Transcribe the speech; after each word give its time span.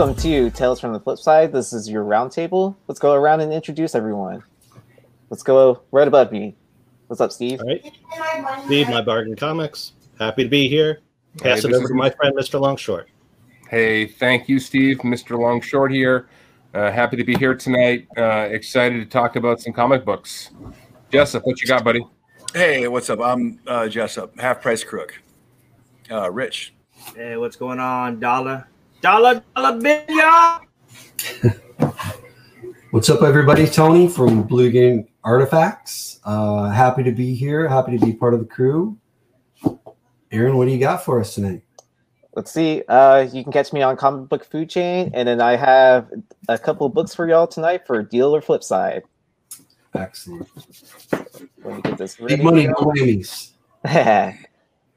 Welcome 0.00 0.16
to 0.22 0.48
Tales 0.52 0.80
from 0.80 0.94
the 0.94 1.00
Flip 1.00 1.18
Side. 1.18 1.52
This 1.52 1.74
is 1.74 1.86
your 1.86 2.04
roundtable. 2.04 2.74
Let's 2.88 2.98
go 2.98 3.12
around 3.12 3.42
and 3.42 3.52
introduce 3.52 3.94
everyone. 3.94 4.42
Let's 5.28 5.42
go 5.42 5.82
right 5.92 6.08
above 6.08 6.32
me. 6.32 6.56
What's 7.08 7.20
up, 7.20 7.30
Steve? 7.30 7.60
All 7.60 7.66
right. 7.66 7.84
Steve, 8.64 8.88
my 8.88 9.02
bargain 9.02 9.36
comics. 9.36 9.92
Happy 10.18 10.44
to 10.44 10.48
be 10.48 10.68
here. 10.68 11.00
Pass 11.36 11.64
Hey, 11.64 11.68
it 11.68 11.74
over 11.74 11.86
to 11.86 11.92
my 11.92 12.08
friend, 12.08 12.34
Mr. 12.34 12.58
Longshort. 12.58 13.08
Hey, 13.68 14.06
thank 14.06 14.48
you, 14.48 14.58
Steve. 14.58 15.00
Mr. 15.00 15.36
Longshort 15.36 15.92
here. 15.92 16.30
Uh, 16.72 16.90
happy 16.90 17.18
to 17.18 17.24
be 17.24 17.36
here 17.36 17.54
tonight. 17.54 18.08
Uh, 18.16 18.48
excited 18.50 19.00
to 19.00 19.04
talk 19.04 19.36
about 19.36 19.60
some 19.60 19.74
comic 19.74 20.06
books. 20.06 20.48
Jessup, 21.12 21.44
what 21.44 21.60
you 21.60 21.68
got, 21.68 21.84
buddy? 21.84 22.02
Hey, 22.54 22.88
what's 22.88 23.10
up? 23.10 23.20
I'm 23.20 23.60
uh, 23.66 23.86
Jessup, 23.86 24.40
half 24.40 24.62
price 24.62 24.82
crook. 24.82 25.20
Uh, 26.10 26.30
Rich. 26.32 26.72
Hey, 27.14 27.36
what's 27.36 27.56
going 27.56 27.80
on? 27.80 28.18
Dollar, 28.18 28.66
dollar, 29.00 29.42
dollar 29.54 29.80
bill, 29.80 30.02
y'all. 30.08 30.60
What's 32.90 33.08
up, 33.08 33.22
everybody? 33.22 33.66
Tony 33.66 34.08
from 34.08 34.42
Blue 34.42 34.70
Game 34.70 35.06
Artifacts. 35.22 36.20
Uh, 36.24 36.70
happy 36.70 37.02
to 37.04 37.12
be 37.12 37.34
here. 37.34 37.68
Happy 37.68 37.96
to 37.96 38.04
be 38.04 38.12
part 38.12 38.34
of 38.34 38.40
the 38.40 38.46
crew. 38.46 38.98
Aaron, 40.32 40.56
what 40.56 40.66
do 40.66 40.72
you 40.72 40.78
got 40.78 41.04
for 41.04 41.20
us 41.20 41.34
tonight? 41.34 41.62
Let's 42.34 42.50
see. 42.52 42.82
Uh, 42.88 43.28
you 43.32 43.42
can 43.42 43.52
catch 43.52 43.72
me 43.72 43.82
on 43.82 43.96
Comic 43.96 44.28
Book 44.28 44.44
Food 44.44 44.70
Chain, 44.70 45.10
and 45.14 45.26
then 45.26 45.40
I 45.40 45.56
have 45.56 46.08
a 46.48 46.58
couple 46.58 46.86
of 46.86 46.94
books 46.94 47.14
for 47.14 47.28
y'all 47.28 47.46
tonight 47.46 47.86
for 47.86 48.02
Deal 48.02 48.34
or 48.34 48.40
Flip 48.40 48.62
Side. 48.62 49.02
Excellent. 49.94 50.48
Let 51.64 51.76
me 51.76 51.82
get 51.82 51.98
this 51.98 52.16
Big 52.16 52.30
ready. 52.30 52.42
money, 52.42 52.66
no 52.66 52.74
whammies. 52.74 53.50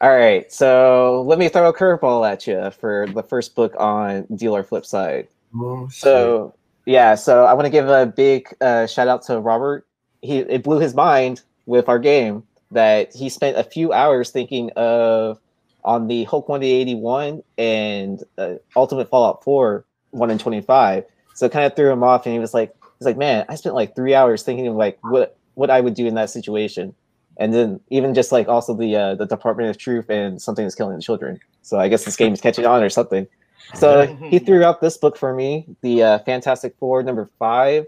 All 0.04 0.14
right, 0.14 0.52
so 0.52 1.24
let 1.26 1.40
me 1.40 1.48
throw 1.48 1.70
a 1.70 1.74
curveball 1.74 2.30
at 2.30 2.46
you 2.46 2.72
for 2.72 3.08
the 3.08 3.24
first 3.24 3.56
book 3.56 3.74
on 3.80 4.26
Deal 4.36 4.54
or 4.54 4.62
Flip 4.62 4.86
Side. 4.86 5.30
Oh, 5.56 5.88
shit. 5.88 5.96
So 5.96 6.54
yeah, 6.86 7.16
so 7.16 7.46
I 7.46 7.54
want 7.54 7.68
to 7.68 7.70
give 7.70 7.88
a 7.88 8.06
big 8.06 8.54
uh, 8.60 8.86
shout 8.86 9.08
out 9.08 9.22
to 9.28 9.40
Robert. 9.40 9.88
He 10.22 10.40
it 10.40 10.62
blew 10.62 10.82
his 10.82 10.94
mind 10.94 11.42
with 11.68 11.88
our 11.88 12.00
game 12.00 12.44
that 12.72 13.16
he 13.16 13.30
spent 13.30 13.58
a 13.58 13.64
few 13.64 13.94
hours 13.94 14.30
thinking 14.30 14.72
of 14.76 15.40
on 15.86 16.08
the 16.08 16.26
Hulk 16.26 16.50
181 16.50 17.42
and 17.58 18.22
uh, 18.38 18.56
Ultimate 18.76 19.10
Fallout 19.10 19.42
4 19.46 19.86
one 20.12 20.32
in 20.32 20.38
25. 20.38 21.06
So 21.34 21.46
it 21.46 21.54
kind 21.54 21.66
of 21.66 21.78
threw 21.78 21.90
him 21.90 22.04
off, 22.04 22.26
and 22.26 22.34
he 22.34 22.40
was 22.40 22.54
like, 22.54 22.76
he's 23.00 23.06
like, 23.06 23.18
man, 23.18 23.46
I 23.48 23.56
spent 23.56 23.74
like 23.74 23.96
three 23.96 24.14
hours 24.14 24.44
thinking 24.44 24.68
of 24.68 24.76
like 24.76 25.00
what 25.02 25.38
what 25.54 25.70
I 25.70 25.80
would 25.80 25.94
do 25.94 26.08
in 26.08 26.16
that 26.16 26.30
situation, 26.30 26.94
and 27.38 27.54
then 27.54 27.80
even 27.90 28.14
just 28.14 28.32
like 28.32 28.48
also 28.48 28.74
the 28.74 28.96
uh, 28.96 29.16
the 29.16 29.26
Department 29.26 29.70
of 29.70 29.78
Truth 29.78 30.10
and 30.10 30.42
something 30.42 30.66
is 30.66 30.76
killing 30.76 30.96
the 30.96 31.02
children. 31.02 31.40
So 31.62 31.80
I 31.80 31.88
guess 31.88 32.06
this 32.06 32.16
game 32.16 32.34
is 32.34 32.42
catching 32.42 32.66
on 32.66 32.84
or 32.84 32.90
something. 32.90 33.28
So 33.76 34.06
he 34.30 34.40
threw 34.40 34.64
out 34.64 34.82
this 34.82 34.98
book 34.98 35.18
for 35.18 35.34
me, 35.34 35.66
the 35.82 36.04
uh, 36.04 36.20
Fantastic 36.20 36.76
Four 36.78 37.04
number 37.04 37.30
five, 37.40 37.86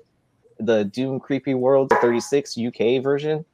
the 0.60 0.86
Doom 0.86 1.20
Creepy 1.20 1.54
World 1.54 1.92
36 2.02 2.58
UK 2.58 3.04
version. 3.04 3.46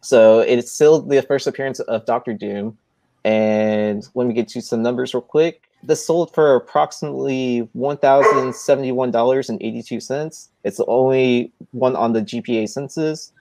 So 0.00 0.40
it's 0.40 0.72
still 0.72 1.02
the 1.02 1.20
first 1.22 1.46
appearance 1.46 1.80
of 1.80 2.06
Doctor 2.06 2.32
Doom. 2.32 2.78
And 3.24 4.08
let 4.14 4.26
me 4.26 4.32
get 4.32 4.48
to 4.48 4.62
some 4.62 4.82
numbers 4.82 5.12
real 5.12 5.20
quick. 5.20 5.60
This 5.82 6.04
sold 6.04 6.34
for 6.34 6.56
approximately 6.56 7.66
$1,071.82. 7.76 10.48
It's 10.64 10.76
the 10.76 10.86
only 10.86 11.52
one 11.72 11.96
on 11.96 12.12
the 12.12 12.20
GPA 12.20 12.68
census. 12.68 13.32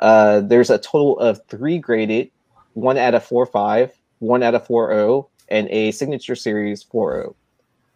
Uh, 0.00 0.40
there's 0.40 0.70
a 0.70 0.78
total 0.78 1.18
of 1.18 1.40
three 1.48 1.78
graded, 1.78 2.30
one 2.74 2.98
out 2.98 3.14
of 3.14 3.24
four 3.24 3.46
five, 3.46 3.92
one 4.18 4.42
out 4.42 4.54
of 4.54 4.66
four 4.66 4.92
oh, 4.92 5.28
and 5.48 5.68
a 5.70 5.90
signature 5.92 6.34
series 6.34 6.84
4.0. 6.84 7.34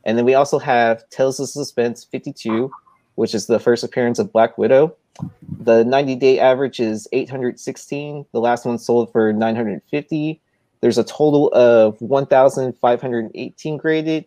And 0.04 0.16
then 0.16 0.24
we 0.24 0.34
also 0.34 0.58
have 0.58 1.08
Tales 1.10 1.40
of 1.40 1.48
Suspense 1.48 2.04
52, 2.04 2.70
which 3.16 3.34
is 3.34 3.46
the 3.46 3.58
first 3.58 3.84
appearance 3.84 4.18
of 4.18 4.32
Black 4.32 4.56
Widow. 4.56 4.96
The 5.60 5.84
90 5.84 6.16
day 6.16 6.38
average 6.38 6.80
is 6.80 7.06
816. 7.12 8.24
The 8.32 8.40
last 8.40 8.64
one 8.64 8.78
sold 8.78 9.12
for 9.12 9.32
950. 9.32 10.40
There's 10.80 10.98
a 10.98 11.04
total 11.04 11.50
of 11.52 12.00
1,518 12.00 13.76
graded 13.76 14.24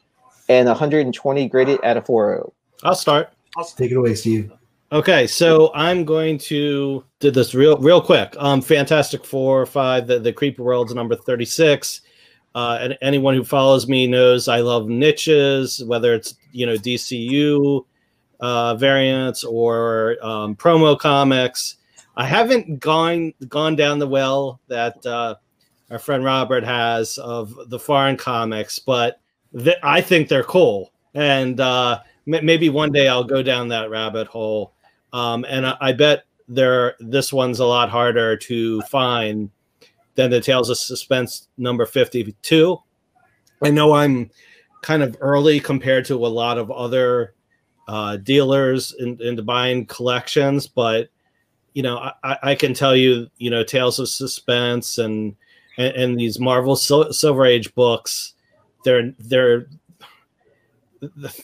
and 0.49 0.67
120 0.67 1.47
graded 1.47 1.79
at 1.83 1.97
a 1.97 2.01
4.0. 2.01 2.51
I'll 2.83 2.93
start. 2.93 3.33
I'll 3.57 3.65
take 3.65 3.91
it 3.91 3.95
away, 3.95 4.13
Steve. 4.13 4.51
Okay, 4.93 5.25
so 5.25 5.71
I'm 5.73 6.05
going 6.05 6.37
to 6.37 7.03
do 7.19 7.31
this 7.31 7.55
real 7.55 7.79
real 7.79 7.99
quick. 7.99 8.35
Um, 8.37 8.61
Fantastic 8.61 9.25
Four, 9.25 9.65
five, 9.65 10.05
the, 10.05 10.19
the 10.19 10.31
Creepy 10.31 10.61
World's 10.61 10.93
number 10.93 11.15
36. 11.15 12.01
Uh, 12.53 12.77
and 12.79 12.97
anyone 13.01 13.33
who 13.33 13.43
follows 13.43 13.87
me 13.87 14.05
knows 14.05 14.47
I 14.47 14.59
love 14.59 14.87
niches, 14.87 15.83
whether 15.85 16.13
it's 16.13 16.35
you 16.51 16.67
know 16.67 16.75
DCU 16.75 17.83
uh, 18.39 18.75
variants 18.75 19.43
or 19.43 20.17
um, 20.21 20.55
promo 20.55 20.95
comics. 20.99 21.77
I 22.15 22.27
haven't 22.27 22.79
gone 22.79 23.33
gone 23.47 23.75
down 23.75 23.97
the 23.97 24.07
well 24.07 24.61
that 24.67 25.03
uh, 25.07 25.33
our 25.89 25.97
friend 25.97 26.23
Robert 26.23 26.63
has 26.63 27.17
of 27.17 27.57
the 27.71 27.79
foreign 27.79 28.15
comics, 28.15 28.77
but 28.77 29.19
th- 29.57 29.77
I 29.81 30.01
think 30.01 30.27
they're 30.27 30.43
cool, 30.43 30.93
and 31.15 31.59
uh, 31.59 31.99
m- 32.31 32.45
maybe 32.45 32.69
one 32.69 32.91
day 32.91 33.07
I'll 33.07 33.23
go 33.23 33.41
down 33.41 33.69
that 33.69 33.89
rabbit 33.89 34.27
hole. 34.27 34.75
Um, 35.13 35.45
and 35.47 35.65
I, 35.65 35.77
I 35.79 35.91
bet 35.93 36.25
there 36.47 36.95
this 36.99 37.31
one's 37.31 37.59
a 37.59 37.65
lot 37.65 37.89
harder 37.89 38.35
to 38.35 38.81
find 38.81 39.49
than 40.15 40.29
the 40.29 40.41
Tales 40.41 40.69
of 40.69 40.77
Suspense 40.77 41.47
number 41.57 41.85
52. 41.85 42.77
I 43.63 43.69
know 43.69 43.93
I'm 43.93 44.29
kind 44.81 45.01
of 45.01 45.15
early 45.21 45.59
compared 45.59 46.05
to 46.05 46.15
a 46.15 46.27
lot 46.27 46.57
of 46.57 46.69
other 46.69 47.33
uh, 47.87 48.17
dealers 48.17 48.93
in, 48.99 49.21
into 49.21 49.41
buying 49.41 49.85
collections, 49.85 50.67
but 50.67 51.09
you 51.73 51.81
know, 51.81 52.11
I, 52.23 52.37
I 52.43 52.55
can 52.55 52.73
tell 52.73 52.95
you, 52.95 53.27
you 53.37 53.49
know, 53.49 53.63
Tales 53.63 53.99
of 53.99 54.09
Suspense 54.09 54.97
and 54.97 55.35
and, 55.77 55.95
and 55.95 56.19
these 56.19 56.39
Marvel 56.39 56.75
Sil- 56.77 57.13
Silver 57.13 57.45
Age 57.45 57.73
books, 57.73 58.35
they're 58.83 59.11
they're 59.19 59.67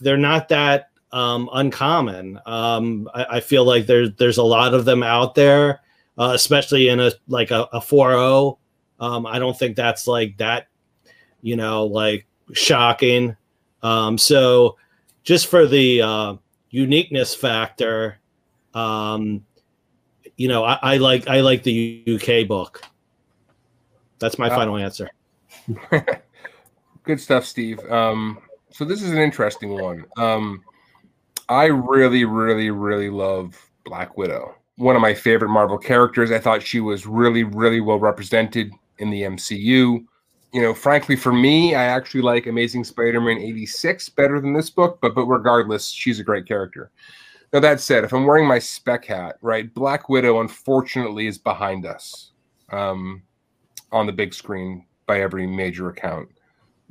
they're 0.02 0.18
not 0.18 0.50
that 0.50 0.90
um, 1.12 1.50
uncommon. 1.54 2.40
Um, 2.46 3.10
I, 3.14 3.26
I 3.38 3.40
feel 3.40 3.66
like 3.66 3.86
there's 3.86 4.14
there's 4.16 4.38
a 4.38 4.44
lot 4.44 4.74
of 4.74 4.86
them 4.86 5.04
out 5.04 5.36
there, 5.36 5.82
uh, 6.18 6.32
especially 6.34 6.90
in 6.90 7.00
a 7.00 7.12
like 7.28 7.52
a, 7.52 7.68
a 7.74 7.80
4.0. 7.80 8.58
Um, 9.00 9.26
I 9.26 9.40
don't 9.40 9.58
think 9.58 9.76
that's 9.76 10.08
like 10.08 10.38
that, 10.38 10.68
you 11.42 11.56
know, 11.56 11.86
like 11.86 12.26
shocking. 12.54 13.36
Um, 13.82 14.18
so 14.18 14.78
just 15.24 15.48
for 15.48 15.66
the 15.68 16.02
uh, 16.02 16.36
uniqueness 16.70 17.34
factor, 17.34 18.20
um, 18.74 19.46
you 20.36 20.48
know, 20.48 20.64
I, 20.64 20.80
I 20.82 20.98
like 20.98 21.28
I 21.28 21.42
like 21.42 21.64
the 21.64 22.04
UK 22.08 22.48
book. 22.48 22.82
That's 24.20 24.38
my 24.38 24.50
Uh, 24.50 24.56
final 24.56 24.78
answer. 24.78 25.10
Good 27.04 27.20
stuff, 27.20 27.46
Steve. 27.46 27.80
Um, 27.90 28.40
so 28.70 28.86
this 28.86 29.02
is 29.02 29.12
an 29.12 29.18
interesting 29.18 29.70
one. 29.70 30.06
Um, 30.18 30.64
I 31.50 31.66
really, 31.66 32.26
really, 32.26 32.70
really 32.70 33.10
love 33.10 33.70
Black 33.84 34.18
Widow. 34.18 34.56
One 34.76 34.96
of 34.96 35.02
my 35.02 35.16
favorite 35.16 35.50
Marvel 35.50 35.80
characters. 35.80 36.32
I 36.32 36.40
thought 36.40 36.62
she 36.62 36.80
was 36.80 37.08
really, 37.08 37.44
really 37.44 37.82
well 37.82 38.00
represented 38.00 38.72
in 39.00 39.10
the 39.10 39.24
MCU. 39.24 40.06
You 40.54 40.62
know, 40.62 40.74
frankly, 40.74 41.16
for 41.16 41.34
me, 41.34 41.76
I 41.76 41.84
actually 41.84 42.22
like 42.22 42.46
Amazing 42.46 42.84
Spider-Man 42.84 43.40
86 43.40 44.10
better 44.10 44.40
than 44.40 44.54
this 44.54 44.70
book, 44.70 45.00
but 45.02 45.16
but 45.16 45.26
regardless, 45.26 45.90
she's 45.90 46.20
a 46.20 46.24
great 46.24 46.48
character. 46.48 46.92
Now 47.52 47.60
that 47.62 47.80
said, 47.80 48.04
if 48.04 48.14
I'm 48.14 48.26
wearing 48.26 48.48
my 48.48 48.60
spec 48.60 49.06
hat, 49.06 49.38
right, 49.42 49.74
Black 49.74 50.08
Widow 50.08 50.42
unfortunately 50.42 51.26
is 51.26 51.40
behind 51.40 51.86
us 51.86 52.32
um, 52.72 53.24
on 53.92 54.06
the 54.06 54.14
big 54.14 54.36
screen 54.36 54.86
by 55.08 55.22
every 55.22 55.48
major 55.48 55.90
account. 55.90 56.30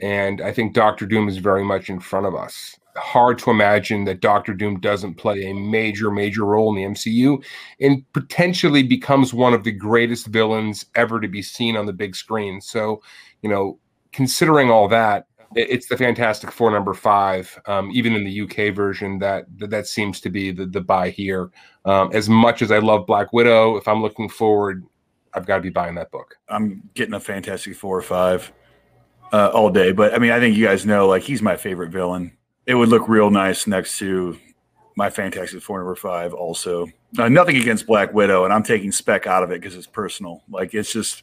And 0.01 0.41
I 0.41 0.53
think 0.53 0.75
Doctor 0.75 1.07
Doom 1.07 1.29
is 1.29 1.39
very 1.39 1.65
much 1.65 1.91
in 1.91 2.01
front 2.01 2.27
of 2.27 2.35
us. 2.35 2.77
Hard 2.99 3.39
to 3.41 3.51
imagine 3.51 4.05
that 4.05 4.21
Doctor 4.21 4.55
Doom 4.55 4.81
doesn't 4.81 5.15
play 5.15 5.51
a 5.51 5.55
major, 5.55 6.11
major 6.11 6.45
role 6.45 6.71
in 6.71 6.77
the 6.77 6.95
MCU 6.95 7.43
and 7.81 8.05
potentially 8.13 8.83
becomes 8.83 9.33
one 9.33 9.55
of 9.55 9.65
the 9.65 9.73
greatest 9.73 10.27
villains 10.27 10.87
ever 10.95 11.21
to 11.21 11.29
be 11.29 11.43
seen 11.43 11.77
on 11.77 11.87
the 11.87 11.93
big 11.93 12.15
screen. 12.15 12.61
So, 12.61 13.03
you 13.43 13.49
know, 13.49 13.79
considering 14.13 14.71
all 14.71 14.89
that, 14.89 15.27
it's 15.55 15.87
the 15.87 15.97
Fantastic 15.97 16.51
Four 16.51 16.71
number 16.71 16.93
five. 16.93 17.59
Um, 17.67 17.91
even 17.93 18.15
in 18.15 18.25
the 18.25 18.43
UK 18.43 18.75
version, 18.75 19.19
that 19.21 19.47
that, 19.57 19.87
seems 19.87 20.21
to 20.21 20.31
be 20.31 20.51
the 20.51 20.67
the 20.67 20.81
buy 20.81 21.09
here. 21.09 21.51
Um, 21.87 22.11
as 22.13 22.29
much 22.29 22.61
as 22.61 22.71
I 22.71 22.81
love 22.81 23.07
Black 23.07 23.33
Widow, 23.33 23.77
if 23.77 23.89
I'm 23.89 24.03
looking 24.03 24.29
forward, 24.29 24.85
I've 25.33 25.47
got 25.47 25.57
to 25.57 25.63
be 25.63 25.71
buying 25.71 25.95
that 25.95 26.11
book. 26.11 26.37
I'm 26.49 26.83
getting 26.95 27.15
a 27.15 27.21
Fantastic 27.21 27.77
Four 27.77 27.97
or 27.97 28.03
five 28.03 28.53
uh, 29.33 29.51
all 29.55 29.71
day. 29.71 29.93
But 29.93 30.15
I 30.15 30.19
mean, 30.19 30.33
I 30.33 30.41
think 30.41 30.57
you 30.57 30.67
guys 30.67 30.87
know, 30.87 31.09
like, 31.09 31.23
he's 31.23 31.43
my 31.43 31.57
favorite 31.57 31.91
villain. 31.91 32.37
It 32.69 32.75
would 32.75 32.91
look 32.91 33.09
real 33.09 33.31
nice 33.31 33.67
next 33.67 33.97
to 33.99 34.39
my 34.95 35.09
Fantastic 35.09 35.63
Four 35.63 35.79
number 35.79 35.95
five. 35.95 36.35
Also, 36.35 36.87
uh, 37.19 37.27
nothing 37.31 37.57
against 37.57 37.87
Black 37.87 38.13
Widow, 38.13 38.45
and 38.45 38.53
I'm 38.53 38.63
taking 38.63 38.93
spec 38.93 39.27
out 39.27 39.43
of 39.43 39.51
it 39.51 39.61
because 39.63 39.75
it's 39.75 39.87
personal. 39.87 40.43
Like, 40.51 40.75
it's 40.75 40.93
just 40.93 41.23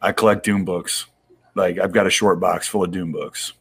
I 0.00 0.12
collect 0.12 0.44
Doom 0.44 0.64
books. 0.64 1.06
Like, 1.56 1.78
I've 1.78 1.90
got 1.90 2.06
a 2.06 2.10
short 2.10 2.38
box 2.38 2.68
full 2.68 2.84
of 2.84 2.92
Doom 2.92 3.10
books. 3.10 3.54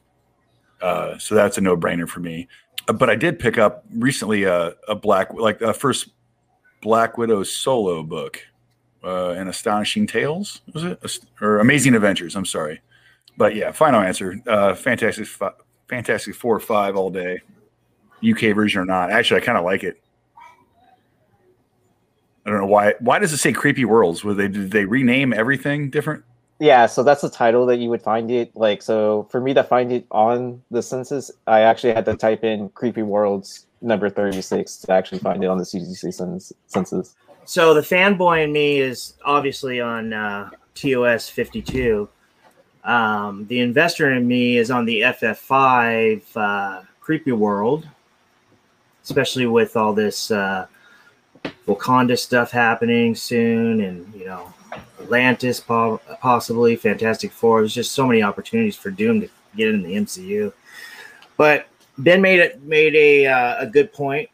Uh, 0.83 1.17
so 1.17 1.33
that's 1.33 1.57
a 1.57 1.61
no 1.61 1.75
brainer 1.75 2.07
for 2.07 2.19
me. 2.19 2.47
Uh, 2.87 2.93
But 2.93 3.09
I 3.09 3.15
did 3.15 3.39
pick 3.39 3.57
up 3.57 3.83
recently 3.95 4.43
a, 4.43 4.75
a 4.87 4.93
black 4.93 5.33
like 5.33 5.61
a 5.61 5.73
first 5.73 6.09
Black 6.83 7.17
Widow 7.17 7.41
solo 7.41 8.03
book, 8.03 8.39
uh, 9.03 9.29
an 9.29 9.47
Astonishing 9.47 10.05
Tales 10.05 10.61
was 10.73 10.83
it 10.83 10.99
or 11.41 11.57
Amazing 11.57 11.95
Adventures? 11.95 12.35
I'm 12.35 12.45
sorry, 12.45 12.81
but 13.35 13.55
yeah, 13.55 13.71
final 13.71 14.01
answer. 14.01 14.39
Uh, 14.45 14.75
Fantastic, 14.75 15.27
Fantastic 15.93 16.33
Four 16.33 16.55
or 16.55 16.59
five 16.59 16.95
all 16.95 17.11
day, 17.11 17.39
UK 18.27 18.55
version 18.55 18.81
or 18.81 18.85
not. 18.85 19.11
Actually, 19.11 19.41
I 19.41 19.45
kind 19.45 19.59
of 19.59 19.63
like 19.63 19.83
it. 19.83 20.01
I 22.45 22.49
don't 22.49 22.61
know 22.61 22.65
why. 22.65 22.95
Why 22.99 23.19
does 23.19 23.31
it 23.31 23.37
say 23.37 23.53
Creepy 23.53 23.85
Worlds? 23.85 24.23
Were 24.23 24.33
they 24.33 24.47
did 24.47 24.71
they 24.71 24.85
rename 24.85 25.33
everything 25.33 25.91
different? 25.91 26.23
Yeah, 26.59 26.87
so 26.87 27.03
that's 27.03 27.21
the 27.21 27.29
title 27.29 27.67
that 27.67 27.77
you 27.77 27.89
would 27.89 28.01
find 28.01 28.31
it. 28.31 28.55
Like, 28.55 28.81
so 28.81 29.27
for 29.29 29.39
me 29.39 29.53
to 29.53 29.63
find 29.63 29.91
it 29.91 30.07
on 30.09 30.63
the 30.71 30.81
census, 30.81 31.29
I 31.45 31.61
actually 31.61 31.93
had 31.93 32.05
to 32.05 32.15
type 32.15 32.43
in 32.43 32.69
"creepy 32.69 33.03
worlds" 33.03 33.67
number 33.83 34.09
thirty-six 34.09 34.77
to 34.77 34.93
actually 34.93 35.19
find 35.19 35.43
it 35.43 35.47
on 35.47 35.59
the 35.59 35.63
CGC 35.63 36.05
cens- 36.05 36.53
census. 36.65 37.13
So 37.45 37.75
the 37.75 37.81
fanboy 37.81 38.45
in 38.45 38.51
me 38.51 38.79
is 38.79 39.13
obviously 39.25 39.79
on 39.79 40.11
uh, 40.11 40.49
TOS 40.73 41.29
52. 41.29 42.09
Um, 42.83 43.45
the 43.47 43.59
investor 43.59 44.11
in 44.11 44.27
me 44.27 44.57
is 44.57 44.69
on 44.69 44.85
the 44.85 45.01
FF5 45.01 46.21
uh, 46.35 46.81
Creepy 46.99 47.31
World, 47.31 47.87
especially 49.03 49.45
with 49.45 49.77
all 49.77 49.93
this 49.93 50.31
uh, 50.31 50.67
Wakanda 51.67 52.17
stuff 52.17 52.51
happening 52.51 53.15
soon, 53.15 53.81
and 53.81 54.13
you 54.13 54.25
know 54.25 54.53
Atlantis 54.99 55.59
po- 55.59 56.01
possibly, 56.19 56.75
Fantastic 56.75 57.31
Four. 57.31 57.61
There's 57.61 57.73
just 57.73 57.93
so 57.93 58.05
many 58.05 58.21
opportunities 58.21 58.75
for 58.75 58.91
Doom 58.91 59.21
to 59.21 59.29
get 59.55 59.69
in 59.69 59.83
the 59.83 59.95
MCU. 59.95 60.51
But 61.37 61.67
Ben 61.97 62.21
made 62.21 62.39
it 62.39 62.61
made 62.63 62.95
a 62.95 63.27
uh, 63.27 63.55
a 63.59 63.65
good 63.65 63.93
point 63.93 64.29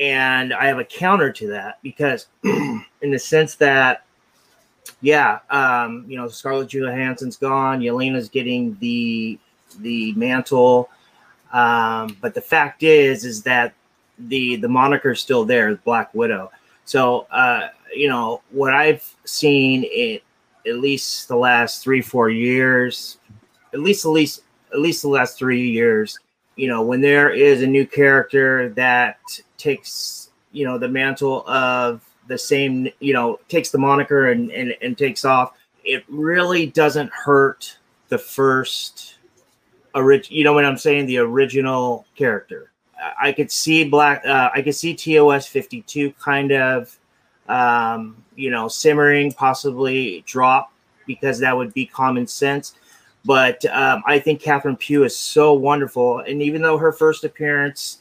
and 0.00 0.54
I 0.54 0.66
have 0.66 0.78
a 0.78 0.84
counter 0.84 1.30
to 1.30 1.46
that 1.48 1.78
because, 1.82 2.26
in 2.42 2.84
the 3.02 3.18
sense 3.18 3.54
that, 3.56 4.04
yeah, 5.00 5.40
um, 5.50 6.04
you 6.06 6.16
know, 6.16 6.28
Scarlett 6.28 6.68
Johansson's 6.68 7.36
gone, 7.36 7.80
Yelena's 7.80 8.28
getting 8.28 8.76
the 8.80 9.38
the 9.78 10.12
mantle, 10.14 10.90
um, 11.52 12.16
but 12.20 12.34
the 12.34 12.40
fact 12.40 12.82
is, 12.82 13.24
is 13.24 13.42
that 13.42 13.74
the 14.18 14.56
the 14.56 14.68
moniker's 14.68 15.20
still 15.20 15.44
there, 15.44 15.74
Black 15.76 16.12
Widow. 16.14 16.50
So, 16.84 17.26
uh, 17.30 17.68
you 17.94 18.08
know, 18.08 18.42
what 18.50 18.74
I've 18.74 19.14
seen 19.24 19.84
in 19.84 20.20
at 20.66 20.76
least 20.76 21.28
the 21.28 21.36
last 21.36 21.82
three 21.82 22.02
four 22.02 22.28
years, 22.28 23.18
at 23.72 23.80
least 23.80 24.04
at 24.04 24.10
least 24.10 24.42
at 24.72 24.80
least 24.80 25.02
the 25.02 25.08
last 25.08 25.38
three 25.38 25.68
years, 25.70 26.18
you 26.56 26.68
know, 26.68 26.82
when 26.82 27.00
there 27.00 27.30
is 27.30 27.62
a 27.62 27.66
new 27.66 27.86
character 27.86 28.68
that 28.70 29.18
takes, 29.56 30.30
you 30.52 30.66
know, 30.66 30.78
the 30.78 30.88
mantle 30.88 31.48
of 31.48 32.02
the 32.30 32.38
same, 32.38 32.88
you 33.00 33.12
know, 33.12 33.38
takes 33.48 33.70
the 33.70 33.78
moniker 33.78 34.30
and, 34.30 34.50
and, 34.52 34.74
and 34.80 34.96
takes 34.96 35.24
off, 35.24 35.58
it 35.84 36.04
really 36.08 36.66
doesn't 36.66 37.10
hurt 37.12 37.76
the 38.08 38.16
first 38.16 39.16
orig- 39.94 40.30
you 40.30 40.44
know 40.44 40.52
what 40.52 40.64
I'm 40.64 40.78
saying? 40.78 41.06
The 41.06 41.18
original 41.18 42.06
character. 42.16 42.70
I- 43.20 43.32
could 43.32 43.50
see 43.50 43.84
black 43.84 44.24
uh, 44.26 44.50
I 44.54 44.62
could 44.62 44.74
see 44.74 44.94
TOS 44.94 45.46
52 45.46 46.12
kind 46.12 46.52
of 46.52 46.96
um, 47.48 48.22
you 48.36 48.50
know, 48.50 48.68
simmering, 48.68 49.32
possibly 49.32 50.22
drop 50.26 50.72
because 51.06 51.40
that 51.40 51.56
would 51.56 51.74
be 51.74 51.84
common 51.84 52.26
sense. 52.26 52.74
But 53.24 53.64
um, 53.66 54.02
I 54.06 54.18
think 54.20 54.40
Catherine 54.40 54.76
Pugh 54.76 55.02
is 55.04 55.16
so 55.16 55.52
wonderful, 55.52 56.20
and 56.20 56.40
even 56.40 56.62
though 56.62 56.78
her 56.78 56.92
first 56.92 57.24
appearance 57.24 57.98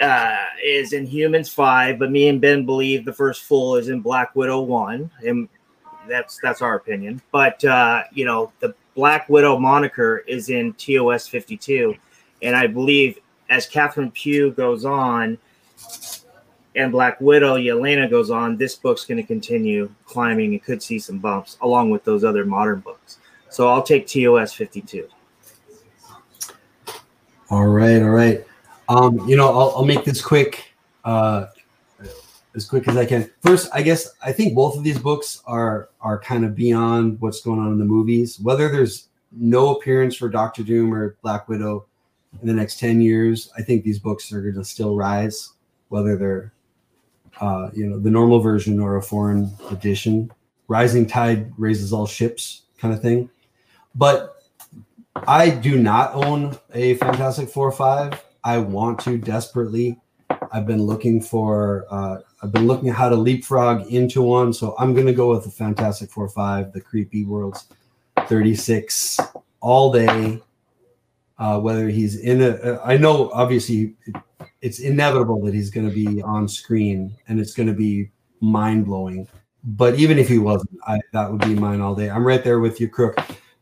uh, 0.00 0.44
is 0.62 0.92
Inhumans 0.92 1.50
Five, 1.52 1.98
but 1.98 2.10
me 2.10 2.28
and 2.28 2.40
Ben 2.40 2.66
believe 2.66 3.04
the 3.04 3.12
first 3.12 3.42
full 3.42 3.76
is 3.76 3.88
in 3.88 4.00
Black 4.00 4.34
Widow 4.34 4.62
One, 4.62 5.10
and 5.24 5.48
that's 6.08 6.38
that's 6.42 6.62
our 6.62 6.76
opinion. 6.76 7.22
But 7.30 7.64
uh, 7.64 8.04
you 8.12 8.24
know, 8.24 8.52
the 8.60 8.74
Black 8.94 9.28
Widow 9.28 9.58
moniker 9.58 10.18
is 10.26 10.48
in 10.50 10.72
TOS 10.74 11.28
52, 11.28 11.94
and 12.42 12.56
I 12.56 12.66
believe 12.66 13.18
as 13.50 13.66
Catherine 13.66 14.10
Pugh 14.10 14.50
goes 14.52 14.84
on 14.84 15.38
and 16.76 16.90
Black 16.90 17.20
Widow, 17.20 17.56
Yelena 17.56 18.10
goes 18.10 18.30
on, 18.30 18.56
this 18.56 18.74
book's 18.74 19.04
going 19.04 19.18
to 19.18 19.22
continue 19.22 19.90
climbing 20.06 20.52
and 20.52 20.62
could 20.62 20.82
see 20.82 20.98
some 20.98 21.18
bumps 21.18 21.56
along 21.60 21.90
with 21.90 22.04
those 22.04 22.24
other 22.24 22.44
modern 22.44 22.80
books. 22.80 23.18
So 23.50 23.68
I'll 23.68 23.82
take 23.82 24.06
TOS 24.06 24.52
52. 24.52 25.08
All 27.50 27.66
right, 27.66 28.02
all 28.02 28.10
right. 28.10 28.44
Um, 28.88 29.26
you 29.28 29.36
know, 29.36 29.48
I'll, 29.48 29.72
I'll 29.76 29.84
make 29.84 30.04
this 30.04 30.20
quick, 30.20 30.74
uh, 31.04 31.46
as 32.54 32.64
quick 32.66 32.86
as 32.88 32.96
I 32.96 33.04
can. 33.04 33.30
First, 33.40 33.68
I 33.72 33.82
guess 33.82 34.14
I 34.22 34.32
think 34.32 34.54
both 34.54 34.76
of 34.76 34.84
these 34.84 34.98
books 34.98 35.42
are 35.46 35.88
are 36.00 36.18
kind 36.18 36.44
of 36.44 36.54
beyond 36.54 37.20
what's 37.20 37.40
going 37.40 37.60
on 37.60 37.72
in 37.72 37.78
the 37.78 37.84
movies. 37.84 38.38
Whether 38.40 38.68
there's 38.70 39.08
no 39.32 39.76
appearance 39.76 40.16
for 40.16 40.28
Doctor 40.28 40.62
Doom 40.62 40.94
or 40.94 41.16
Black 41.22 41.48
Widow 41.48 41.86
in 42.40 42.46
the 42.46 42.54
next 42.54 42.78
ten 42.78 43.00
years, 43.00 43.50
I 43.56 43.62
think 43.62 43.84
these 43.84 43.98
books 43.98 44.32
are 44.32 44.40
going 44.40 44.54
to 44.54 44.64
still 44.64 44.96
rise, 44.96 45.50
whether 45.88 46.16
they're 46.16 46.52
uh, 47.40 47.70
you 47.74 47.86
know 47.86 47.98
the 47.98 48.10
normal 48.10 48.38
version 48.38 48.78
or 48.78 48.96
a 48.96 49.02
foreign 49.02 49.50
edition. 49.70 50.30
Rising 50.66 51.06
tide 51.06 51.52
raises 51.58 51.92
all 51.92 52.06
ships, 52.06 52.62
kind 52.78 52.94
of 52.94 53.02
thing. 53.02 53.28
But 53.94 54.42
I 55.26 55.50
do 55.50 55.78
not 55.78 56.14
own 56.14 56.56
a 56.72 56.94
Fantastic 56.94 57.48
Four 57.48 57.68
or 57.68 57.72
five. 57.72 58.22
I 58.44 58.58
want 58.58 59.00
to 59.00 59.18
desperately. 59.18 59.98
I've 60.52 60.66
been 60.66 60.82
looking 60.82 61.20
for. 61.20 61.86
Uh, 61.90 62.18
I've 62.42 62.52
been 62.52 62.66
looking 62.66 62.90
at 62.90 62.94
how 62.94 63.08
to 63.08 63.16
leapfrog 63.16 63.90
into 63.90 64.22
one, 64.22 64.52
so 64.52 64.74
I'm 64.78 64.92
going 64.94 65.06
to 65.06 65.14
go 65.14 65.30
with 65.30 65.44
the 65.44 65.50
Fantastic 65.50 66.10
Four 66.10 66.28
five, 66.28 66.72
the 66.72 66.80
Creepy 66.80 67.24
Worlds 67.24 67.66
thirty 68.26 68.54
six 68.54 69.18
all 69.60 69.90
day. 69.90 70.40
Uh, 71.36 71.58
whether 71.58 71.88
he's 71.88 72.20
in 72.20 72.42
a, 72.42 72.80
I 72.84 72.96
know 72.96 73.28
obviously 73.32 73.94
it's 74.60 74.78
inevitable 74.78 75.42
that 75.42 75.52
he's 75.52 75.68
going 75.68 75.88
to 75.88 75.94
be 75.94 76.22
on 76.22 76.46
screen 76.46 77.16
and 77.26 77.40
it's 77.40 77.54
going 77.54 77.66
to 77.66 77.74
be 77.74 78.10
mind 78.40 78.84
blowing. 78.86 79.26
But 79.64 79.96
even 79.96 80.18
if 80.18 80.28
he 80.28 80.38
wasn't, 80.38 80.78
I, 80.86 81.00
that 81.12 81.32
would 81.32 81.40
be 81.40 81.56
mine 81.56 81.80
all 81.80 81.94
day. 81.96 82.08
I'm 82.08 82.24
right 82.24 82.44
there 82.44 82.60
with 82.60 82.80
you, 82.80 82.88
Crook. 82.88 83.18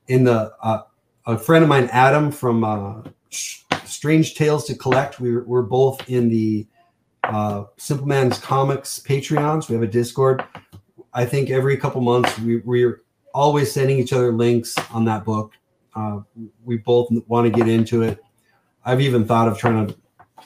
In 0.08 0.24
the 0.24 0.52
uh, 0.62 0.82
a 1.24 1.38
friend 1.38 1.62
of 1.62 1.68
mine, 1.68 1.88
Adam 1.92 2.30
from 2.30 2.62
uh, 2.62 3.02
Strange 3.92 4.34
Tales 4.34 4.64
to 4.66 4.74
Collect. 4.74 5.20
We 5.20 5.32
were, 5.34 5.44
we're 5.44 5.62
both 5.62 6.08
in 6.08 6.28
the 6.28 6.66
uh, 7.24 7.64
Simple 7.76 8.06
Man's 8.06 8.38
Comics 8.38 8.98
Patreons. 9.00 9.68
We 9.68 9.74
have 9.74 9.82
a 9.82 9.86
Discord. 9.86 10.44
I 11.14 11.24
think 11.24 11.50
every 11.50 11.76
couple 11.76 12.00
months 12.00 12.38
we, 12.38 12.58
we're 12.58 13.02
always 13.34 13.70
sending 13.70 13.98
each 13.98 14.12
other 14.12 14.32
links 14.32 14.76
on 14.92 15.04
that 15.04 15.24
book. 15.24 15.52
Uh, 15.94 16.20
we 16.64 16.78
both 16.78 17.08
want 17.28 17.44
to 17.46 17.50
get 17.50 17.68
into 17.68 18.02
it. 18.02 18.18
I've 18.84 19.00
even 19.00 19.26
thought 19.26 19.46
of 19.46 19.58
trying 19.58 19.86
to 19.86 19.96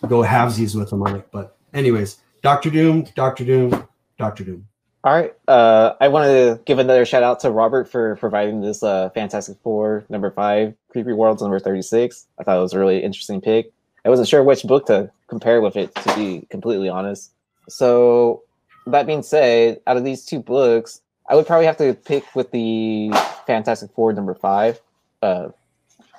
go 0.09 0.23
halvesies 0.23 0.75
with 0.75 0.91
them 0.91 1.03
on 1.03 1.17
it. 1.17 1.29
But 1.31 1.57
anyways, 1.73 2.19
Doctor 2.43 2.71
Doom, 2.71 3.07
Doctor 3.15 3.45
Doom, 3.45 3.89
Doctor 4.19 4.45
Doom. 4.45 4.67
All 5.07 5.13
right. 5.13 5.33
Uh, 5.47 5.95
I 6.01 6.09
want 6.09 6.27
to 6.27 6.61
give 6.65 6.81
another 6.81 7.05
shout 7.05 7.23
out 7.23 7.39
to 7.41 7.51
Robert 7.53 7.89
for 7.89 8.17
providing 8.17 8.61
this 8.61 8.83
uh, 8.83 9.09
Fantastic 9.11 9.57
Four 9.63 10.05
number 10.09 10.33
five, 10.33 10.75
Creepy 10.89 11.13
Worlds 11.13 11.41
number 11.41 11.61
36. 11.61 12.27
I 12.41 12.43
thought 12.43 12.59
it 12.59 12.61
was 12.61 12.73
a 12.73 12.81
really 12.81 13.05
interesting 13.05 13.41
pick. 13.41 13.73
I 14.05 14.09
wasn't 14.09 14.27
sure 14.27 14.43
which 14.43 14.65
book 14.65 14.87
to 14.87 15.13
compare 15.29 15.61
with 15.61 15.77
it, 15.77 15.95
to 15.95 16.15
be 16.17 16.49
completely 16.51 16.89
honest. 16.89 17.31
So, 17.69 18.43
that 18.89 19.07
being 19.07 19.23
said, 19.23 19.81
out 19.87 19.97
of 19.97 20.03
these 20.03 20.25
two 20.25 20.41
books, 20.41 21.01
I 21.29 21.37
would 21.37 21.47
probably 21.47 21.67
have 21.67 21.77
to 21.77 21.95
pick 21.95 22.25
with 22.35 22.51
the 22.51 23.13
Fantastic 23.47 23.93
Four 23.93 24.13
number 24.13 24.35
five. 24.35 24.81
Uh, 25.23 25.51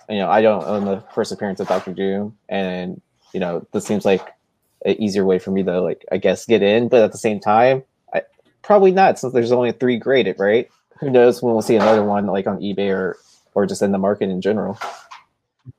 you 0.07 0.19
know, 0.19 0.29
I 0.29 0.41
don't 0.41 0.63
own 0.63 0.85
the 0.85 1.03
first 1.13 1.33
appearance 1.33 1.59
of 1.59 1.67
Doctor 1.67 1.91
Doom, 1.91 2.37
and 2.47 3.01
you 3.33 3.41
know, 3.41 3.67
this 3.73 3.85
seems 3.85 4.05
like 4.05 4.25
an 4.85 4.95
easier 4.97 5.25
way 5.25 5.39
for 5.39 5.51
me 5.51 5.61
to 5.63 5.81
like, 5.81 6.05
I 6.09 6.15
guess, 6.15 6.45
get 6.45 6.63
in. 6.63 6.87
But 6.87 7.03
at 7.03 7.11
the 7.11 7.17
same 7.17 7.41
time, 7.41 7.83
probably 8.67 8.91
not, 8.91 9.17
since 9.17 9.33
there's 9.33 9.53
only 9.53 9.71
three 9.71 9.97
graded, 9.97 10.37
right? 10.37 10.69
Who 10.99 11.09
knows 11.09 11.41
when 11.41 11.53
we'll 11.53 11.61
see 11.61 11.77
another 11.77 12.03
one 12.03 12.27
like 12.27 12.45
on 12.47 12.59
eBay 12.59 12.93
or 12.93 13.17
or 13.55 13.65
just 13.65 13.81
in 13.81 13.93
the 13.93 13.97
market 13.97 14.29
in 14.29 14.41
general. 14.41 14.77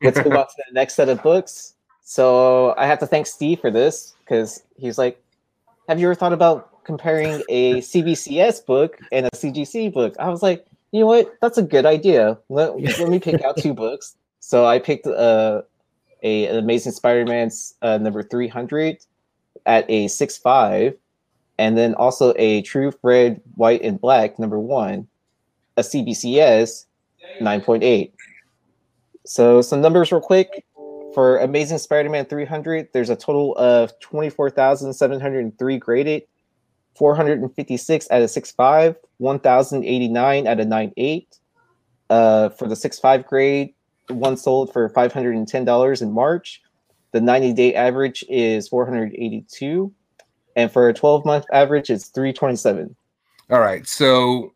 Let's 0.03 0.17
move 0.17 0.33
on 0.33 0.47
to 0.47 0.55
the 0.57 0.73
next 0.73 0.95
set 0.95 1.09
of 1.09 1.23
books. 1.23 1.75
So 2.03 2.75
I 2.77 2.87
have 2.87 2.99
to 3.01 3.07
thank 3.07 3.27
Steve 3.27 3.61
for 3.61 3.71
this 3.71 4.15
because 4.25 4.63
he's 4.77 4.97
like, 4.97 5.23
"Have 5.87 6.01
you 6.01 6.07
ever 6.07 6.15
thought 6.15 6.33
about 6.33 6.83
comparing 6.85 7.43
a 7.51 7.81
CBCS 7.83 8.65
book 8.65 8.99
and 9.13 9.27
a 9.27 9.31
CGC 9.37 9.93
book?" 9.93 10.15
I 10.19 10.31
was 10.31 10.43
like, 10.43 10.67
"You 10.91 11.01
know 11.01 11.07
what? 11.07 11.35
That's 11.43 11.59
a 11.59 11.63
good 11.63 11.85
idea. 11.85 12.39
Let, 12.49 12.81
let 12.81 13.09
me 13.11 13.21
pick 13.21 13.45
out 13.45 13.59
two 13.59 13.75
books." 13.75 14.17
So 14.41 14.65
I 14.65 14.79
picked 14.79 15.07
uh, 15.07 15.63
a 16.23 16.47
an 16.47 16.57
Amazing 16.57 16.93
Spider-Man's 16.93 17.75
uh, 17.83 17.99
number 17.99 18.23
three 18.23 18.49
hundred 18.49 18.99
at 19.67 19.85
a 19.91 20.09
six 20.09 20.39
five, 20.39 20.97
and 21.59 21.77
then 21.77 21.95
also 21.95 22.33
a 22.37 22.63
Truth 22.63 22.97
Red, 23.03 23.41
White, 23.57 23.83
and 23.83 24.01
Black 24.01 24.39
number 24.39 24.59
one, 24.59 25.09
a 25.77 25.83
CBCS 25.83 26.87
nine 27.41 27.61
point 27.61 27.83
eight. 27.83 28.15
So 29.27 29.61
some 29.61 29.81
numbers 29.81 30.11
real 30.11 30.21
quick. 30.21 30.65
For 31.15 31.39
Amazing 31.39 31.79
Spider-Man 31.79 32.27
300, 32.27 32.91
there's 32.93 33.11
a 33.11 33.17
total 33.17 33.57
of 33.57 33.99
24,703 34.01 35.79
graded, 35.79 36.23
456 36.95 38.09
at 38.11 38.23
a 38.23 38.27
6.5, 38.27 38.97
1,089 39.17 40.47
at 40.47 40.61
a 40.61 40.65
9.8. 40.65 41.39
Uh, 42.11 42.49
for 42.51 42.69
the 42.69 42.75
6.5 42.75 43.27
grade, 43.27 43.75
one 44.09 44.37
sold 44.37 44.73
for 44.73 44.89
$510 44.91 46.03
in 46.03 46.13
March. 46.13 46.63
The 47.13 47.21
90-day 47.21 47.75
average 47.75 48.25
is 48.29 48.69
482, 48.69 49.93
and 50.59 50.71
for 50.71 50.91
a 50.91 50.95
12-month 50.95 51.47
average, 51.53 51.89
it's 51.89 52.09
327. 52.09 52.95
All 53.51 53.61
right, 53.61 53.87
so 53.87 54.53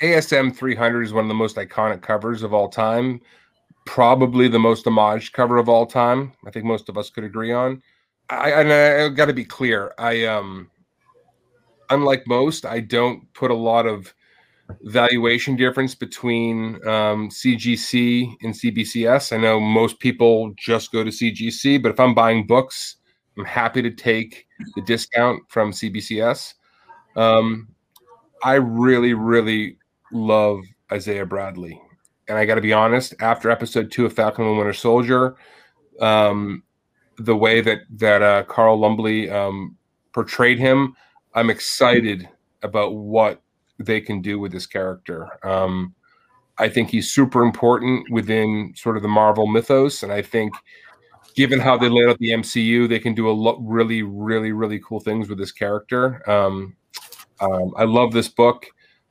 ASM 0.00 0.56
300 0.56 1.02
is 1.02 1.12
one 1.12 1.24
of 1.24 1.28
the 1.28 1.34
most 1.34 1.56
iconic 1.56 2.00
covers 2.00 2.42
of 2.42 2.54
all 2.54 2.70
time 2.70 3.20
probably 3.84 4.48
the 4.48 4.58
most 4.58 4.86
homage 4.86 5.32
cover 5.32 5.56
of 5.56 5.68
all 5.68 5.86
time. 5.86 6.32
I 6.46 6.50
think 6.50 6.64
most 6.64 6.88
of 6.88 6.96
us 6.96 7.10
could 7.10 7.24
agree 7.24 7.52
on. 7.52 7.82
I, 8.30 8.50
and 8.52 8.72
I, 8.72 9.04
I 9.04 9.08
got 9.08 9.26
to 9.26 9.32
be 9.32 9.44
clear. 9.44 9.92
I 9.98 10.24
um, 10.24 10.70
unlike 11.90 12.26
most, 12.26 12.64
I 12.64 12.80
don't 12.80 13.32
put 13.34 13.50
a 13.50 13.54
lot 13.54 13.86
of 13.86 14.14
valuation 14.82 15.56
difference 15.56 15.94
between 15.94 16.76
um, 16.86 17.28
CGC 17.28 18.34
and 18.42 18.54
CBCS. 18.54 19.32
I 19.32 19.36
know 19.38 19.60
most 19.60 19.98
people 19.98 20.54
just 20.56 20.92
go 20.92 21.04
to 21.04 21.10
CGC, 21.10 21.82
but 21.82 21.90
if 21.90 22.00
I'm 22.00 22.14
buying 22.14 22.46
books, 22.46 22.96
I'm 23.36 23.44
happy 23.44 23.82
to 23.82 23.90
take 23.90 24.46
the 24.74 24.82
discount 24.82 25.42
from 25.48 25.72
CBCS. 25.72 26.54
Um, 27.16 27.68
I 28.44 28.54
really, 28.54 29.14
really 29.14 29.78
love 30.12 30.60
Isaiah 30.92 31.26
Bradley 31.26 31.80
and 32.28 32.38
I 32.38 32.44
got 32.44 32.54
to 32.54 32.60
be 32.60 32.72
honest, 32.72 33.14
after 33.20 33.50
episode 33.50 33.90
two 33.90 34.06
of 34.06 34.12
Falcon 34.12 34.46
and 34.46 34.56
Winter 34.56 34.72
Soldier, 34.72 35.36
um, 36.00 36.62
the 37.18 37.36
way 37.36 37.60
that 37.60 37.80
that 37.98 38.22
uh, 38.22 38.44
Carl 38.44 38.78
Lumbly 38.78 39.30
um, 39.30 39.76
portrayed 40.12 40.58
him, 40.58 40.94
I'm 41.34 41.50
excited 41.50 42.28
about 42.62 42.94
what 42.94 43.42
they 43.78 44.00
can 44.00 44.22
do 44.22 44.38
with 44.38 44.52
this 44.52 44.66
character. 44.66 45.28
Um, 45.44 45.94
I 46.58 46.68
think 46.68 46.90
he's 46.90 47.12
super 47.12 47.42
important 47.42 48.10
within 48.10 48.72
sort 48.76 48.96
of 48.96 49.02
the 49.02 49.08
Marvel 49.08 49.46
mythos, 49.46 50.02
and 50.02 50.12
I 50.12 50.22
think 50.22 50.54
given 51.34 51.60
how 51.60 51.76
they 51.76 51.88
laid 51.88 52.08
out 52.08 52.18
the 52.18 52.30
MCU, 52.30 52.88
they 52.88 52.98
can 52.98 53.14
do 53.14 53.28
a 53.28 53.32
lot 53.32 53.56
really, 53.60 54.02
really, 54.02 54.52
really 54.52 54.80
cool 54.80 55.00
things 55.00 55.28
with 55.28 55.38
this 55.38 55.52
character. 55.52 56.28
Um, 56.28 56.76
um, 57.40 57.72
I 57.76 57.84
love 57.84 58.12
this 58.12 58.28
book. 58.28 58.66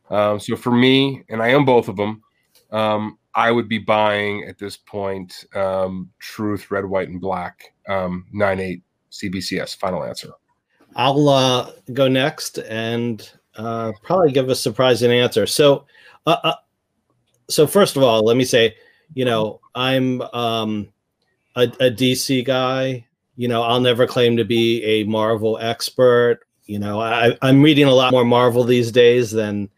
Um, 0.10 0.40
so 0.40 0.56
for 0.56 0.72
me, 0.72 1.24
and 1.30 1.42
I 1.42 1.54
own 1.54 1.66
both 1.66 1.88
of 1.88 1.96
them. 1.96 2.22
Um, 2.72 3.18
I 3.34 3.52
would 3.52 3.70
be 3.70 3.78
buying 3.78 4.44
at 4.44 4.58
this 4.58 4.76
point 4.76 5.46
um, 5.56 6.10
Truth, 6.20 6.70
Red, 6.70 6.86
White, 6.86 7.10
and 7.10 7.22
Black, 7.22 7.74
um, 7.88 8.26
9 8.32 8.60
8 8.60 8.84
CBCS. 9.12 9.78
Final 9.78 10.04
answer. 10.04 10.32
I'll 10.96 11.30
uh, 11.30 11.72
go 11.94 12.08
next 12.08 12.58
and 12.58 13.30
uh, 13.56 13.94
probably 14.04 14.32
give 14.32 14.50
a 14.50 14.56
surprising 14.56 15.12
answer. 15.12 15.46
So, 15.46 15.86
uh, 16.26 16.38
uh 16.44 16.56
so 17.50 17.68
first 17.68 17.98
of 17.98 18.04
all, 18.04 18.24
let 18.24 18.38
me 18.38 18.46
say, 18.46 18.76
you 19.14 19.26
know, 19.26 19.60
I'm 19.76 20.22
um, 20.34 20.90
a, 21.56 21.64
a 21.64 21.92
DC 21.92 22.46
guy. 22.46 23.06
You 23.36 23.48
know, 23.48 23.64
I'll 23.64 23.82
never 23.82 24.06
claim 24.06 24.38
to 24.38 24.46
be 24.46 24.84
a 24.84 25.04
Marvel 25.06 25.58
expert. 25.60 26.42
You 26.66 26.80
know, 26.80 27.02
I, 27.02 27.38
I'm 27.42 27.62
reading 27.62 27.86
a 27.86 27.94
lot 27.94 28.12
more 28.12 28.26
Marvel 28.26 28.64
these 28.64 28.92
days 28.92 29.32
than 29.32 29.70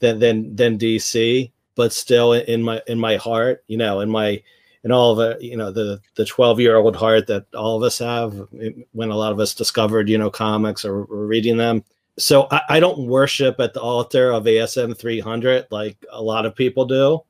than 0.00 0.18
than, 0.18 0.56
than 0.56 0.78
DC 0.78 1.50
but 1.74 1.92
still 1.92 2.32
in 2.32 2.62
my 2.62 2.82
in 2.86 2.98
my 2.98 3.16
heart, 3.16 3.64
you 3.66 3.76
know, 3.76 4.00
in 4.00 4.10
my 4.10 4.42
in 4.84 4.90
all 4.90 5.18
of 5.18 5.30
it, 5.30 5.42
you 5.42 5.56
know, 5.56 5.70
the 5.70 6.00
the 6.16 6.24
12 6.24 6.60
year 6.60 6.76
old 6.76 6.96
heart 6.96 7.26
that 7.28 7.46
all 7.54 7.76
of 7.76 7.82
us 7.82 7.98
have 7.98 8.48
when 8.92 9.10
a 9.10 9.16
lot 9.16 9.32
of 9.32 9.40
us 9.40 9.54
discovered, 9.54 10.08
you 10.08 10.18
know, 10.18 10.30
comics 10.30 10.84
or, 10.84 11.04
or 11.04 11.26
reading 11.26 11.56
them. 11.56 11.84
So 12.18 12.46
I, 12.50 12.60
I, 12.68 12.80
don't 12.80 13.06
worship 13.06 13.58
at 13.58 13.72
the 13.72 13.80
altar 13.80 14.32
of 14.32 14.44
ASM 14.44 14.96
300 14.98 15.66
like 15.70 15.96
a 16.10 16.20
lot 16.20 16.44
of 16.44 16.54
people 16.54 16.84
do. 16.84 17.20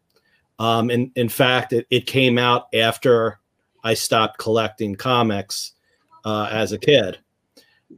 Um, 0.59 0.91
in, 0.91 1.13
in 1.15 1.29
fact, 1.29 1.73
it, 1.73 1.87
it 1.91 2.07
came 2.07 2.37
out 2.37 2.67
after 2.75 3.39
I 3.85 3.95
stopped 3.95 4.39
collecting 4.39 4.95
comics 4.95 5.73
uh, 6.25 6.49
as 6.51 6.73
a 6.73 6.79
kid. 6.79 7.19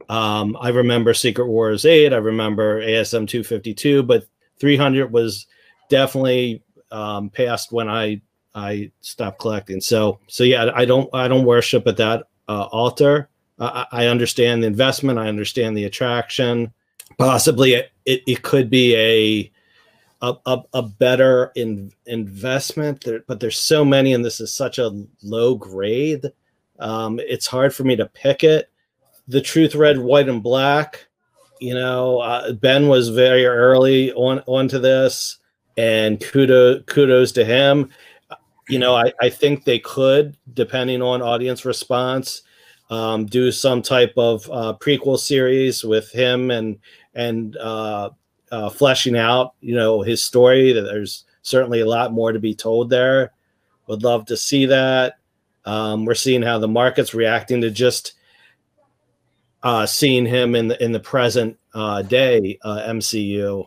Um, 0.09 0.57
I 0.59 0.69
remember 0.69 1.13
Secret 1.13 1.47
Wars 1.47 1.85
8, 1.85 2.13
I 2.13 2.17
remember 2.17 2.81
ASM 2.81 3.27
252, 3.27 4.03
but 4.03 4.25
300 4.59 5.11
was 5.11 5.47
definitely 5.89 6.63
um, 6.91 7.29
passed 7.29 7.71
when 7.71 7.89
I 7.89 8.21
I 8.53 8.89
stopped 9.01 9.39
collecting. 9.39 9.81
So 9.81 10.19
so 10.27 10.43
yeah, 10.43 10.71
I 10.73 10.85
don't 10.85 11.09
I 11.13 11.27
don't 11.27 11.45
worship 11.45 11.85
at 11.87 11.97
that 11.97 12.27
uh, 12.47 12.67
altar. 12.71 13.29
Uh, 13.59 13.85
I 13.91 14.07
understand 14.07 14.63
the 14.63 14.67
investment. 14.67 15.19
I 15.19 15.27
understand 15.27 15.77
the 15.77 15.85
attraction. 15.85 16.73
Possibly 17.17 17.73
it, 17.73 17.91
it, 18.05 18.21
it 18.27 18.41
could 18.43 18.69
be 18.69 18.95
a 18.95 19.51
a, 20.25 20.35
a, 20.45 20.63
a 20.73 20.81
better 20.81 21.51
in, 21.55 21.91
investment, 22.05 23.03
there, 23.03 23.21
but 23.27 23.39
there's 23.39 23.59
so 23.59 23.85
many, 23.85 24.13
and 24.13 24.25
this 24.25 24.39
is 24.39 24.53
such 24.53 24.79
a 24.79 25.05
low 25.21 25.55
grade. 25.55 26.31
Um, 26.79 27.19
it's 27.23 27.47
hard 27.47 27.73
for 27.73 27.83
me 27.83 27.95
to 27.95 28.07
pick 28.07 28.43
it. 28.43 28.71
The 29.27 29.41
Truth 29.41 29.75
Red, 29.75 29.99
White, 29.99 30.29
and 30.29 30.41
Black. 30.41 31.07
You 31.59 31.73
know, 31.73 32.19
uh, 32.19 32.53
Ben 32.53 32.87
was 32.87 33.09
very 33.09 33.45
early 33.45 34.11
on 34.13 34.43
onto 34.45 34.77
this 34.77 35.37
and 35.77 36.19
kudos 36.19 36.83
kudos 36.85 37.31
to 37.33 37.45
him. 37.45 37.89
You 38.67 38.79
know, 38.79 38.95
I, 38.95 39.13
I 39.21 39.29
think 39.29 39.63
they 39.63 39.79
could, 39.79 40.35
depending 40.53 41.01
on 41.01 41.21
audience 41.21 41.65
response, 41.65 42.41
um, 42.89 43.25
do 43.25 43.51
some 43.51 43.81
type 43.81 44.13
of 44.17 44.49
uh, 44.51 44.73
prequel 44.79 45.17
series 45.17 45.83
with 45.83 46.11
him 46.11 46.51
and 46.51 46.77
and 47.13 47.55
uh, 47.57 48.09
uh, 48.51 48.69
fleshing 48.69 49.17
out, 49.17 49.53
you 49.61 49.75
know, 49.75 50.01
his 50.01 50.23
story. 50.23 50.73
That 50.73 50.83
there's 50.83 51.25
certainly 51.41 51.81
a 51.81 51.87
lot 51.87 52.13
more 52.13 52.31
to 52.31 52.39
be 52.39 52.55
told 52.55 52.89
there. 52.89 53.31
Would 53.87 54.03
love 54.03 54.25
to 54.27 54.37
see 54.37 54.65
that. 54.67 55.17
Um, 55.65 56.05
we're 56.05 56.13
seeing 56.13 56.41
how 56.41 56.59
the 56.59 56.67
market's 56.67 57.13
reacting 57.13 57.61
to 57.61 57.71
just 57.71 58.13
uh, 59.63 59.85
seeing 59.85 60.25
him 60.25 60.55
in 60.55 60.67
the 60.67 60.83
in 60.83 60.91
the 60.91 60.99
present 60.99 61.57
uh, 61.73 62.01
day 62.03 62.57
uh, 62.63 62.83
MCU 62.87 63.65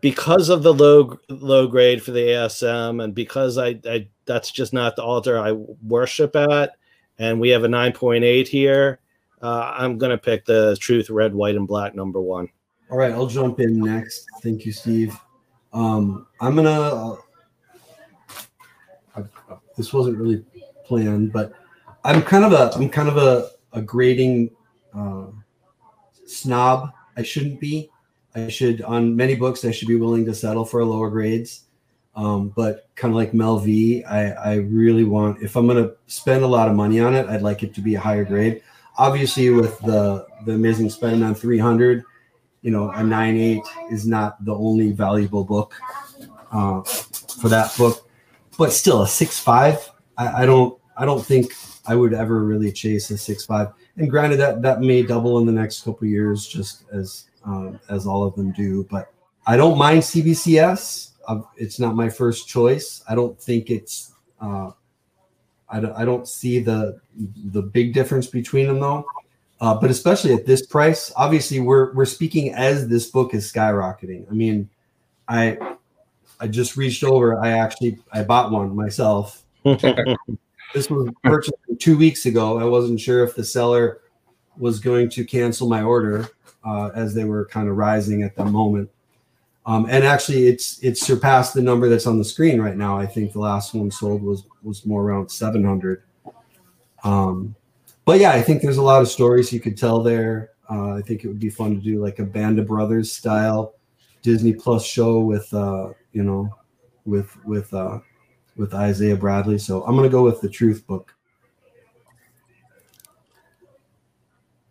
because 0.00 0.48
of 0.48 0.62
the 0.62 0.72
low 0.72 1.18
low 1.28 1.66
grade 1.66 2.02
for 2.02 2.12
the 2.12 2.20
ASM 2.20 3.02
and 3.02 3.14
because 3.14 3.58
I, 3.58 3.80
I 3.84 4.08
that's 4.24 4.52
just 4.52 4.72
not 4.72 4.94
the 4.94 5.02
altar 5.02 5.38
I 5.38 5.52
worship 5.52 6.36
at, 6.36 6.76
and 7.18 7.40
we 7.40 7.48
have 7.48 7.64
a 7.64 7.68
9.8 7.68 8.46
here, 8.46 9.00
uh, 9.42 9.74
I'm 9.76 9.98
gonna 9.98 10.18
pick 10.18 10.44
the 10.44 10.76
Truth 10.80 11.10
Red, 11.10 11.34
White, 11.34 11.56
and 11.56 11.66
Black 11.66 11.94
number 11.96 12.20
one. 12.20 12.48
All 12.90 12.98
right, 12.98 13.12
I'll 13.12 13.26
jump 13.26 13.60
in 13.60 13.78
next. 13.78 14.26
Thank 14.42 14.66
you, 14.66 14.72
Steve. 14.72 15.16
Um, 15.72 16.26
I'm 16.40 16.56
gonna. 16.56 17.16
Uh, 19.14 19.22
this 19.76 19.92
wasn't 19.92 20.18
really 20.18 20.44
planned, 20.84 21.32
but 21.32 21.52
I'm 22.04 22.20
kind 22.20 22.44
of 22.44 22.52
a 22.52 22.72
I'm 22.74 22.88
kind 22.88 23.08
of 23.08 23.16
a 23.16 23.50
a 23.72 23.80
grading 23.80 24.50
uh, 24.92 25.26
snob. 26.26 26.90
I 27.16 27.22
shouldn't 27.22 27.60
be. 27.60 27.90
I 28.34 28.48
should 28.48 28.82
on 28.82 29.14
many 29.14 29.36
books 29.36 29.64
I 29.64 29.70
should 29.70 29.88
be 29.88 29.96
willing 29.96 30.24
to 30.24 30.34
settle 30.34 30.64
for 30.64 30.84
lower 30.84 31.10
grades. 31.10 31.66
Um, 32.16 32.48
but 32.56 32.88
kind 32.96 33.12
of 33.12 33.16
like 33.16 33.32
Mel 33.32 33.60
V, 33.60 34.02
I, 34.02 34.32
I 34.32 34.54
really 34.56 35.04
want 35.04 35.40
if 35.42 35.54
I'm 35.54 35.68
gonna 35.68 35.92
spend 36.08 36.42
a 36.42 36.48
lot 36.48 36.68
of 36.68 36.74
money 36.74 36.98
on 36.98 37.14
it, 37.14 37.28
I'd 37.28 37.42
like 37.42 37.62
it 37.62 37.72
to 37.74 37.80
be 37.80 37.94
a 37.94 38.00
higher 38.00 38.24
grade. 38.24 38.62
Obviously, 38.98 39.50
with 39.50 39.78
the 39.80 40.26
the 40.44 40.54
Amazing 40.54 40.90
Spider-Man 40.90 41.36
300, 41.36 42.04
you 42.62 42.70
know, 42.70 42.90
a 42.90 42.98
9.8 42.98 43.92
is 43.92 44.06
not 44.06 44.44
the 44.44 44.54
only 44.54 44.92
valuable 44.92 45.44
book 45.44 45.74
uh, 46.52 46.82
for 46.82 47.48
that 47.48 47.74
book, 47.76 48.08
but 48.58 48.72
still 48.72 49.02
a 49.02 49.06
6.5. 49.06 49.90
I, 50.18 50.42
I 50.42 50.46
don't 50.46 50.78
I 50.96 51.06
don't 51.06 51.24
think 51.24 51.54
I 51.86 51.94
would 51.94 52.12
ever 52.12 52.44
really 52.44 52.70
chase 52.70 53.10
a 53.10 53.14
6.5. 53.14 53.72
And 53.96 54.10
granted, 54.10 54.36
that 54.36 54.62
that 54.62 54.80
may 54.80 55.02
double 55.02 55.38
in 55.38 55.46
the 55.46 55.52
next 55.52 55.82
couple 55.82 56.06
years, 56.06 56.46
just 56.46 56.84
as 56.92 57.24
um, 57.44 57.80
as 57.88 58.06
all 58.06 58.22
of 58.22 58.34
them 58.34 58.52
do. 58.52 58.86
But 58.90 59.12
I 59.46 59.56
don't 59.56 59.78
mind 59.78 60.02
CBCS. 60.02 61.12
Uh, 61.26 61.40
it's 61.56 61.80
not 61.80 61.94
my 61.94 62.08
first 62.08 62.48
choice. 62.48 63.02
I 63.08 63.14
don't 63.14 63.40
think 63.40 63.70
it's. 63.70 64.12
Uh, 64.40 64.72
I, 65.68 65.78
I 66.02 66.04
don't 66.04 66.28
see 66.28 66.60
the 66.60 67.00
the 67.16 67.62
big 67.62 67.94
difference 67.94 68.26
between 68.26 68.66
them 68.66 68.80
though. 68.80 69.04
Uh, 69.60 69.74
but 69.74 69.90
especially 69.90 70.32
at 70.32 70.46
this 70.46 70.64
price, 70.64 71.12
obviously 71.16 71.60
we're 71.60 71.92
we're 71.92 72.06
speaking 72.06 72.54
as 72.54 72.88
this 72.88 73.10
book 73.10 73.34
is 73.34 73.50
skyrocketing. 73.50 74.26
I 74.30 74.32
mean, 74.32 74.70
I 75.28 75.58
I 76.40 76.46
just 76.46 76.76
reached 76.76 77.04
over. 77.04 77.38
I 77.38 77.50
actually 77.50 77.98
I 78.12 78.22
bought 78.22 78.50
one 78.50 78.74
myself. 78.74 79.44
this 79.64 80.88
was 80.88 81.10
purchased 81.22 81.54
two 81.78 81.98
weeks 81.98 82.24
ago. 82.24 82.58
I 82.58 82.64
wasn't 82.64 83.00
sure 83.00 83.22
if 83.22 83.34
the 83.34 83.44
seller 83.44 84.00
was 84.56 84.80
going 84.80 85.10
to 85.10 85.24
cancel 85.24 85.68
my 85.68 85.82
order 85.82 86.28
uh, 86.64 86.90
as 86.94 87.14
they 87.14 87.24
were 87.24 87.44
kind 87.46 87.68
of 87.68 87.76
rising 87.76 88.22
at 88.22 88.36
the 88.36 88.44
moment. 88.44 88.90
Um, 89.66 89.86
and 89.90 90.04
actually, 90.04 90.46
it's 90.46 90.82
it's 90.82 91.02
surpassed 91.02 91.52
the 91.52 91.62
number 91.62 91.88
that's 91.88 92.06
on 92.06 92.18
the 92.18 92.24
screen 92.24 92.60
right 92.60 92.76
now. 92.76 92.98
I 92.98 93.04
think 93.04 93.32
the 93.32 93.40
last 93.40 93.74
one 93.74 93.90
sold 93.90 94.22
was 94.22 94.44
was 94.62 94.86
more 94.86 95.02
around 95.02 95.30
700. 95.30 96.02
Um, 97.04 97.54
but 98.04 98.20
yeah, 98.20 98.32
I 98.32 98.42
think 98.42 98.62
there's 98.62 98.78
a 98.78 98.82
lot 98.82 99.02
of 99.02 99.08
stories 99.08 99.52
you 99.52 99.60
could 99.60 99.76
tell 99.76 100.02
there. 100.02 100.50
Uh, 100.68 100.94
I 100.94 101.02
think 101.02 101.24
it 101.24 101.28
would 101.28 101.40
be 101.40 101.50
fun 101.50 101.74
to 101.74 101.80
do 101.80 102.02
like 102.02 102.18
a 102.18 102.24
Band 102.24 102.58
of 102.58 102.66
Brothers 102.66 103.12
style 103.12 103.74
Disney 104.22 104.52
Plus 104.52 104.84
show 104.84 105.20
with 105.20 105.52
uh, 105.52 105.90
you 106.12 106.22
know 106.22 106.54
with 107.04 107.36
with 107.44 107.72
uh, 107.74 107.98
with 108.56 108.74
Isaiah 108.74 109.16
Bradley. 109.16 109.58
So 109.58 109.82
I'm 109.84 109.96
gonna 109.96 110.08
go 110.08 110.22
with 110.22 110.40
the 110.40 110.48
Truth 110.48 110.86
book. 110.86 111.14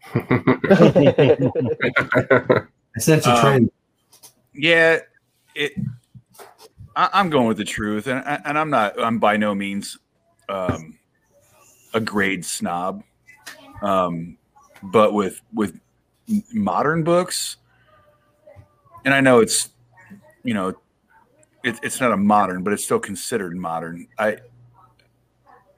I 0.13 1.87
sense 2.97 3.27
a 3.27 3.45
Um. 3.45 3.69
Yeah, 4.53 4.99
it. 5.55 5.73
I, 6.95 7.09
I'm 7.13 7.29
going 7.29 7.47
with 7.47 7.57
the 7.57 7.63
truth, 7.63 8.07
and 8.07 8.23
and 8.25 8.57
I'm 8.57 8.69
not. 8.69 8.99
I'm 8.99 9.19
by 9.19 9.37
no 9.37 9.53
means 9.53 9.97
um, 10.49 10.97
a 11.93 11.99
grade 11.99 12.43
snob, 12.43 13.03
um, 13.81 14.37
but 14.83 15.13
with 15.13 15.41
with 15.53 15.79
modern 16.53 17.03
books, 17.03 17.57
and 19.05 19.13
I 19.13 19.21
know 19.21 19.39
it's 19.39 19.69
you 20.43 20.53
know 20.53 20.69
it, 21.63 21.79
it's 21.83 21.99
not 21.99 22.11
a 22.11 22.17
modern, 22.17 22.63
but 22.63 22.73
it's 22.73 22.83
still 22.83 22.99
considered 22.99 23.55
modern. 23.55 24.07
I 24.17 24.37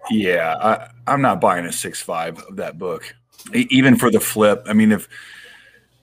yeah, 0.09 0.55
I, 0.55 1.11
I'm 1.11 1.21
not 1.21 1.39
buying 1.39 1.65
a 1.65 1.71
six 1.71 2.01
five 2.01 2.39
of 2.39 2.55
that 2.57 2.77
book, 2.77 3.15
even 3.53 3.95
for 3.95 4.11
the 4.11 4.19
flip. 4.19 4.63
I 4.67 4.73
mean, 4.73 4.91
if 4.91 5.07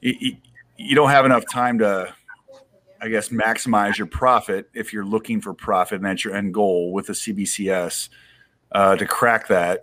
y- 0.02 0.16
y- 0.20 0.40
you 0.76 0.94
don't 0.94 1.10
have 1.10 1.24
enough 1.26 1.44
time 1.50 1.78
to 1.78 2.14
I 3.00 3.08
guess 3.08 3.28
maximize 3.28 3.96
your 3.96 4.06
profit 4.06 4.68
if 4.74 4.92
you're 4.92 5.04
looking 5.04 5.40
for 5.40 5.54
profit 5.54 5.96
and 5.96 6.04
that's 6.04 6.24
your 6.24 6.34
end 6.34 6.52
goal 6.52 6.92
with 6.92 7.06
the 7.06 7.12
CBCS 7.12 8.08
uh, 8.72 8.96
to 8.96 9.06
crack 9.06 9.48
that 9.48 9.82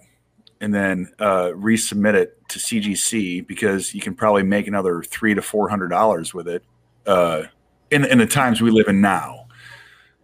and 0.61 0.73
then 0.73 1.11
uh, 1.19 1.51
resubmit 1.55 2.13
it 2.13 2.37
to 2.49 2.59
CGC 2.59 3.45
because 3.45 3.93
you 3.93 4.01
can 4.01 4.15
probably 4.15 4.43
make 4.43 4.67
another 4.67 5.01
three 5.01 5.33
to 5.33 5.41
four 5.41 5.69
hundred 5.69 5.89
dollars 5.89 6.33
with 6.33 6.47
it 6.47 6.63
uh, 7.05 7.43
in 7.91 8.05
in 8.05 8.17
the 8.17 8.25
times 8.25 8.61
we 8.61 8.71
live 8.71 8.87
in 8.87 9.01
now. 9.01 9.47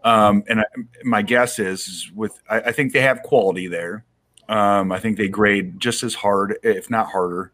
Um, 0.04 0.44
and 0.50 0.62
I, 0.62 0.66
my 1.04 1.22
guess 1.22 1.60
is, 1.60 1.88
is 1.88 2.12
with 2.16 2.40
I, 2.50 2.60
I 2.62 2.72
think 2.72 2.94
they 2.94 3.02
have 3.02 3.22
quality 3.24 3.68
there. 3.68 4.06
Um, 4.50 4.92
I 4.92 5.00
think 5.00 5.18
they 5.18 5.28
grade 5.28 5.80
just 5.80 6.04
as 6.04 6.16
hard, 6.16 6.58
if 6.64 6.90
not 6.90 7.08
harder. 7.08 7.52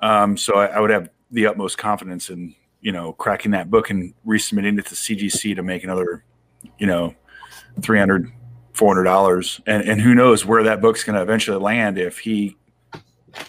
Um, 0.00 0.36
so 0.36 0.54
I, 0.54 0.66
I 0.66 0.80
would 0.80 0.90
have 0.90 1.10
the 1.30 1.46
utmost 1.46 1.78
confidence 1.78 2.30
in 2.30 2.54
you 2.84 2.92
know, 2.92 3.14
cracking 3.14 3.52
that 3.52 3.70
book 3.70 3.88
and 3.88 4.12
resubmitting 4.26 4.78
it 4.78 4.84
to 4.84 4.94
CGC 4.94 5.56
to 5.56 5.62
make 5.62 5.84
another, 5.84 6.22
you 6.78 6.86
know, 6.86 7.14
300 7.80 8.30
$400. 8.74 9.60
And, 9.66 9.88
and 9.88 10.00
who 10.00 10.14
knows 10.14 10.44
where 10.44 10.62
that 10.64 10.80
book's 10.80 11.04
going 11.04 11.16
to 11.16 11.22
eventually 11.22 11.58
land 11.58 11.98
if 11.98 12.18
he, 12.18 12.56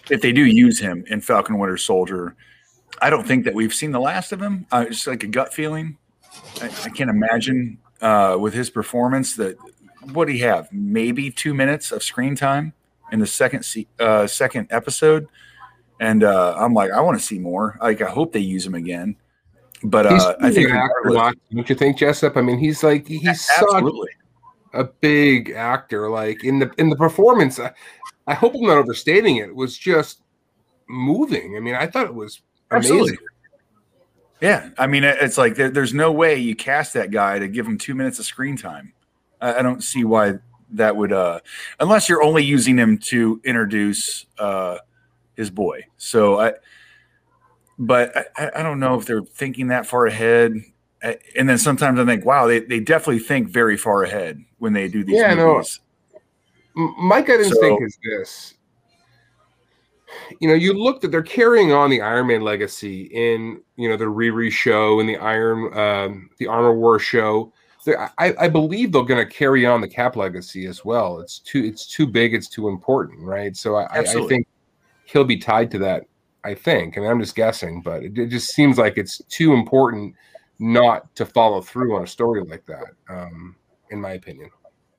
if 0.09 0.21
they 0.21 0.31
do 0.31 0.45
use 0.45 0.79
him 0.79 1.03
in 1.07 1.21
Falcon 1.21 1.57
Winter 1.57 1.77
Soldier. 1.77 2.35
I 3.01 3.09
don't 3.09 3.27
think 3.27 3.43
that 3.45 3.53
we've 3.53 3.73
seen 3.73 3.91
the 3.91 3.99
last 3.99 4.31
of 4.31 4.41
him. 4.41 4.65
Uh, 4.71 4.85
it's 4.87 5.05
like 5.05 5.23
a 5.23 5.27
gut 5.27 5.53
feeling. 5.53 5.97
I, 6.61 6.67
I 6.83 6.89
can't 6.89 7.09
imagine 7.09 7.77
uh, 8.01 8.37
with 8.39 8.53
his 8.53 8.69
performance 8.69 9.35
that 9.35 9.57
what 10.13 10.25
do 10.25 10.33
he 10.33 10.39
have? 10.39 10.71
Maybe 10.71 11.31
two 11.31 11.53
minutes 11.53 11.91
of 11.91 12.03
screen 12.03 12.35
time 12.35 12.73
in 13.11 13.19
the 13.19 13.27
second 13.27 13.63
se- 13.63 13.87
uh, 13.99 14.27
second 14.27 14.67
episode, 14.69 15.27
and 15.99 16.23
uh, 16.23 16.55
I'm 16.57 16.73
like, 16.73 16.91
I 16.91 17.01
want 17.01 17.19
to 17.19 17.25
see 17.25 17.39
more. 17.39 17.77
Like, 17.81 18.01
I 18.01 18.09
hope 18.09 18.33
they 18.33 18.39
use 18.39 18.65
him 18.65 18.75
again. 18.75 19.15
But 19.83 20.05
uh, 20.05 20.35
I 20.41 20.51
think 20.51 20.71
actor, 20.71 21.33
don't 21.53 21.69
you 21.69 21.75
think, 21.75 21.97
Jessup? 21.97 22.37
I 22.37 22.41
mean, 22.41 22.57
he's 22.57 22.83
like 22.83 23.07
he's 23.07 23.49
absolutely. 23.57 24.09
A 24.75 24.83
big 24.83 25.51
actor. 25.51 26.09
Like 26.09 26.43
in 26.43 26.59
the 26.59 26.71
in 26.77 26.89
the 26.89 26.95
performance, 26.95 27.59
I, 27.59 27.71
I 28.27 28.33
hope 28.33 28.53
I'm 28.55 28.61
not 28.61 28.77
overstating 28.77 29.37
it. 29.37 29.49
It 29.49 29.55
was 29.55 29.77
just 29.77 30.21
moving. 30.87 31.55
I 31.57 31.59
mean, 31.59 31.75
I 31.75 31.87
thought 31.87 32.05
it 32.05 32.13
was 32.15 32.41
amazing. 32.71 32.91
Absolutely. 32.99 33.17
Yeah, 34.41 34.69
I 34.77 34.85
mean, 34.85 35.03
it's 35.03 35.37
like 35.37 35.55
there, 35.55 35.69
there's 35.69 35.93
no 35.93 36.11
way 36.11 36.35
you 36.37 36.55
cast 36.55 36.93
that 36.93 37.09
guy 37.09 37.39
to 37.39 37.47
give 37.47 37.65
him 37.65 37.77
two 37.77 37.95
minutes 37.95 38.19
of 38.19 38.25
screen 38.25 38.57
time. 38.57 38.93
I, 39.41 39.55
I 39.55 39.61
don't 39.61 39.81
see 39.81 40.03
why 40.03 40.33
that 40.71 40.95
would, 40.95 41.13
uh, 41.13 41.39
unless 41.79 42.09
you're 42.09 42.21
only 42.21 42.43
using 42.43 42.77
him 42.77 42.97
to 42.97 43.39
introduce 43.45 44.25
uh, 44.37 44.79
his 45.37 45.49
boy. 45.49 45.85
So 45.97 46.39
I, 46.39 46.53
but 47.79 48.15
I- 48.15 48.25
I, 48.37 48.51
I 48.59 48.63
don't 48.63 48.79
know 48.79 48.99
if 48.99 49.05
they're 49.05 49.23
thinking 49.23 49.67
that 49.67 49.87
far 49.87 50.05
ahead. 50.05 50.53
And 51.03 51.47
then 51.47 51.57
sometimes 51.57 51.99
I 51.99 52.05
think, 52.05 52.25
wow, 52.25 52.47
they, 52.47 52.59
they 52.61 52.79
definitely 52.79 53.19
think 53.19 53.49
very 53.49 53.77
far 53.77 54.03
ahead 54.03 54.43
when 54.57 54.73
they 54.73 54.87
do 54.87 55.03
these 55.03 55.17
Yeah, 55.17 55.35
movies. 55.35 55.79
M- 56.75 56.95
My 56.97 57.21
gut 57.21 57.39
instinct 57.41 57.61
So- 57.79 57.85
is 57.85 57.97
this. 58.03 58.53
You 60.39 60.47
know, 60.47 60.53
you 60.53 60.73
look 60.73 61.01
that 61.01 61.11
they're 61.11 61.21
carrying 61.21 61.71
on 61.73 61.89
the 61.89 62.01
Iron 62.01 62.27
Man 62.27 62.41
legacy 62.41 63.03
in 63.11 63.61
you 63.75 63.89
know 63.89 63.97
the 63.97 64.05
Riri 64.05 64.49
show 64.51 64.99
and 64.99 65.09
the 65.09 65.17
Iron 65.17 65.77
um, 65.77 66.29
the 66.37 66.47
Armor 66.47 66.73
War 66.73 66.99
show. 66.99 67.51
They're- 67.85 68.09
I, 68.17 68.33
I 68.39 68.47
believe 68.47 68.91
they're 68.91 69.03
going 69.03 69.25
to 69.27 69.31
carry 69.31 69.65
on 69.65 69.81
the 69.81 69.87
Cap 69.87 70.15
legacy 70.15 70.67
as 70.67 70.85
well. 70.85 71.19
It's 71.19 71.39
too 71.39 71.63
it's 71.63 71.85
too 71.85 72.07
big. 72.07 72.33
It's 72.33 72.47
too 72.47 72.69
important, 72.69 73.19
right? 73.21 73.55
So 73.57 73.75
I, 73.75 73.83
I- 73.83 73.99
I 73.99 74.27
think 74.27 74.47
he'll 75.05 75.25
be 75.25 75.37
tied 75.37 75.69
to 75.71 75.79
that. 75.79 76.03
I 76.45 76.53
think, 76.53 76.95
I 76.97 77.01
mean, 77.01 77.09
I'm 77.09 77.19
just 77.19 77.35
guessing, 77.35 77.81
but 77.81 78.03
it, 78.03 78.17
it 78.17 78.27
just 78.27 78.53
seems 78.53 78.77
like 78.77 78.97
it's 78.97 79.17
too 79.29 79.53
important 79.53 80.13
not 80.59 81.13
to 81.15 81.25
follow 81.25 81.61
through 81.61 81.95
on 81.95 82.03
a 82.03 82.07
story 82.07 82.43
like 82.43 82.65
that. 82.65 82.85
Um, 83.09 83.55
in 83.91 84.01
my 84.01 84.13
opinion. 84.13 84.49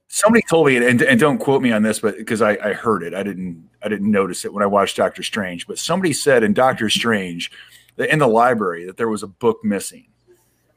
Somebody 0.08 0.44
told 0.48 0.68
me, 0.68 0.76
and, 0.76 1.02
and 1.02 1.18
don't 1.18 1.38
quote 1.38 1.60
me 1.62 1.72
on 1.72 1.82
this, 1.82 1.98
but 1.98 2.16
because 2.16 2.40
I, 2.40 2.52
I 2.62 2.72
heard 2.72 3.02
it, 3.02 3.12
I 3.12 3.22
didn't 3.22 3.68
I 3.82 3.88
didn't 3.88 4.10
notice 4.10 4.44
it 4.44 4.52
when 4.52 4.62
I 4.62 4.66
watched 4.66 4.96
Doctor 4.96 5.22
Strange. 5.22 5.66
But 5.66 5.78
somebody 5.78 6.12
said 6.12 6.42
in 6.42 6.54
Doctor 6.54 6.88
Strange, 6.88 7.50
that 7.96 8.12
in 8.12 8.18
the 8.18 8.28
library, 8.28 8.86
that 8.86 8.96
there 8.96 9.08
was 9.08 9.22
a 9.22 9.26
book 9.26 9.58
missing, 9.64 10.06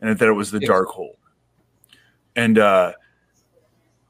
and 0.01 0.17
that 0.17 0.27
it 0.27 0.33
was 0.33 0.51
the 0.51 0.59
Yes. 0.59 0.67
Dark 0.67 0.87
Hold. 0.89 1.15
And 2.35 2.57
uh, 2.57 2.93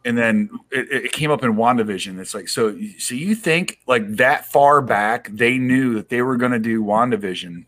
and 0.06 0.18
then 0.18 0.50
it, 0.72 1.06
it 1.06 1.12
came 1.12 1.32
up 1.32 1.44
in 1.44 1.56
Wandavision. 1.56 2.20
It's 2.20 2.34
like 2.34 2.48
so. 2.48 2.78
So 2.98 3.14
you 3.14 3.36
think 3.36 3.80
like 3.88 4.08
that 4.16 4.46
far 4.46 4.82
back, 4.82 5.30
they 5.32 5.58
knew 5.58 5.96
that 5.96 6.10
they 6.10 6.22
were 6.22 6.38
going 6.38 6.54
to 6.54 6.60
do 6.60 6.82
Wandavision, 6.82 7.66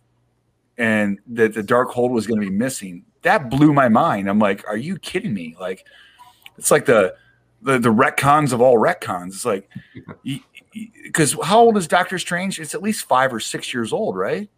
and 0.82 1.20
that 1.28 1.54
the 1.54 1.62
Dark 1.62 1.92
Hold 1.92 2.12
was 2.12 2.26
going 2.26 2.42
to 2.42 2.50
be 2.50 2.52
missing. 2.52 3.06
That 3.22 3.52
blew 3.52 3.72
my 3.72 3.88
mind. 3.88 4.28
I'm 4.28 4.40
like, 4.40 4.68
are 4.68 4.76
you 4.76 4.98
kidding 4.98 5.32
me? 5.32 5.56
Like, 5.60 5.86
it's 6.58 6.72
like 6.72 6.86
the 6.86 7.14
the 7.62 7.78
the 7.78 7.94
retcons 7.94 8.52
of 8.52 8.62
all 8.62 8.80
retcons. 8.80 9.28
It's 9.28 9.46
like 9.46 9.70
because 11.04 11.38
how 11.44 11.60
old 11.60 11.78
is 11.78 11.88
Doctor 11.88 12.18
Strange? 12.18 12.60
It's 12.60 12.74
at 12.74 12.82
least 12.82 13.06
five 13.08 13.32
or 13.32 13.40
six 13.40 13.72
years 13.72 13.94
old, 13.94 14.18
right? 14.18 14.50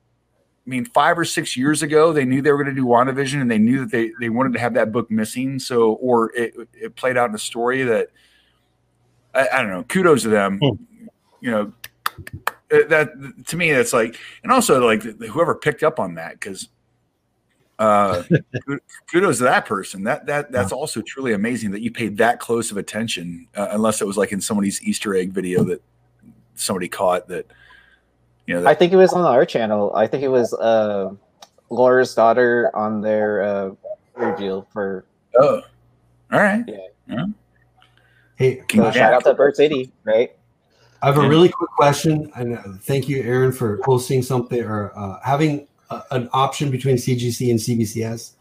I 0.66 0.70
mean, 0.70 0.86
five 0.86 1.20
or 1.20 1.26
six 1.26 1.58
years 1.58 1.84
ago, 1.84 2.14
they 2.14 2.24
knew 2.24 2.42
they 2.42 2.54
were 2.54 2.64
going 2.64 2.74
to 2.74 2.82
do 2.82 2.88
WandaVision, 2.88 3.42
and 3.42 3.52
they 3.52 3.58
knew 3.58 3.82
that 3.82 3.92
they 3.92 4.12
they 4.22 4.30
wanted 4.30 4.54
to 4.54 4.60
have 4.60 4.76
that 4.76 4.94
book 4.94 5.12
missing. 5.12 5.60
So, 5.60 5.96
or 5.96 6.34
it 6.34 6.54
it 6.74 6.96
played 6.96 7.18
out 7.18 7.28
in 7.28 7.36
a 7.36 7.40
story 7.40 7.84
that 7.84 8.12
I, 9.36 9.50
I 9.50 9.62
don't 9.62 9.72
know. 9.72 9.84
Kudos 9.84 10.22
to 10.22 10.30
them. 10.30 10.60
Hmm. 10.64 11.08
You 11.42 11.52
know, 11.52 11.74
that 12.90 13.46
to 13.48 13.58
me, 13.58 13.72
that's 13.72 13.94
like, 13.94 14.18
and 14.44 14.52
also 14.52 14.86
like 14.86 15.04
whoever 15.04 15.56
picked 15.56 15.84
up 15.84 16.00
on 16.00 16.16
that 16.16 16.34
because 16.34 16.70
uh 17.80 18.22
kudos 19.12 19.40
to 19.40 19.44
that 19.46 19.66
person 19.66 20.04
that 20.04 20.28
that 20.28 20.52
that's 20.52 20.72
also 20.72 21.02
truly 21.02 21.34
amazing 21.34 21.72
that 21.72 21.82
you 21.82 21.90
paid 21.92 22.16
that 22.16 22.40
close 22.40 22.70
of 22.70 22.78
attention 22.78 23.48
uh, 23.58 23.70
unless 23.72 24.00
it 24.00 24.06
was 24.06 24.16
like 24.16 24.32
in 24.32 24.40
somebody's 24.40 24.80
easter 24.84 25.16
egg 25.16 25.32
video 25.32 25.64
that 25.64 25.82
somebody 26.54 26.88
caught 26.88 27.28
that 27.28 27.48
you 28.46 28.54
know 28.54 28.68
I 28.68 28.76
think 28.76 28.94
it 28.94 28.96
was 28.96 29.12
on 29.14 29.26
our 29.26 29.44
channel. 29.44 29.92
I 29.96 30.06
think 30.06 30.22
it 30.22 30.28
was 30.28 30.54
uh, 30.54 31.14
Laura's 31.72 32.14
daughter 32.14 32.70
on 32.76 33.02
their 33.02 33.42
uh, 33.44 33.72
reveal 34.16 34.68
for. 34.72 35.06
oh 35.40 35.62
all 36.32 36.40
right 36.40 36.64
Hey, 38.36 38.58
So 38.60 38.66
Congrats. 38.68 38.98
shout 38.98 39.14
out 39.14 39.24
to 39.26 39.34
Bird 39.34 39.56
City, 39.56 39.92
right? 40.04 40.36
I 41.04 41.08
have 41.08 41.18
a 41.18 41.28
really 41.28 41.50
quick 41.50 41.70
question, 41.72 42.32
and 42.38 42.58
uh, 42.58 42.62
thank 42.80 43.10
you, 43.10 43.22
Aaron, 43.24 43.52
for 43.52 43.78
posting 43.84 44.22
something 44.22 44.64
or 44.64 44.98
uh, 44.98 45.20
having 45.22 45.68
a, 45.90 46.02
an 46.12 46.30
option 46.32 46.72
between 46.72 46.96
CGC 46.96 47.50
and 47.50 47.60
CBCS. 47.60 48.36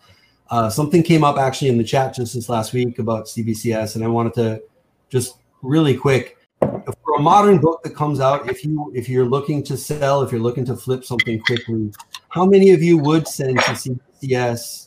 Uh, 0.48 0.70
something 0.70 1.02
came 1.02 1.24
up 1.24 1.38
actually 1.38 1.70
in 1.70 1.76
the 1.76 1.82
chat 1.82 2.14
just 2.14 2.34
this 2.34 2.48
last 2.48 2.72
week 2.72 3.00
about 3.00 3.26
CBCS, 3.26 3.96
and 3.96 4.04
I 4.04 4.06
wanted 4.06 4.34
to 4.34 4.62
just 5.08 5.38
really 5.62 5.96
quick 5.96 6.38
for 6.60 7.16
a 7.18 7.20
modern 7.20 7.58
book 7.58 7.82
that 7.82 7.96
comes 7.96 8.20
out. 8.20 8.48
If 8.48 8.64
you 8.64 8.92
if 8.94 9.08
you're 9.08 9.26
looking 9.26 9.64
to 9.64 9.76
sell, 9.76 10.22
if 10.22 10.30
you're 10.30 10.40
looking 10.40 10.64
to 10.66 10.76
flip 10.76 11.04
something 11.04 11.40
quickly, 11.40 11.90
how 12.28 12.46
many 12.46 12.70
of 12.70 12.80
you 12.80 12.96
would 12.96 13.26
send 13.26 13.58
to 13.58 13.72
CBCS 13.72 14.86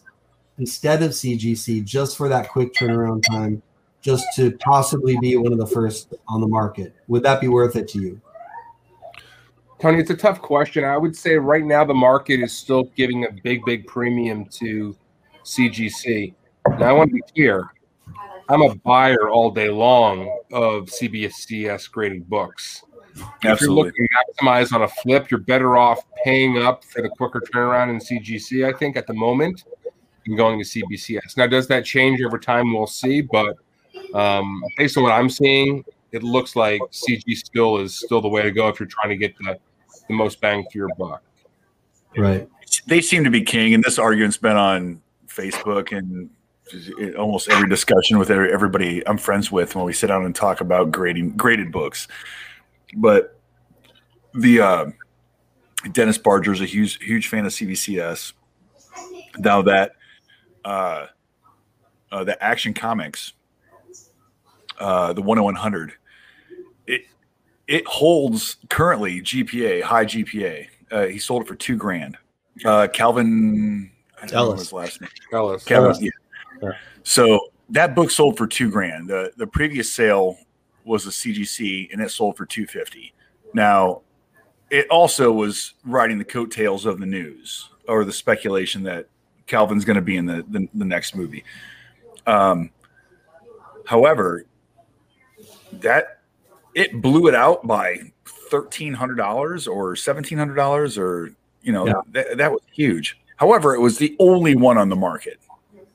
instead 0.60 1.04
of 1.04 1.12
CGC 1.12 1.84
just 1.84 2.16
for 2.16 2.30
that 2.30 2.48
quick 2.48 2.74
turnaround 2.74 3.22
time? 3.30 3.62
Just 4.06 4.24
to 4.36 4.52
possibly 4.58 5.18
be 5.20 5.36
one 5.36 5.52
of 5.52 5.58
the 5.58 5.66
first 5.66 6.14
on 6.28 6.40
the 6.40 6.48
market. 6.48 6.94
Would 7.08 7.24
that 7.24 7.42
be 7.42 7.48
worth 7.48 7.76
it 7.76 7.88
to 7.90 8.00
you? 8.00 8.22
Tony, 9.82 10.00
it's 10.00 10.12
a 10.12 10.16
tough 10.16 10.44
question. 10.44 10.84
I 10.84 10.96
would 10.96 11.16
say 11.16 11.38
right 11.38 11.66
now 11.66 11.84
the 11.84 11.96
market 11.96 12.40
is 12.40 12.56
still 12.56 12.84
giving 12.96 13.26
a 13.26 13.32
big, 13.44 13.66
big 13.66 13.88
premium 13.88 14.46
to 14.60 14.96
CGC. 15.44 16.36
Now, 16.78 16.90
I 16.90 16.92
want 16.92 17.10
to 17.10 17.16
be 17.16 17.24
clear. 17.34 17.68
I'm 18.48 18.62
a 18.62 18.76
buyer 18.76 19.30
all 19.30 19.50
day 19.50 19.70
long 19.70 20.32
of 20.54 20.84
CBCS 20.86 21.90
graded 21.90 22.30
books. 22.30 22.84
Absolutely. 23.16 23.50
If 23.50 23.62
you're 23.62 23.72
looking 23.72 24.08
to 24.08 24.44
maximize 24.44 24.72
on 24.72 24.84
a 24.84 24.88
flip, 24.88 25.32
you're 25.32 25.40
better 25.40 25.78
off 25.78 26.04
paying 26.24 26.62
up 26.62 26.84
for 26.84 27.02
the 27.02 27.10
quicker 27.10 27.42
turnaround 27.42 27.90
in 27.90 27.98
CGC, 27.98 28.72
I 28.72 28.78
think, 28.78 28.98
at 28.98 29.08
the 29.08 29.14
moment, 29.16 29.64
and 30.28 30.38
going 30.38 30.60
to 30.60 30.66
CBCS. 30.66 31.38
Now, 31.38 31.48
does 31.48 31.68
that 31.70 31.86
change 31.86 32.22
over 32.22 32.38
time? 32.38 32.72
We'll 32.72 32.86
see. 32.86 33.22
But 33.22 33.56
um, 34.14 34.64
based 34.78 34.98
on 34.98 35.04
what 35.04 35.12
I'm 35.12 35.30
seeing, 35.30 35.84
it 36.12 36.24
looks 36.24 36.56
like 36.56 36.82
CG 36.92 37.36
still 37.36 37.78
is 37.78 37.96
still 37.96 38.22
the 38.22 38.28
way 38.28 38.42
to 38.42 38.52
go 38.52 38.68
if 38.70 38.80
you're 38.80 38.88
trying 38.88 39.10
to 39.10 39.18
get 39.18 39.36
the, 39.38 39.58
the 40.08 40.14
most 40.14 40.40
bang 40.42 40.64
for 40.72 40.78
your 40.78 40.90
buck. 40.98 41.22
Right. 42.18 42.48
They 42.88 43.02
seem 43.02 43.24
to 43.24 43.30
be 43.30 43.42
king, 43.42 43.74
and 43.74 43.84
this 43.84 44.00
argument's 44.00 44.38
been 44.38 44.56
on 44.56 45.02
Facebook 45.28 45.96
and 45.96 46.30
almost 47.16 47.50
every 47.50 47.70
discussion 47.70 48.18
with 48.18 48.32
everybody 48.32 49.08
I'm 49.08 49.18
friends 49.18 49.52
with 49.52 49.76
when 49.76 49.86
we 49.86 49.94
sit 49.94 50.08
down 50.08 50.26
and 50.26 50.34
talk 50.34 50.62
about 50.62 50.92
grading 50.92 51.38
graded 51.38 51.72
books. 51.72 52.08
But 52.96 53.40
the 54.34 54.62
uh, 54.62 54.86
Dennis 55.92 56.18
Barger 56.18 56.54
is 56.54 56.62
a 56.62 56.66
huge 56.66 57.04
huge 57.04 57.28
fan 57.28 57.46
of 57.46 57.52
CBCS. 57.52 58.34
Now 59.38 59.62
that 59.64 59.92
uh, 60.64 61.08
uh, 62.12 62.24
the 62.24 62.42
Action 62.44 62.74
Comics, 62.74 63.34
uh, 64.80 65.14
the 65.14 65.22
10100, 65.22 65.94
it 66.88 67.02
it 67.68 67.86
holds 67.88 68.58
currently 68.70 69.22
GPA 69.22 69.82
high 69.82 70.06
GPA. 70.06 70.68
Uh, 70.92 71.06
he 71.08 71.20
sold 71.20 71.44
it 71.44 71.48
for 71.48 71.56
two 71.56 71.76
grand. 71.76 72.18
Uh, 72.64 72.88
Calvin, 72.92 73.92
I 74.22 74.28
don't 74.28 74.50
know 74.50 74.56
his 74.56 74.72
last 74.72 75.02
name. 75.02 75.10
Ellis. 75.34 75.64
Calvin, 75.64 75.96
yeah. 76.62 76.72
So 77.04 77.40
that 77.70 77.96
book 77.96 78.12
sold 78.12 78.38
for 78.38 78.48
two 78.48 78.70
grand. 78.70 79.10
The 79.10 79.32
the 79.38 79.48
previous 79.48 79.92
sale 79.92 80.38
was 80.84 81.06
a 81.08 81.10
CGC 81.10 81.92
and 81.92 82.02
it 82.02 82.12
sold 82.12 82.38
for 82.38 82.46
two 82.46 82.68
fifty. 82.68 83.14
Now, 83.54 84.02
it 84.70 84.90
also 84.90 85.32
was 85.32 85.74
riding 85.84 86.18
the 86.18 86.26
coattails 86.26 86.86
of 86.86 87.00
the 87.00 87.06
news 87.06 87.70
or 87.88 88.04
the 88.04 88.12
speculation 88.12 88.84
that 88.84 89.08
Calvin's 89.48 89.86
going 89.86 89.96
to 89.96 90.02
be 90.02 90.18
in 90.18 90.26
the, 90.26 90.44
the, 90.50 90.68
the 90.74 90.86
next 90.86 91.16
movie. 91.16 91.44
Um, 92.26 92.72
however, 93.86 94.46
that 95.82 96.20
it 96.74 97.02
blew 97.02 97.28
it 97.28 97.36
out 97.36 97.66
by 97.66 98.12
thirteen 98.26 98.94
hundred 98.94 99.16
dollars 99.16 99.68
or 99.68 99.96
seventeen 99.96 100.38
hundred 100.38 100.56
dollars 100.56 100.98
or 100.98 101.32
you 101.62 101.72
know 101.72 101.88
yeah. 101.88 101.94
that, 102.12 102.38
that 102.38 102.52
was 102.52 102.62
huge. 102.72 103.18
However, 103.38 103.76
it 103.76 103.80
was 103.80 103.98
the 103.98 104.16
only 104.20 104.56
one 104.56 104.78
on 104.78 104.90
the 104.90 104.96
market 104.96 105.40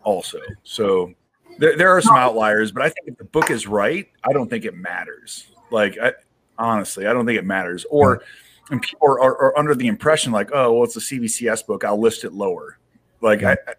also. 0.02 0.40
So 0.62 1.14
there, 1.58 1.76
there 1.76 1.90
are 1.90 2.00
some 2.00 2.16
outliers, 2.16 2.72
but 2.72 2.82
I 2.82 2.90
think 2.90 3.08
if 3.08 3.16
the 3.16 3.24
book 3.24 3.50
is 3.50 3.66
right, 3.66 4.08
I 4.24 4.32
don't 4.32 4.48
think 4.48 4.64
it 4.64 4.76
matters. 4.76 5.46
Like, 5.70 5.98
I, 5.98 6.12
honestly, 6.58 7.06
I 7.06 7.12
don't 7.12 7.26
think 7.26 7.38
it 7.38 7.46
matters. 7.46 7.86
Or, 7.90 8.22
hmm. 8.66 8.74
and 8.74 8.82
people 8.82 9.08
are, 9.08 9.20
are, 9.20 9.42
are, 9.42 9.58
under 9.58 9.74
the 9.74 9.86
impression 9.86 10.32
like, 10.32 10.50
oh, 10.52 10.72
well, 10.72 10.84
it's 10.84 10.96
a 10.96 11.00
CBCS 11.00 11.66
book. 11.66 11.84
I'll 11.84 12.00
list 12.00 12.24
it 12.24 12.32
lower. 12.32 12.78
Like, 13.20 13.42
I, 13.42 13.52
I 13.52 13.74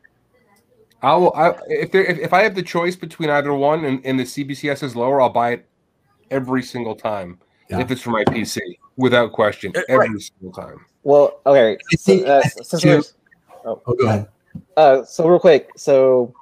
I'll 1.04 1.34
I, 1.36 1.54
if 1.68 1.92
there 1.92 2.04
if, 2.06 2.20
if 2.20 2.34
I 2.34 2.44
have 2.44 2.54
the 2.54 2.62
choice 2.62 2.96
between 2.96 3.30
either 3.30 3.54
one 3.54 3.86
and, 3.86 4.06
and 4.06 4.20
the 4.20 4.24
CBCS 4.24 4.84
is 4.84 4.96
lower, 4.96 5.20
I'll 5.20 5.30
buy 5.30 5.54
it 5.54 5.66
every 6.32 6.63
single 6.63 6.96
time 6.96 7.38
yeah. 7.70 7.80
if 7.80 7.91
it's 7.91 8.02
for 8.02 8.12
my 8.12 8.24
PC 8.26 8.60
without 8.98 9.32
question 9.32 9.74
every 9.89 10.10
right. 10.10 10.22
single 10.22 10.52
time. 10.52 10.86
Well, 11.04 11.39
okay. 11.46 11.78
So, 11.98 12.24
uh, 12.26 12.41
oh. 13.65 13.82
oh, 13.86 13.94
go 13.96 14.08
ahead. 14.08 14.28
Uh, 14.76 15.04
so 15.04 15.28
real 15.28 15.39
quick, 15.39 15.70
so 15.78 16.34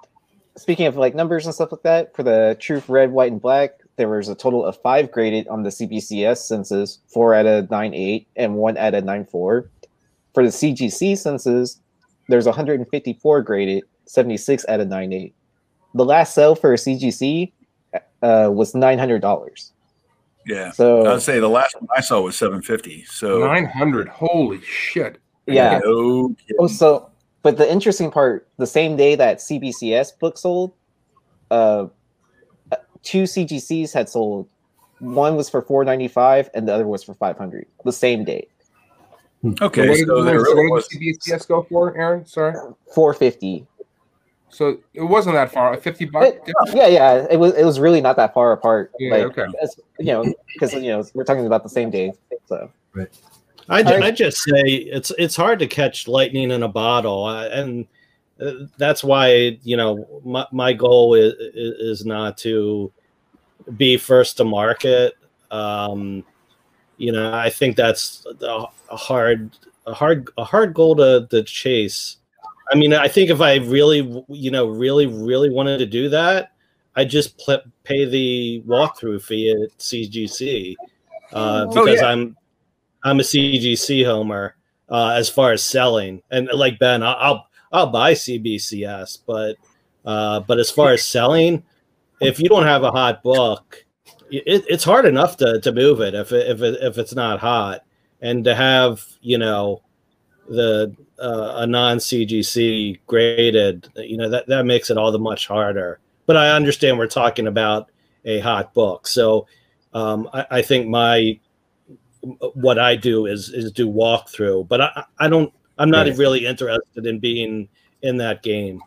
speaking 0.57 0.87
of 0.87 0.97
like 0.97 1.15
numbers 1.15 1.45
and 1.45 1.53
stuff 1.53 1.71
like 1.71 1.83
that, 1.83 2.15
for 2.15 2.23
the 2.23 2.57
Truth 2.59 2.89
Red, 2.89 3.11
White, 3.11 3.31
and 3.31 3.41
Black, 3.41 3.71
there 3.95 4.09
was 4.09 4.29
a 4.29 4.35
total 4.35 4.65
of 4.65 4.77
five 4.81 5.11
graded 5.11 5.47
on 5.47 5.63
the 5.63 5.69
CBCS 5.69 6.37
census, 6.37 6.99
four 7.07 7.33
out 7.33 7.45
of 7.45 7.69
nine 7.69 7.93
eight, 7.93 8.27
and 8.35 8.55
one 8.55 8.77
out 8.77 8.93
of 8.93 9.03
nine 9.03 9.25
four. 9.25 9.69
For 10.33 10.43
the 10.43 10.49
CGC 10.49 11.17
census, 11.17 11.79
there's 12.27 12.45
154 12.45 13.41
graded, 13.41 13.83
76 14.05 14.65
out 14.69 14.79
of 14.79 14.87
nine 14.87 15.11
eight. 15.11 15.33
The 15.95 16.05
last 16.05 16.35
sale 16.35 16.55
for 16.55 16.73
a 16.73 16.77
CGC 16.77 17.51
uh, 18.21 18.49
was 18.51 18.75
nine 18.75 18.99
hundred 18.99 19.21
dollars. 19.21 19.73
Yeah. 20.49 20.71
So 20.71 21.05
I'd 21.05 21.21
say 21.21 21.39
the 21.39 21.47
last 21.47 21.75
one 21.79 21.87
I 21.95 22.01
saw 22.01 22.21
was 22.21 22.37
750. 22.37 23.05
So 23.05 23.39
900. 23.39 24.07
Holy 24.09 24.61
shit. 24.61 25.19
Yeah. 25.45 25.79
No 25.83 26.35
oh, 26.59 26.67
so 26.67 27.09
but 27.41 27.57
the 27.57 27.71
interesting 27.71 28.11
part, 28.11 28.47
the 28.57 28.67
same 28.67 28.95
day 28.95 29.15
that 29.15 29.37
CBCS 29.37 30.19
book 30.19 30.37
sold, 30.37 30.73
uh, 31.51 31.87
two 33.03 33.23
CGCs 33.23 33.93
had 33.93 34.09
sold. 34.09 34.49
One 34.99 35.35
was 35.35 35.49
for 35.49 35.61
four 35.61 35.85
ninety 35.85 36.09
five, 36.09 36.49
and 36.53 36.67
the 36.67 36.73
other 36.73 36.85
was 36.85 37.03
for 37.03 37.13
five 37.13 37.37
hundred. 37.37 37.67
The 37.85 37.93
same 37.93 38.25
day. 38.25 38.47
Okay, 39.61 40.03
so, 40.03 40.15
what, 40.15 40.33
did, 40.33 40.45
so 40.45 40.69
what 40.69 40.89
did 40.89 41.17
CBCS 41.17 41.47
go 41.47 41.63
for, 41.63 41.95
Aaron? 41.97 42.25
Sorry, 42.25 42.55
four 42.93 43.13
fifty. 43.13 43.65
So 44.49 44.79
it 44.93 45.03
wasn't 45.03 45.35
that 45.35 45.51
far. 45.51 45.75
Fifty 45.77 46.05
bucks. 46.05 46.37
yeah, 46.73 46.87
yeah. 46.87 47.27
It 47.29 47.37
was. 47.37 47.53
It 47.53 47.63
was 47.63 47.79
really 47.79 48.01
not 48.01 48.15
that 48.15 48.33
far 48.33 48.51
apart. 48.51 48.91
Yeah. 48.99 49.11
Like, 49.11 49.37
okay. 49.37 49.45
You 49.99 50.05
know, 50.05 50.33
because 50.53 50.73
you 50.73 50.89
know 50.89 51.03
we're 51.13 51.23
talking 51.23 51.45
about 51.45 51.63
the 51.63 51.69
same 51.69 51.89
day. 51.89 52.13
So. 52.47 52.71
Right. 52.93 53.09
I, 53.69 53.81
I 53.81 54.11
just 54.11 54.37
say 54.37 54.61
it's 54.65 55.11
it's 55.17 55.35
hard 55.35 55.59
to 55.59 55.67
catch 55.67 56.07
lightning 56.07 56.49
in 56.49 56.63
a 56.63 56.67
bottle, 56.67 57.29
and 57.29 57.85
uh, 58.41 58.51
that's 58.77 59.03
why 59.03 59.59
you 59.63 59.77
know 59.77 60.21
my, 60.25 60.45
my 60.51 60.73
goal 60.73 61.13
is 61.13 61.33
is 61.33 62.05
not 62.05 62.37
to 62.39 62.91
be 63.77 63.97
first 63.97 64.37
to 64.37 64.43
market. 64.43 65.13
Um, 65.51 66.23
you 66.97 67.11
know, 67.11 67.33
I 67.33 67.49
think 67.49 67.75
that's 67.75 68.25
a, 68.41 68.65
a 68.89 68.97
hard 68.97 69.51
a 69.85 69.93
hard 69.93 70.29
a 70.37 70.43
hard 70.43 70.73
goal 70.73 70.95
to, 70.95 71.27
to 71.29 71.43
chase. 71.43 72.17
I 72.71 72.75
mean, 72.75 72.93
I 72.93 73.07
think 73.07 73.29
if 73.29 73.41
I 73.41 73.55
really 73.55 74.23
you 74.27 74.51
know 74.51 74.67
really 74.67 75.07
really 75.07 75.49
wanted 75.49 75.79
to 75.79 75.85
do 75.85 76.09
that, 76.09 76.51
I'd 76.95 77.09
just 77.09 77.37
pl- 77.37 77.63
pay 77.83 78.05
the 78.05 78.63
walkthrough 78.67 79.21
fee 79.21 79.51
at 79.51 79.77
CGC 79.77 80.75
uh, 81.33 81.65
oh, 81.67 81.69
because 81.69 82.01
oh, 82.01 82.05
yeah. 82.05 82.11
I'm 82.11 82.37
I'm 83.03 83.19
a 83.19 83.23
CGC 83.23 84.05
homer 84.05 84.55
uh, 84.89 85.13
as 85.15 85.29
far 85.29 85.51
as 85.51 85.63
selling, 85.63 86.21
and 86.31 86.49
like 86.53 86.79
Ben, 86.79 87.03
I'll 87.03 87.47
I'll 87.71 87.87
buy 87.87 88.13
CBCS, 88.13 89.19
but 89.25 89.55
uh, 90.05 90.39
but 90.41 90.59
as 90.59 90.71
far 90.71 90.91
as 90.91 91.03
selling, 91.03 91.63
if 92.19 92.39
you 92.39 92.49
don't 92.49 92.65
have 92.65 92.83
a 92.83 92.91
hot 92.91 93.21
book, 93.21 93.85
it, 94.31 94.65
it's 94.67 94.83
hard 94.83 95.05
enough 95.05 95.37
to, 95.37 95.59
to 95.61 95.71
move 95.71 96.01
it 96.01 96.15
if 96.15 96.31
it, 96.31 96.47
if 96.47 96.61
it, 96.61 96.81
if 96.81 96.97
it's 96.97 97.13
not 97.13 97.39
hot, 97.39 97.81
and 98.21 98.43
to 98.45 98.55
have 98.55 99.05
you 99.21 99.37
know 99.37 99.81
the 100.47 100.95
uh, 101.21 101.53
a 101.57 101.67
non 101.67 101.97
CGC 101.97 102.99
graded, 103.07 103.89
you 103.95 104.17
know 104.17 104.29
that 104.29 104.47
that 104.47 104.65
makes 104.65 104.89
it 104.89 104.97
all 104.97 105.11
the 105.11 105.19
much 105.19 105.47
harder. 105.47 105.99
But 106.25 106.37
I 106.37 106.51
understand 106.51 106.97
we're 106.97 107.07
talking 107.07 107.47
about 107.47 107.89
a 108.25 108.39
hot 108.39 108.73
book, 108.73 109.07
so 109.07 109.47
um, 109.93 110.29
I, 110.33 110.45
I 110.51 110.61
think 110.61 110.87
my 110.87 111.39
what 112.53 112.79
I 112.79 112.95
do 112.95 113.25
is 113.25 113.49
is 113.49 113.71
do 113.71 113.89
walkthrough, 113.89 114.67
but 114.67 114.81
I 114.81 115.03
I 115.19 115.27
don't 115.27 115.53
I'm 115.77 115.89
not 115.89 116.07
right. 116.07 116.17
really 116.17 116.45
interested 116.45 117.05
in 117.05 117.19
being 117.19 117.69
in 118.01 118.17
that 118.17 118.43
game. 118.43 118.81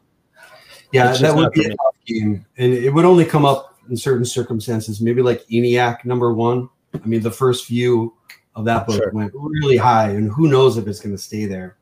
Yeah, 0.92 1.12
that 1.12 1.35
would 1.35 1.53
be 1.53 1.64
a 1.64 1.68
tough 1.71 1.97
game, 2.07 2.45
and 2.59 2.73
it 2.73 2.90
would 2.90 3.07
only 3.07 3.25
come 3.25 3.47
up 3.47 3.79
in 3.88 3.97
certain 3.97 4.27
circumstances. 4.27 5.01
Maybe 5.01 5.23
like 5.23 5.47
ENIAC 5.49 6.05
number 6.05 6.33
one. 6.35 6.68
I 6.95 7.07
mean, 7.07 7.23
the 7.23 7.31
first 7.31 7.66
view 7.66 8.14
of 8.55 8.66
that 8.66 8.87
book 8.87 8.97
sure. 8.97 9.11
went 9.12 9.33
really 9.35 9.79
high, 9.79 10.11
and 10.11 10.31
who 10.31 10.49
knows 10.49 10.77
if 10.77 10.87
it's 10.87 11.01
going 11.01 11.16
to 11.16 11.23
stay 11.23 11.47
there. 11.47 11.79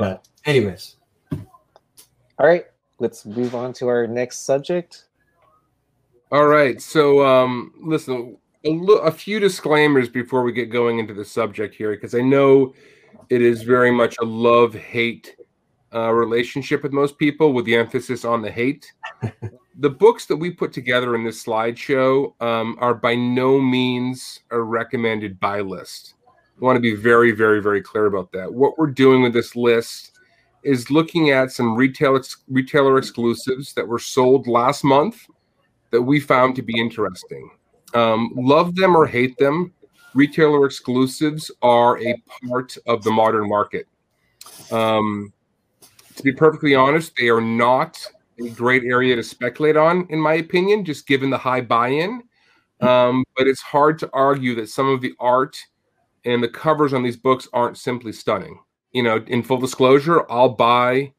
But 0.00 0.26
anyways, 0.46 0.96
all 1.30 2.46
right, 2.46 2.64
let's 3.00 3.26
move 3.26 3.54
on 3.54 3.74
to 3.74 3.88
our 3.88 4.06
next 4.06 4.46
subject. 4.46 5.04
All 6.32 6.46
right, 6.46 6.80
so 6.80 7.22
um, 7.22 7.74
listen, 7.82 8.38
a, 8.64 8.70
a 8.70 9.10
few 9.10 9.38
disclaimers 9.38 10.08
before 10.08 10.42
we 10.42 10.52
get 10.52 10.70
going 10.70 11.00
into 11.00 11.12
the 11.12 11.24
subject 11.24 11.74
here, 11.74 11.90
because 11.90 12.14
I 12.14 12.22
know 12.22 12.72
it 13.28 13.42
is 13.42 13.62
very 13.62 13.90
much 13.90 14.16
a 14.22 14.24
love 14.24 14.74
hate 14.74 15.36
uh, 15.94 16.10
relationship 16.12 16.82
with 16.82 16.92
most 16.92 17.18
people, 17.18 17.52
with 17.52 17.66
the 17.66 17.76
emphasis 17.76 18.24
on 18.24 18.40
the 18.40 18.50
hate. 18.50 18.90
the 19.80 19.90
books 19.90 20.24
that 20.24 20.36
we 20.36 20.50
put 20.50 20.72
together 20.72 21.14
in 21.14 21.24
this 21.24 21.44
slideshow 21.44 22.40
um, 22.40 22.78
are 22.80 22.94
by 22.94 23.14
no 23.14 23.60
means 23.60 24.40
a 24.50 24.58
recommended 24.58 25.38
buy 25.40 25.60
list. 25.60 26.14
Want 26.60 26.76
to 26.76 26.80
be 26.80 26.94
very, 26.94 27.32
very, 27.32 27.60
very 27.60 27.82
clear 27.82 28.06
about 28.06 28.32
that. 28.32 28.52
What 28.52 28.78
we're 28.78 28.86
doing 28.86 29.22
with 29.22 29.32
this 29.32 29.56
list 29.56 30.12
is 30.62 30.90
looking 30.90 31.30
at 31.30 31.50
some 31.50 31.74
retail 31.74 32.16
ex- 32.16 32.44
retailer 32.48 32.98
exclusives 32.98 33.72
that 33.74 33.86
were 33.86 33.98
sold 33.98 34.46
last 34.46 34.84
month 34.84 35.26
that 35.90 36.02
we 36.02 36.20
found 36.20 36.54
to 36.56 36.62
be 36.62 36.78
interesting. 36.78 37.50
Um, 37.94 38.30
love 38.36 38.76
them 38.76 38.94
or 38.94 39.06
hate 39.06 39.36
them, 39.38 39.72
retailer 40.14 40.66
exclusives 40.66 41.50
are 41.62 42.00
a 42.00 42.14
part 42.46 42.76
of 42.86 43.02
the 43.02 43.10
modern 43.10 43.48
market. 43.48 43.86
Um, 44.70 45.32
to 46.16 46.22
be 46.22 46.32
perfectly 46.32 46.74
honest, 46.74 47.14
they 47.16 47.28
are 47.28 47.40
not 47.40 47.98
a 48.40 48.48
great 48.50 48.84
area 48.84 49.16
to 49.16 49.22
speculate 49.22 49.76
on, 49.76 50.06
in 50.10 50.20
my 50.20 50.34
opinion, 50.34 50.84
just 50.84 51.06
given 51.06 51.30
the 51.30 51.38
high 51.38 51.60
buy 51.60 51.88
in. 51.88 52.22
Um, 52.80 53.24
but 53.36 53.46
it's 53.46 53.60
hard 53.60 53.98
to 54.00 54.10
argue 54.12 54.54
that 54.56 54.70
some 54.70 54.88
of 54.88 55.00
the 55.00 55.12
art 55.20 55.56
and 56.24 56.42
the 56.42 56.48
covers 56.48 56.92
on 56.92 57.02
these 57.02 57.16
books 57.16 57.48
aren't 57.52 57.78
simply 57.78 58.12
stunning. 58.12 58.58
You 58.92 59.02
know, 59.02 59.24
in 59.26 59.42
full 59.42 59.58
disclosure, 59.58 60.30
I'll 60.30 60.50
buy 60.50 61.12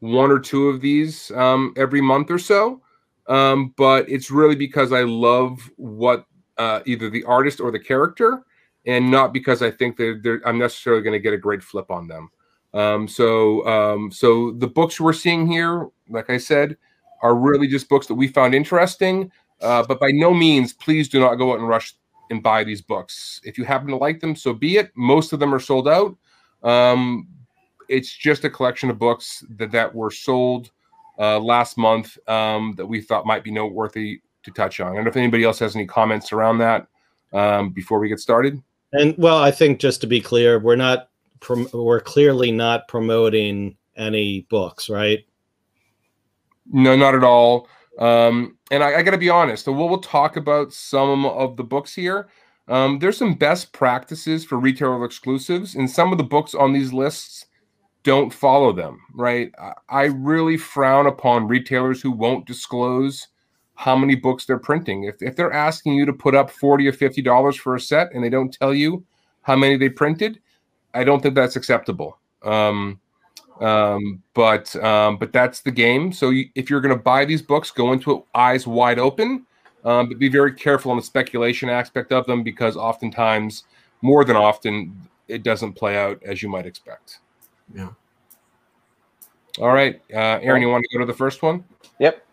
one 0.00 0.30
or 0.30 0.38
two 0.38 0.68
of 0.68 0.80
these 0.80 1.30
um, 1.32 1.74
every 1.76 2.00
month 2.00 2.30
or 2.30 2.38
so. 2.38 2.80
Um, 3.28 3.74
but 3.76 4.08
it's 4.08 4.30
really 4.30 4.56
because 4.56 4.92
I 4.92 5.02
love 5.02 5.70
what 5.76 6.26
uh, 6.58 6.80
either 6.86 7.08
the 7.08 7.24
artist 7.24 7.60
or 7.60 7.70
the 7.70 7.78
character, 7.78 8.44
and 8.86 9.10
not 9.10 9.32
because 9.32 9.62
I 9.62 9.70
think 9.70 9.96
that 9.96 10.40
I'm 10.44 10.58
necessarily 10.58 11.02
going 11.02 11.12
to 11.12 11.20
get 11.20 11.32
a 11.32 11.38
great 11.38 11.62
flip 11.62 11.90
on 11.90 12.08
them. 12.08 12.30
Um, 12.74 13.06
so, 13.06 13.66
um, 13.66 14.10
so 14.10 14.52
the 14.52 14.66
books 14.66 15.00
we're 15.00 15.12
seeing 15.12 15.46
here, 15.46 15.88
like 16.08 16.30
I 16.30 16.38
said, 16.38 16.76
are 17.22 17.34
really 17.34 17.68
just 17.68 17.88
books 17.88 18.06
that 18.06 18.14
we 18.14 18.26
found 18.26 18.54
interesting. 18.54 19.30
Uh, 19.60 19.84
but 19.86 20.00
by 20.00 20.10
no 20.10 20.34
means, 20.34 20.72
please 20.72 21.08
do 21.08 21.20
not 21.20 21.36
go 21.36 21.52
out 21.52 21.60
and 21.60 21.68
rush 21.68 21.94
and 22.32 22.42
buy 22.42 22.64
these 22.64 22.80
books. 22.80 23.40
If 23.44 23.56
you 23.56 23.64
happen 23.64 23.88
to 23.88 23.96
like 23.96 24.18
them, 24.18 24.34
so 24.34 24.52
be 24.52 24.78
it. 24.78 24.90
Most 24.96 25.32
of 25.32 25.38
them 25.38 25.54
are 25.54 25.60
sold 25.60 25.86
out. 25.86 26.16
Um, 26.64 27.28
it's 27.88 28.12
just 28.12 28.44
a 28.44 28.50
collection 28.50 28.90
of 28.90 28.98
books 28.98 29.44
that, 29.58 29.70
that 29.70 29.94
were 29.94 30.10
sold 30.10 30.70
uh, 31.18 31.38
last 31.38 31.76
month 31.76 32.18
um, 32.28 32.74
that 32.76 32.86
we 32.86 33.00
thought 33.00 33.26
might 33.26 33.44
be 33.44 33.50
noteworthy 33.50 34.20
to 34.42 34.50
touch 34.50 34.80
on. 34.80 34.92
I 34.92 34.94
don't 34.94 35.04
know 35.04 35.10
if 35.10 35.16
anybody 35.16 35.44
else 35.44 35.58
has 35.60 35.76
any 35.76 35.86
comments 35.86 36.32
around 36.32 36.58
that 36.58 36.86
um, 37.32 37.70
before 37.70 38.00
we 38.00 38.08
get 38.08 38.18
started. 38.18 38.60
And 38.92 39.14
well, 39.18 39.38
I 39.38 39.50
think 39.50 39.78
just 39.78 40.00
to 40.00 40.06
be 40.06 40.20
clear, 40.20 40.58
we're 40.58 40.76
not 40.76 41.10
prom- 41.40 41.68
we're 41.72 42.00
clearly 42.00 42.50
not 42.50 42.88
promoting 42.88 43.76
any 43.96 44.46
books, 44.48 44.88
right? 44.88 45.24
No, 46.70 46.96
not 46.96 47.14
at 47.14 47.24
all. 47.24 47.68
Um, 47.98 48.56
and 48.70 48.82
I, 48.82 48.98
I 48.98 49.02
got 49.02 49.10
to 49.10 49.18
be 49.18 49.30
honest. 49.30 49.66
We'll, 49.66 49.88
we'll 49.88 49.98
talk 49.98 50.36
about 50.36 50.72
some 50.72 51.26
of 51.26 51.56
the 51.56 51.64
books 51.64 51.94
here. 51.94 52.28
Um, 52.68 52.98
there's 52.98 53.18
some 53.18 53.34
best 53.34 53.72
practices 53.72 54.44
for 54.44 54.58
retailer 54.58 55.04
exclusives, 55.04 55.74
and 55.74 55.90
some 55.90 56.12
of 56.12 56.18
the 56.18 56.24
books 56.24 56.54
on 56.54 56.72
these 56.72 56.92
lists 56.92 57.46
don't 58.02 58.32
follow 58.32 58.72
them. 58.72 59.00
Right? 59.14 59.52
I, 59.58 59.72
I 59.88 60.02
really 60.04 60.56
frown 60.56 61.06
upon 61.06 61.48
retailers 61.48 62.00
who 62.00 62.10
won't 62.10 62.46
disclose 62.46 63.28
how 63.74 63.96
many 63.96 64.14
books 64.14 64.44
they're 64.44 64.58
printing. 64.58 65.04
If 65.04 65.16
if 65.20 65.34
they're 65.34 65.52
asking 65.52 65.94
you 65.94 66.06
to 66.06 66.12
put 66.12 66.34
up 66.34 66.50
forty 66.50 66.86
or 66.86 66.92
fifty 66.92 67.20
dollars 67.20 67.56
for 67.56 67.74
a 67.74 67.80
set 67.80 68.12
and 68.14 68.22
they 68.22 68.30
don't 68.30 68.52
tell 68.52 68.72
you 68.72 69.04
how 69.42 69.56
many 69.56 69.76
they 69.76 69.88
printed, 69.88 70.40
I 70.94 71.04
don't 71.04 71.20
think 71.20 71.34
that's 71.34 71.56
acceptable. 71.56 72.18
Um, 72.42 73.00
um, 73.62 74.22
but 74.34 74.74
um, 74.76 75.16
but 75.16 75.32
that's 75.32 75.60
the 75.60 75.70
game. 75.70 76.12
So 76.12 76.30
you, 76.30 76.48
if 76.54 76.68
you're 76.68 76.80
going 76.80 76.96
to 76.96 77.02
buy 77.02 77.24
these 77.24 77.42
books, 77.42 77.70
go 77.70 77.92
into 77.92 78.10
it 78.12 78.24
eyes 78.34 78.66
wide 78.66 78.98
open, 78.98 79.46
um, 79.84 80.08
but 80.08 80.18
be 80.18 80.28
very 80.28 80.52
careful 80.52 80.90
on 80.90 80.96
the 80.96 81.02
speculation 81.02 81.68
aspect 81.68 82.12
of 82.12 82.26
them 82.26 82.42
because 82.42 82.76
oftentimes, 82.76 83.64
more 84.02 84.24
than 84.24 84.36
often, 84.36 85.08
it 85.28 85.44
doesn't 85.44 85.74
play 85.74 85.96
out 85.96 86.20
as 86.24 86.42
you 86.42 86.48
might 86.48 86.66
expect. 86.66 87.20
Yeah. 87.72 87.90
All 89.60 89.72
right, 89.72 90.00
uh, 90.12 90.40
Aaron, 90.42 90.62
you 90.62 90.68
want 90.68 90.84
to 90.90 90.98
go 90.98 91.04
to 91.04 91.06
the 91.06 91.16
first 91.16 91.42
one? 91.42 91.62
Yep. 92.00 92.26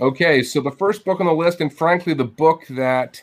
Okay, 0.00 0.42
so 0.42 0.60
the 0.60 0.70
first 0.70 1.04
book 1.04 1.18
on 1.18 1.26
the 1.26 1.32
list, 1.32 1.60
and 1.60 1.72
frankly, 1.74 2.14
the 2.14 2.24
book 2.24 2.66
that 2.68 3.22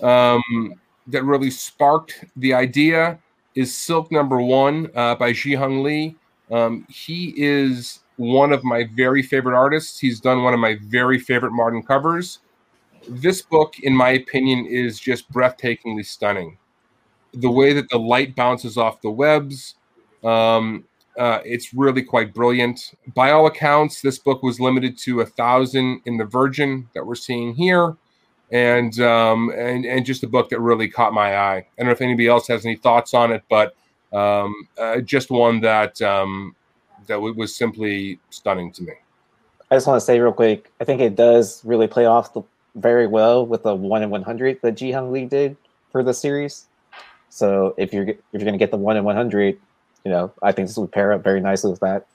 um, 0.00 0.74
that 1.08 1.24
really 1.24 1.50
sparked 1.50 2.24
the 2.36 2.54
idea 2.54 3.18
is 3.54 3.74
Silk 3.74 4.10
Number 4.10 4.40
One 4.40 4.90
uh, 4.94 5.14
by 5.14 5.32
Jee-Hyung 5.32 5.82
Lee. 5.82 6.16
Um, 6.50 6.86
he 6.88 7.34
is 7.36 8.00
one 8.16 8.52
of 8.52 8.62
my 8.64 8.88
very 8.94 9.22
favorite 9.22 9.56
artists. 9.56 9.98
He's 9.98 10.20
done 10.20 10.42
one 10.42 10.54
of 10.54 10.60
my 10.60 10.78
very 10.82 11.18
favorite 11.18 11.52
modern 11.52 11.82
covers. 11.82 12.40
This 13.08 13.42
book, 13.42 13.78
in 13.80 13.94
my 13.94 14.10
opinion, 14.10 14.66
is 14.66 15.00
just 15.00 15.30
breathtakingly 15.32 16.04
stunning. 16.04 16.58
The 17.34 17.50
way 17.50 17.72
that 17.72 17.88
the 17.88 17.98
light 17.98 18.36
bounces 18.36 18.76
off 18.76 19.00
the 19.00 19.10
webs, 19.10 19.76
um, 20.22 20.84
uh, 21.18 21.40
it's 21.44 21.74
really 21.74 22.02
quite 22.02 22.32
brilliant. 22.32 22.94
By 23.14 23.32
all 23.32 23.46
accounts, 23.46 24.02
this 24.02 24.18
book 24.18 24.42
was 24.42 24.60
limited 24.60 24.98
to 24.98 25.20
a 25.20 25.26
thousand 25.26 26.02
in 26.04 26.16
the 26.16 26.24
Virgin 26.24 26.88
that 26.94 27.04
we're 27.04 27.14
seeing 27.14 27.54
here 27.54 27.96
and 28.52 29.00
um, 29.00 29.50
and 29.56 29.84
and 29.84 30.06
just 30.06 30.22
a 30.22 30.28
book 30.28 30.50
that 30.50 30.60
really 30.60 30.88
caught 30.88 31.12
my 31.12 31.36
eye. 31.36 31.56
I 31.56 31.66
don't 31.78 31.86
know 31.86 31.92
if 31.92 32.02
anybody 32.02 32.28
else 32.28 32.46
has 32.48 32.64
any 32.64 32.76
thoughts 32.76 33.14
on 33.14 33.32
it, 33.32 33.42
but 33.48 33.74
um, 34.12 34.68
uh, 34.78 35.00
just 35.00 35.30
one 35.30 35.60
that 35.62 36.00
um, 36.02 36.54
that 37.06 37.14
w- 37.14 37.34
was 37.34 37.56
simply 37.56 38.20
stunning 38.30 38.70
to 38.72 38.82
me. 38.82 38.92
I 39.70 39.76
just 39.76 39.86
want 39.86 39.98
to 39.98 40.04
say 40.04 40.20
real 40.20 40.32
quick, 40.32 40.70
I 40.80 40.84
think 40.84 41.00
it 41.00 41.16
does 41.16 41.64
really 41.64 41.86
play 41.86 42.04
off 42.04 42.34
the, 42.34 42.42
very 42.74 43.06
well 43.06 43.46
with 43.46 43.62
the 43.62 43.74
one 43.74 44.02
in 44.02 44.10
one 44.10 44.22
hundred 44.22 44.60
that 44.62 44.72
Jee-Hyung 44.72 45.10
Lee 45.10 45.24
did 45.24 45.56
for 45.90 46.02
the 46.02 46.12
series. 46.12 46.66
So 47.30 47.74
if 47.78 47.94
you're 47.94 48.06
if 48.06 48.18
you're 48.32 48.40
going 48.40 48.52
to 48.52 48.58
get 48.58 48.70
the 48.70 48.76
one 48.76 48.98
in 48.98 49.04
one 49.04 49.16
hundred, 49.16 49.58
you 50.04 50.10
know, 50.10 50.30
I 50.42 50.52
think 50.52 50.68
this 50.68 50.76
would 50.76 50.92
pair 50.92 51.14
up 51.14 51.24
very 51.24 51.40
nicely 51.40 51.70
with 51.70 51.80
that. 51.80 52.06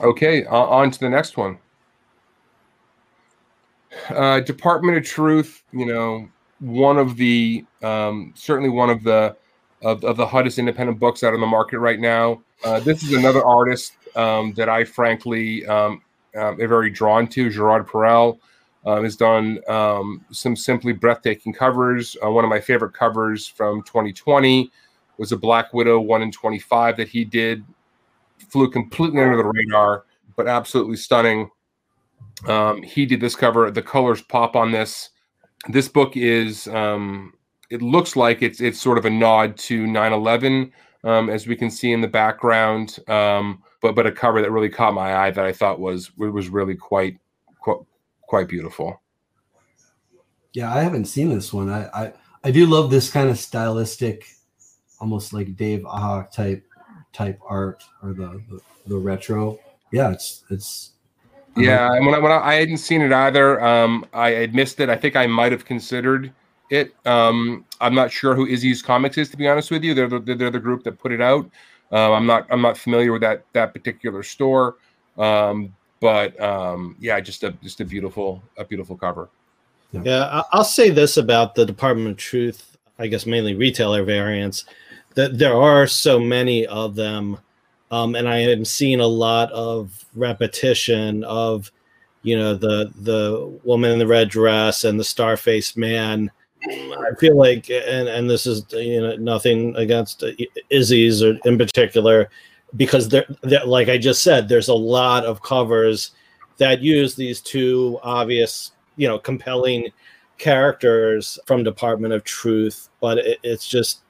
Okay, 0.00 0.44
uh, 0.44 0.56
on 0.56 0.90
to 0.90 0.98
the 0.98 1.08
next 1.08 1.36
one. 1.36 1.58
Uh, 4.10 4.40
Department 4.40 4.98
of 4.98 5.04
Truth, 5.04 5.62
you 5.72 5.86
know, 5.86 6.28
one 6.60 6.98
of 6.98 7.16
the 7.16 7.64
um, 7.82 8.32
certainly 8.36 8.70
one 8.70 8.90
of 8.90 9.02
the 9.02 9.36
of, 9.82 10.02
of 10.04 10.16
the 10.16 10.26
hottest 10.26 10.58
independent 10.58 10.98
books 10.98 11.22
out 11.22 11.34
on 11.34 11.40
the 11.40 11.46
market 11.46 11.78
right 11.78 12.00
now. 12.00 12.42
Uh, 12.64 12.80
this 12.80 13.02
is 13.02 13.12
another 13.12 13.44
artist 13.44 13.92
um, 14.16 14.52
that 14.54 14.68
I 14.68 14.84
frankly 14.84 15.66
um, 15.66 16.02
um, 16.36 16.60
am 16.60 16.68
very 16.68 16.90
drawn 16.90 17.26
to. 17.28 17.50
Gerald 17.50 17.86
Parel 17.86 18.40
uh, 18.84 19.02
has 19.02 19.16
done 19.16 19.58
um, 19.68 20.24
some 20.30 20.56
simply 20.56 20.92
breathtaking 20.92 21.52
covers. 21.52 22.16
Uh, 22.24 22.30
one 22.30 22.44
of 22.44 22.50
my 22.50 22.60
favorite 22.60 22.92
covers 22.94 23.46
from 23.46 23.82
2020 23.82 24.70
was 25.18 25.32
a 25.32 25.36
Black 25.36 25.72
Widow 25.72 26.00
one 26.00 26.22
in 26.22 26.32
25 26.32 26.96
that 26.96 27.08
he 27.08 27.24
did. 27.24 27.64
Flew 28.48 28.70
completely 28.70 29.22
under 29.22 29.36
the 29.36 29.44
radar, 29.44 30.04
but 30.36 30.48
absolutely 30.48 30.96
stunning. 30.96 31.50
Um, 32.46 32.82
he 32.82 33.06
did 33.06 33.20
this 33.20 33.36
cover. 33.36 33.70
The 33.70 33.82
colors 33.82 34.22
pop 34.22 34.56
on 34.56 34.72
this. 34.72 35.10
This 35.68 35.88
book 35.88 36.16
is. 36.16 36.66
Um, 36.68 37.34
it 37.70 37.82
looks 37.82 38.16
like 38.16 38.42
it's 38.42 38.60
it's 38.60 38.80
sort 38.80 38.98
of 38.98 39.04
a 39.04 39.10
nod 39.10 39.56
to 39.56 39.86
9/11, 39.86 40.70
um, 41.02 41.30
as 41.30 41.46
we 41.46 41.56
can 41.56 41.70
see 41.70 41.92
in 41.92 42.00
the 42.00 42.08
background. 42.08 42.98
Um, 43.08 43.62
but 43.80 43.94
but 43.94 44.06
a 44.06 44.12
cover 44.12 44.40
that 44.42 44.50
really 44.50 44.68
caught 44.68 44.94
my 44.94 45.14
eye 45.16 45.30
that 45.30 45.44
I 45.44 45.52
thought 45.52 45.80
was 45.80 46.16
was 46.16 46.48
really 46.48 46.76
quite 46.76 47.18
quite, 47.60 47.78
quite 48.22 48.48
beautiful. 48.48 49.00
Yeah, 50.52 50.72
I 50.72 50.82
haven't 50.82 51.06
seen 51.06 51.30
this 51.30 51.52
one. 51.52 51.68
I, 51.68 51.88
I 51.88 52.12
I 52.44 52.50
do 52.50 52.66
love 52.66 52.90
this 52.90 53.10
kind 53.10 53.28
of 53.28 53.38
stylistic, 53.38 54.26
almost 55.00 55.32
like 55.32 55.56
Dave 55.56 55.80
Ahak 55.80 56.30
type 56.30 56.64
type 57.12 57.38
art 57.48 57.82
or 58.02 58.12
the 58.12 58.42
the, 58.48 58.60
the 58.86 58.96
retro. 58.96 59.58
Yeah, 59.92 60.12
it's 60.12 60.44
it's 60.50 60.93
yeah, 61.56 61.92
and 61.92 62.04
when 62.06 62.14
I, 62.14 62.18
when 62.18 62.32
I, 62.32 62.38
I 62.38 62.54
hadn't 62.54 62.78
seen 62.78 63.00
it 63.00 63.12
either, 63.12 63.64
um, 63.64 64.04
I 64.12 64.30
had 64.30 64.54
missed 64.54 64.80
it. 64.80 64.88
I 64.88 64.96
think 64.96 65.16
I 65.16 65.26
might 65.26 65.52
have 65.52 65.64
considered 65.64 66.32
it. 66.70 66.94
Um, 67.06 67.64
I'm 67.80 67.94
not 67.94 68.10
sure 68.10 68.34
who 68.34 68.46
Izzy's 68.46 68.82
Comics 68.82 69.18
is, 69.18 69.28
to 69.30 69.36
be 69.36 69.48
honest 69.48 69.70
with 69.70 69.84
you. 69.84 69.94
They're 69.94 70.08
the, 70.08 70.20
they're 70.20 70.50
the 70.50 70.58
group 70.58 70.82
that 70.84 70.98
put 70.98 71.12
it 71.12 71.20
out. 71.20 71.48
Um, 71.92 72.12
I'm 72.12 72.26
not 72.26 72.46
I'm 72.50 72.62
not 72.62 72.76
familiar 72.76 73.12
with 73.12 73.20
that 73.22 73.44
that 73.52 73.72
particular 73.72 74.22
store, 74.22 74.76
um, 75.16 75.74
but 76.00 76.38
um, 76.40 76.96
yeah, 76.98 77.20
just 77.20 77.44
a 77.44 77.52
just 77.62 77.80
a 77.80 77.84
beautiful 77.84 78.42
a 78.58 78.64
beautiful 78.64 78.96
cover. 78.96 79.28
Yeah, 79.92 80.42
I'll 80.52 80.64
say 80.64 80.90
this 80.90 81.18
about 81.18 81.54
the 81.54 81.64
Department 81.64 82.08
of 82.08 82.16
Truth. 82.16 82.76
I 82.98 83.06
guess 83.06 83.26
mainly 83.26 83.54
retailer 83.54 84.02
variants. 84.02 84.64
That 85.14 85.38
there 85.38 85.54
are 85.54 85.86
so 85.86 86.18
many 86.18 86.66
of 86.66 86.96
them 86.96 87.38
um, 87.94 88.16
and 88.16 88.28
I 88.28 88.38
am 88.38 88.64
seeing 88.64 88.98
a 88.98 89.06
lot 89.06 89.52
of 89.52 90.04
repetition 90.16 91.22
of, 91.22 91.70
you 92.22 92.36
know, 92.36 92.56
the 92.56 92.90
the 93.02 93.56
woman 93.62 93.92
in 93.92 94.00
the 94.00 94.06
red 94.06 94.30
dress 94.30 94.82
and 94.82 94.98
the 94.98 95.04
star 95.04 95.36
faced 95.36 95.76
man. 95.76 96.28
I 96.64 97.14
feel 97.20 97.36
like, 97.36 97.70
and 97.70 98.08
and 98.08 98.28
this 98.28 98.46
is 98.46 98.64
you 98.72 99.00
know 99.00 99.14
nothing 99.14 99.76
against 99.76 100.24
Izzy's 100.70 101.22
or 101.22 101.38
in 101.44 101.56
particular, 101.56 102.30
because 102.74 103.08
they're, 103.08 103.26
they're 103.42 103.64
like 103.64 103.88
I 103.88 103.96
just 103.96 104.24
said, 104.24 104.48
there's 104.48 104.68
a 104.68 104.74
lot 104.74 105.24
of 105.24 105.42
covers 105.42 106.10
that 106.56 106.82
use 106.82 107.14
these 107.14 107.40
two 107.40 108.00
obvious, 108.02 108.72
you 108.96 109.06
know, 109.06 109.20
compelling 109.20 109.88
characters 110.38 111.38
from 111.46 111.62
Department 111.62 112.12
of 112.12 112.24
Truth, 112.24 112.88
but 113.00 113.18
it, 113.18 113.38
it's 113.44 113.68
just 113.68 114.00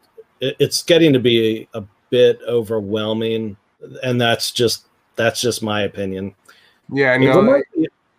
it, 0.40 0.56
it's 0.58 0.82
getting 0.82 1.12
to 1.12 1.20
be 1.20 1.68
a 1.74 1.82
bit 2.08 2.38
overwhelming 2.48 3.58
and 4.02 4.20
that's 4.20 4.50
just 4.50 4.86
that's 5.16 5.40
just 5.40 5.62
my 5.62 5.82
opinion. 5.82 6.34
Yeah, 6.92 7.16
no, 7.16 7.62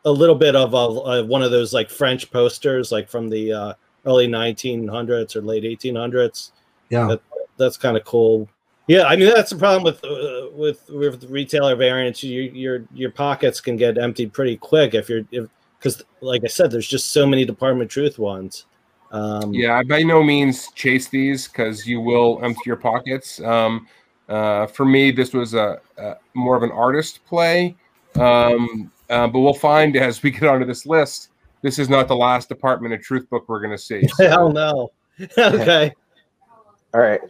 a 0.06 0.12
little 0.12 0.36
bit 0.36 0.56
of 0.56 0.74
a, 0.74 0.78
a, 0.78 1.26
one 1.26 1.42
of 1.42 1.52
those 1.52 1.74
like 1.74 1.90
French 1.90 2.32
posters, 2.32 2.92
like 2.92 3.10
from 3.10 3.30
the 3.30 3.52
uh, 3.52 3.74
early 4.06 4.28
1900s 4.28 5.36
or 5.36 5.42
late 5.42 5.64
1800s. 5.64 6.52
Yeah, 6.90 7.08
that, 7.08 7.22
that's 7.58 7.78
kind 7.78 7.98
of 7.98 8.04
cool. 8.06 8.50
Yeah, 8.88 9.06
I 9.06 9.16
mean 9.16 9.30
that's 9.34 9.50
the 9.50 9.58
problem 9.58 9.84
with 9.84 10.04
uh, 10.04 10.50
with 10.54 10.90
with 10.90 11.24
retailer 11.30 11.76
variants. 11.76 12.24
You, 12.24 12.44
your 12.44 12.86
your 12.94 13.12
pockets 13.12 13.60
can 13.60 13.78
get 13.78 13.98
emptied 13.98 14.34
pretty 14.34 14.58
quick 14.58 14.94
if 14.94 15.10
you're 15.10 15.24
if 15.32 15.48
because, 15.86 16.04
like 16.22 16.44
I 16.44 16.48
said, 16.48 16.72
there's 16.72 16.88
just 16.88 17.12
so 17.12 17.28
many 17.28 17.46
Department 17.46 17.92
Truth 17.92 18.18
ones. 18.18 18.66
Um, 19.12 19.54
Yeah, 19.54 19.78
I 19.78 19.84
by 19.84 20.02
no 20.02 20.24
means 20.24 20.72
chase 20.74 21.08
these 21.10 21.48
because 21.48 21.86
you 21.86 22.02
will 22.02 22.40
empty 22.44 22.62
your 22.66 22.76
pockets. 22.76 23.40
Um, 23.42 23.88
uh, 24.30 24.68
for 24.68 24.86
me, 24.86 25.12
this 25.12 25.34
was 25.34 25.54
a, 25.54 25.80
a 25.98 26.16
more 26.34 26.56
of 26.56 26.64
an 26.64 26.72
artist 26.72 27.26
play, 27.26 27.76
um, 28.16 28.92
uh, 29.10 29.28
but 29.28 29.40
we'll 29.40 29.54
find 29.54 29.96
as 29.98 30.24
we 30.24 30.32
get 30.32 30.44
onto 30.44 30.66
this 30.66 30.86
list. 30.86 31.30
This 31.62 31.80
is 31.80 31.90
not 31.90 32.08
the 32.08 32.16
last 32.16 32.48
Department 32.48 32.94
of 32.94 33.02
Truth 33.02 33.28
book 33.30 33.46
we're 33.48 33.60
going 33.60 33.72
to 33.72 33.78
see. 33.78 34.08
So- 34.08 34.28
Hell 34.30 34.52
no. 34.52 34.92
okay. 35.38 35.92
All 36.94 37.02
right. 37.02 37.22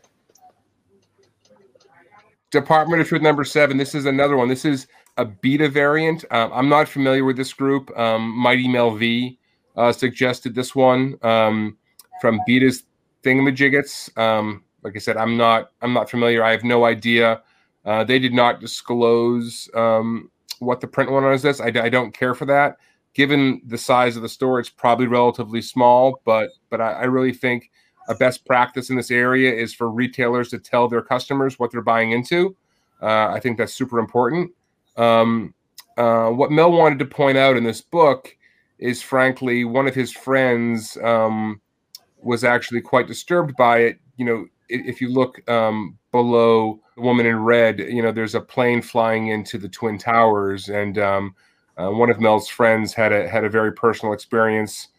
Department 2.52 3.02
of 3.02 3.08
Truth 3.08 3.22
number 3.22 3.44
seven. 3.46 3.78
This 3.78 3.96
is 3.96 4.06
another 4.06 4.36
one. 4.36 4.50
This 4.50 4.66
is 4.66 4.88
a 5.18 5.24
beta 5.26 5.70
variant. 5.70 6.26
Um, 6.32 6.52
I'm 6.54 6.68
not 6.68 6.90
familiar 6.90 7.24
with 7.24 7.38
this 7.38 7.54
group. 7.54 7.98
Um, 7.98 8.30
Mighty 8.32 8.68
Mel 8.68 8.92
V 8.96 9.40
uh, 9.78 9.92
suggested 9.94 10.54
this 10.54 10.76
one 10.76 11.18
um, 11.22 11.78
from 12.20 12.42
Beta's 12.46 12.84
Thingamajiggets. 13.24 14.16
Um, 14.18 14.65
like 14.86 14.96
I 14.96 15.00
said, 15.00 15.18
I'm 15.18 15.36
not. 15.36 15.72
I'm 15.82 15.94
not 15.94 16.10
familiar. 16.12 16.44
I 16.44 16.52
have 16.52 16.64
no 16.64 16.86
idea. 16.86 17.42
Uh, 17.86 18.04
they 18.04 18.20
did 18.20 18.34
not 18.34 18.60
disclose 18.62 19.68
um, 19.74 20.30
what 20.60 20.80
the 20.80 20.88
print 20.88 21.12
one 21.12 21.24
on 21.24 21.34
is. 21.34 21.42
This 21.42 21.60
I, 21.60 21.68
I 21.68 21.90
don't 21.90 22.14
care 22.14 22.36
for 22.36 22.46
that. 22.46 22.78
Given 23.16 23.62
the 23.66 23.80
size 23.80 24.16
of 24.16 24.22
the 24.22 24.30
store, 24.30 24.60
it's 24.60 24.70
probably 24.70 25.08
relatively 25.08 25.62
small. 25.62 26.22
But 26.24 26.52
but 26.70 26.80
I, 26.82 26.92
I 26.92 27.04
really 27.06 27.34
think 27.34 27.72
a 28.08 28.14
best 28.14 28.46
practice 28.46 28.92
in 28.92 28.96
this 28.96 29.10
area 29.10 29.52
is 29.52 29.74
for 29.74 29.90
retailers 29.90 30.50
to 30.50 30.60
tell 30.60 30.88
their 30.88 31.02
customers 31.02 31.58
what 31.58 31.72
they're 31.72 31.82
buying 31.82 32.12
into. 32.12 32.56
Uh, 33.02 33.30
I 33.30 33.40
think 33.40 33.58
that's 33.58 33.74
super 33.74 33.98
important. 33.98 34.52
Um, 34.98 35.56
uh, 35.98 36.30
what 36.30 36.52
Mel 36.52 36.72
wanted 36.72 37.00
to 37.00 37.06
point 37.06 37.40
out 37.40 37.58
in 37.58 37.64
this 37.64 37.82
book 37.82 38.38
is, 38.78 39.02
frankly, 39.02 39.66
one 39.66 39.88
of 39.88 39.96
his 39.96 40.12
friends 40.12 40.96
um, 40.98 41.60
was 42.22 42.44
actually 42.44 42.82
quite 42.82 43.08
disturbed 43.08 43.56
by 43.58 43.80
it. 43.80 44.00
You 44.18 44.26
know, 44.26 44.46
if 44.70 45.02
you 45.02 45.10
look 45.10 45.48
um, 45.50 45.98
below 46.12 46.80
the 46.96 47.02
woman 47.02 47.26
in 47.26 47.38
red, 47.38 47.80
you 47.80 48.02
know, 48.02 48.12
there's 48.12 48.36
a 48.36 48.42
plane 48.42 48.82
flying 48.82 49.28
into 49.28 49.58
the 49.58 49.70
Twin 49.70 49.98
Towers, 49.98 50.70
and 50.70 50.98
um, 50.98 51.36
uh, 51.78 51.90
one 51.90 52.10
of 52.10 52.20
Mel's 52.20 52.48
friends 52.48 52.94
had 52.94 53.12
a 53.12 53.28
had 53.28 53.44
a 53.44 53.50
very 53.50 53.74
personal 53.74 54.14
experience 54.14 54.90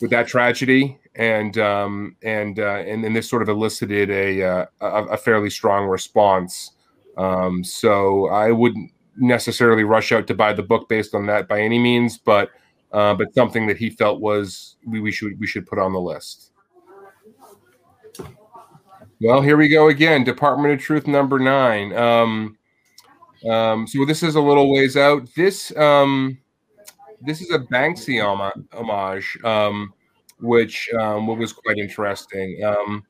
with 0.00 0.10
that 0.10 0.26
tragedy, 0.26 0.98
and 1.14 1.58
um, 1.58 2.16
and 2.22 2.58
uh, 2.58 2.82
and 2.86 3.04
then 3.04 3.12
this 3.12 3.28
sort 3.28 3.42
of 3.42 3.48
elicited 3.48 4.10
a 4.10 4.42
uh, 4.42 4.66
a, 4.80 5.04
a 5.04 5.16
fairly 5.16 5.50
strong 5.50 5.86
response. 5.86 6.72
Um, 7.16 7.62
so 7.62 8.28
I 8.28 8.50
wouldn't 8.50 8.90
necessarily 9.16 9.84
rush 9.84 10.12
out 10.12 10.26
to 10.26 10.34
buy 10.34 10.52
the 10.52 10.62
book 10.62 10.88
based 10.88 11.14
on 11.14 11.26
that 11.26 11.48
by 11.48 11.60
any 11.60 11.78
means, 11.78 12.18
but 12.18 12.50
uh, 12.92 13.14
but 13.14 13.34
something 13.34 13.66
that 13.66 13.76
he 13.76 13.90
felt 13.90 14.20
was 14.20 14.76
we, 14.86 15.00
we 15.00 15.12
should 15.12 15.38
we 15.38 15.46
should 15.46 15.66
put 15.66 15.78
on 15.78 15.92
the 15.92 16.00
list. 16.00 16.52
Well, 19.24 19.40
here 19.40 19.56
we 19.56 19.68
go 19.68 19.88
again. 19.88 20.22
Department 20.22 20.74
of 20.74 20.80
Truth 20.80 21.06
number 21.06 21.38
nine. 21.38 21.96
Um, 21.96 22.58
um, 23.48 23.86
so 23.86 24.04
this 24.04 24.22
is 24.22 24.34
a 24.34 24.40
little 24.40 24.70
ways 24.70 24.98
out. 24.98 25.26
This 25.34 25.74
um, 25.78 26.36
this 27.22 27.40
is 27.40 27.50
a 27.50 27.58
Banksy 27.58 28.22
homage, 28.22 29.38
um, 29.42 29.94
which 30.40 30.90
um, 31.00 31.26
was 31.26 31.54
quite 31.54 31.78
interesting. 31.78 32.62
Um, 32.64 33.02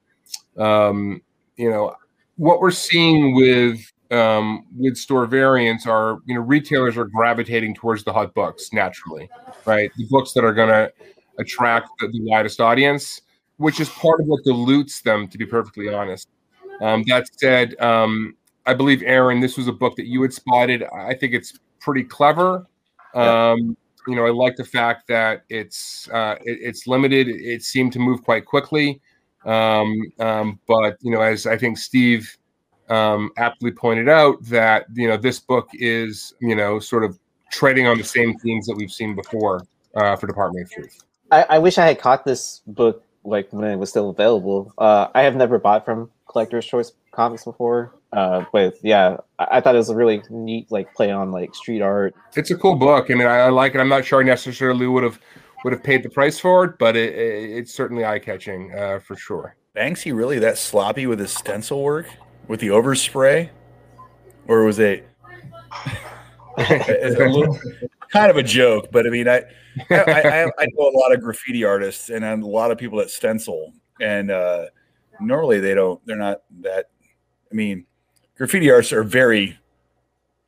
um, 0.57 1.23
you 1.57 1.69
know, 1.69 1.97
what 2.37 2.61
we're 2.61 2.71
seeing 2.71 3.35
with 3.35 3.81
um, 4.13 4.67
with 4.79 4.97
store 4.97 5.27
variants 5.27 5.85
are 5.85 6.21
you 6.27 6.37
know 6.37 6.43
retailers 6.43 6.97
are 6.97 7.07
gravitating 7.07 7.75
towards 7.75 8.05
the 8.05 8.13
hot 8.13 8.35
books 8.35 8.73
naturally, 8.73 9.29
right? 9.67 9.91
The 9.97 10.07
books 10.11 10.33
that 10.35 10.45
are 10.45 10.55
going 10.55 10.69
to 10.69 10.93
attract 11.41 11.89
the, 11.99 12.07
the 12.07 12.21
widest 12.23 12.61
audience, 12.61 13.21
which 13.57 13.81
is 13.81 13.89
part 13.89 14.21
of 14.21 14.27
what 14.27 14.45
dilutes 14.45 15.01
them. 15.03 15.29
To 15.29 15.39
be 15.39 15.47
perfectly 15.47 15.93
honest. 15.93 16.29
Um, 16.81 17.05
that 17.07 17.29
said, 17.39 17.79
um, 17.81 18.37
I 18.67 18.75
believe 18.75 19.03
Aaron, 19.03 19.41
this 19.41 19.57
was 19.57 19.69
a 19.69 19.73
book 19.73 19.97
that 19.97 20.07
you 20.07 20.23
had 20.23 20.33
spotted. 20.33 20.83
I 20.85 21.15
think 21.15 21.35
it's 21.35 21.59
pretty 21.81 22.05
clever. 22.05 22.67
Um, 23.15 23.77
you 24.09 24.17
know, 24.17 24.27
I 24.27 24.31
like 24.31 24.57
the 24.57 24.65
fact 24.65 25.07
that 25.09 25.45
it's 25.49 26.09
uh, 26.11 26.37
it, 26.45 26.59
it's 26.61 26.87
limited. 26.87 27.29
It 27.29 27.63
seemed 27.63 27.93
to 27.95 27.99
move 27.99 28.23
quite 28.25 28.45
quickly. 28.45 29.01
Um, 29.45 29.95
um, 30.19 30.59
but 30.67 30.97
you 31.01 31.11
know, 31.11 31.21
as 31.21 31.47
I 31.47 31.57
think 31.57 31.79
Steve 31.79 32.37
um, 32.89 33.31
aptly 33.37 33.71
pointed 33.71 34.09
out, 34.09 34.43
that 34.45 34.87
you 34.95 35.09
know 35.09 35.17
this 35.17 35.39
book 35.39 35.69
is 35.75 36.35
you 36.41 36.55
know 36.55 36.79
sort 36.79 37.05
of 37.05 37.19
treading 37.53 37.87
on 37.87 37.99
the 37.99 38.05
same 38.05 38.37
themes 38.39 38.67
that 38.67 38.77
we've 38.77 38.93
seen 38.93 39.15
before 39.15 39.63
uh, 39.95 40.17
for 40.17 40.27
Department 40.27 40.67
of 40.67 40.73
Truth. 40.73 41.05
I, 41.31 41.43
I 41.51 41.59
wish 41.59 41.79
I 41.79 41.87
had 41.87 41.99
caught 41.99 42.25
this 42.25 42.63
book 42.67 43.04
like 43.25 43.53
when 43.53 43.71
it 43.71 43.77
was 43.77 43.91
still 43.91 44.11
available. 44.11 44.73
Uh, 44.79 45.09
I 45.15 45.23
have 45.23 45.37
never 45.37 45.59
bought 45.59 45.85
from 45.85 46.11
Collector's 46.29 46.67
Choice 46.67 46.93
Comics 47.11 47.45
before, 47.45 47.95
uh, 48.13 48.45
but 48.53 48.77
yeah, 48.83 49.19
I, 49.39 49.47
I 49.53 49.61
thought 49.61 49.75
it 49.75 49.79
was 49.79 49.91
a 49.91 49.97
really 49.97 50.23
neat 50.31 50.71
like 50.71 50.93
play 50.95 51.11
on 51.11 51.31
like 51.31 51.55
street 51.55 51.81
art. 51.81 52.15
It's 52.37 52.51
a 52.51 52.57
cool 52.57 52.77
book, 52.77 53.11
and 53.11 53.23
I, 53.23 53.39
I 53.39 53.49
like 53.51 53.75
it. 53.75 53.81
I'm 53.81 53.89
not 53.89 54.05
sure 54.05 54.21
I 54.21 54.25
necessarily 54.25 54.87
would 54.87 55.05
have 55.05 55.19
would 55.65 55.73
have 55.73 55.83
paid 55.83 56.03
the 56.03 56.11
price 56.11 56.39
for 56.39 56.65
it, 56.65 56.79
but 56.79 56.97
it, 56.97 57.15
it, 57.15 57.51
it's 57.59 57.73
certainly 57.75 58.05
eye 58.05 58.19
catching 58.19 58.73
uh, 58.75 59.01
for 59.01 59.17
sure. 59.17 59.57
Banksy 59.75 60.15
really 60.15 60.39
that 60.39 60.59
sloppy 60.59 61.07
with 61.07 61.19
his 61.19 61.33
stencil 61.33 61.83
work 61.83 62.07
with 62.47 62.61
the 62.61 62.69
overspray, 62.69 63.49
or 64.47 64.65
was 64.65 64.79
it? 64.79 65.09
it's 66.59 67.19
a 67.19 67.25
little, 67.25 67.59
kind 68.15 68.31
of 68.31 68.37
a 68.37 68.43
joke, 68.43 68.89
but 68.91 69.07
I 69.07 69.11
mean, 69.11 69.29
I, 69.29 69.45
I, 69.91 69.99
I, 69.99 70.45
I 70.45 70.67
know 70.73 70.89
a 70.89 70.97
lot 70.97 71.13
of 71.13 71.21
graffiti 71.21 71.65
artists 71.65 72.09
and 72.09 72.25
a 72.25 72.37
lot 72.37 72.71
of 72.71 72.79
people 72.79 72.99
that 72.99 73.11
stencil, 73.11 73.73
and 74.01 74.31
uh, 74.31 74.67
normally 75.21 75.61
they 75.61 75.75
don't. 75.75 76.01
They're 76.07 76.17
not 76.17 76.43
that. 76.61 76.91
I 77.51 77.55
mean, 77.55 77.87
graffiti 78.37 78.71
artists 78.71 78.93
are 78.93 79.05
very, 79.05 79.59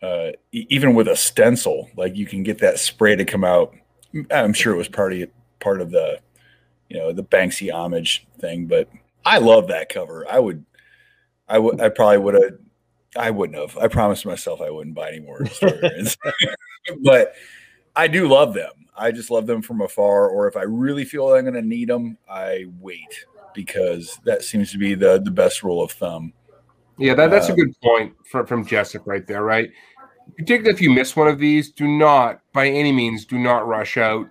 uh, 0.03 0.31
e- 0.53 0.67
even 0.71 0.95
with 0.95 1.09
a 1.09 1.17
stencil, 1.17 1.91
like 1.97 2.17
you 2.17 2.27
can 2.27 2.43
get 2.43 2.59
that 2.59 2.79
spray 2.79 3.17
to 3.17 3.25
come 3.25 3.45
out. 3.45 3.75
I'm 4.31 4.53
sure 4.53 4.73
it 4.73 4.79
was 4.79 4.89
part 4.89 5.13
of 5.13 5.29
part 5.61 5.81
of 5.81 5.91
the, 5.91 6.21
you 6.89 6.99
know, 6.99 7.13
the 7.13 7.25
Banksy 7.25 7.73
homage 7.73 8.27
thing, 8.39 8.67
but 8.67 8.89
I 9.25 9.39
love 9.39 9.69
that 9.69 9.89
cover. 9.89 10.25
I 10.31 10.39
would, 10.39 10.65
I 11.49 11.59
would, 11.59 11.81
I 11.81 11.89
probably 11.89 12.19
would 12.19 12.35
have. 12.35 12.59
I 13.17 13.31
wouldn't 13.31 13.59
have. 13.59 13.77
I 13.79 13.89
promised 13.89 14.27
myself 14.27 14.61
I 14.61 14.71
wouldn't 14.71 14.95
buy 14.95 15.09
any 15.09 15.21
more 15.21 15.45
but 17.03 17.35
I 17.95 18.07
do 18.09 18.29
love 18.29 18.55
them. 18.55 18.71
I 18.97 19.11
just 19.11 19.31
love 19.31 19.47
them 19.47 19.63
from 19.63 19.81
afar. 19.81 20.29
Or 20.29 20.49
if 20.49 20.57
I 20.57 20.63
really 20.63 21.05
feel 21.05 21.29
I'm 21.33 21.45
going 21.45 21.55
to 21.55 21.63
need 21.63 21.89
them, 21.89 22.19
I 22.29 22.67
wait 22.81 23.27
because 23.55 24.19
that 24.25 24.43
seems 24.43 24.71
to 24.73 24.79
be 24.79 24.95
the 24.95 25.21
the 25.23 25.31
best 25.31 25.63
rule 25.63 25.83
of 25.83 25.93
thumb. 25.93 26.33
Yeah, 26.99 27.15
that, 27.15 27.31
that's 27.31 27.49
a 27.49 27.53
Uh, 27.53 27.57
good 27.57 27.81
point 27.83 28.15
from 28.27 28.47
from 28.47 28.67
Jessica 28.67 29.05
right 29.07 29.27
there, 29.27 29.43
right? 29.45 29.71
Particularly 30.39 30.75
if 30.75 30.81
you 30.81 30.91
miss 30.91 31.15
one 31.15 31.29
of 31.29 31.39
these, 31.39 31.71
do 31.71 31.87
not 31.87 32.41
by 32.53 32.69
any 32.69 32.93
means 32.93 33.25
do 33.25 33.39
not 33.39 33.67
rush 33.67 33.97
out 33.97 34.27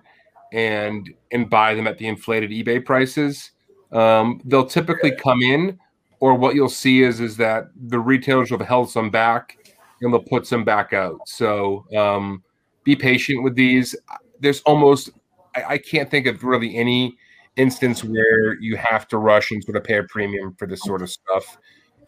and 0.52 1.12
and 1.32 1.50
buy 1.50 1.74
them 1.74 1.86
at 1.86 1.98
the 1.98 2.06
inflated 2.06 2.50
eBay 2.50 2.84
prices. 2.84 3.52
Um, 3.92 4.40
they'll 4.44 4.66
typically 4.66 5.12
come 5.12 5.40
in, 5.42 5.78
or 6.20 6.34
what 6.34 6.54
you'll 6.54 6.68
see 6.68 7.02
is 7.02 7.20
is 7.20 7.36
that 7.36 7.68
the 7.88 7.98
retailers 7.98 8.50
will 8.50 8.58
have 8.58 8.68
held 8.68 8.90
some 8.90 9.10
back 9.10 9.58
and 10.00 10.12
they'll 10.12 10.22
put 10.22 10.46
some 10.46 10.64
back 10.64 10.92
out. 10.92 11.20
So 11.26 11.84
um, 11.96 12.42
be 12.84 12.96
patient 12.96 13.42
with 13.42 13.54
these. 13.54 13.94
There's 14.40 14.60
almost 14.62 15.10
I, 15.54 15.64
I 15.74 15.78
can't 15.78 16.10
think 16.10 16.26
of 16.26 16.44
really 16.44 16.76
any 16.76 17.16
instance 17.56 18.04
where 18.04 18.54
you 18.60 18.76
have 18.76 19.08
to 19.08 19.18
rush 19.18 19.50
and 19.50 19.62
sort 19.64 19.76
of 19.76 19.84
pay 19.84 19.98
a 19.98 20.02
premium 20.04 20.54
for 20.58 20.66
this 20.66 20.82
sort 20.82 21.02
of 21.02 21.10
stuff 21.10 21.58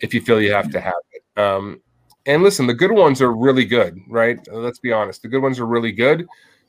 if 0.01 0.15
you 0.15 0.21
feel 0.21 0.41
you 0.41 0.53
have 0.53 0.71
to 0.71 0.81
have 0.81 0.95
it. 1.13 1.41
Um, 1.41 1.81
and 2.27 2.43
listen, 2.43 2.67
the 2.67 2.75
good 2.75 2.93
ones 2.93 3.23
are 3.23 3.33
really 3.33 3.65
good, 3.65 3.99
right? 4.07 4.39
Let's 4.53 4.79
be 4.79 4.93
honest. 4.93 5.23
The 5.23 5.29
good 5.29 5.43
ones 5.43 5.59
are 5.59 5.67
really 5.67 5.93
good, 5.93 6.27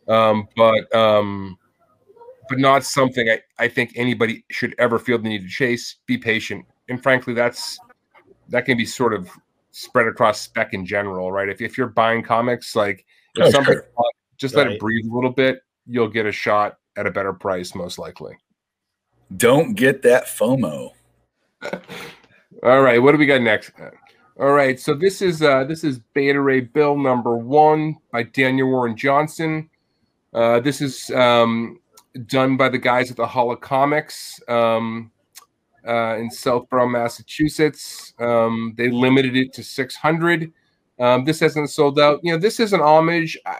um, 0.07 0.47
but 0.55 0.93
um, 0.95 1.57
but 2.47 2.59
not 2.59 2.83
something 2.85 3.29
I, 3.29 3.41
I 3.57 3.67
think 3.67 3.91
anybody 3.95 4.45
should 4.49 4.73
ever 4.79 4.97
feel 4.97 5.17
the 5.17 5.27
need 5.27 5.41
to 5.41 5.49
chase. 5.49 5.97
Be 6.05 6.17
patient, 6.17 6.65
and 6.89 7.01
frankly, 7.01 7.33
that's 7.33 7.79
that 8.49 8.65
can 8.65 8.77
be 8.77 8.85
sort 8.85 9.13
of 9.13 9.29
spread 9.71 10.07
across 10.07 10.41
spec 10.41 10.73
in 10.73 10.85
general, 10.85 11.31
right? 11.31 11.49
If 11.49 11.61
if 11.61 11.77
you're 11.77 11.87
buying 11.87 12.23
comics, 12.23 12.75
like 12.75 13.05
if 13.35 13.45
Oh, 13.45 13.49
something 13.51 13.73
sure. 13.75 13.87
just 14.37 14.55
let 14.55 14.67
it 14.67 14.79
breathe 14.79 15.05
a 15.09 15.13
little 15.13 15.31
bit, 15.31 15.61
you'll 15.85 16.07
get 16.09 16.25
a 16.25 16.31
shot 16.31 16.77
at 16.97 17.05
a 17.05 17.11
better 17.11 17.33
price, 17.33 17.75
most 17.75 17.99
likely. 17.99 18.35
Don't 19.37 19.75
get 19.75 20.01
that 20.01 20.25
FOMO. 20.25 20.91
All 22.63 22.81
right, 22.81 23.01
what 23.01 23.11
do 23.11 23.17
we 23.17 23.25
got 23.27 23.41
next? 23.41 23.71
All 24.39 24.51
right, 24.51 24.79
so 24.79 24.93
this 24.95 25.21
is 25.21 25.41
uh 25.41 25.63
this 25.65 25.83
is 25.83 25.99
Beta 26.13 26.41
Ray 26.41 26.61
Bill 26.61 26.97
number 26.97 27.37
one 27.37 27.97
by 28.11 28.23
Daniel 28.23 28.69
Warren 28.69 28.97
Johnson. 28.97 29.69
Uh, 30.33 30.59
this 30.59 30.79
is 30.81 31.09
um, 31.11 31.79
done 32.27 32.55
by 32.55 32.69
the 32.69 32.77
guys 32.77 33.09
at 33.09 33.17
the 33.17 33.25
Hall 33.25 33.51
of 33.51 33.61
Comics 33.61 34.39
um, 34.47 35.11
uh, 35.87 36.17
in 36.17 36.29
Southborough, 36.29 36.87
Massachusetts. 36.87 38.13
Um, 38.19 38.73
they 38.77 38.89
limited 38.89 39.35
it 39.35 39.53
to 39.53 39.63
600. 39.63 40.51
Um, 40.99 41.25
this 41.25 41.39
hasn't 41.39 41.69
sold 41.69 41.99
out. 41.99 42.19
You 42.23 42.33
know, 42.33 42.37
this 42.37 42.59
is 42.59 42.73
an 42.73 42.81
homage. 42.81 43.37
I, 43.45 43.57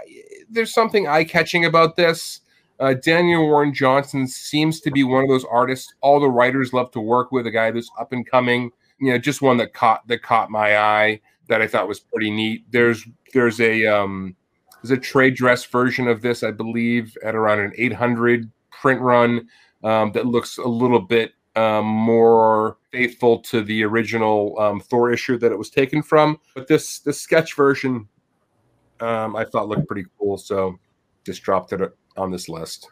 there's 0.49 0.73
something 0.73 1.07
eye 1.07 1.23
catching 1.23 1.65
about 1.65 1.95
this. 1.95 2.41
Uh, 2.79 2.93
Daniel 2.93 3.45
Warren 3.45 3.73
Johnson 3.73 4.27
seems 4.27 4.79
to 4.81 4.91
be 4.91 5.03
one 5.03 5.23
of 5.23 5.29
those 5.29 5.45
artists 5.45 5.93
all 6.01 6.19
the 6.19 6.29
writers 6.29 6.73
love 6.73 6.91
to 6.91 7.01
work 7.01 7.31
with. 7.31 7.45
A 7.45 7.51
guy 7.51 7.71
that's 7.71 7.91
up 7.99 8.13
and 8.13 8.29
coming. 8.29 8.71
You 8.99 9.11
know, 9.11 9.17
just 9.17 9.41
one 9.41 9.57
that 9.57 9.73
caught 9.73 10.07
that 10.07 10.23
caught 10.23 10.49
my 10.49 10.77
eye 10.77 11.21
that 11.47 11.61
I 11.61 11.67
thought 11.67 11.87
was 11.87 11.99
pretty 11.99 12.31
neat. 12.31 12.65
There's 12.71 13.05
there's 13.33 13.59
a 13.59 13.85
um, 13.85 14.35
there's 14.81 14.97
a 14.97 15.01
trade 15.01 15.35
dress 15.35 15.65
version 15.65 16.07
of 16.07 16.21
this, 16.21 16.43
I 16.43 16.51
believe, 16.51 17.17
at 17.23 17.35
around 17.35 17.59
an 17.59 17.73
800 17.77 18.49
print 18.71 19.01
run 19.01 19.47
um, 19.83 20.11
that 20.13 20.25
looks 20.25 20.57
a 20.57 20.67
little 20.67 21.01
bit 21.01 21.33
um, 21.55 21.85
more 21.85 22.77
faithful 22.91 23.39
to 23.39 23.61
the 23.63 23.83
original 23.83 24.57
um, 24.59 24.79
Thor 24.79 25.11
issue 25.11 25.37
that 25.39 25.51
it 25.51 25.57
was 25.57 25.69
taken 25.69 26.01
from. 26.01 26.39
But 26.55 26.67
this 26.67 26.99
this 26.99 27.21
sketch 27.21 27.55
version, 27.55 28.07
um, 28.99 29.35
I 29.35 29.45
thought 29.45 29.67
looked 29.67 29.87
pretty 29.87 30.05
cool, 30.19 30.37
so 30.37 30.79
just 31.25 31.43
dropped 31.43 31.73
it 31.73 31.81
on 32.17 32.31
this 32.31 32.49
list. 32.49 32.89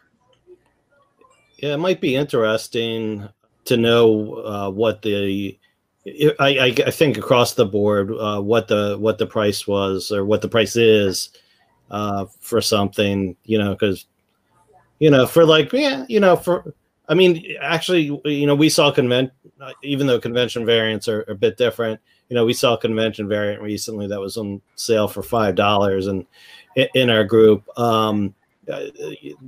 Yeah, 1.56 1.74
it 1.74 1.78
might 1.78 2.00
be 2.00 2.14
interesting 2.14 3.28
to 3.64 3.76
know 3.76 4.34
uh, 4.44 4.70
what 4.70 5.02
the 5.02 5.58
I, 6.40 6.74
I, 6.86 6.90
think 6.90 7.18
across 7.18 7.54
the 7.54 7.66
board 7.66 8.10
uh, 8.12 8.40
what 8.40 8.68
the 8.68 8.96
what 8.98 9.18
the 9.18 9.26
price 9.26 9.66
was 9.66 10.10
or 10.10 10.24
what 10.24 10.40
the 10.40 10.48
price 10.48 10.76
is 10.76 11.30
uh, 11.90 12.26
for 12.40 12.60
something, 12.60 13.36
you 13.44 13.58
know, 13.58 13.72
because 13.72 14.06
you 15.00 15.10
know 15.10 15.26
for 15.26 15.44
like 15.44 15.72
yeah, 15.72 16.04
you 16.08 16.20
know 16.20 16.36
for 16.36 16.74
I 17.08 17.14
mean 17.14 17.56
actually 17.60 18.20
you 18.24 18.46
know 18.46 18.54
we 18.54 18.68
saw 18.68 18.90
convent 18.90 19.32
even 19.82 20.06
though 20.06 20.20
convention 20.20 20.64
variants 20.64 21.08
are, 21.08 21.20
are 21.20 21.32
a 21.32 21.34
bit 21.34 21.56
different. 21.56 22.00
You 22.28 22.34
know, 22.34 22.44
we 22.44 22.52
saw 22.52 22.74
a 22.74 22.78
convention 22.78 23.26
variant 23.26 23.62
recently 23.62 24.06
that 24.08 24.20
was 24.20 24.36
on 24.36 24.60
sale 24.74 25.08
for 25.08 25.22
five 25.22 25.54
dollars, 25.54 26.06
and 26.06 26.26
in 26.94 27.08
our 27.08 27.24
group, 27.24 27.66
um, 27.78 28.34
uh, 28.70 28.84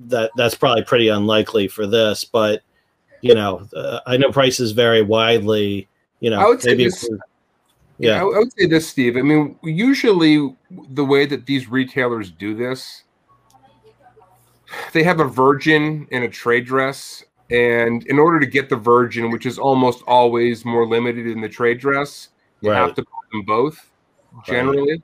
that 0.07 0.31
that's 0.35 0.55
probably 0.55 0.83
pretty 0.85 1.09
unlikely 1.09 1.69
for 1.69 1.87
this. 1.87 2.25
But 2.25 2.63
you 3.21 3.35
know, 3.35 3.69
uh, 3.77 4.01
I 4.07 4.17
know 4.17 4.33
prices 4.33 4.73
vary 4.73 5.03
widely 5.03 5.91
you 6.21 6.29
know, 6.29 6.39
I 6.39 6.47
would 6.47 6.61
say 6.61 6.75
this, 6.75 7.09
yeah, 7.99 8.21
I 8.21 8.25
would 8.25 8.53
say 8.53 8.67
this, 8.67 8.89
Steve. 8.89 9.17
I 9.17 9.23
mean, 9.23 9.59
usually 9.63 10.55
the 10.91 11.05
way 11.05 11.27
that 11.27 11.47
these 11.47 11.69
retailers 11.69 12.31
do 12.31 12.55
this, 12.55 13.05
they 14.93 15.03
have 15.03 15.21
a 15.21 15.25
virgin 15.25 16.07
in 16.11 16.23
a 16.23 16.29
trade 16.29 16.67
dress, 16.67 17.25
and 17.51 18.07
in 18.07 18.19
order 18.19 18.39
to 18.39 18.47
get 18.47 18.69
the 18.69 18.77
virgin, 18.77 19.31
which 19.31 19.47
is 19.47 19.59
almost 19.59 20.03
always 20.07 20.65
more 20.65 20.87
limited 20.87 21.27
in 21.27 21.41
the 21.41 21.49
trade 21.49 21.79
dress, 21.79 22.29
you 22.61 22.71
right. 22.71 22.79
have 22.79 22.95
to 22.95 23.03
put 23.03 23.31
them 23.33 23.43
both 23.43 23.91
generally. 24.45 24.93
Right. 24.93 25.03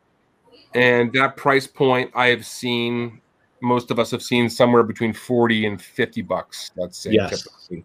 And 0.75 1.13
that 1.15 1.37
price 1.37 1.67
point, 1.67 2.11
I 2.15 2.27
have 2.29 2.45
seen 2.45 3.21
most 3.63 3.91
of 3.91 3.99
us 3.99 4.11
have 4.11 4.23
seen 4.23 4.49
somewhere 4.49 4.83
between 4.83 5.13
40 5.13 5.67
and 5.67 5.81
50 5.81 6.23
bucks, 6.23 6.71
let's 6.77 6.99
say. 6.99 7.13
Yes. 7.13 7.43
Typically. 7.43 7.85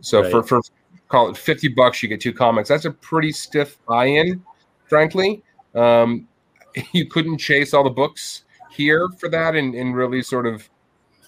So 0.00 0.22
right. 0.22 0.30
for, 0.30 0.42
for 0.42 0.60
call 1.08 1.28
it 1.28 1.36
50 1.36 1.68
bucks, 1.68 2.02
you 2.02 2.08
get 2.08 2.20
two 2.20 2.32
comics. 2.32 2.68
That's 2.68 2.86
a 2.86 2.90
pretty 2.90 3.32
stiff 3.32 3.78
buy 3.86 4.06
in, 4.06 4.42
frankly. 4.86 5.42
Um, 5.74 6.26
you 6.92 7.06
couldn't 7.06 7.38
chase 7.38 7.74
all 7.74 7.84
the 7.84 7.90
books 7.90 8.44
here 8.70 9.08
for 9.18 9.28
that 9.28 9.54
and, 9.54 9.74
and 9.74 9.94
really 9.94 10.22
sort 10.22 10.46
of 10.46 10.68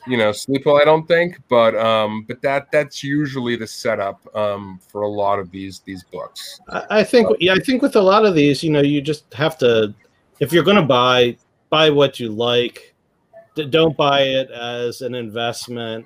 you 0.07 0.17
know 0.17 0.33
sleep 0.33 0.67
well 0.67 0.77
i 0.77 0.85
don't 0.85 1.07
think 1.09 1.39
but 1.49 1.75
um 1.77 2.25
but 2.29 2.41
that 2.43 2.71
that's 2.71 3.03
usually 3.03 3.57
the 3.57 3.67
setup 3.67 4.21
um 4.37 4.79
for 4.87 5.03
a 5.03 5.09
lot 5.09 5.39
of 5.39 5.51
these 5.51 5.81
these 5.81 6.05
books 6.05 6.61
i 6.91 7.03
think 7.03 7.29
but, 7.29 7.41
yeah 7.41 7.55
i 7.55 7.59
think 7.59 7.81
with 7.81 7.97
a 7.97 8.01
lot 8.01 8.27
of 8.27 8.35
these 8.35 8.63
you 8.63 8.71
know 8.71 8.83
you 8.83 9.01
just 9.01 9.33
have 9.33 9.57
to 9.57 9.95
if 10.41 10.53
you're 10.53 10.65
going 10.65 10.77
to 10.77 10.83
buy 10.83 11.37
buy 11.71 11.89
what 11.89 12.21
you 12.21 12.29
like 12.29 12.95
don't 13.71 13.97
buy 13.97 14.23
it 14.23 14.51
as 14.51 15.01
an 15.01 15.15
investment 15.15 16.05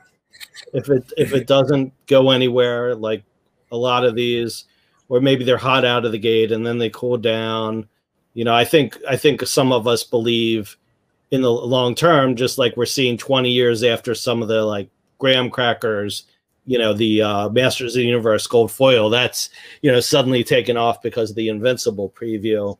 if 0.73 0.89
it 0.89 1.13
if 1.17 1.33
it 1.33 1.47
doesn't 1.47 1.93
go 2.07 2.31
anywhere 2.31 2.95
like 2.95 3.25
a 3.71 3.77
lot 3.77 4.05
of 4.05 4.15
these, 4.15 4.65
or 5.09 5.21
maybe 5.21 5.45
they're 5.45 5.59
hot 5.59 5.85
out 5.85 6.05
of 6.05 6.13
the 6.13 6.19
gate 6.19 6.53
and 6.53 6.67
then 6.67 6.79
they 6.79 6.91
cool 6.91 7.17
down. 7.17 7.89
You 8.35 8.45
know, 8.45 8.55
I 8.55 8.65
think 8.65 8.99
I 9.09 9.17
think 9.17 9.47
some 9.47 9.73
of 9.73 9.87
us 9.87 10.05
believe 10.05 10.77
in 11.31 11.43
the 11.43 11.51
long 11.51 11.95
term, 11.95 12.37
just 12.37 12.59
like 12.59 12.77
we're 12.77 12.87
seeing 12.87 13.17
20 13.17 13.51
years 13.51 13.83
after 13.83 14.15
some 14.15 14.43
of 14.43 14.49
the 14.49 14.65
like 14.65 14.89
graham 15.19 15.51
crackers, 15.51 16.25
you 16.65 16.79
know, 16.79 16.93
the 16.93 17.23
uh, 17.23 17.49
Masters 17.51 17.95
of 17.95 18.01
the 18.01 18.07
Universe 18.07 18.47
gold 18.47 18.71
foil, 18.71 19.11
that's 19.11 19.51
you 19.83 19.91
know 19.91 20.01
suddenly 20.01 20.45
taken 20.45 20.77
off 20.77 21.03
because 21.03 21.31
of 21.31 21.37
the 21.37 21.49
Invincible 21.49 22.11
preview. 22.11 22.77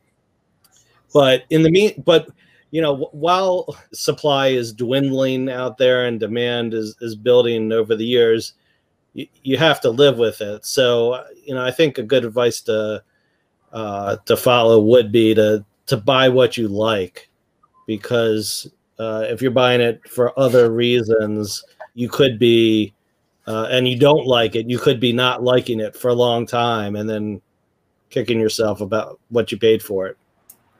But 1.13 1.45
in 1.51 1.63
the 1.63 1.71
mean, 1.71 2.03
but 2.05 2.29
you 2.71 2.83
know, 2.83 3.09
while 3.13 3.75
supply 3.93 4.49
is 4.49 4.73
dwindling 4.73 5.49
out 5.49 5.79
there 5.79 6.05
and 6.05 6.21
demand 6.21 6.75
is 6.75 6.95
is 7.01 7.15
building 7.15 7.73
over 7.73 7.97
the 7.97 8.05
years, 8.05 8.55
you, 9.15 9.57
have 9.57 9.81
to 9.81 9.91
live 9.91 10.19
with 10.19 10.41
it. 10.41 10.65
So, 10.65 11.25
you 11.45 11.55
know, 11.55 11.65
I 11.65 11.71
think 11.71 11.99
a 11.99 12.03
good 12.03 12.25
advice 12.25 12.61
to 12.63 13.03
uh, 13.73 14.17
to 14.27 14.37
follow 14.37 14.81
would 14.81 15.11
be 15.11 15.35
to 15.35 15.65
to 15.87 15.97
buy 15.97 16.29
what 16.29 16.57
you 16.57 16.69
like, 16.69 17.28
because 17.89 18.71
uh, 18.99 19.25
if 19.29 19.41
you're 19.41 19.51
buying 19.51 19.81
it 19.81 20.07
for 20.07 20.39
other 20.39 20.71
reasons, 20.71 21.65
you 21.95 22.09
could 22.09 22.39
be, 22.39 22.93
uh, 23.47 23.67
and 23.71 23.89
you 23.89 23.99
don't 23.99 24.27
like 24.27 24.55
it, 24.55 24.69
you 24.69 24.79
could 24.79 25.01
be 25.01 25.13
not 25.13 25.43
liking 25.43 25.81
it 25.81 25.97
for 25.97 26.09
a 26.09 26.15
long 26.15 26.47
time, 26.47 26.95
and 26.95 27.09
then 27.09 27.41
kicking 28.11 28.39
yourself 28.39 28.83
about 28.83 29.19
what 29.31 29.51
you 29.51 29.59
paid 29.59 29.83
for 29.83 30.07
it. 30.07 30.19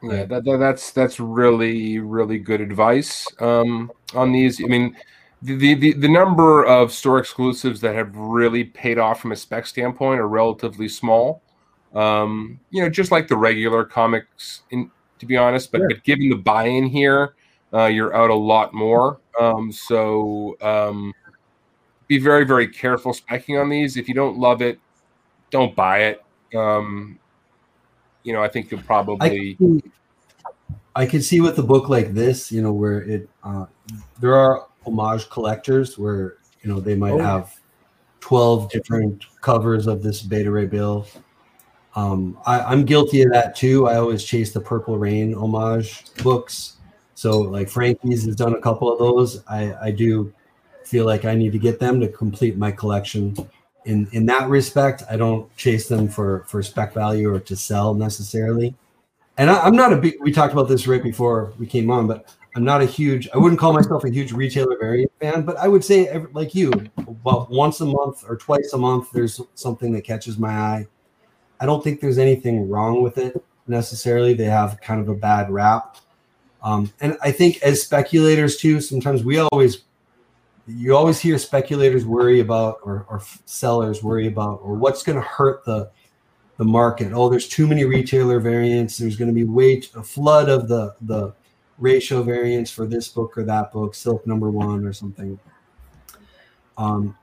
Yeah, 0.03 0.23
that, 0.25 0.45
that, 0.45 0.57
that's 0.57 0.91
that's 0.91 1.19
really 1.19 1.99
really 1.99 2.39
good 2.39 2.61
advice 2.61 3.27
um, 3.39 3.91
on 4.13 4.31
these. 4.31 4.63
I 4.63 4.67
mean, 4.67 4.95
the, 5.41 5.73
the 5.73 5.93
the 5.93 6.07
number 6.07 6.63
of 6.63 6.93
store 6.93 7.17
exclusives 7.17 7.81
that 7.81 7.95
have 7.95 8.15
really 8.15 8.63
paid 8.63 8.99
off 8.99 9.19
from 9.19 9.31
a 9.31 9.35
spec 9.35 9.65
standpoint 9.65 10.21
are 10.21 10.27
relatively 10.27 10.87
small. 10.87 11.41
Um, 11.95 12.59
you 12.69 12.83
know, 12.83 12.89
just 12.89 13.11
like 13.11 13.27
the 13.27 13.35
regular 13.35 13.83
comics, 13.83 14.61
in 14.69 14.91
to 15.19 15.25
be 15.25 15.37
honest. 15.37 15.71
But, 15.71 15.79
sure. 15.79 15.89
but 15.89 16.03
given 16.03 16.29
the 16.29 16.35
buy-in 16.35 16.85
here, 16.87 17.35
uh, 17.73 17.85
you're 17.85 18.15
out 18.15 18.29
a 18.29 18.35
lot 18.35 18.73
more. 18.73 19.19
Um, 19.39 19.71
so 19.71 20.57
um, 20.61 21.13
be 22.07 22.17
very 22.17 22.45
very 22.45 22.67
careful 22.67 23.13
specking 23.13 23.61
on 23.61 23.69
these. 23.69 23.95
If 23.97 24.07
you 24.07 24.13
don't 24.13 24.37
love 24.37 24.61
it, 24.61 24.79
don't 25.51 25.75
buy 25.75 25.99
it. 26.03 26.23
Um, 26.55 27.19
you 28.23 28.33
know, 28.33 28.43
I 28.43 28.47
think 28.47 28.71
you'll 28.71 28.81
probably. 28.81 29.57
I 30.95 31.05
can 31.05 31.21
see 31.21 31.39
with 31.39 31.57
a 31.59 31.63
book 31.63 31.87
like 31.87 32.13
this, 32.13 32.51
you 32.51 32.61
know, 32.61 32.73
where 32.73 33.01
it 33.03 33.29
uh, 33.43 33.67
there 34.19 34.35
are 34.35 34.67
homage 34.85 35.29
collectors 35.29 35.97
where 35.97 36.37
you 36.61 36.69
know 36.69 36.79
they 36.79 36.95
might 36.95 37.11
oh. 37.11 37.19
have 37.19 37.59
12 38.21 38.69
different 38.71 39.25
covers 39.41 39.87
of 39.87 40.01
this 40.03 40.21
beta 40.21 40.51
ray 40.51 40.65
bill 40.65 41.07
um, 41.95 42.37
I, 42.45 42.71
am 42.71 42.85
guilty 42.85 43.21
of 43.23 43.31
that 43.31 43.55
too. 43.55 43.87
I 43.87 43.95
always 43.95 44.23
chase 44.23 44.51
the 44.51 44.61
purple 44.61 44.97
rain 44.97 45.33
homage 45.33 46.03
books. 46.23 46.77
So 47.15 47.39
like 47.39 47.69
frankie's 47.69 48.25
has 48.25 48.35
done 48.35 48.53
a 48.53 48.61
couple 48.61 48.91
of 48.91 48.99
those. 48.99 49.43
I 49.47 49.73
i 49.81 49.91
do 49.91 50.33
feel 50.85 51.05
like 51.05 51.23
i 51.25 51.35
need 51.35 51.51
to 51.51 51.59
get 51.59 51.79
them 51.79 51.99
to 51.99 52.07
complete 52.07 52.57
my 52.57 52.71
collection. 52.71 53.35
In 53.85 54.07
in 54.11 54.25
that 54.27 54.49
respect 54.49 55.03
i 55.09 55.17
don't 55.17 55.53
chase 55.55 55.87
them 55.87 56.07
for 56.07 56.43
for 56.47 56.61
spec 56.61 56.93
value 56.93 57.33
or 57.33 57.39
to 57.39 57.55
sell 57.55 57.93
necessarily. 57.93 58.75
And 59.37 59.49
I, 59.49 59.59
i'm 59.61 59.75
not 59.75 59.91
a 59.91 59.97
big 59.97 60.15
we 60.21 60.31
talked 60.31 60.53
about 60.53 60.67
this 60.67 60.87
right 60.87 61.03
before 61.03 61.53
we 61.57 61.65
came 61.65 61.89
on 61.89 62.07
but 62.07 62.33
I'm 62.55 62.63
not 62.63 62.81
a 62.81 62.85
huge, 62.85 63.29
I 63.33 63.37
wouldn't 63.37 63.59
call 63.59 63.73
myself 63.73 64.03
a 64.03 64.09
huge 64.09 64.31
retailer 64.31 64.75
variant 64.79 65.11
fan, 65.19 65.43
but 65.43 65.55
I 65.57 65.67
would 65.67 65.85
say, 65.85 66.11
like 66.33 66.55
you, 66.55 66.71
about 66.97 67.51
once 67.51 67.79
a 67.79 67.85
month 67.85 68.25
or 68.27 68.35
twice 68.37 68.73
a 68.73 68.77
month, 68.77 69.11
there's 69.11 69.39
something 69.53 69.93
that 69.93 70.03
catches 70.03 70.39
my 70.39 70.49
eye. 70.49 70.87
I 71.59 71.65
don't 71.65 71.83
think 71.83 72.01
there's 72.01 72.17
anything 72.17 72.69
wrong 72.69 73.01
with 73.01 73.17
it 73.17 73.43
necessarily. 73.67 74.33
They 74.33 74.45
have 74.45 74.79
kind 74.81 75.01
of 75.01 75.09
a 75.09 75.15
bad 75.15 75.51
rap. 75.51 75.97
Um, 76.61 76.91
and 76.99 77.17
I 77.21 77.31
think 77.31 77.61
as 77.61 77.81
speculators 77.81 78.57
too, 78.57 78.81
sometimes 78.81 79.23
we 79.23 79.39
always, 79.39 79.83
you 80.67 80.95
always 80.95 81.19
hear 81.19 81.37
speculators 81.37 82.05
worry 82.05 82.39
about, 82.39 82.79
or, 82.83 83.05
or 83.09 83.21
sellers 83.45 84.03
worry 84.03 84.27
about, 84.27 84.59
or 84.63 84.75
what's 84.75 85.03
going 85.03 85.17
to 85.17 85.25
hurt 85.25 85.63
the, 85.65 85.89
the 86.57 86.65
market. 86.65 87.13
Oh, 87.13 87.29
there's 87.29 87.47
too 87.47 87.67
many 87.67 87.85
retailer 87.85 88.39
variants. 88.39 88.97
There's 88.97 89.15
going 89.15 89.29
to 89.29 89.33
be 89.33 89.45
way 89.45 89.81
a 89.95 90.03
flood 90.03 90.49
of 90.49 90.67
the 90.67 90.93
the 91.01 91.33
ratio 91.77 92.21
variants 92.21 92.69
for 92.69 92.85
this 92.85 93.07
book 93.07 93.37
or 93.37 93.45
that 93.45 93.71
book, 93.71 93.95
silk 93.95 94.27
number 94.27 94.49
one 94.49 94.85
or 94.85 94.91
something. 94.91 95.39
Um, 96.77 97.17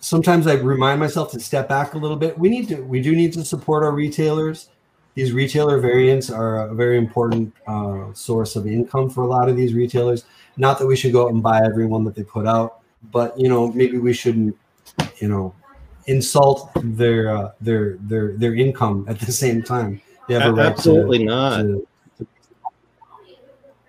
sometimes 0.00 0.46
I 0.46 0.54
remind 0.54 0.98
myself 0.98 1.30
to 1.32 1.40
step 1.40 1.68
back 1.68 1.94
a 1.94 1.98
little 1.98 2.16
bit. 2.16 2.38
We 2.38 2.48
need 2.48 2.68
to, 2.68 2.82
we 2.82 3.00
do 3.00 3.14
need 3.14 3.32
to 3.34 3.44
support 3.44 3.84
our 3.84 3.92
retailers. 3.92 4.70
These 5.14 5.32
retailer 5.32 5.78
variants 5.78 6.30
are 6.30 6.68
a 6.68 6.74
very 6.74 6.96
important 6.96 7.54
uh, 7.66 8.12
source 8.14 8.56
of 8.56 8.66
income 8.66 9.10
for 9.10 9.22
a 9.22 9.26
lot 9.26 9.48
of 9.48 9.56
these 9.56 9.74
retailers. 9.74 10.24
Not 10.56 10.78
that 10.78 10.86
we 10.86 10.96
should 10.96 11.12
go 11.12 11.26
out 11.26 11.32
and 11.32 11.42
buy 11.42 11.62
every 11.64 11.86
one 11.86 12.04
that 12.04 12.14
they 12.14 12.22
put 12.22 12.46
out, 12.46 12.80
but 13.12 13.38
you 13.38 13.48
know, 13.48 13.72
maybe 13.72 13.98
we 13.98 14.12
shouldn't, 14.12 14.56
you 15.18 15.28
know, 15.28 15.54
insult 16.06 16.70
their 16.82 17.34
uh, 17.34 17.52
their 17.60 17.96
their 18.00 18.36
their 18.36 18.54
income 18.54 19.04
at 19.08 19.18
the 19.18 19.32
same 19.44 19.62
time. 19.62 20.00
They 20.28 20.34
have 20.34 20.50
a 20.50 20.52
right 20.52 20.66
Absolutely 20.66 21.18
to, 21.18 21.24
not. 21.24 21.62
To, 21.62 21.86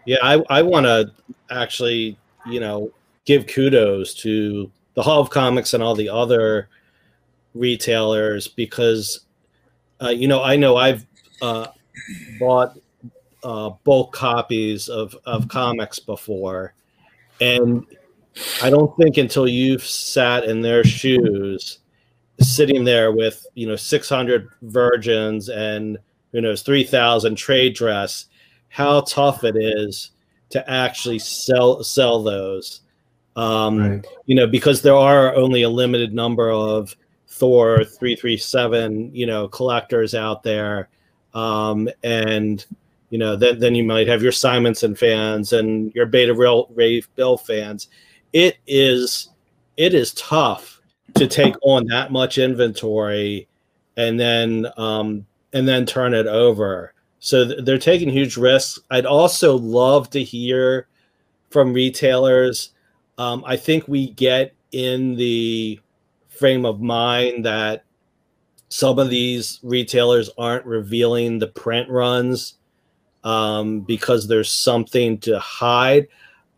yeah, 0.05 0.17
I, 0.23 0.41
I 0.49 0.61
want 0.63 0.85
to 0.85 1.11
actually, 1.51 2.17
you 2.47 2.59
know, 2.59 2.91
give 3.25 3.45
kudos 3.45 4.15
to 4.15 4.71
the 4.93 5.01
Hall 5.01 5.21
of 5.21 5.29
Comics 5.29 5.73
and 5.73 5.83
all 5.83 5.95
the 5.95 6.09
other 6.09 6.69
retailers 7.53 8.47
because 8.47 9.21
uh, 10.01 10.09
you 10.09 10.27
know 10.27 10.43
I 10.43 10.55
know 10.55 10.77
I've 10.77 11.05
uh, 11.41 11.67
bought 12.39 12.77
uh, 13.43 13.71
bulk 13.83 14.13
copies 14.13 14.89
of 14.89 15.15
of 15.25 15.47
comics 15.47 15.99
before, 15.99 16.73
and 17.39 17.85
I 18.61 18.69
don't 18.69 18.95
think 18.97 19.17
until 19.17 19.47
you've 19.47 19.83
sat 19.83 20.45
in 20.45 20.61
their 20.61 20.83
shoes, 20.83 21.79
sitting 22.39 22.83
there 22.83 23.11
with 23.11 23.45
you 23.55 23.67
know 23.67 23.75
600 23.75 24.49
virgins 24.61 25.49
and 25.49 25.97
who 26.31 26.39
knows 26.39 26.61
3,000 26.61 27.35
trade 27.35 27.75
dress, 27.75 28.25
how 28.69 29.01
tough 29.01 29.43
it 29.43 29.55
is 29.57 30.11
to 30.49 30.69
actually 30.69 31.19
sell 31.19 31.83
sell 31.83 32.23
those. 32.23 32.81
Um, 33.35 33.77
right. 33.77 34.07
You 34.25 34.35
know, 34.35 34.47
because 34.47 34.81
there 34.81 34.95
are 34.95 35.35
only 35.35 35.61
a 35.63 35.69
limited 35.69 36.13
number 36.13 36.51
of 36.51 36.95
Thor 37.27 37.83
337, 37.83 39.15
you 39.15 39.25
know, 39.25 39.47
collectors 39.47 40.13
out 40.13 40.43
there. 40.43 40.89
Um, 41.33 41.89
and, 42.03 42.63
you 43.09 43.17
know, 43.17 43.35
then, 43.35 43.59
then 43.59 43.73
you 43.73 43.83
might 43.83 44.07
have 44.07 44.21
your 44.21 44.33
Simonson 44.33 44.95
fans 44.95 45.53
and 45.53 45.93
your 45.95 46.05
Beta 46.05 46.33
Ray 46.33 47.01
Bill 47.15 47.37
fans. 47.37 47.87
It 48.33 48.57
is, 48.67 49.29
it 49.77 49.93
is 49.93 50.13
tough 50.13 50.81
to 51.15 51.25
take 51.27 51.55
on 51.61 51.85
that 51.87 52.11
much 52.11 52.37
inventory 52.37 53.47
and 53.97 54.19
then, 54.19 54.67
um, 54.77 55.25
and 55.53 55.67
then 55.67 55.85
turn 55.85 56.13
it 56.13 56.27
over. 56.27 56.93
So 57.19 57.47
th- 57.47 57.63
they're 57.63 57.77
taking 57.77 58.09
huge 58.09 58.35
risks. 58.35 58.79
I'd 58.89 59.05
also 59.05 59.57
love 59.57 60.09
to 60.11 60.23
hear 60.23 60.87
from 61.49 61.73
retailers. 61.73 62.71
Um, 63.17 63.43
I 63.45 63.57
think 63.57 63.87
we 63.87 64.11
get 64.11 64.53
in 64.71 65.15
the 65.15 65.79
frame 66.29 66.65
of 66.65 66.81
mind 66.81 67.45
that 67.45 67.83
some 68.69 68.99
of 68.99 69.09
these 69.09 69.59
retailers 69.63 70.29
aren't 70.37 70.65
revealing 70.65 71.39
the 71.39 71.47
print 71.47 71.89
runs 71.89 72.55
um, 73.23 73.81
because 73.81 74.27
there's 74.27 74.49
something 74.49 75.17
to 75.19 75.39
hide. 75.39 76.07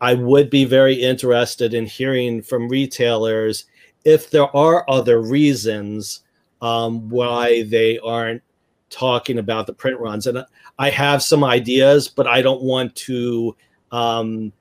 I 0.00 0.14
would 0.14 0.48
be 0.48 0.64
very 0.64 0.94
interested 0.94 1.74
in 1.74 1.86
hearing 1.86 2.40
from 2.40 2.68
retailers 2.68 3.64
if 4.04 4.30
there 4.30 4.54
are 4.56 4.88
other 4.88 5.20
reasons 5.20 6.20
um, 6.62 7.08
why 7.08 7.64
they 7.64 7.98
aren't 7.98 8.42
talking 8.90 9.38
about 9.38 9.66
the 9.66 9.74
print 9.74 9.98
runs. 9.98 10.26
And 10.26 10.44
I 10.78 10.90
have 10.90 11.22
some 11.22 11.42
ideas, 11.42 12.08
but 12.08 12.26
I 12.26 12.42
don't 12.42 12.62
want 12.62 12.94
to. 12.96 13.56
Um, 13.92 14.52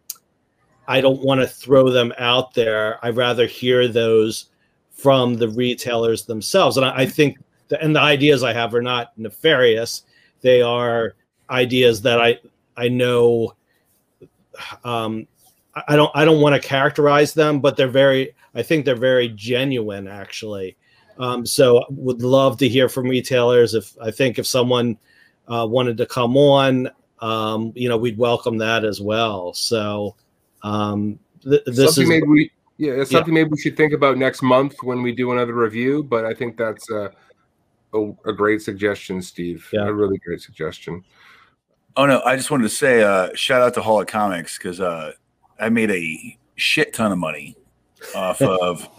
I 0.88 1.02
don't 1.02 1.22
want 1.22 1.42
to 1.42 1.48
throw 1.48 1.90
them 1.90 2.14
out 2.18 2.54
there. 2.54 3.04
I'd 3.06 3.16
rather 3.16 3.48
hear 3.48 3.88
those 3.88 4.46
from 4.92 5.36
the 5.36 5.50
retailers 5.50 6.26
themselves. 6.26 6.78
And 6.78 6.86
I, 6.86 7.00
I 7.00 7.06
think, 7.06 7.40
the, 7.70 7.82
and 7.82 7.96
the 7.96 8.02
ideas 8.02 8.44
I 8.44 8.54
have 8.54 8.74
are 8.76 8.82
not 8.82 9.18
nefarious. 9.18 10.04
They 10.42 10.62
are 10.62 11.16
ideas 11.50 12.02
that 12.02 12.22
I 12.22 12.40
I 12.76 12.90
know. 12.90 13.56
Um, 14.84 15.28
I 15.88 15.96
don't 15.96 16.12
I 16.14 16.26
don't 16.26 16.42
want 16.42 16.62
to 16.62 16.68
characterize 16.68 17.34
them, 17.34 17.60
but 17.60 17.78
they're 17.78 17.88
very. 17.88 18.36
I 18.56 18.62
think 18.62 18.86
they're 18.86 18.96
very 18.96 19.30
genuine, 19.30 20.08
actually. 20.08 20.78
Um, 21.18 21.46
so 21.46 21.84
would 21.90 22.22
love 22.22 22.58
to 22.58 22.68
hear 22.68 22.90
from 22.90 23.08
retailers. 23.08 23.74
If 23.74 23.96
I 24.02 24.12
think 24.12 24.38
if 24.38 24.46
someone 24.46 24.98
uh, 25.48 25.66
wanted 25.70 25.98
to 25.98 26.06
come 26.06 26.38
on, 26.38 26.90
um, 27.20 27.72
you 27.76 27.90
know, 27.90 27.98
we'd 27.98 28.18
welcome 28.18 28.58
that 28.60 28.84
as 28.84 29.02
well. 29.02 29.54
So 29.54 30.16
um, 30.64 31.20
th- 31.44 31.62
this 31.66 31.96
something 31.96 32.04
is 32.04 32.10
maybe 32.10 32.28
we 32.28 32.52
yeah, 32.78 32.94
it's 32.94 33.12
something 33.12 33.34
yeah. 33.34 33.42
maybe 33.42 33.52
we 33.52 33.62
should 33.62 33.78
think 33.78 33.94
about 33.94 34.18
next 34.18 34.42
month 34.42 34.76
when 34.82 35.02
we 35.02 35.12
do 35.12 35.32
another 35.32 35.54
review. 35.54 36.04
But 36.04 36.26
I 36.26 36.34
think 36.34 36.58
that's 36.58 36.90
a, 36.90 37.12
a, 37.94 38.12
a 38.26 38.34
great 38.34 38.62
suggestion, 38.62 39.22
Steve. 39.22 39.68
Yeah. 39.72 39.86
A 39.86 39.94
really 39.94 40.18
great 40.18 40.42
suggestion. 40.42 41.04
Oh 41.96 42.06
no, 42.06 42.22
I 42.26 42.36
just 42.36 42.50
wanted 42.50 42.64
to 42.64 42.70
say 42.70 43.04
uh, 43.04 43.30
shout 43.36 43.62
out 43.62 43.76
to 43.76 43.82
Hall 43.82 44.02
of 44.02 44.08
Comics 44.08 44.58
because 44.58 44.80
uh, 44.80 45.12
I 45.60 45.70
made 45.70 45.92
a 45.92 46.38
shit 46.56 46.94
ton 46.94 47.12
of 47.12 47.20
money 47.20 47.56
off 48.16 48.42
of 48.42 48.90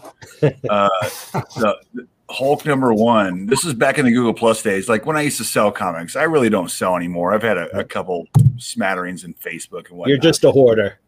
uh, 0.41 0.89
the, 1.21 1.77
the 1.93 2.07
Hulk 2.29 2.65
number 2.65 2.93
one. 2.93 3.45
This 3.45 3.65
is 3.65 3.73
back 3.73 3.97
in 3.97 4.05
the 4.05 4.11
Google 4.11 4.33
Plus 4.33 4.63
days. 4.63 4.87
Like 4.87 5.05
when 5.05 5.17
I 5.17 5.21
used 5.21 5.37
to 5.37 5.43
sell 5.43 5.71
comics, 5.71 6.15
I 6.15 6.23
really 6.23 6.49
don't 6.49 6.71
sell 6.71 6.95
anymore. 6.95 7.33
I've 7.33 7.43
had 7.43 7.57
a, 7.57 7.79
a 7.79 7.83
couple 7.83 8.27
smatterings 8.57 9.25
in 9.25 9.33
Facebook 9.33 9.89
and 9.89 9.97
whatnot. 9.97 10.07
You're 10.07 10.17
just 10.17 10.43
a 10.45 10.51
hoarder. 10.51 10.99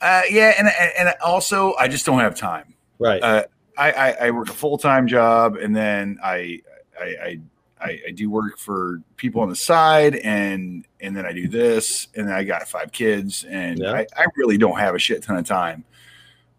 Uh, 0.00 0.22
yeah, 0.30 0.54
and 0.58 0.68
and 0.98 1.14
also 1.24 1.74
I 1.74 1.88
just 1.88 2.04
don't 2.04 2.20
have 2.20 2.34
time. 2.34 2.74
Right. 2.98 3.22
Uh, 3.22 3.44
I, 3.78 3.92
I, 3.92 4.10
I 4.26 4.30
work 4.30 4.48
a 4.48 4.52
full 4.52 4.78
time 4.78 5.06
job, 5.06 5.56
and 5.56 5.74
then 5.74 6.18
I, 6.22 6.62
I 7.00 7.40
I 7.80 8.00
I 8.06 8.10
do 8.14 8.30
work 8.30 8.58
for 8.58 9.00
people 9.16 9.42
on 9.42 9.48
the 9.48 9.56
side, 9.56 10.16
and 10.16 10.86
and 11.00 11.16
then 11.16 11.26
I 11.26 11.32
do 11.32 11.48
this, 11.48 12.08
and 12.14 12.32
I 12.32 12.44
got 12.44 12.66
five 12.68 12.92
kids, 12.92 13.44
and 13.48 13.78
yeah. 13.78 13.92
I, 13.92 14.06
I 14.16 14.26
really 14.36 14.58
don't 14.58 14.78
have 14.78 14.94
a 14.94 14.98
shit 14.98 15.22
ton 15.22 15.36
of 15.36 15.46
time. 15.46 15.84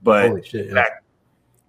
But 0.04 0.46
shit, 0.46 0.68
yeah. 0.68 0.74
back 0.74 1.04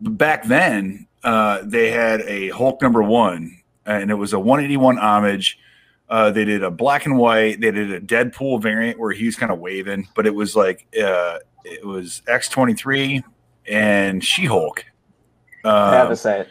back 0.00 0.44
then, 0.44 1.06
uh, 1.24 1.60
they 1.64 1.90
had 1.90 2.20
a 2.22 2.50
Hulk 2.50 2.82
number 2.82 3.02
one, 3.02 3.58
and 3.86 4.10
it 4.10 4.14
was 4.14 4.32
a 4.32 4.38
181 4.38 4.98
homage. 4.98 5.58
Uh, 6.08 6.30
they 6.30 6.44
did 6.44 6.62
a 6.62 6.70
black 6.70 7.06
and 7.06 7.18
white. 7.18 7.60
They 7.60 7.70
did 7.70 7.90
a 7.90 8.00
Deadpool 8.00 8.62
variant 8.62 8.98
where 8.98 9.12
he's 9.12 9.36
kind 9.36 9.52
of 9.52 9.58
waving, 9.58 10.08
but 10.14 10.26
it 10.26 10.34
was 10.34 10.56
like 10.56 10.86
uh, 11.02 11.38
it 11.68 11.84
was 11.86 12.22
X23 12.26 13.22
and 13.66 14.24
She 14.24 14.46
Hulk. 14.46 14.84
Um, 15.64 15.72
I 15.72 15.94
have 15.94 16.10
a 16.10 16.16
set. 16.16 16.48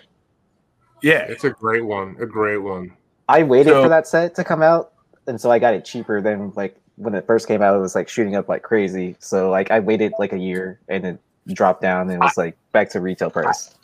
Yeah, 1.02 1.26
it's 1.28 1.44
a 1.44 1.50
great 1.50 1.86
one. 1.86 2.16
A 2.20 2.26
great 2.26 2.58
one. 2.58 2.96
I 3.30 3.44
waited 3.44 3.72
so, 3.72 3.84
for 3.84 3.90
that 3.90 4.08
set 4.08 4.36
to 4.36 4.44
come 4.44 4.62
out, 4.62 4.94
and 5.28 5.40
so 5.40 5.52
I 5.52 5.60
got 5.60 5.74
it 5.74 5.86
cheaper 5.86 6.22
than 6.22 6.52
like 6.56 6.80
when 6.96 7.14
it 7.14 7.26
first 7.28 7.48
came 7.48 7.62
out. 7.62 7.76
It 7.76 7.80
was 7.80 7.96
like 7.96 8.10
shooting 8.10 8.36
up 8.36 8.50
like 8.50 8.64
crazy. 8.64 9.16
So 9.20 9.50
like 9.50 9.72
I 9.72 9.80
waited 9.80 10.14
like 10.20 10.34
a 10.34 10.38
year, 10.38 10.80
and 10.88 11.06
it 11.06 11.20
dropped 11.54 11.82
down, 11.82 12.10
and 12.10 12.14
it 12.14 12.20
was 12.20 12.38
I, 12.38 12.44
like 12.44 12.58
back 12.72 12.90
to 12.92 13.02
retail 13.02 13.30
price. 13.30 13.76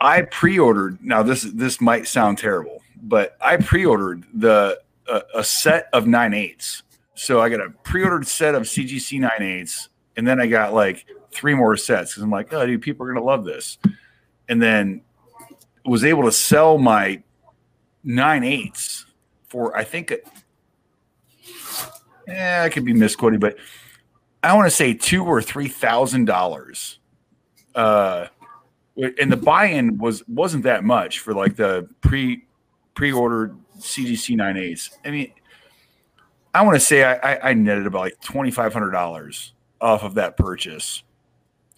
I 0.00 0.22
pre-ordered. 0.22 1.02
Now 1.02 1.22
this 1.22 1.42
this 1.42 1.80
might 1.80 2.06
sound 2.06 2.38
terrible, 2.38 2.82
but 3.02 3.36
I 3.40 3.56
pre-ordered 3.56 4.24
the 4.34 4.80
uh, 5.08 5.20
a 5.34 5.44
set 5.44 5.88
of 5.92 6.06
nine 6.06 6.34
eights. 6.34 6.82
So 7.14 7.40
I 7.40 7.48
got 7.48 7.60
a 7.60 7.70
pre-ordered 7.82 8.26
set 8.26 8.54
of 8.54 8.62
CGC 8.64 9.20
nine 9.20 9.42
eights 9.42 9.88
and 10.16 10.26
then 10.26 10.40
I 10.40 10.46
got 10.46 10.72
like 10.72 11.06
three 11.30 11.54
more 11.54 11.76
sets 11.76 12.12
because 12.12 12.22
I'm 12.22 12.30
like, 12.30 12.52
oh, 12.52 12.66
dude, 12.66 12.82
people 12.82 13.06
are 13.06 13.12
gonna 13.12 13.24
love 13.24 13.44
this. 13.44 13.78
And 14.48 14.60
then 14.62 15.02
was 15.84 16.04
able 16.04 16.24
to 16.24 16.32
sell 16.32 16.78
my 16.78 17.22
nine 18.02 18.44
eights 18.44 19.06
for 19.48 19.76
I 19.76 19.84
think, 19.84 20.12
yeah, 22.26 22.62
I 22.64 22.68
could 22.68 22.84
be 22.84 22.92
misquoting, 22.92 23.38
but 23.38 23.56
I 24.42 24.54
want 24.54 24.66
to 24.66 24.70
say 24.70 24.94
two 24.94 25.24
or 25.24 25.42
three 25.42 25.68
thousand 25.68 26.24
dollars. 26.24 26.98
Uh, 27.74 28.28
and 29.20 29.30
the 29.30 29.36
buy-in 29.36 29.98
was 29.98 30.26
wasn't 30.26 30.62
that 30.64 30.82
much 30.82 31.18
for 31.18 31.34
like 31.34 31.56
the 31.56 31.88
pre 32.00 32.44
pre-ordered 32.94 33.56
CGC 33.78 34.36
nine 34.36 34.56
eights. 34.56 34.96
I 35.04 35.10
mean, 35.10 35.32
I 36.54 36.62
want 36.62 36.76
to 36.76 36.80
say 36.80 37.04
I, 37.04 37.34
I, 37.34 37.50
I 37.50 37.54
netted 37.54 37.86
about 37.86 38.00
like 38.00 38.20
twenty 38.20 38.50
five 38.50 38.72
hundred 38.72 38.92
dollars 38.92 39.52
off 39.80 40.02
of 40.02 40.14
that 40.14 40.36
purchase, 40.36 41.02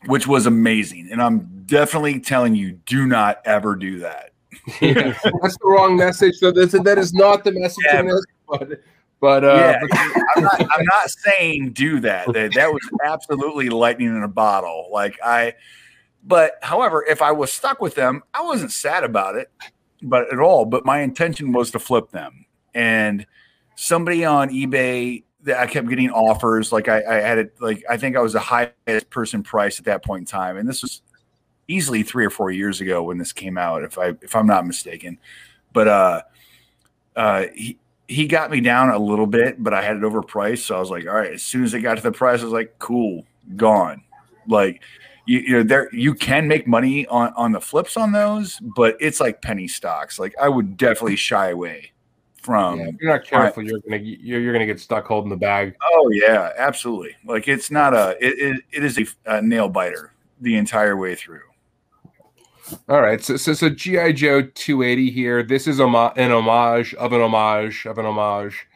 which 0.07 0.27
was 0.27 0.47
amazing. 0.47 1.09
And 1.11 1.23
I'm 1.23 1.65
definitely 1.67 2.21
telling 2.21 2.55
you, 2.55 2.73
do 2.73 3.07
not 3.07 3.41
ever 3.45 3.77
do 3.77 4.01
that. 4.01 4.31
that's 4.81 5.23
the 5.23 5.61
wrong 5.65 5.97
message. 5.97 6.37
So 6.37 6.51
this, 6.51 6.73
that 6.73 6.99
is 6.99 7.13
not 7.13 7.45
the 7.45 7.53
message 7.53 7.85
yeah, 7.87 8.03
this, 8.03 8.25
but 8.49 8.81
but 9.21 9.45
uh, 9.45 9.55
yeah, 9.55 9.81
but, 9.81 9.99
I'm, 10.37 10.43
not, 10.43 10.61
I'm 10.61 10.85
not 10.85 11.11
saying 11.11 11.73
do 11.73 12.01
that. 12.01 12.33
that. 12.33 12.55
That 12.55 12.73
was 12.73 12.89
absolutely 13.05 13.69
lightning 13.69 14.09
in 14.09 14.23
a 14.23 14.29
bottle. 14.29 14.89
Like 14.93 15.19
I, 15.25 15.55
but 16.23 16.53
however, 16.63 17.05
if 17.05 17.21
I 17.21 17.33
was 17.33 17.53
stuck 17.53 17.81
with 17.81 17.95
them, 17.95 18.23
I 18.33 18.43
wasn't 18.43 18.73
sad 18.73 19.05
about 19.05 19.35
it, 19.35 19.51
but 20.03 20.33
at 20.33 20.39
all. 20.39 20.65
But 20.65 20.85
my 20.85 21.01
intention 21.01 21.53
was 21.53 21.73
to 21.73 21.79
flip 21.79 22.11
them, 22.11 22.47
and 22.75 23.27
somebody 23.75 24.25
on 24.25 24.51
eBay 24.51 25.25
I 25.51 25.67
kept 25.67 25.89
getting 25.89 26.11
offers. 26.11 26.73
Like 26.73 26.89
I, 26.89 27.03
I 27.03 27.15
had 27.21 27.39
it, 27.39 27.55
like 27.61 27.85
I 27.89 27.97
think 27.97 28.17
I 28.17 28.21
was 28.21 28.33
the 28.33 28.41
highest 28.41 29.11
person 29.11 29.43
price 29.43 29.79
at 29.79 29.85
that 29.87 30.05
point 30.05 30.21
in 30.21 30.27
time, 30.27 30.57
and 30.57 30.69
this 30.69 30.83
was 30.83 31.03
easily 31.69 32.03
three 32.03 32.25
or 32.25 32.31
four 32.31 32.51
years 32.51 32.81
ago 32.81 33.03
when 33.03 33.19
this 33.19 33.33
came 33.33 33.59
out, 33.59 33.85
if 33.85 33.99
I 33.99 34.15
if 34.23 34.35
I'm 34.35 34.47
not 34.47 34.67
mistaken. 34.67 35.19
But 35.73 35.89
uh, 35.89 36.23
uh, 37.17 37.45
he 37.55 37.79
he 38.09 38.27
got 38.27 38.51
me 38.51 38.61
down 38.61 38.91
a 38.91 38.99
little 38.99 39.27
bit, 39.27 39.63
but 39.63 39.75
I 39.75 39.83
had 39.83 39.97
it 39.97 40.03
overpriced, 40.03 40.61
so 40.61 40.77
I 40.77 40.81
was 40.81 40.91
like, 40.91 41.07
all 41.07 41.15
right. 41.15 41.33
As 41.35 41.43
soon 41.43 41.65
as 41.65 41.75
it 41.75 41.81
got 41.81 41.97
to 41.97 42.03
the 42.03 42.13
price, 42.13 42.41
I 42.41 42.45
was 42.45 42.53
like, 42.53 42.79
cool, 42.79 43.25
gone. 43.57 44.03
Like 44.49 44.83
you, 45.27 45.41
you 45.41 45.53
know, 45.53 45.63
there 45.63 45.95
you 45.95 46.15
can 46.15 46.49
make 46.49 46.67
money 46.67 47.07
on 47.07 47.33
on 47.35 47.53
the 47.53 47.61
flips 47.61 47.97
on 47.97 48.13
those, 48.13 48.59
but 48.75 48.97
it's 49.01 49.21
like 49.21 49.43
penny 49.43 49.69
stocks. 49.69 50.19
Like 50.19 50.35
I 50.41 50.49
would 50.49 50.77
definitely 50.77 51.17
shy 51.17 51.51
away 51.51 51.93
from. 52.49 52.81
Yeah, 52.81 52.87
if 52.87 52.95
you're 52.99 53.13
not 53.13 53.27
careful, 53.27 53.63
you're 53.63 53.79
gonna 53.81 53.99
you're, 53.99 54.41
you're 54.41 54.55
gonna 54.55 54.65
get 54.65 54.81
stuck 54.81 55.05
holding 55.05 55.29
the 55.29 55.37
bag. 55.37 55.77
Oh 55.83 56.11
yeah, 56.11 56.53
absolutely. 56.57 57.15
Like 57.27 57.47
it's 57.47 57.71
not 57.71 57.93
a 57.93 58.17
it 58.25 58.39
it, 58.39 58.63
it 58.73 58.85
is 58.85 58.99
a, 58.99 59.07
a 59.27 59.43
nail 59.43 59.69
biter 59.69 60.15
the 60.41 60.57
entire 60.57 60.97
way 60.97 61.15
through. 61.15 61.43
All 62.89 63.03
right, 63.03 63.23
so 63.23 63.37
so, 63.37 63.53
so 63.53 63.69
GI 63.69 64.15
Joe 64.15 64.41
280 64.41 65.11
here. 65.11 65.43
This 65.43 65.67
is 65.67 65.79
a 65.79 65.85
an 65.85 66.33
homage 66.33 66.95
of 66.95 67.13
an 67.13 67.21
homage 67.21 67.85
of 67.85 67.99
an 67.99 68.07
homage. 68.07 68.67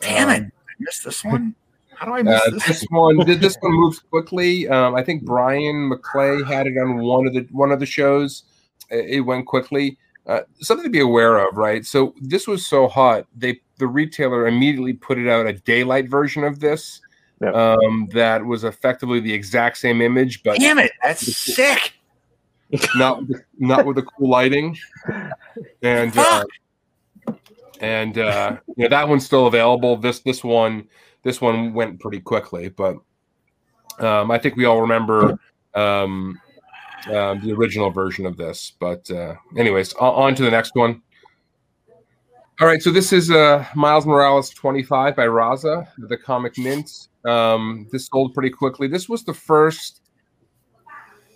Damn 0.00 0.28
um, 0.28 0.34
it! 0.34 0.42
I 0.42 0.72
missed 0.80 1.04
this 1.04 1.24
one. 1.24 1.54
How 1.94 2.06
do 2.06 2.14
I 2.14 2.22
miss 2.22 2.42
uh, 2.42 2.50
this? 2.50 2.66
this 2.66 2.86
one? 2.90 3.16
this 3.18 3.56
one 3.60 3.72
moves 3.74 4.00
quickly. 4.00 4.68
Um, 4.68 4.96
I 4.96 5.04
think 5.04 5.24
Brian 5.24 5.88
McClay 5.88 6.44
had 6.44 6.66
it 6.66 6.76
on 6.78 6.98
one 6.98 7.28
of 7.28 7.34
the 7.34 7.46
one 7.52 7.70
of 7.70 7.78
the 7.78 7.86
shows. 7.86 8.42
It, 8.90 9.18
it 9.18 9.20
went 9.20 9.46
quickly. 9.46 9.98
Uh, 10.26 10.40
something 10.60 10.84
to 10.84 10.90
be 10.90 11.00
aware 11.00 11.38
of, 11.38 11.56
right? 11.56 11.84
So 11.84 12.14
this 12.20 12.46
was 12.46 12.66
so 12.66 12.88
hot, 12.88 13.26
they 13.36 13.60
the 13.78 13.86
retailer 13.86 14.46
immediately 14.46 14.92
put 14.92 15.18
it 15.18 15.28
out 15.28 15.46
a 15.46 15.54
daylight 15.54 16.08
version 16.08 16.44
of 16.44 16.60
this. 16.60 17.00
Yep. 17.40 17.54
Um, 17.54 18.08
that 18.12 18.44
was 18.44 18.64
effectively 18.64 19.18
the 19.20 19.32
exact 19.32 19.78
same 19.78 20.02
image, 20.02 20.42
but 20.42 20.58
damn 20.58 20.78
it, 20.78 20.92
that's 21.02 21.34
sick. 21.36 21.94
Not 22.94 23.22
not 23.58 23.86
with 23.86 23.96
the 23.96 24.02
cool 24.02 24.28
lighting, 24.28 24.76
and 25.82 26.16
uh, 26.16 26.44
and 27.80 28.18
uh, 28.18 28.58
you 28.76 28.84
know 28.84 28.88
that 28.88 29.08
one's 29.08 29.24
still 29.24 29.46
available. 29.46 29.96
This 29.96 30.20
this 30.20 30.44
one 30.44 30.86
this 31.22 31.40
one 31.40 31.72
went 31.72 31.98
pretty 31.98 32.20
quickly, 32.20 32.68
but 32.68 32.96
um, 33.98 34.30
I 34.30 34.38
think 34.38 34.56
we 34.56 34.66
all 34.66 34.82
remember 34.82 35.38
um, 35.74 36.38
um, 37.08 37.40
the 37.40 37.52
original 37.52 37.90
version 37.90 38.26
of 38.26 38.36
this. 38.36 38.72
But 38.78 39.10
uh, 39.10 39.34
anyways, 39.56 39.92
on, 39.94 40.34
to 40.34 40.42
the 40.42 40.50
next 40.50 40.74
one. 40.74 41.02
All 42.60 42.66
right, 42.66 42.82
so 42.82 42.90
this 42.90 43.12
is 43.12 43.30
uh, 43.30 43.64
Miles 43.74 44.04
Morales 44.04 44.50
25 44.50 45.16
by 45.16 45.26
Raza, 45.26 45.88
the 45.96 46.16
Comic 46.16 46.58
Mint. 46.58 47.08
Um, 47.24 47.88
this 47.90 48.06
sold 48.06 48.34
pretty 48.34 48.50
quickly. 48.50 48.86
This 48.86 49.08
was 49.08 49.24
the 49.24 49.32
first 49.32 50.02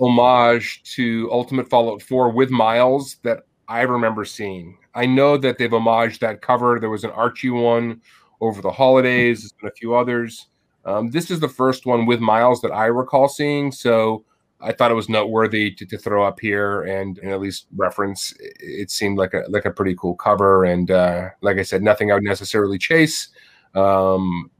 homage 0.01 0.83
to 0.95 1.29
Ultimate 1.33 1.71
Fallout 1.71 2.03
4 2.03 2.31
with 2.31 2.51
Miles 2.51 3.17
that 3.23 3.45
I 3.69 3.83
remember 3.83 4.27
seeing. 4.27 4.77
I 4.95 5.07
know 5.07 5.39
that 5.39 5.57
they've 5.57 5.71
homaged 5.71 6.19
that 6.19 6.43
cover. 6.43 6.79
There 6.79 6.91
was 6.91 7.05
an 7.05 7.11
Archie 7.11 7.51
one 7.51 8.03
over 8.41 8.61
the 8.61 8.71
holidays. 8.71 9.53
A 9.65 9.71
few 9.71 9.95
others. 9.95 10.49
Um, 10.85 11.11
this 11.11 11.31
is 11.31 11.41
the 11.41 11.49
first 11.49 11.87
one 11.87 12.05
with 12.05 12.21
Miles 12.21 12.61
that 12.61 12.71
I 12.71 12.87
recall 12.87 13.29
seeing. 13.29 13.73
So 13.73 14.25
I 14.61 14.73
thought 14.73 14.91
it 14.91 14.95
was 14.95 15.09
noteworthy 15.09 15.71
to, 15.73 15.87
to 15.87 15.99
throw 15.99 16.25
up 16.25 16.41
here 16.41 16.83
and, 16.83 17.19
and, 17.19 17.33
at 17.33 17.41
least 17.41 17.67
reference. 17.77 18.33
It 18.39 18.91
seemed 18.91 19.19
like 19.19 19.35
a 19.35 19.45
like 19.49 19.67
a 19.67 19.71
pretty 19.71 19.95
cool 19.97 20.15
cover, 20.15 20.65
and 20.65 20.91
uh, 20.91 21.31
like 21.43 21.59
I 21.59 21.63
said, 21.63 21.83
nothing 21.83 22.11
I 22.11 22.15
would 22.15 22.25
necessarily 22.25 22.79
chase, 22.79 23.29
um, 23.75 24.51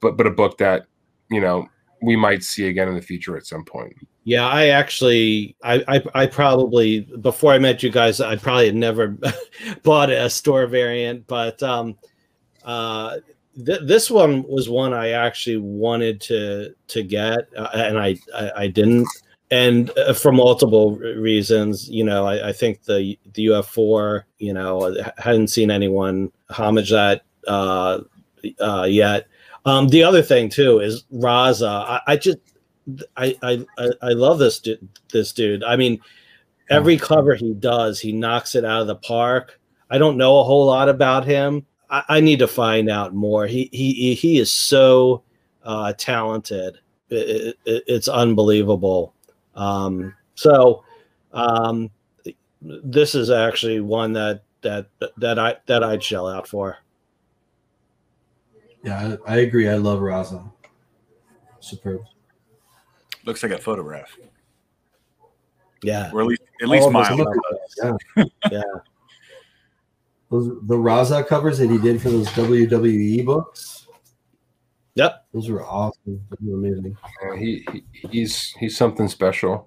but 0.00 0.16
but 0.16 0.26
a 0.26 0.30
book 0.30 0.58
that 0.58 0.86
you 1.30 1.40
know 1.40 1.68
we 2.02 2.16
might 2.16 2.42
see 2.42 2.68
again 2.68 2.88
in 2.88 2.94
the 2.94 3.02
future 3.02 3.36
at 3.36 3.46
some 3.46 3.64
point. 3.64 3.94
Yeah, 4.24 4.46
I 4.46 4.68
actually, 4.68 5.56
I, 5.62 5.82
I, 5.88 6.22
I 6.22 6.26
probably 6.26 7.00
before 7.00 7.52
I 7.52 7.58
met 7.58 7.82
you 7.82 7.90
guys, 7.90 8.20
I 8.20 8.36
probably 8.36 8.66
had 8.66 8.74
never 8.74 9.18
bought 9.82 10.10
a 10.10 10.28
store 10.30 10.66
variant, 10.66 11.26
but 11.26 11.62
um, 11.62 11.96
uh, 12.64 13.16
th- 13.64 13.80
this 13.84 14.10
one 14.10 14.44
was 14.44 14.68
one 14.68 14.92
I 14.92 15.10
actually 15.10 15.56
wanted 15.56 16.20
to 16.22 16.74
to 16.88 17.02
get, 17.02 17.48
uh, 17.56 17.68
and 17.74 17.98
I, 17.98 18.16
I, 18.34 18.52
I 18.56 18.66
didn't 18.68 19.08
and 19.50 19.90
uh, 19.98 20.12
for 20.12 20.32
multiple 20.32 20.96
reasons 20.96 21.88
you 21.88 22.04
know 22.04 22.24
I, 22.26 22.48
I, 22.48 22.52
think 22.52 22.84
the 22.84 23.18
the 23.34 23.46
uf4 23.46 24.22
you 24.38 24.52
know 24.52 24.96
hadn't 25.18 25.48
seen 25.48 25.70
anyone 25.70 26.30
homage 26.50 26.90
that 26.90 27.22
uh, 27.46 28.00
uh, 28.60 28.86
yet. 28.88 29.26
Um, 29.64 29.88
the 29.88 30.02
other 30.02 30.22
thing 30.22 30.48
too 30.48 30.80
is 30.80 31.04
raza. 31.12 31.68
I, 31.68 32.00
I 32.06 32.16
just 32.16 32.38
I, 33.16 33.36
I 33.42 33.64
i 34.02 34.08
love 34.08 34.38
this 34.38 34.66
this 35.12 35.32
dude. 35.32 35.62
I 35.64 35.76
mean 35.76 36.00
every 36.70 36.96
cover 36.96 37.34
he 37.34 37.52
does 37.54 38.00
he 38.00 38.12
knocks 38.12 38.54
it 38.54 38.64
out 38.64 38.82
of 38.82 38.86
the 38.86 38.96
park. 38.96 39.60
I 39.90 39.98
don't 39.98 40.16
know 40.16 40.38
a 40.38 40.44
whole 40.44 40.66
lot 40.66 40.88
about 40.88 41.24
him. 41.24 41.66
I, 41.90 42.04
I 42.08 42.20
need 42.20 42.38
to 42.38 42.48
find 42.48 42.88
out 42.88 43.14
more. 43.14 43.46
He 43.46 43.68
he 43.72 44.14
he 44.14 44.38
is 44.38 44.50
so 44.50 45.22
uh, 45.62 45.92
talented. 45.94 46.78
It, 47.10 47.56
it, 47.64 47.84
it's 47.86 48.08
unbelievable 48.08 49.14
um, 49.54 50.14
so 50.34 50.84
um, 51.32 51.90
this 52.62 53.14
is 53.14 53.30
actually 53.30 53.80
one 53.80 54.12
that 54.12 54.42
that 54.62 54.86
that 55.16 55.38
I 55.38 55.56
that 55.66 55.82
I'd 55.82 56.02
shell 56.02 56.28
out 56.28 56.48
for. 56.48 56.78
Yeah, 58.82 59.16
I, 59.26 59.34
I 59.34 59.36
agree. 59.38 59.68
I 59.68 59.74
love 59.74 60.00
Raza. 60.00 60.50
Superb. 61.60 62.02
Looks 63.24 63.42
like 63.42 63.52
a 63.52 63.58
photograph. 63.58 64.16
Yeah. 65.82 66.10
Or 66.12 66.22
at 66.22 66.26
least 66.26 66.42
at 66.62 66.68
least 66.68 66.90
mine. 66.90 67.24
Yeah. 67.82 67.92
yeah. 68.50 68.62
Those 70.30 70.46
the 70.62 70.76
Raza 70.76 71.26
covers 71.26 71.58
that 71.58 71.70
he 71.70 71.78
did 71.78 72.00
for 72.00 72.10
those 72.10 72.28
WWE 72.28 73.24
books. 73.24 73.86
Yep, 75.00 75.24
those 75.32 75.48
were 75.48 75.64
awesome. 75.64 76.20
Those 76.28 76.38
were 76.42 76.56
amazing. 76.58 76.94
Yeah, 77.22 77.36
he, 77.38 77.66
he 77.72 77.84
he's 78.10 78.52
he's 78.60 78.76
something 78.76 79.08
special. 79.08 79.66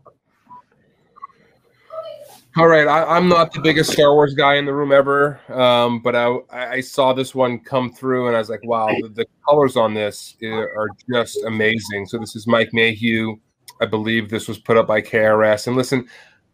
All 2.56 2.68
right, 2.68 2.88
I, 2.88 3.18
am 3.18 3.30
not 3.30 3.52
the 3.52 3.60
biggest 3.62 3.94
Star 3.94 4.14
Wars 4.14 4.36
guy 4.36 4.58
in 4.58 4.66
the 4.66 4.74
room 4.74 4.92
ever, 4.92 5.40
um, 5.52 6.04
but 6.04 6.16
I, 6.16 6.38
I 6.52 6.82
saw 6.82 7.12
this 7.12 7.34
one 7.34 7.58
come 7.58 7.92
through 7.92 8.28
and 8.28 8.36
I 8.36 8.40
was 8.40 8.52
like, 8.52 8.64
wow, 8.64 8.90
the, 9.02 9.10
the, 9.10 9.26
colors 9.50 9.76
on 9.76 9.96
this 9.96 10.38
are 10.44 10.88
just 11.12 11.44
amazing. 11.46 12.06
So 12.06 12.20
this 12.20 12.36
is 12.36 12.46
Mike 12.46 12.70
Mayhew. 12.72 13.38
I 13.82 13.88
believe 13.88 14.30
this 14.30 14.48
was 14.48 14.60
put 14.60 14.78
up 14.78 14.86
by 14.86 15.02
KRS. 15.02 15.66
And 15.66 15.76
listen, 15.76 16.08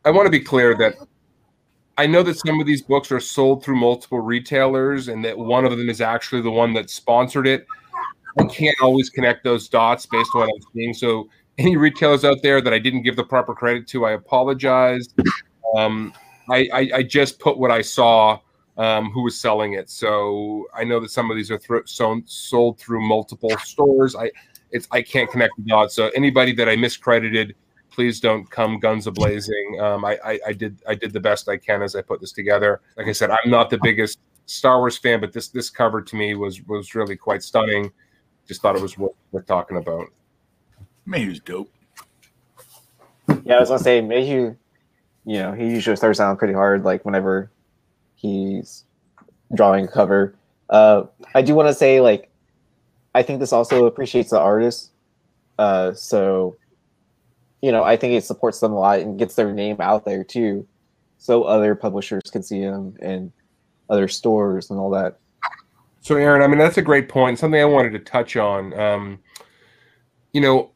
I 0.06 0.12
want 0.12 0.26
to 0.26 0.32
be 0.32 0.40
clear 0.40 0.74
that 0.78 0.94
I 1.98 2.08
know 2.08 2.24
that 2.24 2.38
some 2.38 2.62
of 2.62 2.66
these 2.66 2.82
books 2.82 3.12
are 3.12 3.20
sold 3.20 3.62
through 3.62 3.76
multiple 3.76 4.22
retailers 4.22 5.10
and 5.10 5.26
that 5.26 5.38
one 5.38 5.66
of 5.66 5.72
them 5.78 5.90
is 5.90 6.00
actually 6.00 6.42
the 6.42 6.50
one 6.50 6.74
that 6.76 6.90
sponsored 6.90 7.46
it. 7.46 7.68
I 8.40 8.46
can't 8.46 8.78
always 8.82 9.10
connect 9.10 9.44
those 9.44 9.68
dots 9.68 10.06
based 10.06 10.30
on 10.34 10.42
what 10.42 10.50
I'm 10.50 10.62
seeing. 10.74 10.94
So 10.94 11.30
any 11.58 11.76
retailers 11.76 12.24
out 12.24 12.38
there 12.42 12.62
that 12.62 12.74
I 12.74 12.80
didn't 12.80 13.02
give 13.02 13.16
the 13.16 13.24
proper 13.24 13.54
credit 13.54 13.86
to, 13.90 14.06
I 14.06 14.12
apologize. 14.12 15.10
Um, 15.76 16.14
I, 16.50 16.70
I, 16.74 16.90
I, 16.96 17.04
just 17.04 17.40
put 17.40 17.58
what 17.58 17.70
I 17.70 17.82
saw 17.82 18.40
um, 18.78 19.12
who 19.12 19.24
was 19.24 19.40
selling 19.40 19.74
it. 19.74 19.90
So 19.90 20.66
I 20.74 20.84
know 20.84 21.00
that 21.02 21.12
some 21.12 21.30
of 21.30 21.36
these 21.36 21.52
are 21.52 21.58
th- 21.58 21.84
so, 21.86 22.22
sold 22.26 22.80
through 22.80 23.06
multiple 23.06 23.52
stores. 23.64 24.16
I 24.16 24.32
it's 24.72 24.88
I 24.92 25.02
can't 25.02 25.30
connect 25.30 25.54
the 25.58 25.64
dots. 25.64 25.96
So 25.96 26.10
anybody 26.16 26.54
that 26.54 26.70
I 26.70 26.76
miscredited, 26.76 27.54
please 27.92 28.20
don't 28.20 28.50
come 28.50 28.80
guns 28.80 29.06
a 29.06 29.12
blazing. 29.12 29.80
Um, 29.82 30.06
I, 30.06 30.18
I, 30.24 30.40
I 30.48 30.54
did 30.54 30.82
I 30.88 30.96
did 30.96 31.12
the 31.12 31.20
best 31.20 31.50
I 31.50 31.58
can 31.58 31.82
as 31.82 31.96
I 31.96 32.02
put 32.02 32.22
this 32.22 32.32
together. 32.32 32.82
Like 32.96 33.08
I 33.08 33.12
said, 33.12 33.32
I'm 33.32 33.50
not 33.50 33.70
the 33.70 33.80
biggest 33.84 34.20
Star 34.46 34.80
Wars 34.80 34.98
fan, 34.98 35.20
but 35.20 35.34
this 35.34 35.50
this 35.50 35.70
cover 35.70 36.02
to 36.02 36.16
me 36.16 36.36
was 36.36 36.62
was 36.64 36.96
really 36.96 37.18
quite 37.18 37.44
stunning 37.44 37.92
just 38.50 38.62
thought 38.62 38.76
it 38.76 38.82
was 38.82 38.98
worth, 38.98 39.14
worth 39.32 39.46
talking 39.46 39.78
about. 39.78 40.08
Mayhew's 41.06 41.40
dope. 41.40 41.72
Yeah, 43.46 43.56
I 43.56 43.60
was 43.60 43.70
gonna 43.70 43.80
say 43.80 44.02
Mayhew. 44.02 44.56
You 45.24 45.38
know, 45.38 45.54
he 45.54 45.66
usually 45.66 45.96
starts 45.96 46.18
down 46.18 46.36
pretty 46.36 46.56
hard, 46.56 46.84
like 46.84 47.06
whenever 47.06 47.52
he's 48.16 48.86
drawing 49.56 49.86
a 49.86 49.88
cover. 49.88 50.36
Uh, 50.70 51.04
I 51.36 51.44
do 51.44 51.54
want 51.54 51.68
to 51.68 51.74
say, 51.74 52.02
like, 52.02 52.30
I 53.14 53.22
think 53.22 53.40
this 53.40 53.54
also 53.54 53.86
appreciates 53.86 54.32
the 54.32 54.40
artist. 54.40 54.92
Uh, 55.60 55.94
so, 55.94 56.56
you 57.62 57.72
know, 57.72 57.84
I 57.84 57.98
think 57.98 58.14
it 58.14 58.24
supports 58.24 58.60
them 58.60 58.72
a 58.72 58.80
lot 58.80 59.00
and 59.00 59.20
gets 59.20 59.36
their 59.36 59.54
name 59.54 59.78
out 59.80 60.06
there 60.06 60.24
too, 60.24 60.68
so 61.20 61.44
other 61.44 61.76
publishers 61.76 62.24
can 62.32 62.42
see 62.42 62.62
them 62.62 62.96
and 63.00 63.32
other 63.90 64.08
stores 64.08 64.72
and 64.72 64.80
all 64.80 64.90
that. 64.92 65.20
So, 66.10 66.16
Aaron, 66.16 66.42
I 66.42 66.48
mean, 66.48 66.58
that's 66.58 66.80
a 66.80 66.82
great 66.82 67.08
point. 67.08 67.38
Something 67.38 67.62
I 67.62 67.66
wanted 67.66 67.92
to 67.92 68.00
touch 68.00 68.36
on. 68.36 68.74
Um, 68.74 69.20
you 70.34 70.42
know, 70.42 70.72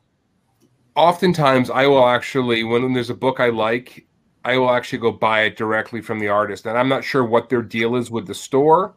oftentimes 0.94 1.72
I 1.72 1.88
will 1.88 2.08
actually, 2.08 2.64
when 2.64 2.94
there's 2.94 3.10
a 3.10 3.16
book 3.16 3.40
I 3.40 3.50
like, 3.50 4.06
I 4.46 4.60
will 4.60 4.70
actually 4.70 5.00
go 5.00 5.12
buy 5.12 5.46
it 5.46 5.58
directly 5.58 6.02
from 6.02 6.20
the 6.20 6.28
artist. 6.28 6.68
And 6.68 6.78
I'm 6.78 6.88
not 6.88 7.04
sure 7.04 7.26
what 7.26 7.50
their 7.50 7.64
deal 7.64 7.96
is 7.96 8.12
with 8.12 8.28
the 8.28 8.36
store. 8.36 8.94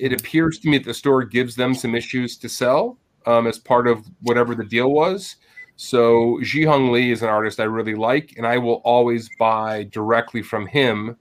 It 0.00 0.12
appears 0.12 0.58
to 0.58 0.68
me 0.68 0.78
that 0.78 0.84
the 0.84 0.94
store 0.94 1.22
gives 1.22 1.54
them 1.54 1.76
some 1.76 1.94
issues 1.94 2.36
to 2.38 2.48
sell 2.48 2.98
um, 3.24 3.46
as 3.46 3.60
part 3.60 3.86
of 3.86 4.04
whatever 4.22 4.56
the 4.56 4.64
deal 4.64 4.90
was. 4.90 5.36
So 5.76 6.40
Jee-Hyung 6.42 6.90
Lee 6.90 7.12
is 7.12 7.22
an 7.22 7.28
artist 7.28 7.60
I 7.60 7.66
really 7.66 7.94
like, 7.94 8.34
and 8.36 8.44
I 8.44 8.58
will 8.58 8.82
always 8.84 9.30
buy 9.38 9.84
directly 9.92 10.42
from 10.42 10.66
him 10.66 11.16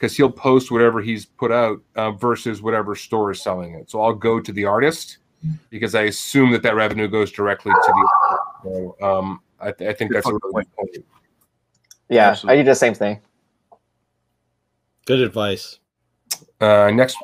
because 0.00 0.16
he'll 0.16 0.30
post 0.30 0.70
whatever 0.70 1.02
he's 1.02 1.26
put 1.26 1.52
out 1.52 1.78
uh, 1.94 2.10
versus 2.12 2.62
whatever 2.62 2.94
store 2.94 3.30
is 3.30 3.42
selling 3.42 3.74
it. 3.74 3.90
So 3.90 4.00
I'll 4.00 4.14
go 4.14 4.40
to 4.40 4.50
the 4.50 4.64
artist 4.64 5.18
because 5.68 5.94
I 5.94 6.02
assume 6.02 6.52
that 6.52 6.62
that 6.62 6.74
revenue 6.74 7.06
goes 7.06 7.30
directly 7.30 7.72
to 7.72 7.78
the. 7.86 8.08
Artist. 8.30 8.44
So, 8.62 8.96
um, 9.06 9.40
I, 9.60 9.72
th- 9.72 9.90
I, 9.90 9.92
think 9.92 10.12
that's 10.12 10.26
a 10.26 10.30
really 10.30 10.64
good 10.64 10.76
point. 10.76 11.04
Yeah, 12.08 12.30
Absolutely. 12.30 12.58
I 12.58 12.62
do 12.62 12.70
the 12.70 12.74
same 12.74 12.94
thing. 12.94 13.20
Good 15.04 15.20
advice. 15.20 15.78
Uh, 16.60 16.90
next, 16.94 17.18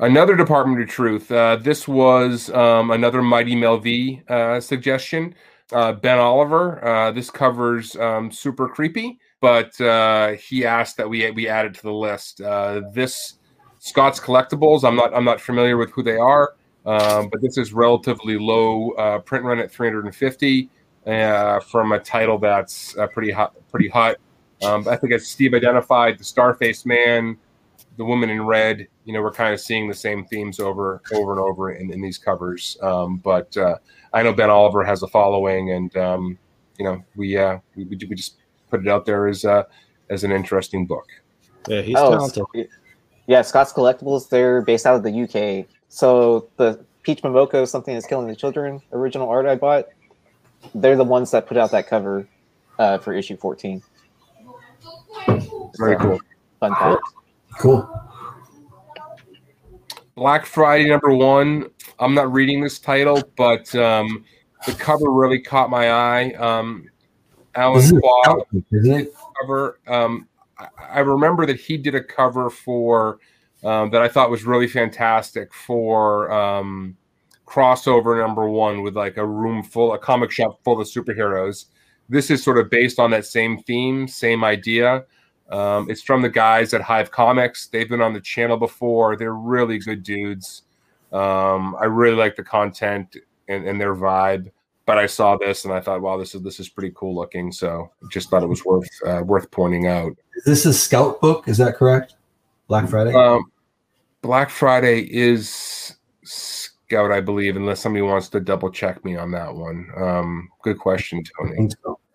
Another 0.00 0.36
Department 0.36 0.80
of 0.80 0.88
Truth. 0.88 1.30
Uh, 1.32 1.56
this 1.56 1.88
was 1.88 2.50
um, 2.50 2.92
another 2.92 3.20
Mighty 3.20 3.56
Mel 3.56 3.78
V 3.78 4.22
uh, 4.28 4.60
suggestion. 4.60 5.34
Uh, 5.72 5.92
ben 5.92 6.18
Oliver. 6.18 6.84
Uh, 6.84 7.10
this 7.10 7.30
covers 7.30 7.96
um, 7.96 8.30
Super 8.30 8.68
Creepy, 8.68 9.18
but 9.40 9.80
uh, 9.80 10.32
he 10.32 10.64
asked 10.64 10.96
that 10.96 11.08
we 11.08 11.30
we 11.30 11.48
add 11.48 11.66
it 11.66 11.74
to 11.74 11.82
the 11.82 11.92
list. 11.92 12.40
Uh, 12.40 12.82
this 12.92 13.38
Scott's 13.78 14.20
Collectibles. 14.20 14.84
I'm 14.84 14.96
not 14.96 15.14
I'm 15.14 15.24
not 15.24 15.40
familiar 15.40 15.76
with 15.76 15.90
who 15.90 16.02
they 16.02 16.16
are, 16.16 16.54
um, 16.86 17.28
but 17.30 17.40
this 17.40 17.58
is 17.58 17.72
relatively 17.72 18.38
low 18.38 19.20
print 19.24 19.44
run 19.44 19.58
at 19.58 19.70
350 19.70 20.70
from 21.04 21.92
a 21.92 21.98
title 21.98 22.38
that's 22.38 22.96
pretty 23.12 23.30
hot. 23.30 23.54
Pretty 23.70 23.88
hot. 23.88 24.16
Um, 24.62 24.88
I 24.88 24.96
think 24.96 25.12
as 25.12 25.28
Steve 25.28 25.54
identified, 25.54 26.18
the 26.18 26.24
Starface 26.24 26.84
Man, 26.84 27.36
the 27.96 28.04
Woman 28.04 28.30
in 28.30 28.44
Red. 28.44 28.88
You 29.04 29.12
know, 29.12 29.22
we're 29.22 29.32
kind 29.32 29.54
of 29.54 29.60
seeing 29.60 29.88
the 29.88 29.94
same 29.94 30.24
themes 30.24 30.58
over 30.58 31.00
over 31.12 31.32
and 31.32 31.40
over 31.40 31.72
in, 31.72 31.92
in 31.92 32.00
these 32.00 32.18
covers. 32.18 32.76
Um, 32.82 33.18
but 33.18 33.56
I 34.12 34.22
know 34.22 34.32
Ben 34.32 34.50
Oliver 34.50 34.84
has 34.84 35.02
a 35.02 35.08
following, 35.08 35.72
and 35.72 35.96
um, 35.96 36.38
you 36.78 36.84
know 36.84 37.04
we, 37.16 37.36
uh, 37.36 37.58
we 37.76 37.84
we 37.84 37.96
just 37.96 38.37
put 38.70 38.80
it 38.80 38.88
out 38.88 39.06
there 39.06 39.26
as 39.26 39.44
uh, 39.44 39.64
as 40.10 40.24
an 40.24 40.32
interesting 40.32 40.86
book. 40.86 41.06
Yeah, 41.68 41.82
he's 41.82 41.96
oh, 41.98 42.10
talented. 42.10 42.68
Yeah, 43.26 43.42
Scott's 43.42 43.72
Collectibles. 43.72 44.28
They're 44.28 44.62
based 44.62 44.86
out 44.86 44.96
of 44.96 45.02
the 45.02 45.22
UK. 45.22 45.66
So 45.88 46.48
the 46.56 46.82
Peach 47.02 47.22
Momoko, 47.22 47.66
something 47.66 47.94
that's 47.94 48.06
killing 48.06 48.26
the 48.26 48.36
children, 48.36 48.80
original 48.92 49.28
art 49.28 49.46
I 49.46 49.54
bought. 49.54 49.88
They're 50.74 50.96
the 50.96 51.04
ones 51.04 51.30
that 51.30 51.46
put 51.46 51.56
out 51.56 51.70
that 51.70 51.86
cover 51.86 52.26
uh, 52.78 52.98
for 52.98 53.12
issue 53.12 53.36
fourteen. 53.36 53.82
Very 55.26 55.96
so, 55.96 55.98
cool. 55.98 56.20
Fun 56.60 56.74
fact. 56.74 57.02
Cool. 57.58 58.04
Black 60.14 60.46
Friday 60.46 60.88
number 60.88 61.14
one. 61.14 61.70
I'm 62.00 62.14
not 62.14 62.32
reading 62.32 62.60
this 62.60 62.78
title, 62.78 63.22
but 63.36 63.72
um, 63.74 64.24
the 64.66 64.72
cover 64.72 65.10
really 65.10 65.40
caught 65.40 65.70
my 65.70 65.90
eye. 65.90 66.32
Um, 66.34 66.88
Alan 67.58 68.00
Quah 68.00 68.44
cover. 69.40 69.80
Um, 69.86 70.28
I, 70.58 70.68
I, 70.90 70.98
remember 71.00 71.44
that 71.46 71.58
he 71.58 71.76
did 71.76 71.94
a 71.94 72.02
cover 72.02 72.50
for 72.50 73.18
um, 73.64 73.90
that 73.90 74.00
I 74.00 74.08
thought 74.08 74.30
was 74.30 74.44
really 74.44 74.68
fantastic 74.68 75.52
for 75.52 76.30
um, 76.30 76.96
crossover 77.46 78.18
number 78.18 78.48
one 78.48 78.82
with 78.82 78.96
like 78.96 79.16
a 79.16 79.26
room 79.26 79.62
full, 79.62 79.92
a 79.94 79.98
comic 79.98 80.30
shop 80.30 80.60
full 80.62 80.80
of 80.80 80.86
superheroes. 80.86 81.66
This 82.08 82.30
is 82.30 82.42
sort 82.42 82.58
of 82.58 82.70
based 82.70 82.98
on 82.98 83.10
that 83.10 83.26
same 83.26 83.62
theme, 83.62 84.06
same 84.06 84.44
idea. 84.44 85.04
Um, 85.50 85.90
it's 85.90 86.02
from 86.02 86.22
the 86.22 86.28
guys 86.28 86.74
at 86.74 86.82
Hive 86.82 87.10
Comics. 87.10 87.66
They've 87.66 87.88
been 87.88 88.02
on 88.02 88.12
the 88.12 88.20
channel 88.20 88.56
before. 88.56 89.16
They're 89.16 89.34
really 89.34 89.78
good 89.78 90.02
dudes. 90.02 90.62
Um, 91.12 91.74
I 91.80 91.86
really 91.86 92.16
like 92.16 92.36
the 92.36 92.44
content 92.44 93.16
and, 93.48 93.66
and, 93.66 93.80
their 93.80 93.94
vibe. 93.94 94.50
But 94.88 94.96
I 94.96 95.04
saw 95.04 95.36
this 95.36 95.66
and 95.66 95.74
I 95.74 95.80
thought, 95.80 96.00
wow, 96.00 96.16
this 96.16 96.34
is 96.34 96.40
this 96.40 96.58
is 96.58 96.70
pretty 96.70 96.94
cool 96.96 97.14
looking. 97.14 97.52
So 97.52 97.92
just 98.10 98.30
thought 98.30 98.42
it 98.42 98.48
was 98.48 98.64
worth 98.64 98.88
uh, 99.04 99.20
worth 99.22 99.50
pointing 99.50 99.86
out. 99.86 100.12
Is 100.36 100.44
this 100.44 100.64
a 100.64 100.72
Scout 100.72 101.20
book? 101.20 101.46
Is 101.46 101.58
that 101.58 101.76
correct? 101.76 102.14
Black 102.68 102.88
Friday. 102.88 103.12
Um, 103.12 103.52
Black 104.22 104.48
Friday 104.48 105.02
is 105.02 105.94
Scout, 106.24 107.12
I 107.12 107.20
believe, 107.20 107.54
unless 107.56 107.80
somebody 107.80 108.00
wants 108.00 108.30
to 108.30 108.40
double 108.40 108.70
check 108.70 109.04
me 109.04 109.14
on 109.14 109.30
that 109.32 109.54
one. 109.54 109.90
Um, 109.94 110.48
good 110.62 110.78
question, 110.78 111.22
Tony. 111.38 111.68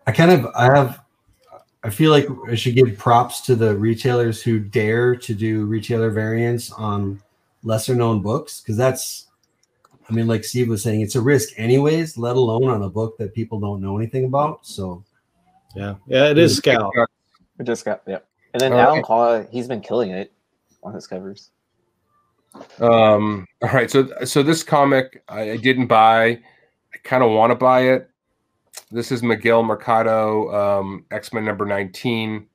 I 0.08 0.10
kind 0.10 0.32
of 0.32 0.44
I 0.56 0.64
have 0.64 1.00
I 1.84 1.90
feel 1.90 2.10
like 2.10 2.26
I 2.50 2.56
should 2.56 2.74
give 2.74 2.98
props 2.98 3.40
to 3.42 3.54
the 3.54 3.78
retailers 3.78 4.42
who 4.42 4.58
dare 4.58 5.14
to 5.14 5.32
do 5.32 5.66
retailer 5.66 6.10
variants 6.10 6.72
on 6.72 7.22
lesser 7.62 7.94
known 7.94 8.20
books 8.20 8.62
because 8.62 8.76
that's 8.76 9.23
I 10.08 10.12
mean, 10.12 10.26
like 10.26 10.44
Steve 10.44 10.68
was 10.68 10.82
saying, 10.82 11.00
it's 11.00 11.14
a 11.14 11.20
risk 11.20 11.50
anyways, 11.56 12.18
let 12.18 12.36
alone 12.36 12.68
on 12.68 12.82
a 12.82 12.90
book 12.90 13.16
that 13.18 13.34
people 13.34 13.58
don't 13.58 13.80
know 13.80 13.96
anything 13.96 14.24
about. 14.24 14.66
So 14.66 15.04
yeah, 15.74 15.94
yeah, 16.06 16.30
it 16.30 16.38
is 16.38 16.56
Scout. 16.56 16.92
It 17.58 17.64
just 17.64 17.84
got 17.84 18.02
yeah. 18.06 18.18
And 18.52 18.60
then 18.60 18.72
all 18.72 18.78
Alan 18.80 18.96
right. 18.96 19.04
Quah, 19.04 19.46
he's 19.50 19.66
been 19.66 19.80
killing 19.80 20.10
it 20.10 20.32
on 20.82 20.94
his 20.94 21.06
covers. 21.06 21.50
Um. 22.80 23.46
All 23.62 23.70
right. 23.70 23.90
So 23.90 24.08
so 24.24 24.42
this 24.42 24.62
comic 24.62 25.22
I, 25.28 25.52
I 25.52 25.56
didn't 25.56 25.86
buy. 25.86 26.26
I 26.26 26.98
kind 27.02 27.24
of 27.24 27.30
want 27.30 27.50
to 27.50 27.56
buy 27.56 27.80
it. 27.80 28.08
This 28.90 29.10
is 29.10 29.22
Miguel 29.22 29.62
Mercado, 29.62 30.52
um, 30.80 31.04
X 31.10 31.32
Men 31.32 31.44
number 31.44 31.64
nineteen. 31.64 32.46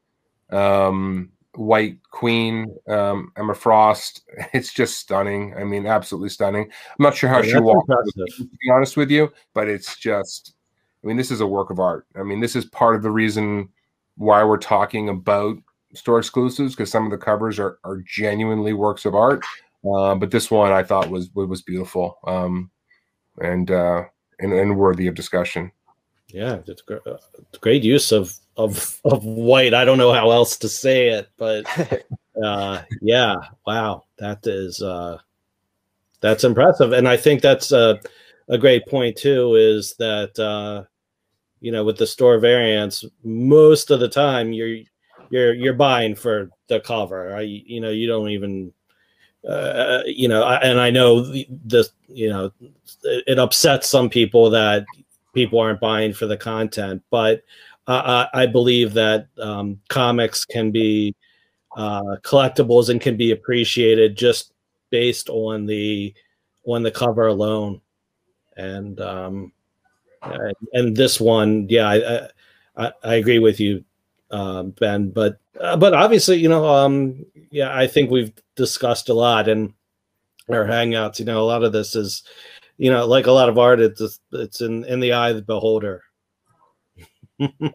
Um, 0.51 1.31
White 1.55 1.97
Queen, 2.11 2.75
um, 2.87 3.31
Emma 3.37 3.55
Frost. 3.55 4.23
It's 4.53 4.73
just 4.73 4.97
stunning. 4.97 5.53
I 5.57 5.63
mean, 5.63 5.85
absolutely 5.85 6.29
stunning. 6.29 6.63
I'm 6.63 7.03
not 7.03 7.15
sure 7.15 7.29
how 7.29 7.41
yeah, 7.41 7.53
she 7.53 7.59
walked, 7.59 7.89
to 7.89 8.43
be 8.43 8.71
honest 8.73 8.97
with 8.97 9.11
you, 9.11 9.31
but 9.53 9.67
it's 9.67 9.97
just, 9.97 10.53
I 11.03 11.07
mean, 11.07 11.17
this 11.17 11.31
is 11.31 11.41
a 11.41 11.47
work 11.47 11.69
of 11.69 11.79
art. 11.79 12.05
I 12.15 12.23
mean, 12.23 12.39
this 12.39 12.55
is 12.55 12.65
part 12.65 12.95
of 12.95 13.03
the 13.03 13.11
reason 13.11 13.69
why 14.17 14.43
we're 14.43 14.57
talking 14.57 15.09
about 15.09 15.57
store 15.93 16.19
exclusives 16.19 16.75
because 16.75 16.91
some 16.91 17.05
of 17.05 17.11
the 17.11 17.17
covers 17.17 17.57
are, 17.59 17.79
are 17.83 18.03
genuinely 18.05 18.73
works 18.73 19.05
of 19.05 19.15
art. 19.15 19.43
Uh, 19.83 20.15
but 20.15 20.31
this 20.31 20.51
one 20.51 20.71
I 20.71 20.83
thought 20.83 21.09
was 21.09 21.29
was 21.33 21.61
beautiful 21.61 22.17
um, 22.27 22.69
and, 23.41 23.71
uh, 23.71 24.03
and 24.39 24.51
and 24.51 24.77
worthy 24.77 25.07
of 25.07 25.15
discussion. 25.15 25.71
Yeah, 26.27 26.59
it's 26.67 26.81
great, 26.81 27.01
uh, 27.07 27.17
great 27.61 27.83
use 27.83 28.11
of 28.11 28.35
of 28.59 28.99
of 29.05 29.23
white. 29.23 29.73
I 29.73 29.85
don't 29.85 29.97
know 29.97 30.13
how 30.13 30.31
else 30.31 30.57
to 30.57 30.69
say 30.69 31.07
it, 31.09 31.29
but 31.37 31.65
uh, 32.43 32.81
yeah, 33.01 33.37
wow, 33.65 34.03
that 34.17 34.45
is 34.45 34.81
uh, 34.81 35.17
that's 36.19 36.43
impressive, 36.43 36.91
and 36.91 37.07
I 37.07 37.15
think 37.15 37.41
that's 37.41 37.71
a, 37.71 37.99
a 38.49 38.57
great 38.57 38.85
point 38.85 39.15
too. 39.15 39.55
Is 39.55 39.95
that 39.95 40.37
uh, 40.37 40.83
you 41.61 41.71
know 41.71 41.85
with 41.85 41.97
the 41.97 42.05
store 42.05 42.37
variants, 42.37 43.05
most 43.23 43.91
of 43.91 44.01
the 44.01 44.09
time 44.09 44.51
you're 44.51 44.83
you're 45.29 45.53
you're 45.53 45.73
buying 45.73 46.13
for 46.13 46.49
the 46.67 46.81
cover. 46.81 47.29
Right? 47.29 47.47
You 47.47 47.79
know, 47.79 47.91
you 47.91 48.07
don't 48.07 48.29
even 48.29 48.73
uh, 49.47 50.01
you 50.05 50.27
know, 50.27 50.43
and 50.45 50.81
I 50.81 50.91
know 50.91 51.21
this, 51.49 51.91
you 52.09 52.29
know, 52.29 52.51
it 53.05 53.39
upsets 53.39 53.87
some 53.87 54.09
people 54.09 54.49
that 54.49 54.85
people 55.33 55.59
aren't 55.59 55.79
buying 55.79 56.11
for 56.11 56.25
the 56.25 56.35
content. 56.35 57.01
But 57.09 57.43
uh, 57.93 58.27
I 58.33 58.45
believe 58.45 58.93
that 58.93 59.27
um, 59.41 59.79
comics 59.89 60.45
can 60.45 60.71
be 60.71 61.15
uh, 61.75 62.17
collectibles 62.23 62.89
and 62.89 63.01
can 63.01 63.17
be 63.17 63.31
appreciated 63.31 64.15
just 64.17 64.53
based 64.89 65.29
on 65.29 65.65
the 65.65 66.13
on 66.65 66.83
the 66.83 66.91
cover 66.91 67.27
alone. 67.27 67.81
And 68.57 68.99
um, 68.99 69.51
and 70.73 70.95
this 70.95 71.19
one, 71.19 71.67
yeah, 71.69 71.87
I, 71.87 72.27
I, 72.85 72.93
I 73.03 73.15
agree 73.15 73.39
with 73.39 73.59
you, 73.59 73.83
um, 74.31 74.71
Ben. 74.71 75.09
But 75.09 75.39
uh, 75.59 75.77
but 75.77 75.93
obviously, 75.93 76.37
you 76.37 76.49
know, 76.49 76.67
um, 76.67 77.25
yeah, 77.51 77.75
I 77.75 77.87
think 77.87 78.11
we've 78.11 78.33
discussed 78.55 79.09
a 79.09 79.13
lot 79.13 79.47
in 79.47 79.73
our 80.49 80.65
hangouts. 80.65 81.19
You 81.19 81.25
know, 81.25 81.41
a 81.41 81.47
lot 81.47 81.63
of 81.63 81.71
this 81.71 81.95
is 81.95 82.23
you 82.79 82.89
know, 82.89 83.05
like 83.05 83.27
a 83.27 83.31
lot 83.31 83.49
of 83.49 83.59
art, 83.59 83.81
it's 83.81 84.19
it's 84.31 84.61
in 84.61 84.85
in 84.85 84.99
the 85.01 85.13
eye 85.13 85.29
of 85.29 85.35
the 85.35 85.41
beholder. 85.41 86.01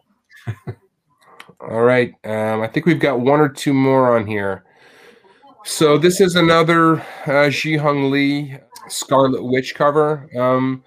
All 1.59 1.81
right, 1.81 2.13
um, 2.23 2.61
I 2.61 2.67
think 2.67 2.85
we've 2.85 2.99
got 2.99 3.19
one 3.19 3.39
or 3.39 3.49
two 3.49 3.73
more 3.73 4.15
on 4.15 4.27
here. 4.27 4.63
So 5.63 5.97
this 5.97 6.21
is 6.21 6.35
another 6.35 7.01
uh, 7.25 7.49
Jee-Hyung 7.49 8.11
Lee 8.11 8.57
Scarlet 8.87 9.43
Witch 9.43 9.73
cover. 9.73 10.29
Um, 10.37 10.83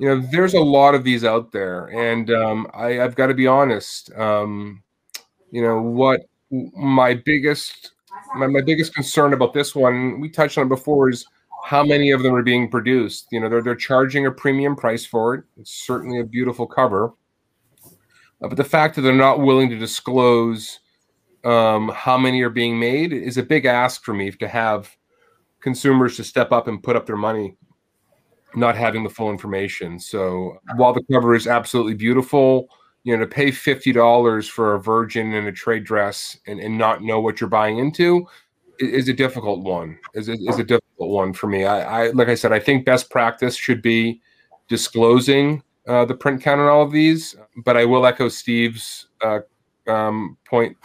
you 0.00 0.08
know, 0.08 0.20
there's 0.32 0.54
a 0.54 0.60
lot 0.60 0.94
of 0.94 1.04
these 1.04 1.24
out 1.24 1.52
there, 1.52 1.86
and 1.86 2.30
um, 2.30 2.66
I, 2.74 2.92
have 2.94 3.14
got 3.14 3.28
to 3.28 3.34
be 3.34 3.46
honest. 3.46 4.12
Um, 4.14 4.82
you 5.50 5.62
know 5.62 5.80
what? 5.80 6.22
My 6.50 7.14
biggest 7.14 7.92
my, 8.34 8.46
my 8.46 8.60
biggest 8.60 8.94
concern 8.94 9.32
about 9.32 9.54
this 9.54 9.74
one, 9.74 10.20
we 10.20 10.28
touched 10.28 10.58
on 10.58 10.66
it 10.66 10.70
before, 10.70 11.08
is 11.08 11.24
how 11.64 11.84
many 11.84 12.10
of 12.10 12.22
them 12.22 12.34
are 12.34 12.42
being 12.42 12.70
produced. 12.70 13.26
You 13.30 13.40
know, 13.40 13.48
they're 13.48 13.62
they're 13.62 13.74
charging 13.74 14.26
a 14.26 14.30
premium 14.30 14.76
price 14.76 15.04
for 15.06 15.34
it. 15.34 15.44
It's 15.58 15.86
certainly 15.86 16.20
a 16.20 16.24
beautiful 16.24 16.66
cover, 16.66 17.12
uh, 18.42 18.48
but 18.48 18.56
the 18.56 18.64
fact 18.64 18.94
that 18.94 19.02
they're 19.02 19.14
not 19.14 19.40
willing 19.40 19.68
to 19.70 19.78
disclose 19.78 20.80
um, 21.44 21.90
how 21.94 22.18
many 22.18 22.42
are 22.42 22.50
being 22.50 22.78
made 22.78 23.12
is 23.12 23.36
a 23.36 23.42
big 23.42 23.66
ask 23.66 24.02
for 24.02 24.12
me 24.12 24.30
to 24.30 24.48
have 24.48 24.96
consumers 25.60 26.16
to 26.16 26.24
step 26.24 26.52
up 26.52 26.68
and 26.68 26.82
put 26.82 26.96
up 26.96 27.06
their 27.06 27.16
money, 27.16 27.56
not 28.54 28.76
having 28.76 29.04
the 29.04 29.10
full 29.10 29.30
information. 29.30 29.98
So 29.98 30.58
while 30.76 30.92
the 30.92 31.04
cover 31.10 31.34
is 31.34 31.46
absolutely 31.46 31.94
beautiful, 31.94 32.68
you 33.04 33.16
know, 33.16 33.24
to 33.24 33.28
pay 33.28 33.52
fifty 33.52 33.92
dollars 33.92 34.48
for 34.48 34.74
a 34.74 34.80
virgin 34.80 35.32
in 35.32 35.46
a 35.46 35.52
trade 35.52 35.84
dress 35.84 36.36
and, 36.46 36.58
and 36.58 36.76
not 36.76 37.02
know 37.02 37.20
what 37.20 37.40
you're 37.40 37.48
buying 37.48 37.78
into 37.78 38.26
is 38.78 39.08
a 39.08 39.12
difficult 39.12 39.62
one. 39.62 39.98
Is 40.14 40.28
is 40.28 40.58
a 40.58 40.64
difficult 40.64 41.10
one 41.10 41.32
for 41.32 41.46
me. 41.46 41.64
I, 41.64 42.06
I 42.06 42.10
like 42.10 42.28
I 42.28 42.34
said, 42.34 42.52
I 42.52 42.58
think 42.58 42.84
best 42.84 43.08
practice 43.08 43.54
should 43.54 43.80
be 43.80 44.20
disclosing 44.68 45.62
uh, 45.86 46.04
the 46.04 46.14
print 46.14 46.42
count 46.42 46.60
on 46.60 46.68
all 46.68 46.82
of 46.82 46.92
these. 46.92 47.36
But 47.64 47.76
I 47.76 47.84
will 47.84 48.06
echo 48.06 48.28
Steve's 48.28 49.08
uh, 49.22 49.40
um, 49.86 50.36
point. 50.44 50.76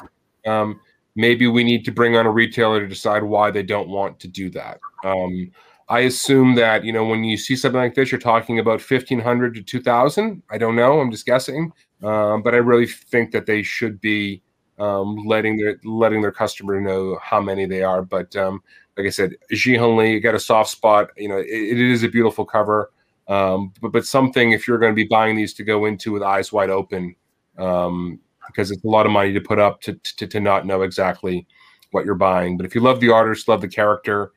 Um, 0.46 0.80
maybe 1.16 1.48
we 1.48 1.64
need 1.64 1.86
to 1.86 1.92
bring 1.92 2.16
on 2.16 2.26
a 2.26 2.32
retailer 2.32 2.80
to 2.80 2.88
decide 2.88 3.24
why 3.24 3.52
they 3.52 3.64
don't 3.64 3.90
want 3.90 4.20
to 4.22 4.28
do 4.28 4.50
that. 4.52 4.80
Um, 5.04 5.52
I 5.90 6.02
assume 6.02 6.56
that 6.56 6.86
you 6.86 6.94
know 6.94 7.06
when 7.06 7.24
you 7.26 7.36
see 7.38 7.56
something 7.56 7.80
like 7.80 7.96
this, 7.96 8.12
you're 8.12 8.20
talking 8.20 8.60
about 8.60 8.82
fifteen 8.82 9.20
hundred 9.20 9.56
to 9.56 9.62
two 9.62 9.82
thousand. 9.82 10.42
I 10.50 10.58
don't 10.58 10.76
know. 10.76 11.02
I'm 11.02 11.12
just 11.12 11.26
guessing, 11.26 11.74
um, 12.02 12.42
but 12.44 12.54
I 12.54 12.58
really 12.58 12.88
think 12.88 13.32
that 13.32 13.46
they 13.46 13.62
should 13.62 14.00
be 14.00 14.42
um, 14.80 15.26
letting 15.26 15.58
their 15.58 15.80
letting 15.84 16.22
their 16.22 16.32
customer 16.32 16.80
know 16.80 17.20
how 17.22 17.42
many 17.42 17.66
they 17.66 17.84
are. 17.84 18.04
But 18.04 18.36
um, 18.38 18.64
like 18.98 19.06
I 19.06 19.10
said, 19.10 19.36
Jee-Hyung 19.52 19.98
Lee 19.98 20.20
got 20.20 20.36
a 20.36 20.40
soft 20.40 20.70
spot. 20.70 21.10
You 21.18 21.28
know, 21.28 21.38
it, 21.38 21.48
it 21.48 21.80
is 21.80 22.04
a 22.04 22.10
beautiful 22.10 22.46
cover, 22.46 22.92
um, 23.32 23.74
but 23.82 23.92
but 23.92 24.06
something 24.06 24.52
if 24.52 24.68
you're 24.68 24.80
going 24.80 24.92
to 24.92 24.96
be 24.96 25.08
buying 25.08 25.36
these 25.36 25.54
to 25.56 25.64
go 25.64 25.86
into 25.86 26.12
with 26.12 26.24
eyes 26.24 26.52
wide 26.52 26.70
open, 26.70 27.16
um, 27.58 28.20
because 28.48 28.72
it's 28.72 28.84
a 28.84 28.88
lot 28.88 29.06
of 29.06 29.12
money 29.12 29.34
to 29.34 29.42
put 29.42 29.60
up 29.60 29.82
to, 29.82 29.94
to 30.18 30.28
to 30.28 30.40
not 30.40 30.66
know 30.66 30.82
exactly 30.82 31.48
what 31.92 32.06
you're 32.06 32.16
buying. 32.16 32.58
But 32.58 32.66
if 32.66 32.76
you 32.76 32.82
love 32.82 33.00
the 33.00 33.12
artist, 33.12 33.48
love 33.48 33.62
the 33.62 33.68
character 33.68 34.32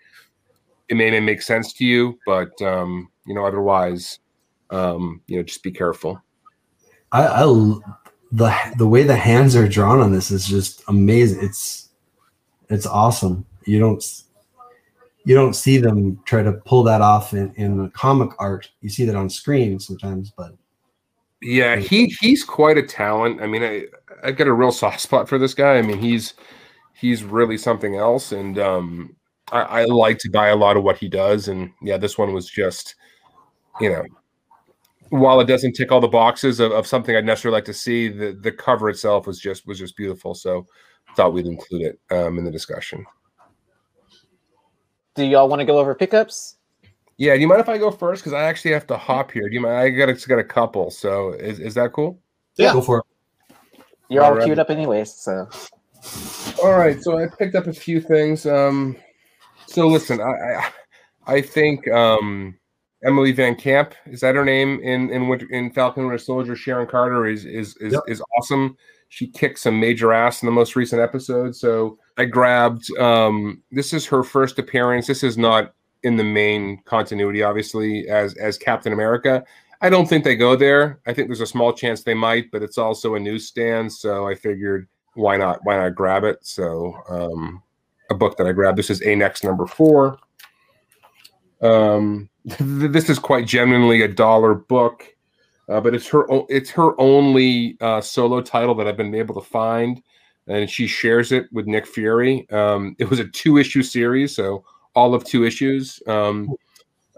it 0.88 0.94
may, 0.94 1.10
may 1.10 1.20
make 1.20 1.42
sense 1.42 1.72
to 1.74 1.84
you, 1.84 2.18
but 2.26 2.50
um, 2.62 3.08
you 3.26 3.34
know, 3.34 3.44
otherwise, 3.44 4.18
um, 4.70 5.20
you 5.26 5.36
know, 5.36 5.42
just 5.42 5.62
be 5.62 5.70
careful. 5.70 6.20
I, 7.12 7.26
I 7.26 7.44
the 8.32 8.54
the 8.76 8.88
way 8.88 9.04
the 9.04 9.16
hands 9.16 9.56
are 9.56 9.68
drawn 9.68 10.00
on 10.00 10.12
this 10.12 10.30
is 10.30 10.46
just 10.46 10.82
amazing. 10.88 11.42
It's 11.42 11.90
it's 12.68 12.86
awesome. 12.86 13.46
You 13.66 13.78
don't 13.78 14.02
you 15.24 15.34
don't 15.34 15.54
see 15.54 15.78
them 15.78 16.20
try 16.24 16.42
to 16.42 16.52
pull 16.52 16.82
that 16.84 17.00
off 17.00 17.32
in, 17.32 17.52
in 17.56 17.78
the 17.78 17.88
comic 17.90 18.30
art. 18.38 18.70
You 18.80 18.90
see 18.90 19.04
that 19.06 19.16
on 19.16 19.30
screen 19.30 19.80
sometimes, 19.80 20.30
but 20.30 20.54
yeah, 21.40 21.76
he 21.76 22.14
he's 22.20 22.44
quite 22.44 22.78
a 22.78 22.82
talent. 22.82 23.40
I 23.40 23.46
mean, 23.46 23.62
I 23.62 23.86
I 24.22 24.32
got 24.32 24.46
a 24.46 24.52
real 24.52 24.72
soft 24.82 25.00
spot 25.00 25.28
for 25.28 25.38
this 25.38 25.54
guy. 25.54 25.76
I 25.76 25.82
mean, 25.82 25.98
he's 25.98 26.34
he's 26.94 27.24
really 27.24 27.58
something 27.58 27.96
else, 27.96 28.32
and 28.32 28.58
um, 28.58 29.16
I, 29.52 29.60
I 29.60 29.84
like 29.84 30.18
to 30.18 30.30
buy 30.30 30.48
a 30.48 30.56
lot 30.56 30.76
of 30.76 30.84
what 30.84 30.98
he 30.98 31.08
does, 31.08 31.48
and 31.48 31.70
yeah, 31.82 31.96
this 31.96 32.18
one 32.18 32.32
was 32.32 32.48
just, 32.48 32.94
you 33.80 33.90
know, 33.90 34.04
while 35.10 35.40
it 35.40 35.46
doesn't 35.46 35.74
tick 35.74 35.92
all 35.92 36.00
the 36.00 36.08
boxes 36.08 36.60
of, 36.60 36.72
of 36.72 36.86
something 36.86 37.14
I'd 37.14 37.24
necessarily 37.24 37.56
like 37.56 37.66
to 37.66 37.74
see, 37.74 38.08
the 38.08 38.32
the 38.32 38.52
cover 38.52 38.90
itself 38.90 39.26
was 39.26 39.40
just 39.40 39.66
was 39.66 39.78
just 39.78 39.96
beautiful. 39.96 40.34
So 40.34 40.66
thought 41.16 41.32
we'd 41.32 41.46
include 41.46 41.82
it 41.82 42.00
um, 42.10 42.38
in 42.38 42.44
the 42.44 42.50
discussion. 42.50 43.04
Do 45.14 45.24
y'all 45.24 45.48
want 45.48 45.60
to 45.60 45.64
go 45.64 45.78
over 45.78 45.94
pickups? 45.94 46.56
Yeah, 47.16 47.34
do 47.34 47.40
you 47.40 47.46
mind 47.46 47.60
if 47.60 47.68
I 47.68 47.78
go 47.78 47.90
first? 47.90 48.22
Because 48.22 48.32
I 48.32 48.42
actually 48.42 48.72
have 48.72 48.86
to 48.88 48.96
hop 48.96 49.30
here. 49.30 49.48
Do 49.48 49.54
you 49.54 49.60
mind? 49.60 49.76
I 49.76 49.90
got 49.90 50.08
a, 50.08 50.14
got 50.28 50.38
a 50.38 50.44
couple. 50.44 50.90
So 50.90 51.32
is, 51.32 51.60
is 51.60 51.74
that 51.74 51.92
cool? 51.92 52.18
Yeah, 52.56 52.72
go 52.72 52.80
for 52.80 52.98
it. 52.98 53.04
You're 54.08 54.22
all, 54.22 54.30
all 54.30 54.36
right. 54.36 54.44
queued 54.44 54.58
up 54.58 54.70
anyways. 54.70 55.14
So 55.14 55.48
all 56.62 56.76
right. 56.76 57.00
So 57.02 57.18
I 57.18 57.26
picked 57.26 57.54
up 57.54 57.66
a 57.66 57.72
few 57.72 58.00
things. 58.00 58.46
Um, 58.46 58.96
so 59.66 59.86
listen, 59.86 60.20
I 60.20 60.24
I, 60.24 60.70
I 61.26 61.40
think 61.40 61.88
um, 61.88 62.58
Emily 63.04 63.32
Van 63.32 63.54
Camp 63.54 63.94
is 64.06 64.20
that 64.20 64.34
her 64.34 64.44
name 64.44 64.80
in 64.80 65.10
in 65.10 65.48
in 65.50 65.70
Falcon 65.70 66.04
Winter 66.04 66.18
Soldier? 66.18 66.56
Sharon 66.56 66.86
Carter 66.86 67.26
is 67.26 67.44
is 67.44 67.76
is, 67.76 67.92
yep. 67.92 68.02
is 68.08 68.22
awesome. 68.36 68.76
She 69.14 69.28
kicked 69.28 69.60
some 69.60 69.78
major 69.78 70.12
ass 70.12 70.42
in 70.42 70.46
the 70.46 70.52
most 70.52 70.74
recent 70.74 71.00
episode. 71.00 71.54
So 71.54 72.00
I 72.18 72.24
grabbed. 72.24 72.90
Um, 72.98 73.62
this 73.70 73.92
is 73.92 74.04
her 74.06 74.24
first 74.24 74.58
appearance. 74.58 75.06
This 75.06 75.22
is 75.22 75.38
not 75.38 75.72
in 76.02 76.16
the 76.16 76.24
main 76.24 76.82
continuity, 76.84 77.40
obviously, 77.40 78.08
as 78.08 78.34
as 78.34 78.58
Captain 78.58 78.92
America. 78.92 79.44
I 79.80 79.88
don't 79.88 80.08
think 80.08 80.24
they 80.24 80.34
go 80.34 80.56
there. 80.56 80.98
I 81.06 81.12
think 81.12 81.28
there's 81.28 81.40
a 81.40 81.46
small 81.46 81.72
chance 81.72 82.02
they 82.02 82.12
might, 82.12 82.50
but 82.50 82.64
it's 82.64 82.76
also 82.76 83.14
a 83.14 83.20
newsstand, 83.20 83.92
so 83.92 84.26
I 84.26 84.34
figured 84.34 84.88
why 85.14 85.36
not 85.36 85.60
why 85.62 85.76
not 85.76 85.94
grab 85.94 86.24
it? 86.24 86.38
So 86.42 86.96
um, 87.08 87.62
a 88.10 88.14
book 88.14 88.36
that 88.38 88.48
I 88.48 88.52
grabbed. 88.52 88.78
This 88.78 88.90
is 88.90 89.00
A-Next 89.02 89.44
number 89.44 89.64
four. 89.64 90.18
Um, 91.62 92.28
this 92.58 93.08
is 93.08 93.20
quite 93.20 93.46
genuinely 93.46 94.02
a 94.02 94.08
dollar 94.08 94.54
book, 94.54 95.13
uh, 95.68 95.80
but 95.80 95.94
it's 95.94 96.08
her 96.08 96.26
it's 96.48 96.70
her 96.70 96.98
only 97.00 97.76
uh, 97.80 98.00
solo 98.00 98.40
title 98.40 98.74
that 98.74 98.86
I've 98.86 98.96
been 98.96 99.14
able 99.14 99.34
to 99.34 99.46
find, 99.46 100.02
and 100.46 100.68
she 100.68 100.86
shares 100.86 101.32
it 101.32 101.46
with 101.52 101.66
Nick 101.66 101.86
Fury. 101.86 102.48
Um, 102.50 102.96
it 102.98 103.08
was 103.08 103.20
a 103.20 103.28
two 103.28 103.58
issue 103.58 103.82
series, 103.82 104.34
so 104.34 104.64
all 104.94 105.14
of 105.14 105.24
two 105.24 105.44
issues. 105.44 106.02
Um, 106.06 106.54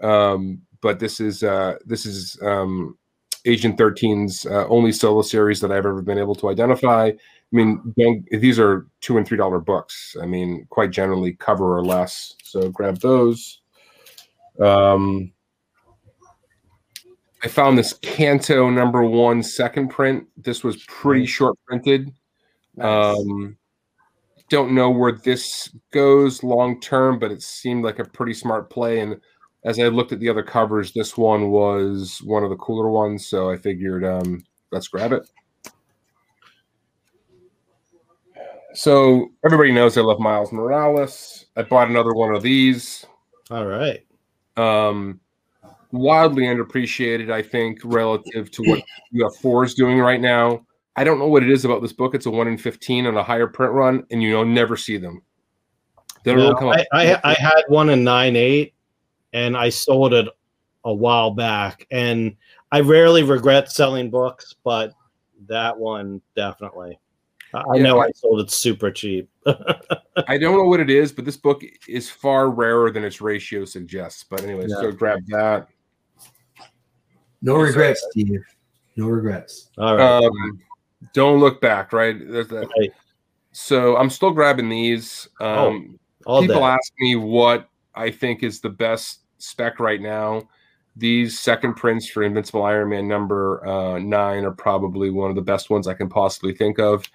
um, 0.01 0.61
but 0.81 0.99
this 0.99 1.19
is 1.19 1.43
uh, 1.43 1.75
this 1.85 2.05
is 2.05 2.37
um, 2.41 2.97
Agent 3.45 3.77
13's 3.77 4.45
uh, 4.45 4.67
only 4.67 4.91
solo 4.91 5.21
series 5.21 5.59
that 5.61 5.71
I've 5.71 5.85
ever 5.85 6.01
been 6.01 6.17
able 6.17 6.35
to 6.35 6.49
identify. 6.49 7.07
I 7.09 7.55
mean, 7.55 7.93
these 8.29 8.59
are 8.59 8.87
two 8.99 9.17
and 9.17 9.25
three 9.25 9.37
dollar 9.37 9.59
books. 9.59 10.15
I 10.21 10.25
mean, 10.25 10.67
quite 10.69 10.91
generally 10.91 11.33
cover 11.33 11.77
or 11.77 11.83
less. 11.83 12.35
So 12.43 12.69
grab 12.69 12.99
those. 12.99 13.61
Um, 14.59 15.31
I 17.43 17.47
found 17.47 17.77
this 17.77 17.93
Canto 18.01 18.69
number 18.69 19.03
one 19.03 19.43
second 19.43 19.89
print. 19.89 20.27
This 20.37 20.63
was 20.63 20.83
pretty 20.85 21.25
short 21.25 21.55
printed. 21.65 22.11
Nice. 22.75 23.17
Um, 23.17 23.57
don't 24.49 24.71
know 24.71 24.89
where 24.89 25.11
this 25.11 25.69
goes 25.91 26.41
long 26.41 26.79
term, 26.79 27.19
but 27.19 27.31
it 27.31 27.41
seemed 27.41 27.83
like 27.83 27.99
a 27.99 28.05
pretty 28.05 28.33
smart 28.33 28.69
play. 28.69 29.01
And 29.01 29.19
as 29.65 29.79
I 29.79 29.87
looked 29.87 30.11
at 30.11 30.19
the 30.19 30.29
other 30.29 30.43
covers, 30.43 30.93
this 30.93 31.17
one 31.17 31.51
was 31.51 32.21
one 32.23 32.43
of 32.43 32.49
the 32.49 32.55
cooler 32.55 32.89
ones. 32.89 33.27
So 33.27 33.51
I 33.51 33.57
figured, 33.57 34.05
um, 34.05 34.43
let's 34.71 34.87
grab 34.87 35.11
it. 35.11 35.29
So 38.73 39.29
everybody 39.43 39.71
knows 39.71 39.97
I 39.97 40.01
love 40.01 40.19
Miles 40.19 40.51
Morales. 40.51 41.47
I 41.55 41.63
bought 41.63 41.89
another 41.89 42.13
one 42.13 42.33
of 42.33 42.43
these. 42.43 43.05
All 43.49 43.65
right. 43.65 44.05
Um, 44.55 45.19
wildly 45.97 46.43
underappreciated, 46.43 47.31
I 47.31 47.41
think, 47.41 47.79
relative 47.83 48.51
to 48.51 48.63
what 48.63 48.83
UF4 49.13 49.65
is 49.65 49.73
doing 49.73 49.99
right 49.99 50.21
now. 50.21 50.65
I 50.97 51.03
don't 51.03 51.19
know 51.19 51.27
what 51.27 51.43
it 51.43 51.51
is 51.51 51.63
about 51.63 51.83
this 51.83 51.93
book. 51.93 52.15
It's 52.15 52.25
a 52.25 52.31
one 52.31 52.47
in 52.47 52.57
fifteen 52.57 53.05
on 53.05 53.15
a 53.15 53.23
higher 53.23 53.45
print 53.45 53.71
run, 53.71 54.03
and 54.09 54.21
you 54.21 54.31
know 54.31 54.43
never 54.43 54.75
see 54.75 54.97
them. 54.97 55.21
They 56.23 56.33
don't 56.33 56.43
no, 56.43 56.55
come 56.55 56.69
I, 56.69 56.85
I, 56.91 57.19
I 57.23 57.33
had 57.35 57.61
one 57.67 57.91
in 57.91 58.03
nine 58.03 58.35
eight, 58.35 58.73
and 59.31 59.55
I 59.55 59.69
sold 59.69 60.13
it 60.15 60.27
a 60.83 60.93
while 60.93 61.31
back, 61.31 61.85
and 61.91 62.35
I 62.71 62.79
rarely 62.79 63.21
regret 63.21 63.71
selling 63.71 64.09
books, 64.09 64.55
but 64.63 64.93
that 65.47 65.77
one 65.77 66.19
definitely. 66.35 66.99
I 67.53 67.63
yeah, 67.75 67.83
know 67.83 68.01
I 68.01 68.11
sold 68.11 68.41
it 68.41 68.51
super 68.51 68.91
cheap. 68.91 69.29
I 69.45 70.37
don't 70.37 70.57
know 70.57 70.65
what 70.65 70.79
it 70.79 70.89
is, 70.89 71.11
but 71.11 71.25
this 71.25 71.37
book 71.37 71.63
is 71.87 72.09
far 72.09 72.49
rarer 72.49 72.91
than 72.91 73.03
its 73.03 73.21
ratio 73.21 73.65
suggests. 73.65 74.23
But 74.23 74.43
anyways, 74.43 74.71
yeah. 74.75 74.81
go 74.81 74.91
grab 74.91 75.19
that. 75.27 75.67
No 77.41 77.55
regrets, 77.55 78.05
Steve. 78.11 78.43
No 78.95 79.07
regrets. 79.07 79.69
All 79.77 79.95
right. 79.95 80.23
Um, 80.23 80.59
don't 81.13 81.39
look 81.39 81.61
back, 81.61 81.93
right? 81.93 82.15
right? 82.27 82.91
So 83.51 83.95
I'm 83.97 84.09
still 84.09 84.31
grabbing 84.31 84.69
these. 84.69 85.27
Um, 85.39 85.99
oh, 86.25 86.41
people 86.41 86.61
day. 86.61 86.67
ask 86.67 86.91
me 86.99 87.15
what 87.15 87.69
I 87.95 88.11
think 88.11 88.43
is 88.43 88.59
the 88.59 88.69
best 88.69 89.21
spec 89.37 89.79
right 89.79 90.01
now. 90.01 90.47
These 90.95 91.39
second 91.39 91.75
prints 91.75 92.09
for 92.09 92.23
Invincible 92.23 92.63
Iron 92.63 92.89
Man 92.89 93.07
number 93.07 93.65
uh, 93.67 93.99
nine 93.99 94.45
are 94.45 94.51
probably 94.51 95.11
one 95.11 95.29
of 95.29 95.35
the 95.35 95.43
best 95.43 95.69
ones 95.69 95.87
I 95.87 95.93
can 95.93 96.09
possibly 96.09 96.53
think 96.53 96.79
of. 96.79 97.05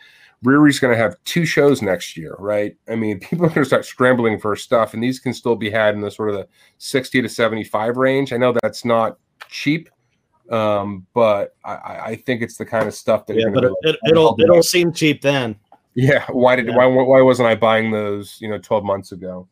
Riri's 0.44 0.80
going 0.80 0.92
to 0.92 1.00
have 1.00 1.16
two 1.24 1.44
shows 1.44 1.82
next 1.82 2.16
year, 2.16 2.36
right? 2.38 2.76
I 2.88 2.96
mean, 2.96 3.20
people 3.20 3.46
are 3.46 3.48
going 3.48 3.62
to 3.62 3.64
start 3.64 3.84
scrambling 3.84 4.38
for 4.38 4.54
stuff, 4.56 4.94
and 4.94 5.02
these 5.02 5.18
can 5.18 5.34
still 5.34 5.56
be 5.56 5.70
had 5.70 5.94
in 5.94 6.00
the 6.00 6.10
sort 6.10 6.30
of 6.30 6.36
the 6.36 6.48
60 6.78 7.22
to 7.22 7.28
75 7.28 7.96
range. 7.96 8.32
I 8.32 8.36
know 8.36 8.54
that's 8.62 8.84
not 8.84 9.18
cheap, 9.48 9.88
um, 10.52 11.06
but 11.14 11.56
I, 11.64 12.00
I 12.04 12.16
think 12.16 12.42
it's 12.42 12.56
the 12.56 12.66
kind 12.66 12.86
of 12.86 12.94
stuff 12.94 13.26
that 13.26 13.36
yeah, 13.36 13.48
but 13.52 13.64
it, 13.64 13.72
it, 13.82 13.96
it'll 14.08 14.36
it'll 14.40 14.62
seem 14.62 14.92
cheap 14.92 15.22
then. 15.22 15.56
Yeah, 15.94 16.24
why 16.30 16.56
did 16.56 16.66
yeah. 16.66 16.76
why 16.76 16.86
why 16.86 17.22
wasn't 17.22 17.48
I 17.48 17.54
buying 17.54 17.90
those 17.90 18.38
you 18.40 18.48
know 18.48 18.58
12 18.58 18.84
months 18.84 19.12
ago? 19.12 19.48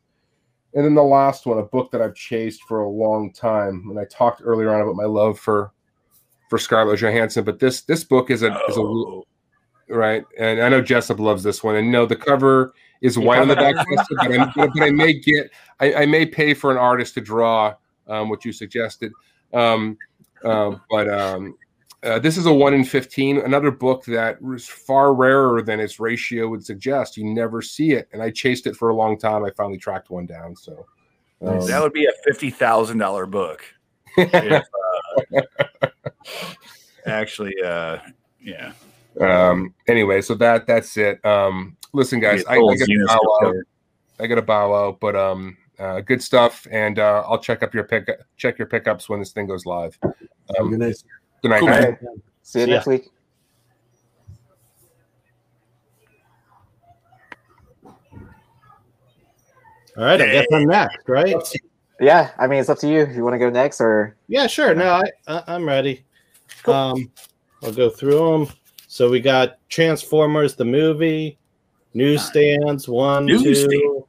And 0.74 0.84
then 0.84 0.94
the 0.94 1.02
last 1.02 1.46
one, 1.46 1.58
a 1.58 1.62
book 1.62 1.90
that 1.90 2.00
I've 2.00 2.14
chased 2.14 2.62
for 2.62 2.82
a 2.82 2.88
long 2.88 3.32
time, 3.32 3.86
and 3.90 3.98
I 3.98 4.04
talked 4.04 4.40
earlier 4.44 4.72
on 4.72 4.82
about 4.82 4.94
my 4.94 5.04
love 5.04 5.38
for 5.38 5.72
for 6.48 6.58
Scarlett 6.58 7.00
Johansson, 7.00 7.44
but 7.44 7.58
this 7.58 7.82
this 7.82 8.04
book 8.04 8.30
is 8.30 8.42
a 8.42 8.52
oh. 8.52 8.70
is 8.70 8.76
a 8.76 8.80
oh 8.80 9.26
right? 9.90 10.24
And 10.38 10.60
I 10.60 10.68
know 10.68 10.80
Jessup 10.80 11.18
loves 11.18 11.42
this 11.42 11.62
one. 11.62 11.76
And 11.76 11.90
no, 11.90 12.06
the 12.06 12.16
cover 12.16 12.72
is 13.02 13.18
white 13.18 13.40
on 13.40 13.48
the 13.48 13.56
back, 13.56 13.74
but, 13.74 14.30
I, 14.30 14.52
but, 14.54 14.82
I 14.82 14.90
may 14.90 15.12
get, 15.12 15.50
I, 15.80 15.94
I, 15.94 16.06
may 16.06 16.26
pay 16.26 16.54
for 16.54 16.70
an 16.70 16.76
artist 16.76 17.14
to 17.14 17.20
draw 17.20 17.74
um, 18.06 18.28
what 18.28 18.44
you 18.44 18.52
suggested. 18.52 19.12
Um, 19.52 19.96
uh, 20.44 20.76
but 20.90 21.08
um, 21.08 21.56
uh, 22.02 22.18
this 22.18 22.36
is 22.36 22.46
a 22.46 22.52
one 22.52 22.74
in 22.74 22.84
fifteen. 22.84 23.38
Another 23.38 23.70
book 23.70 24.04
that 24.06 24.40
was 24.40 24.66
far 24.66 25.14
rarer 25.14 25.62
than 25.62 25.80
its 25.80 26.00
ratio 26.00 26.48
would 26.48 26.64
suggest. 26.64 27.16
You 27.16 27.24
never 27.24 27.62
see 27.62 27.92
it, 27.92 28.08
and 28.12 28.22
I 28.22 28.30
chased 28.30 28.66
it 28.66 28.76
for 28.76 28.88
a 28.90 28.94
long 28.94 29.18
time. 29.18 29.44
I 29.44 29.50
finally 29.50 29.78
tracked 29.78 30.10
one 30.10 30.26
down. 30.26 30.56
So 30.56 30.86
um, 31.42 31.66
that 31.66 31.82
would 31.82 31.92
be 31.92 32.06
a 32.06 32.12
fifty 32.24 32.50
thousand 32.50 32.98
dollar 32.98 33.26
book. 33.26 33.62
if, 34.16 34.64
uh, 35.34 35.40
actually, 37.06 37.54
uh, 37.64 37.98
yeah. 38.40 38.72
Um, 39.20 39.74
anyway, 39.86 40.20
so 40.20 40.34
that 40.36 40.66
that's 40.66 40.96
it. 40.96 41.24
Um, 41.24 41.76
Listen, 41.92 42.20
guys, 42.20 42.44
I, 42.44 42.54
I 42.54 42.76
got 42.76 42.86
to 42.86 43.06
bow 43.06 43.38
out. 43.42 43.54
I 44.20 44.26
got 44.26 44.34
to 44.36 44.42
bow 44.42 44.74
out, 44.74 45.00
but 45.00 45.16
um, 45.16 45.56
uh, 45.80 46.00
good 46.00 46.22
stuff, 46.22 46.66
and 46.70 46.98
uh, 46.98 47.24
I'll 47.26 47.38
check 47.38 47.62
up 47.62 47.74
your 47.74 47.84
pick 47.84 48.08
check 48.36 48.58
your 48.58 48.66
pickups 48.68 49.08
when 49.08 49.18
this 49.18 49.32
thing 49.32 49.46
goes 49.46 49.64
live. 49.66 49.98
Um, 50.58 50.70
good 50.70 50.78
night. 50.78 50.96
Good 51.42 51.48
night, 51.48 51.60
Cool, 51.60 51.68
guys. 51.68 51.96
man. 52.02 52.22
See 52.42 52.60
you 52.60 52.64
See 52.66 52.70
ya. 52.70 52.76
next 52.76 52.86
week. 52.86 53.04
All 59.96 60.04
right, 60.04 60.20
I 60.20 60.26
guess 60.26 60.46
I'm 60.52 60.66
next, 60.66 61.08
right? 61.08 61.34
Yeah, 62.00 62.30
I 62.38 62.46
mean 62.46 62.60
it's 62.60 62.68
up 62.70 62.78
to 62.78 62.88
you. 62.88 63.00
If 63.00 63.16
you 63.16 63.24
want 63.24 63.34
to 63.34 63.38
go 63.38 63.50
next 63.50 63.80
or 63.80 64.16
Yeah, 64.28 64.46
sure. 64.46 64.74
No, 64.74 64.92
I, 64.94 65.02
I 65.26 65.42
I'm 65.48 65.66
ready. 65.66 66.04
Um, 66.66 67.10
I'll 67.62 67.72
go 67.72 67.90
through 67.90 68.46
them. 68.46 68.54
So 68.86 69.10
we 69.10 69.20
got 69.20 69.58
Transformers 69.68 70.54
the 70.54 70.64
movie, 70.64 71.38
newsstands 71.94 72.88
one, 72.88 73.26
Newsstand. 73.26 73.70
two, 73.70 74.06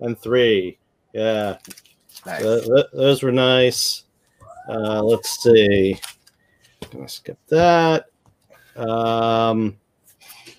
and 0.00 0.18
three. 0.18 0.78
Yeah, 1.12 1.56
nice. 2.26 2.42
th- 2.42 2.64
th- 2.64 2.86
those 2.92 3.22
were 3.22 3.32
nice. 3.32 4.04
Uh, 4.68 5.02
let's 5.02 5.42
see. 5.42 5.98
I'm 6.82 6.90
Gonna 6.98 7.08
skip 7.08 7.38
that. 7.48 8.06
Um, 8.76 9.76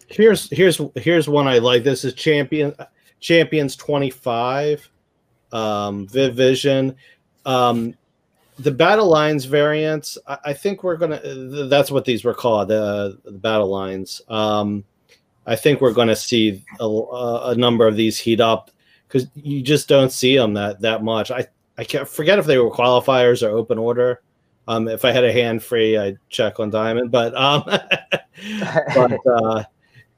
here's 0.07 0.49
here's 0.49 0.79
here's 0.95 1.27
one 1.29 1.47
I 1.47 1.59
like. 1.59 1.83
This 1.83 2.03
is 2.03 2.13
Champion 2.13 2.73
Champions 3.19 3.75
twenty 3.75 4.09
five. 4.09 4.87
Um, 5.51 6.07
Viv 6.07 6.35
Vision. 6.35 6.95
Um, 7.45 7.95
the 8.59 8.71
battle 8.71 9.07
lines 9.07 9.45
variants. 9.45 10.17
I, 10.27 10.37
I 10.45 10.53
think 10.53 10.83
we're 10.83 10.97
gonna. 10.97 11.21
th- 11.21 11.69
That's 11.69 11.91
what 11.91 12.05
these 12.05 12.23
were 12.23 12.33
called. 12.33 12.67
The, 12.67 13.17
the 13.23 13.31
battle 13.31 13.67
lines. 13.69 14.21
Um, 14.27 14.83
I 15.47 15.55
think 15.55 15.81
we're 15.81 15.93
gonna 15.93 16.15
see 16.15 16.63
a, 16.79 16.85
a 16.85 17.55
number 17.55 17.87
of 17.87 17.95
these 17.95 18.17
heat 18.19 18.39
up 18.39 18.69
because 19.11 19.27
you 19.35 19.61
just 19.61 19.87
don't 19.89 20.11
see 20.11 20.37
them 20.37 20.53
that 20.53 20.79
that 20.81 21.03
much. 21.03 21.31
I 21.31 21.47
I 21.77 21.83
can't 21.83 22.07
forget 22.07 22.39
if 22.39 22.45
they 22.45 22.57
were 22.57 22.69
qualifiers 22.71 23.45
or 23.45 23.49
open 23.51 23.77
order. 23.77 24.21
Um, 24.67 24.87
if 24.87 25.03
I 25.03 25.11
had 25.11 25.23
a 25.23 25.33
hand 25.33 25.63
free, 25.63 25.97
I'd 25.97 26.17
check 26.29 26.59
on 26.59 26.69
Diamond, 26.69 27.11
but 27.11 27.35
um, 27.35 27.63
but 28.95 29.17
uh, 29.27 29.63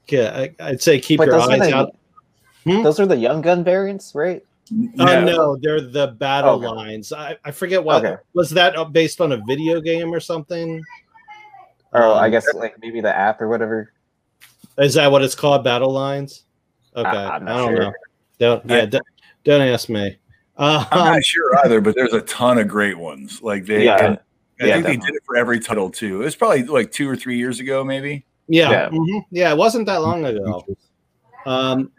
yeah, 0.08 0.32
I, 0.36 0.56
I'd 0.60 0.82
say 0.82 1.00
keep 1.00 1.18
But 1.18 1.28
your 1.28 1.40
those 1.40 1.48
are 1.50 1.52
eyes 1.54 1.60
the- 1.70 1.76
out. 1.76 1.96
Hmm? 2.66 2.82
Those 2.84 3.00
are 3.00 3.06
the 3.06 3.18
young 3.18 3.42
gun 3.42 3.64
variants, 3.64 4.14
right? 4.16 4.42
Uh, 4.98 5.20
no, 5.22 5.58
they're 5.58 5.82
the 5.82 6.08
battle 6.08 6.56
Okay. 6.56 6.68
lines. 6.68 7.12
I, 7.12 7.38
I 7.44 7.52
forget 7.52 7.84
what 7.84 8.06
Okay. 8.06 8.16
was 8.34 8.50
that 8.52 8.78
uh, 8.78 8.86
based 8.86 9.20
on 9.20 9.34
a 9.34 9.38
video 9.46 9.82
game 9.82 10.14
or 10.14 10.22
something. 10.22 10.82
Or 11.92 12.04
I 12.04 12.26
Um, 12.26 12.32
guess 12.32 12.46
like 12.54 12.76
maybe 12.80 13.02
the 13.02 13.14
app 13.14 13.42
or 13.42 13.50
whatever. 13.50 13.92
Is 14.78 14.94
that 14.94 15.12
what 15.12 15.22
it's 15.22 15.36
called? 15.36 15.66
Battle 15.66 15.92
lines? 15.92 16.44
Okay, 16.96 17.08
I- 17.10 17.36
I'm 17.36 17.48
I 17.48 17.58
don't 17.58 17.70
sure. 17.76 17.80
know. 17.84 17.94
Don't 18.40 18.64
yeah, 18.70 18.86
don't, 18.86 19.06
don't 19.44 19.62
ask 19.62 19.90
me. 19.90 20.18
Uh, 20.58 20.86
I'm 20.92 21.06
not 21.06 21.24
sure 21.24 21.58
either, 21.66 21.82
but 21.82 21.96
there's 21.96 22.14
a 22.14 22.22
ton 22.22 22.58
of 22.58 22.68
great 22.68 22.98
ones. 22.98 23.42
Like 23.42 23.66
they, 23.66 23.86
Yeah. 23.86 24.06
and 24.06 24.18
I 24.62 24.68
Yeah, 24.68 24.74
think 24.76 24.86
they 24.86 24.98
did 24.98 25.16
it 25.16 25.24
for 25.26 25.36
every 25.36 25.60
title 25.60 25.90
too. 25.90 26.22
It 26.22 26.26
was 26.26 26.36
probably 26.36 26.64
like 26.64 26.92
two 26.92 27.10
or 27.10 27.16
three 27.16 27.38
years 27.38 27.60
ago, 27.60 27.84
maybe. 27.84 28.26
yeah, 28.48 28.70
Yeah. 28.72 28.90
mhm, 28.90 29.26
yeah, 29.32 29.52
it 29.52 29.58
wasn't 29.58 29.86
that 29.88 29.98
long 30.02 30.26
ago. 30.26 30.66
Um, 31.46 31.92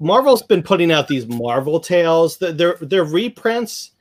Marvel's 0.00 0.42
been 0.42 0.62
putting 0.62 0.90
out 0.92 1.08
these 1.08 1.26
Marvel 1.26 1.80
tales. 1.80 2.38
They're 2.38 2.52
they're, 2.52 2.78
they're 2.80 3.04
reprints, 3.04 3.92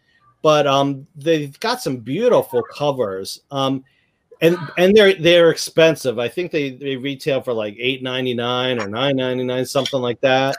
but 0.41 0.67
um, 0.67 1.07
they've 1.15 1.57
got 1.59 1.81
some 1.81 1.97
beautiful 1.97 2.63
covers. 2.63 3.41
Um, 3.51 3.83
and 4.41 4.57
and 4.77 4.95
they're 4.95 5.13
they're 5.15 5.49
expensive. 5.51 6.19
I 6.19 6.27
think 6.27 6.51
they 6.51 6.71
they 6.71 6.97
retail 6.97 7.41
for 7.41 7.53
like 7.53 7.75
eight 7.79 8.03
ninety 8.03 8.33
nine 8.33 8.79
or 8.79 8.87
nine 8.87 9.15
ninety 9.15 9.43
nine, 9.43 9.65
something 9.65 10.01
like 10.01 10.19
that. 10.21 10.57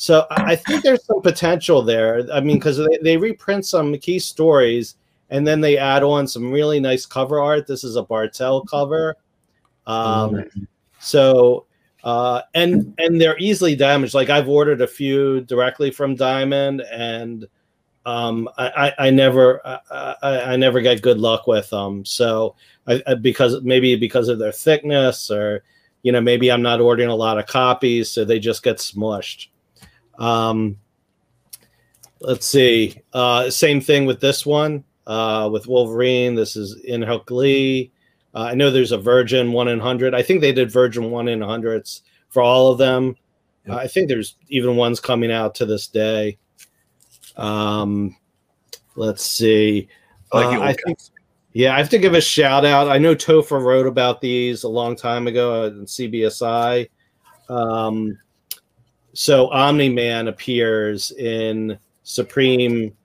So 0.00 0.28
I 0.30 0.54
think 0.54 0.84
there's 0.84 1.04
some 1.04 1.20
potential 1.22 1.82
there. 1.82 2.24
I 2.32 2.38
mean, 2.38 2.58
because 2.58 2.76
they, 2.76 2.98
they 3.02 3.16
reprint 3.16 3.66
some 3.66 3.98
key 3.98 4.20
stories 4.20 4.94
and 5.28 5.44
then 5.44 5.60
they 5.60 5.76
add 5.76 6.04
on 6.04 6.28
some 6.28 6.52
really 6.52 6.78
nice 6.78 7.04
cover 7.04 7.40
art. 7.40 7.66
This 7.66 7.82
is 7.82 7.96
a 7.96 8.04
Bartel 8.04 8.62
cover. 8.62 9.16
Um, 9.88 10.44
so 11.00 11.66
uh, 12.04 12.42
and 12.54 12.94
and 12.98 13.20
they're 13.20 13.36
easily 13.38 13.74
damaged. 13.74 14.14
Like 14.14 14.30
I've 14.30 14.48
ordered 14.48 14.82
a 14.82 14.86
few 14.86 15.40
directly 15.40 15.90
from 15.90 16.14
Diamond, 16.14 16.82
and 16.92 17.48
um, 18.06 18.48
I, 18.56 18.68
I, 18.68 19.06
I 19.06 19.10
never 19.10 19.60
I, 19.66 20.16
I, 20.22 20.56
never 20.56 20.80
get 20.80 21.02
good 21.02 21.18
luck 21.18 21.48
with 21.48 21.68
them. 21.70 22.04
So 22.04 22.54
I, 22.86 23.14
because 23.14 23.62
maybe 23.62 23.96
because 23.96 24.28
of 24.28 24.38
their 24.38 24.52
thickness, 24.52 25.28
or 25.28 25.64
you 26.04 26.12
know 26.12 26.20
maybe 26.20 26.52
I'm 26.52 26.62
not 26.62 26.80
ordering 26.80 27.08
a 27.08 27.16
lot 27.16 27.36
of 27.36 27.46
copies, 27.46 28.12
so 28.12 28.24
they 28.24 28.38
just 28.38 28.62
get 28.62 28.76
smushed. 28.76 29.48
Um, 30.18 30.76
let's 32.20 32.46
see. 32.46 33.00
Uh, 33.12 33.50
same 33.50 33.80
thing 33.80 34.06
with 34.06 34.20
this 34.20 34.44
one 34.44 34.84
uh, 35.06 35.48
with 35.50 35.66
Wolverine. 35.66 36.34
This 36.34 36.56
is 36.56 36.76
Inhyuk 36.88 37.30
Lee. 37.30 37.92
Uh, 38.34 38.42
I 38.42 38.54
know 38.54 38.70
there's 38.70 38.92
a 38.92 38.98
Virgin 38.98 39.52
one 39.52 39.68
in 39.68 39.80
hundred. 39.80 40.14
I 40.14 40.22
think 40.22 40.40
they 40.40 40.52
did 40.52 40.70
Virgin 40.70 41.10
one 41.10 41.28
in 41.28 41.40
hundreds 41.40 42.02
for 42.28 42.42
all 42.42 42.70
of 42.70 42.78
them. 42.78 43.16
Yep. 43.66 43.76
Uh, 43.76 43.78
I 43.78 43.86
think 43.86 44.08
there's 44.08 44.36
even 44.48 44.76
ones 44.76 45.00
coming 45.00 45.32
out 45.32 45.54
to 45.56 45.66
this 45.66 45.86
day. 45.86 46.38
Um, 47.36 48.16
let's 48.96 49.24
see. 49.24 49.88
I 50.32 50.44
like 50.44 50.58
Uh, 50.58 50.62
I 50.62 50.72
think, 50.84 50.98
yeah, 51.52 51.74
I 51.74 51.78
have 51.78 51.88
to 51.90 51.98
give 51.98 52.14
a 52.14 52.20
shout 52.20 52.64
out. 52.64 52.88
I 52.88 52.98
know 52.98 53.14
Topher 53.14 53.62
wrote 53.62 53.86
about 53.86 54.20
these 54.20 54.64
a 54.64 54.68
long 54.68 54.94
time 54.94 55.26
ago 55.26 55.64
in 55.64 55.86
CBSI. 55.86 56.88
Um, 57.48 58.18
so 59.14 59.48
Omni 59.50 59.88
Man 59.88 60.28
appears 60.28 61.10
in 61.12 61.78
Supreme 62.02 62.96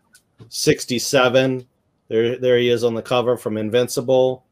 67. 0.49 1.67
There, 2.07 2.37
there 2.37 2.57
he 2.57 2.69
is 2.69 2.83
on 2.83 2.93
the 2.93 3.01
cover 3.01 3.37
from 3.37 3.57
Invincible. 3.57 4.45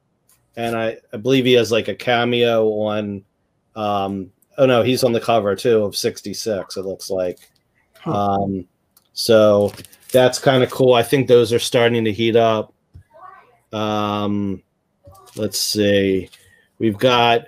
And 0.56 0.76
I, 0.76 0.97
I 1.14 1.18
believe 1.18 1.45
he 1.45 1.54
has 1.54 1.72
like 1.72 1.88
a 1.88 1.95
cameo 1.95 2.68
on 2.70 3.24
um 3.76 4.32
oh 4.58 4.66
no, 4.66 4.84
he's 4.84 5.04
on 5.04 5.14
the 5.14 5.20
cover 5.20 5.56
too 5.56 5.84
of 5.84 5.95
66, 5.95 6.76
it 6.76 6.86
looks 6.86 7.10
like. 7.10 7.39
Um 8.06 8.68
so 9.14 9.72
that's 10.12 10.39
kind 10.39 10.64
of 10.64 10.70
cool. 10.72 10.93
I 10.93 11.04
think 11.04 11.28
those 11.28 11.54
are 11.54 11.60
starting 11.60 12.04
to 12.06 12.12
heat 12.12 12.36
up. 12.36 12.74
Um 13.72 14.62
let's 15.36 15.60
see. 15.60 16.30
We've 16.80 16.97
got 16.97 17.45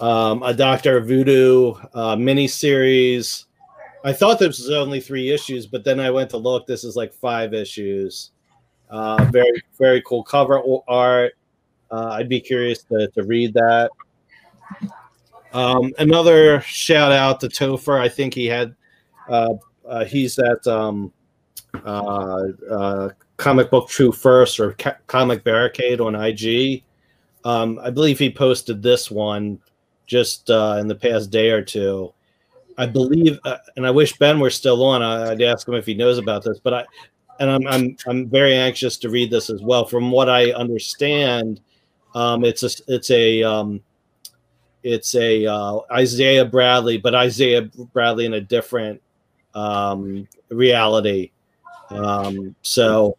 um, 0.00 0.42
a 0.42 0.54
Doctor 0.54 1.00
Voodoo 1.00 1.74
uh, 1.94 2.16
miniseries. 2.16 3.44
I 4.04 4.12
thought 4.12 4.38
this 4.38 4.58
was 4.58 4.70
only 4.70 5.00
three 5.00 5.30
issues, 5.30 5.66
but 5.66 5.84
then 5.84 5.98
I 5.98 6.10
went 6.10 6.30
to 6.30 6.36
look. 6.36 6.66
This 6.66 6.84
is 6.84 6.96
like 6.96 7.12
five 7.12 7.52
issues. 7.52 8.30
Uh, 8.90 9.22
very, 9.30 9.62
very 9.78 10.02
cool 10.02 10.22
cover 10.22 10.62
art. 10.86 11.32
Uh, 11.90 12.10
I'd 12.12 12.28
be 12.28 12.40
curious 12.40 12.82
to, 12.84 13.08
to 13.08 13.22
read 13.24 13.54
that. 13.54 13.90
Um, 15.52 15.92
another 15.98 16.60
shout 16.60 17.12
out 17.12 17.40
to 17.40 17.48
Topher. 17.48 18.00
I 18.00 18.08
think 18.08 18.34
he 18.34 18.46
had, 18.46 18.74
uh, 19.28 19.54
uh, 19.86 20.04
he's 20.04 20.38
at 20.38 20.66
um, 20.66 21.12
uh, 21.84 22.44
uh, 22.70 23.10
Comic 23.36 23.70
Book 23.70 23.88
True 23.88 24.12
First 24.12 24.60
or 24.60 24.72
Ca- 24.72 24.98
Comic 25.06 25.44
Barricade 25.44 26.00
on 26.00 26.14
IG. 26.14 26.84
Um, 27.44 27.78
I 27.82 27.90
believe 27.90 28.18
he 28.18 28.30
posted 28.30 28.82
this 28.82 29.10
one 29.10 29.58
just 30.08 30.50
uh, 30.50 30.78
in 30.80 30.88
the 30.88 30.96
past 30.96 31.30
day 31.30 31.50
or 31.50 31.62
two. 31.62 32.12
I 32.76 32.86
believe, 32.86 33.38
uh, 33.44 33.58
and 33.76 33.86
I 33.86 33.90
wish 33.90 34.16
Ben 34.18 34.40
were 34.40 34.50
still 34.50 34.84
on. 34.84 35.02
I, 35.02 35.30
I'd 35.30 35.42
ask 35.42 35.68
him 35.68 35.74
if 35.74 35.86
he 35.86 35.94
knows 35.94 36.18
about 36.18 36.42
this, 36.42 36.58
but 36.58 36.74
I, 36.74 36.84
and 37.38 37.50
I'm 37.50 37.66
I'm 37.68 37.96
I'm 38.06 38.28
very 38.28 38.54
anxious 38.54 38.96
to 38.98 39.10
read 39.10 39.30
this 39.30 39.50
as 39.50 39.62
well. 39.62 39.84
From 39.84 40.10
what 40.10 40.28
I 40.28 40.52
understand, 40.52 41.60
um, 42.14 42.44
it's 42.44 42.62
a 42.62 42.70
it's 42.88 43.10
a 43.10 43.42
um, 43.42 43.80
it's 44.82 45.14
a 45.14 45.46
uh, 45.46 45.80
Isaiah 45.92 46.44
Bradley, 46.44 46.98
but 46.98 47.14
Isaiah 47.14 47.62
Bradley 47.92 48.26
in 48.26 48.34
a 48.34 48.40
different 48.40 49.00
um, 49.54 50.26
reality. 50.48 51.32
Um, 51.90 52.54
so 52.62 53.16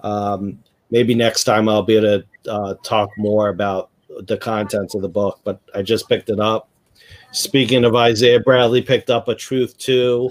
um, 0.00 0.58
maybe 0.90 1.14
next 1.14 1.44
time 1.44 1.68
I'll 1.68 1.82
be 1.82 1.96
able 1.96 2.22
to 2.22 2.50
uh, 2.50 2.74
talk 2.82 3.10
more 3.18 3.50
about 3.50 3.90
the 4.20 4.36
contents 4.36 4.94
of 4.94 5.02
the 5.02 5.08
book. 5.08 5.40
But 5.44 5.60
I 5.74 5.82
just 5.82 6.08
picked 6.08 6.30
it 6.30 6.40
up. 6.40 6.68
Speaking 7.32 7.84
of 7.84 7.96
Isaiah 7.96 8.40
Bradley, 8.40 8.82
picked 8.82 9.10
up 9.10 9.28
a 9.28 9.34
Truth 9.34 9.78
Two. 9.78 10.30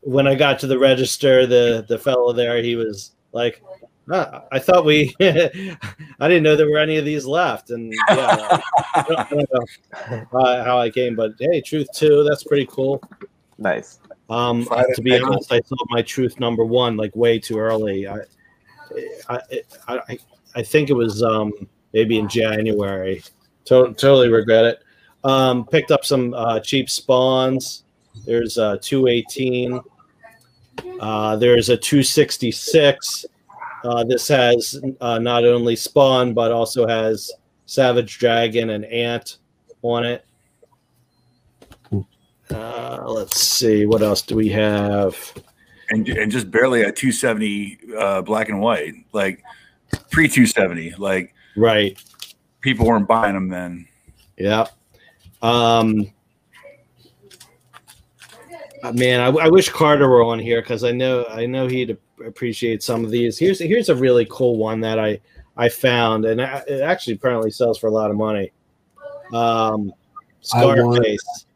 When 0.00 0.26
I 0.26 0.34
got 0.34 0.58
to 0.60 0.66
the 0.66 0.78
register, 0.78 1.46
the 1.46 1.84
the 1.88 1.98
fellow 1.98 2.32
there, 2.32 2.62
he 2.62 2.76
was 2.76 3.12
like, 3.32 3.62
"Ah, 4.10 4.44
"I 4.50 4.58
thought 4.58 4.84
we, 4.84 5.14
I 5.20 6.28
didn't 6.28 6.42
know 6.42 6.56
there 6.56 6.70
were 6.70 6.78
any 6.78 6.96
of 6.96 7.04
these 7.04 7.26
left." 7.26 7.70
And 7.70 7.92
yeah, 8.08 8.60
I 8.94 9.02
don't, 9.02 9.18
I 9.18 9.28
don't 9.30 9.50
know 9.52 10.38
uh, 10.38 10.64
how 10.64 10.78
I 10.78 10.90
came, 10.90 11.16
but 11.16 11.32
hey, 11.38 11.60
Truth 11.60 11.88
Two, 11.94 12.24
that's 12.24 12.44
pretty 12.44 12.66
cool. 12.70 13.02
Nice. 13.58 13.98
Um, 14.28 14.64
Friday 14.64 14.92
to 14.94 15.02
be 15.02 15.10
Pickle. 15.10 15.32
honest, 15.32 15.52
I 15.52 15.60
saw 15.60 15.76
my 15.88 16.02
truth 16.02 16.40
number 16.40 16.64
one 16.64 16.96
like 16.96 17.14
way 17.14 17.38
too 17.38 17.58
early. 17.58 18.08
I, 18.08 18.18
I, 19.28 19.40
I, 19.88 19.98
I, 20.08 20.18
I 20.56 20.62
think 20.62 20.90
it 20.90 20.94
was 20.94 21.22
um, 21.22 21.52
maybe 21.96 22.18
in 22.18 22.28
January. 22.28 23.22
To- 23.64 23.94
totally 23.94 24.28
regret 24.28 24.66
it. 24.66 24.82
Um, 25.24 25.64
picked 25.64 25.90
up 25.90 26.04
some 26.04 26.34
uh, 26.34 26.60
cheap 26.60 26.90
spawns. 26.90 27.84
There's 28.26 28.58
a 28.58 28.78
218. 28.82 29.80
Uh, 31.00 31.36
there's 31.36 31.70
a 31.70 31.76
266. 31.76 33.24
Uh, 33.82 34.04
this 34.04 34.28
has 34.28 34.78
uh, 35.00 35.18
not 35.18 35.44
only 35.44 35.74
Spawn, 35.74 36.34
but 36.34 36.52
also 36.52 36.86
has 36.86 37.32
Savage 37.64 38.18
Dragon 38.18 38.70
and 38.70 38.84
Ant 38.84 39.38
on 39.80 40.04
it. 40.04 40.26
Uh, 42.50 43.04
let's 43.06 43.40
see. 43.40 43.86
What 43.86 44.02
else 44.02 44.20
do 44.22 44.36
we 44.36 44.48
have? 44.50 45.32
and 45.90 46.08
and 46.08 46.32
just 46.32 46.50
barely 46.50 46.82
a 46.82 46.92
270 46.92 47.78
uh, 47.98 48.22
black 48.22 48.48
and 48.48 48.60
white, 48.60 48.94
like 49.12 49.42
pre 50.10 50.28
270. 50.28 50.94
Like 50.98 51.34
Right. 51.56 51.98
people 52.60 52.86
weren't 52.86 53.08
buying 53.08 53.34
them 53.34 53.48
then. 53.48 53.86
Yeah. 54.36 54.66
Um, 55.42 56.10
uh, 58.82 58.92
man, 58.92 59.20
I, 59.20 59.26
I 59.28 59.48
wish 59.48 59.68
Carter 59.68 60.08
were 60.08 60.22
on 60.22 60.38
here 60.38 60.60
because 60.60 60.84
I 60.84 60.92
know 60.92 61.24
I 61.30 61.46
know 61.46 61.66
he'd 61.66 61.96
appreciate 62.24 62.82
some 62.82 63.04
of 63.04 63.10
these. 63.10 63.38
Here's 63.38 63.58
here's 63.58 63.88
a 63.88 63.94
really 63.94 64.26
cool 64.30 64.56
one 64.56 64.80
that 64.80 64.98
I 64.98 65.20
I 65.56 65.68
found, 65.68 66.24
and 66.24 66.40
I- 66.42 66.62
it 66.68 66.82
actually 66.82 67.14
apparently 67.14 67.50
sells 67.50 67.78
for 67.78 67.86
a 67.86 67.90
lot 67.90 68.10
of 68.10 68.16
money. 68.16 68.52
Um, 69.32 69.92
Scarface 70.40 71.46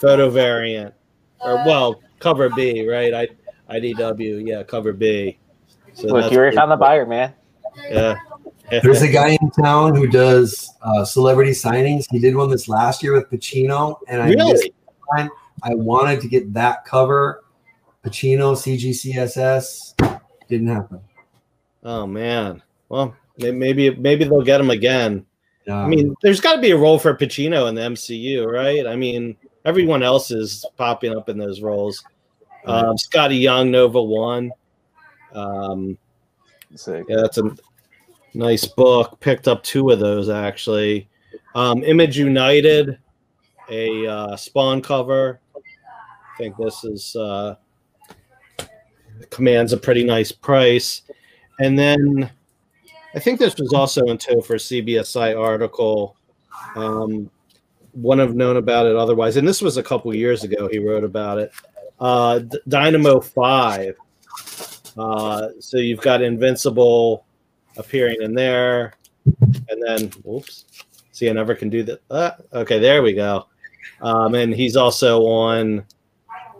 photo 0.00 0.28
variant, 0.28 0.94
or 1.40 1.56
well, 1.64 2.02
cover 2.18 2.50
B, 2.50 2.88
right? 2.88 3.14
I 3.14 3.28
IDW, 3.78 4.46
yeah, 4.46 4.62
cover 4.62 4.92
B. 4.92 5.38
So 5.94 6.08
Look, 6.08 6.30
you 6.30 6.38
already 6.38 6.54
pretty 6.54 6.56
found 6.56 6.70
the 6.70 6.76
buyer, 6.76 7.06
man. 7.06 7.32
Yeah. 7.90 8.16
There's 8.70 9.02
a 9.02 9.08
guy 9.08 9.36
in 9.40 9.50
town 9.50 9.94
who 9.94 10.06
does 10.06 10.74
uh, 10.82 11.04
celebrity 11.04 11.52
signings. 11.52 12.06
He 12.10 12.18
did 12.18 12.34
one 12.34 12.50
this 12.50 12.68
last 12.68 13.02
year 13.02 13.12
with 13.12 13.30
Pacino, 13.30 13.98
and 14.08 14.20
I 14.22 14.28
really. 14.30 14.72
I 15.62 15.74
wanted 15.74 16.20
to 16.20 16.28
get 16.28 16.52
that 16.54 16.84
cover. 16.84 17.44
Pacino, 18.04 18.54
CGCSS, 18.54 20.20
didn't 20.48 20.68
happen. 20.68 21.00
Oh 21.82 22.06
man. 22.06 22.62
Well, 22.88 23.16
maybe 23.38 23.94
maybe 23.94 24.24
they'll 24.24 24.42
get 24.42 24.60
him 24.60 24.70
again. 24.70 25.24
Um, 25.68 25.74
I 25.74 25.88
mean, 25.88 26.14
there's 26.22 26.40
got 26.40 26.54
to 26.54 26.60
be 26.60 26.70
a 26.70 26.76
role 26.76 26.98
for 26.98 27.16
Pacino 27.16 27.68
in 27.68 27.74
the 27.74 27.82
MCU, 27.82 28.46
right? 28.46 28.86
I 28.86 28.94
mean, 28.94 29.36
everyone 29.64 30.02
else 30.02 30.30
is 30.30 30.64
popping 30.76 31.16
up 31.16 31.28
in 31.28 31.38
those 31.38 31.60
roles. 31.60 32.04
Um, 32.66 32.96
Skottie 32.96 33.40
Young, 33.40 33.70
Nova 33.70 34.02
One. 34.02 34.52
Um, 35.32 35.98
Sick. 36.74 37.04
yeah, 37.08 37.16
that's 37.22 37.38
a 37.38 37.56
nice 38.36 38.66
book. 38.66 39.18
Picked 39.20 39.48
up 39.48 39.62
two 39.62 39.90
of 39.90 39.98
those 39.98 40.28
actually. 40.28 41.08
Um, 41.54 41.82
Image 41.84 42.18
United, 42.18 42.98
a 43.70 44.06
uh, 44.06 44.36
Spawn 44.36 44.82
cover. 44.82 45.40
I 45.56 46.38
think 46.38 46.56
this 46.56 46.84
is 46.84 47.16
uh, 47.16 47.56
commands 49.30 49.72
a 49.72 49.76
pretty 49.78 50.04
nice 50.04 50.30
price. 50.30 51.02
And 51.58 51.78
then 51.78 52.30
I 53.14 53.18
think 53.18 53.38
this 53.38 53.56
was 53.56 53.72
also 53.72 54.04
in 54.06 54.18
tow 54.18 54.42
for 54.42 54.56
CBSI 54.56 55.38
article. 55.38 56.16
Um, 56.74 57.30
wouldn't 57.94 58.28
have 58.28 58.36
known 58.36 58.58
about 58.58 58.86
it 58.86 58.94
otherwise. 58.94 59.38
And 59.38 59.48
this 59.48 59.62
was 59.62 59.78
a 59.78 59.82
couple 59.82 60.14
years 60.14 60.44
ago. 60.44 60.68
He 60.70 60.78
wrote 60.78 61.04
about 61.04 61.38
it. 61.38 61.52
Uh, 61.98 62.40
D- 62.40 62.58
Dynamo 62.68 63.20
Five. 63.20 63.96
Uh, 64.98 65.48
so 65.58 65.78
you've 65.78 66.02
got 66.02 66.20
Invincible 66.22 67.25
appearing 67.76 68.22
in 68.22 68.34
there, 68.34 68.94
and 69.68 69.82
then 69.84 70.10
whoops. 70.24 70.64
See, 71.12 71.30
I 71.30 71.32
never 71.32 71.54
can 71.54 71.70
do 71.70 71.82
that. 71.84 72.00
Uh, 72.10 72.32
okay, 72.52 72.78
there 72.78 73.02
we 73.02 73.12
go. 73.12 73.46
Um, 74.02 74.34
and 74.34 74.54
he's 74.54 74.76
also 74.76 75.22
on. 75.22 75.84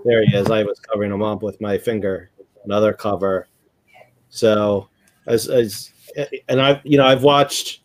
There 0.05 0.25
he 0.25 0.37
is. 0.37 0.51
I 0.51 0.63
was 0.63 0.79
covering 0.81 1.13
him 1.13 1.23
up 1.23 1.43
with 1.43 1.61
my 1.61 1.77
finger. 1.77 2.31
Another 2.65 2.93
cover. 2.93 3.49
So, 4.31 4.89
as 5.27 5.49
as 5.49 5.91
and 6.49 6.61
I've 6.61 6.81
you 6.85 6.97
know 6.97 7.07
I've 7.07 7.23
watched 7.23 7.83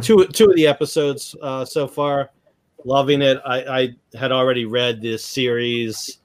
two 0.00 0.26
two 0.26 0.50
of 0.50 0.56
the 0.56 0.66
episodes 0.66 1.34
uh, 1.42 1.64
so 1.64 1.86
far. 1.86 2.30
Loving 2.84 3.20
it. 3.20 3.38
I, 3.44 3.80
I 3.80 3.96
had 4.16 4.32
already 4.32 4.64
read 4.64 5.02
this 5.02 5.22
series 5.24 6.18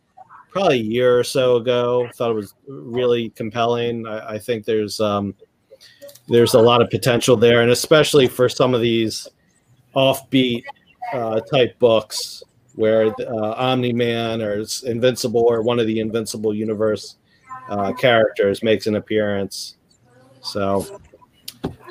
probably 0.52 0.80
a 0.80 0.84
year 0.84 1.20
or 1.20 1.24
so 1.24 1.58
ago. 1.58 2.08
Thought 2.16 2.32
it 2.32 2.36
was 2.36 2.56
really 2.66 3.30
compelling. 3.32 4.08
I, 4.08 4.36
I 4.36 4.40
think 4.40 4.64
there's 4.64 5.02
um, 5.02 5.36
there's 6.28 6.54
a 6.54 6.60
lot 6.62 6.82
of 6.82 6.90
potential 6.90 7.36
there, 7.36 7.62
and 7.62 7.72
especially 7.72 8.28
for 8.28 8.50
some 8.50 8.74
of 8.74 8.82
these 8.82 9.28
offbeat 9.96 10.64
uh, 11.14 11.40
type 11.42 11.78
books 11.80 12.44
where 12.76 13.14
uh, 13.20 13.54
Omni 13.54 13.94
Man 13.94 14.42
or 14.42 14.64
Invincible 14.86 15.42
or 15.42 15.62
one 15.62 15.80
of 15.80 15.88
the 15.88 16.00
Invincible 16.00 16.54
universe 16.54 17.16
uh, 17.70 17.94
characters 17.94 18.64
makes 18.64 18.88
an 18.88 18.96
appearance. 18.96 19.76
So 20.42 21.00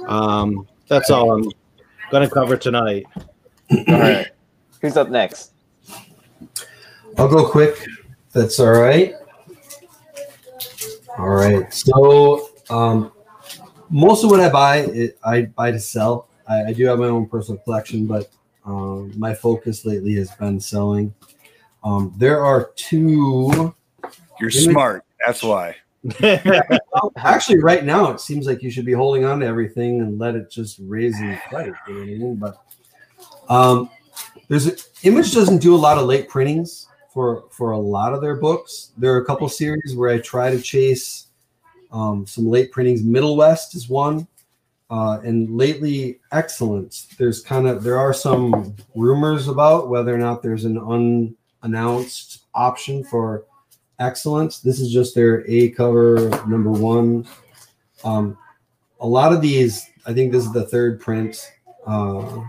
um, 0.06 0.68
that's 0.88 1.10
all 1.10 1.32
I'm 1.32 1.50
going 2.10 2.28
to 2.28 2.32
cover 2.32 2.56
tonight. 2.56 3.06
All 3.16 3.84
right. 3.88 4.28
Who's 4.80 4.96
up 4.96 5.08
next? 5.08 5.52
I'll 7.16 7.28
go 7.28 7.48
quick. 7.48 7.86
That's 8.32 8.60
all 8.60 8.72
right. 8.72 9.14
All 11.16 11.28
right. 11.28 11.72
So, 11.72 12.50
um, 12.68 13.12
most 13.90 14.24
of 14.24 14.30
what 14.30 14.40
I 14.40 14.48
buy, 14.50 14.76
it, 14.78 15.18
I 15.24 15.42
buy 15.42 15.70
to 15.70 15.80
sell. 15.80 16.28
I, 16.48 16.66
I 16.66 16.72
do 16.72 16.86
have 16.86 16.98
my 16.98 17.06
own 17.06 17.26
personal 17.26 17.60
collection, 17.62 18.06
but 18.06 18.30
um, 18.64 19.12
my 19.18 19.34
focus 19.34 19.84
lately 19.84 20.14
has 20.16 20.30
been 20.32 20.60
selling. 20.60 21.14
Um, 21.82 22.14
there 22.16 22.44
are 22.44 22.70
two. 22.76 23.74
You're 24.40 24.50
smart. 24.50 25.04
That's 25.24 25.42
why. 25.42 25.76
Actually, 27.16 27.60
right 27.60 27.84
now 27.84 28.10
it 28.10 28.20
seems 28.20 28.46
like 28.46 28.62
you 28.62 28.70
should 28.70 28.84
be 28.84 28.92
holding 28.92 29.24
on 29.24 29.40
to 29.40 29.46
everything 29.46 30.00
and 30.00 30.18
let 30.18 30.34
it 30.34 30.50
just 30.50 30.78
raise 30.82 31.18
in 31.20 31.38
price. 31.48 31.72
You 31.88 31.94
know 31.94 32.00
what 32.00 32.02
I 32.02 32.06
mean? 32.06 32.36
But 32.36 32.56
um, 33.48 33.90
there's 34.48 34.66
a, 34.66 34.76
Image 35.04 35.32
doesn't 35.32 35.58
do 35.58 35.74
a 35.74 35.76
lot 35.76 35.98
of 35.98 36.06
late 36.06 36.28
printings 36.28 36.88
for 37.12 37.44
for 37.50 37.72
a 37.72 37.78
lot 37.78 38.14
of 38.14 38.22
their 38.22 38.36
books. 38.36 38.92
There 38.96 39.12
are 39.14 39.18
a 39.18 39.24
couple 39.24 39.48
series 39.48 39.94
where 39.94 40.10
I 40.10 40.18
try 40.18 40.50
to 40.50 40.60
chase 40.60 41.23
um, 41.94 42.26
some 42.26 42.46
late 42.46 42.72
printings. 42.72 43.02
Middle 43.02 43.36
West 43.36 43.74
is 43.74 43.88
one, 43.88 44.26
uh, 44.90 45.20
and 45.24 45.56
lately 45.56 46.20
Excellence. 46.32 47.06
There's 47.16 47.40
kind 47.40 47.66
of 47.66 47.82
there 47.82 47.98
are 47.98 48.12
some 48.12 48.74
rumors 48.94 49.48
about 49.48 49.88
whether 49.88 50.12
or 50.14 50.18
not 50.18 50.42
there's 50.42 50.64
an 50.64 50.76
unannounced 50.76 52.44
option 52.54 53.04
for 53.04 53.44
excellence. 54.00 54.58
This 54.58 54.80
is 54.80 54.92
just 54.92 55.14
their 55.14 55.48
A 55.48 55.70
cover 55.70 56.28
number 56.48 56.70
one. 56.70 57.26
Um, 58.02 58.36
a 59.00 59.06
lot 59.06 59.32
of 59.32 59.40
these, 59.40 59.88
I 60.04 60.12
think 60.12 60.32
this 60.32 60.44
is 60.44 60.52
the 60.52 60.66
third 60.66 61.00
print. 61.00 61.52
Uh, 61.86 62.42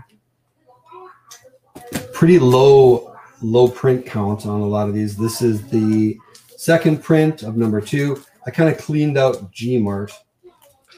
pretty 2.12 2.38
low 2.38 3.14
low 3.42 3.68
print 3.68 4.06
count 4.06 4.46
on 4.46 4.60
a 4.60 4.66
lot 4.66 4.88
of 4.88 4.94
these. 4.94 5.16
This 5.16 5.40
is 5.40 5.62
the 5.68 6.18
second 6.56 7.02
print 7.04 7.42
of 7.42 7.56
number 7.56 7.80
two. 7.80 8.24
I 8.46 8.50
kind 8.50 8.70
of 8.70 8.78
cleaned 8.78 9.18
out 9.18 9.52
Gmart. 9.52 10.12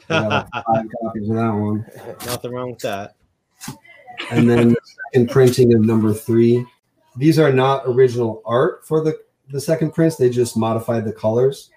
I 0.09 0.21
got 0.21 0.29
like 0.29 0.65
five 0.65 0.85
copies 1.01 1.29
of 1.29 1.35
that 1.35 1.51
one 1.51 1.85
Nothing 2.25 2.51
wrong 2.51 2.71
with 2.71 2.79
that. 2.79 3.15
and 4.31 4.49
then 4.49 4.69
the 4.69 4.77
second 5.13 5.29
printing 5.29 5.73
of 5.73 5.81
number 5.81 6.13
three. 6.13 6.65
These 7.15 7.39
are 7.39 7.51
not 7.51 7.83
original 7.85 8.41
art 8.45 8.85
for 8.87 9.03
the 9.03 9.19
the 9.51 9.59
second 9.59 9.93
prints; 9.93 10.15
they 10.15 10.29
just 10.29 10.55
modified 10.55 11.05
the 11.05 11.11
colors. 11.11 11.71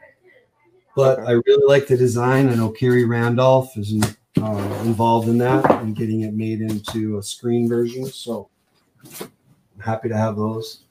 But 0.95 1.21
I 1.21 1.33
really 1.33 1.67
like 1.67 1.87
the 1.87 1.97
design. 1.97 2.51
I 2.51 2.55
know 2.55 2.71
Khary 2.71 3.09
Randolph 3.09 3.77
is 3.79 3.93
in, 3.93 4.03
uh, 4.43 4.83
involved 4.85 5.27
in 5.27 5.39
that 5.39 5.71
and 5.81 5.97
getting 5.97 6.21
it 6.21 6.35
made 6.35 6.61
into 6.61 7.17
a 7.17 7.23
screen 7.23 7.67
version. 7.67 8.05
So 8.05 8.51
I'm 9.21 9.31
happy 9.81 10.11
to 10.11 10.17
have 10.17 10.37
those. 10.37 10.85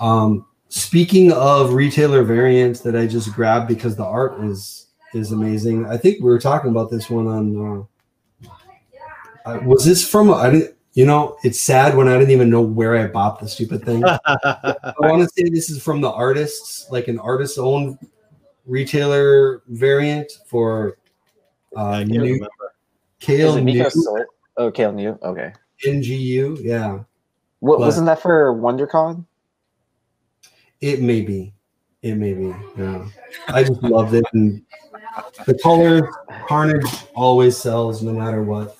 Um, 0.00 0.46
speaking 0.68 1.32
of 1.32 1.72
retailer 1.72 2.22
variants 2.22 2.80
that 2.80 2.96
I 2.96 3.06
just 3.06 3.32
grabbed 3.32 3.68
because 3.68 3.96
the 3.96 4.04
art 4.04 4.42
is 4.44 4.86
is 5.14 5.32
amazing. 5.32 5.86
I 5.86 5.96
think 5.96 6.18
we 6.18 6.24
were 6.30 6.38
talking 6.38 6.70
about 6.70 6.90
this 6.90 7.08
one 7.10 7.26
on. 7.26 7.86
Uh, 8.46 8.48
uh, 9.46 9.60
was 9.64 9.84
this 9.84 10.06
from? 10.08 10.32
I 10.32 10.50
didn't. 10.50 10.74
You 10.94 11.06
know, 11.06 11.36
it's 11.44 11.60
sad 11.60 11.96
when 11.96 12.08
I 12.08 12.14
didn't 12.18 12.32
even 12.32 12.50
know 12.50 12.60
where 12.62 12.96
I 12.96 13.06
bought 13.06 13.38
the 13.38 13.48
stupid 13.48 13.84
thing. 13.84 14.02
I 14.04 14.94
want 14.98 15.22
to 15.22 15.28
say 15.28 15.48
this 15.48 15.70
is 15.70 15.80
from 15.80 16.00
the 16.00 16.10
artists, 16.10 16.90
like 16.90 17.06
an 17.06 17.20
artist-owned 17.20 17.98
retailer 18.66 19.62
variant 19.68 20.32
for 20.46 20.98
uh, 21.76 21.86
I 21.88 21.98
can't 21.98 22.08
new 22.10 22.20
remember. 22.22 22.46
Is 23.20 23.26
Kale 23.26 23.56
it 23.56 23.62
New 23.62 23.84
Oh, 24.56 24.72
Kael 24.72 24.92
Ngu. 24.92 25.22
Okay. 25.22 25.52
NGU. 25.86 26.58
Yeah, 26.64 27.00
What 27.60 27.78
But- 27.78 27.86
wasn't 27.86 28.06
that 28.06 28.20
for 28.20 28.52
WonderCon? 28.54 29.24
It 30.80 31.00
may 31.02 31.22
be. 31.22 31.52
It 32.02 32.14
may 32.14 32.34
be. 32.34 32.54
Yeah, 32.76 33.06
I 33.48 33.64
just 33.64 33.82
loved 33.82 34.14
it, 34.14 34.24
and 34.32 34.62
the 35.46 35.58
color 35.58 36.08
Carnage 36.48 36.86
always 37.14 37.56
sells 37.56 38.02
no 38.02 38.12
matter 38.12 38.42
what. 38.42 38.76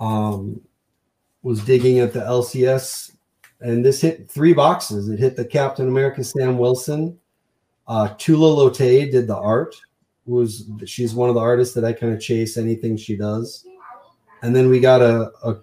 Um, 0.00 0.60
was 1.42 1.64
digging 1.64 2.00
at 2.00 2.12
the 2.12 2.20
LCS 2.20 3.14
and 3.60 3.84
this 3.84 4.00
hit 4.00 4.28
three 4.30 4.52
boxes. 4.52 5.08
It 5.08 5.18
hit 5.18 5.36
the 5.36 5.44
Captain 5.44 5.88
America 5.88 6.22
Sam 6.22 6.58
Wilson. 6.58 7.18
Uh, 7.86 8.14
Tula 8.18 8.70
Lotay 8.70 9.10
did 9.10 9.26
the 9.26 9.36
art. 9.36 9.74
Was 10.26 10.68
she's 10.86 11.14
one 11.14 11.28
of 11.28 11.34
the 11.34 11.40
artists 11.40 11.74
that 11.74 11.84
I 11.84 11.92
kind 11.92 12.12
of 12.12 12.20
chase 12.20 12.56
anything 12.56 12.96
she 12.96 13.16
does. 13.16 13.66
And 14.42 14.56
then 14.56 14.68
we 14.68 14.80
got 14.80 15.02
a, 15.02 15.30
a 15.42 15.56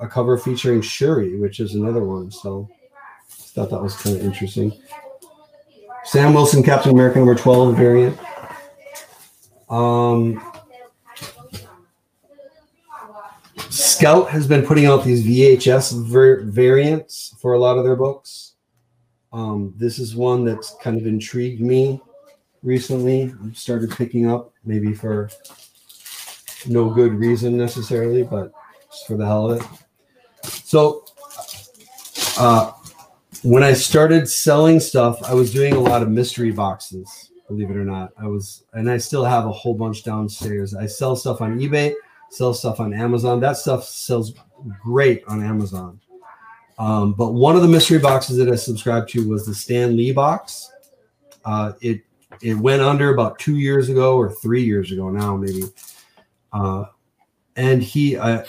a 0.00 0.08
cover 0.08 0.38
featuring 0.38 0.80
Shuri, 0.80 1.38
which 1.38 1.60
is 1.60 1.74
another 1.74 2.02
one. 2.02 2.30
So 2.30 2.68
thought 3.54 3.70
that 3.70 3.82
was 3.82 3.96
kind 3.96 4.16
of 4.16 4.22
interesting. 4.22 4.72
Sam 6.04 6.34
Wilson, 6.34 6.62
Captain 6.62 6.92
America 6.92 7.18
number 7.18 7.34
12 7.34 7.76
variant. 7.76 8.18
Um, 9.68 10.42
Scout 13.68 14.30
has 14.30 14.46
been 14.46 14.64
putting 14.64 14.86
out 14.86 15.04
these 15.04 15.24
VHS 15.24 16.06
ver- 16.06 16.44
variants 16.44 17.34
for 17.40 17.52
a 17.52 17.58
lot 17.58 17.78
of 17.78 17.84
their 17.84 17.96
books. 17.96 18.54
Um, 19.32 19.74
this 19.76 19.98
is 19.98 20.16
one 20.16 20.44
that's 20.44 20.74
kind 20.82 20.98
of 20.98 21.06
intrigued 21.06 21.60
me 21.60 22.00
recently. 22.62 23.32
I've 23.44 23.56
started 23.56 23.90
picking 23.90 24.28
up, 24.28 24.52
maybe 24.64 24.92
for 24.94 25.30
no 26.66 26.90
good 26.90 27.14
reason 27.14 27.56
necessarily, 27.56 28.22
but 28.22 28.52
just 28.90 29.06
for 29.06 29.16
the 29.16 29.26
hell 29.26 29.50
of 29.50 29.60
it. 29.60 29.66
So, 30.44 31.04
uh, 32.38 32.72
when 33.42 33.62
I 33.62 33.72
started 33.72 34.28
selling 34.28 34.80
stuff, 34.80 35.22
I 35.22 35.34
was 35.34 35.52
doing 35.52 35.74
a 35.74 35.80
lot 35.80 36.02
of 36.02 36.10
mystery 36.10 36.50
boxes, 36.50 37.30
believe 37.48 37.70
it 37.70 37.76
or 37.76 37.84
not. 37.84 38.12
I 38.18 38.26
was, 38.26 38.64
and 38.72 38.90
I 38.90 38.98
still 38.98 39.24
have 39.24 39.46
a 39.46 39.52
whole 39.52 39.74
bunch 39.74 40.04
downstairs. 40.04 40.74
I 40.74 40.86
sell 40.86 41.16
stuff 41.16 41.40
on 41.40 41.58
eBay, 41.58 41.94
sell 42.30 42.52
stuff 42.52 42.80
on 42.80 42.92
Amazon. 42.92 43.40
That 43.40 43.56
stuff 43.56 43.84
sells 43.84 44.34
great 44.82 45.24
on 45.26 45.42
Amazon. 45.42 46.00
Um, 46.78 47.12
but 47.12 47.32
one 47.32 47.56
of 47.56 47.62
the 47.62 47.68
mystery 47.68 47.98
boxes 47.98 48.36
that 48.38 48.48
I 48.48 48.56
subscribed 48.56 49.10
to 49.10 49.28
was 49.28 49.46
the 49.46 49.54
Stan 49.54 49.96
Lee 49.96 50.12
box. 50.12 50.70
Uh, 51.44 51.72
it 51.80 52.02
it 52.42 52.54
went 52.54 52.80
under 52.80 53.12
about 53.12 53.38
two 53.38 53.56
years 53.56 53.88
ago 53.88 54.16
or 54.16 54.32
three 54.32 54.64
years 54.64 54.92
ago 54.92 55.10
now, 55.10 55.36
maybe. 55.36 55.64
Uh, 56.52 56.84
and 57.56 57.82
he 57.82 58.16
uh, 58.16 58.44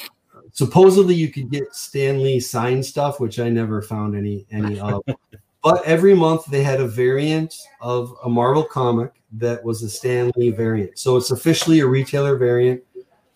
supposedly 0.62 1.16
you 1.16 1.30
could 1.30 1.50
get 1.50 1.74
Stan 1.74 2.22
Lee 2.22 2.40
signed 2.40 2.86
stuff, 2.86 3.20
which 3.20 3.40
I 3.40 3.50
never 3.50 3.82
found 3.82 4.16
any 4.16 4.46
any 4.52 4.80
of. 4.80 5.02
but 5.64 5.84
every 5.86 6.14
month 6.14 6.46
they 6.46 6.62
had 6.62 6.80
a 6.80 6.88
variant 6.88 7.56
of 7.82 8.16
a 8.24 8.30
Marvel 8.30 8.64
comic 8.64 9.12
that 9.32 9.64
was 9.64 9.82
a 9.82 9.90
Stan 9.90 10.32
Lee 10.36 10.52
variant. 10.52 11.00
So 11.00 11.18
it's 11.18 11.32
officially 11.32 11.80
a 11.80 11.88
retailer 11.88 12.36
variant 12.38 12.84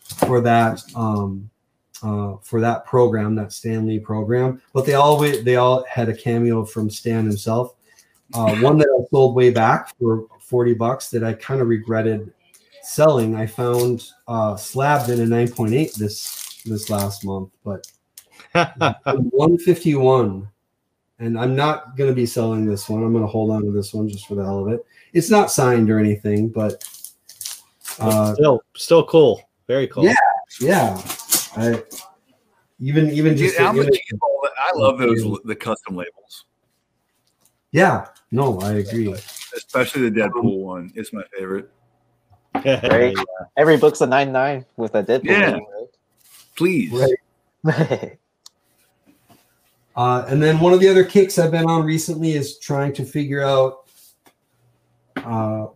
for 0.04 0.40
that 0.42 0.84
um, 0.96 1.50
uh, 2.04 2.36
for 2.44 2.62
that 2.62 2.86
program, 2.86 3.34
that 3.36 3.52
Stan 3.52 3.88
Lee 3.88 3.98
program. 3.98 4.62
But 4.72 4.86
they 4.86 4.94
all 4.94 5.18
they 5.18 5.56
all 5.56 5.84
had 5.90 6.10
a 6.10 6.16
cameo 6.16 6.64
from 6.64 6.92
Stan 6.92 7.26
himself. 7.26 7.74
Uh, 8.36 8.56
one 8.58 8.78
that 8.78 8.88
I 8.88 9.02
sold 9.10 9.34
way 9.34 9.50
back 9.50 9.98
for 9.98 10.28
forty 10.40 10.76
bucks 10.76 11.10
that 11.10 11.24
I 11.24 11.34
kind 11.34 11.60
of 11.60 11.70
regretted 11.70 12.32
selling. 12.84 13.36
I 13.36 13.48
found 13.48 14.12
uh, 14.28 14.56
slabbed 14.56 15.10
in 15.10 15.22
a 15.22 15.26
nine 15.26 15.50
point 15.50 15.74
eight 15.74 15.96
this 15.96 16.45
this 16.66 16.90
last 16.90 17.24
month, 17.24 17.52
but 17.64 17.88
151 18.54 20.48
and 21.20 21.40
i'm 21.40 21.56
not 21.56 21.96
going 21.96 22.10
to 22.10 22.14
be 22.14 22.26
selling 22.26 22.66
this 22.66 22.90
one 22.90 23.02
i'm 23.04 23.14
going 23.14 23.24
to 23.24 23.28
hold 23.28 23.50
on 23.50 23.64
to 23.64 23.72
this 23.72 23.94
one 23.94 24.10
just 24.10 24.28
for 24.28 24.36
the 24.36 24.44
hell 24.44 24.60
of 24.60 24.68
it 24.74 24.86
it's 25.14 25.30
not 25.30 25.50
signed 25.50 25.90
or 25.90 25.98
anything 26.00 26.50
but 26.50 26.84
uh 28.00 28.34
still 28.34 28.62
still 28.76 29.06
cool 29.06 29.42
very 29.68 29.88
cool 29.88 30.04
Yeah. 30.04 30.14
yeah 30.60 31.02
i 31.56 31.82
even 32.82 33.10
even 33.12 33.36
Dude, 33.36 33.38
just 33.46 33.58
the 33.58 33.64
how 33.64 33.72
much 33.72 33.88
image- 33.88 34.02
you 34.12 34.20
I 34.44 34.78
love 34.78 34.98
those 35.00 35.24
the 35.46 35.56
custom 35.56 35.96
labels, 35.96 36.46
yeah 37.72 38.08
no 38.32 38.60
i 38.60 38.74
agree 38.74 39.16
especially 39.56 40.10
the 40.10 40.20
Deadpool 40.20 40.60
one. 40.60 40.92
It's 40.96 41.14
my 41.14 41.24
favorite. 41.38 41.70
Right. 42.66 43.16
Every 43.58 43.78
book's 43.78 44.02
a 44.02 44.08
nine 44.08 44.32
nine 44.32 44.66
with 44.78 44.96
a 44.96 45.04
Deadpool. 45.04 45.26
Yeah. 45.26 45.60
Please, 46.56 46.92
right? 47.64 48.18
Uh, 49.96 50.26
and 50.28 50.44
then 50.44 50.60
one 50.60 50.74
of 50.74 50.80
the 50.80 50.90
other 50.90 51.06
kicks 51.06 51.40
I've 51.40 51.52
been 51.52 51.66
on 51.66 51.86
recently 51.86 52.34
is 52.34 52.60
trying 52.60 52.92
to 52.94 53.06
figure 53.06 53.42
out 53.42 53.86
uh, 55.16 55.68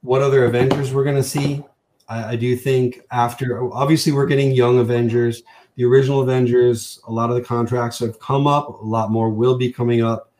what 0.00 0.22
other 0.22 0.46
Avengers 0.46 0.94
we're 0.94 1.04
going 1.04 1.16
to 1.16 1.22
see. 1.22 1.62
I, 2.08 2.30
I 2.32 2.36
do 2.36 2.56
think 2.56 3.02
after, 3.10 3.70
obviously, 3.72 4.12
we're 4.12 4.26
getting 4.26 4.52
young 4.52 4.78
Avengers. 4.78 5.42
The 5.76 5.84
original 5.84 6.22
Avengers, 6.22 6.98
a 7.06 7.12
lot 7.12 7.28
of 7.28 7.36
the 7.36 7.42
contracts 7.42 7.98
have 7.98 8.18
come 8.18 8.46
up, 8.46 8.80
a 8.80 8.84
lot 8.86 9.10
more 9.10 9.28
will 9.28 9.58
be 9.58 9.70
coming 9.70 10.02
up. 10.02 10.32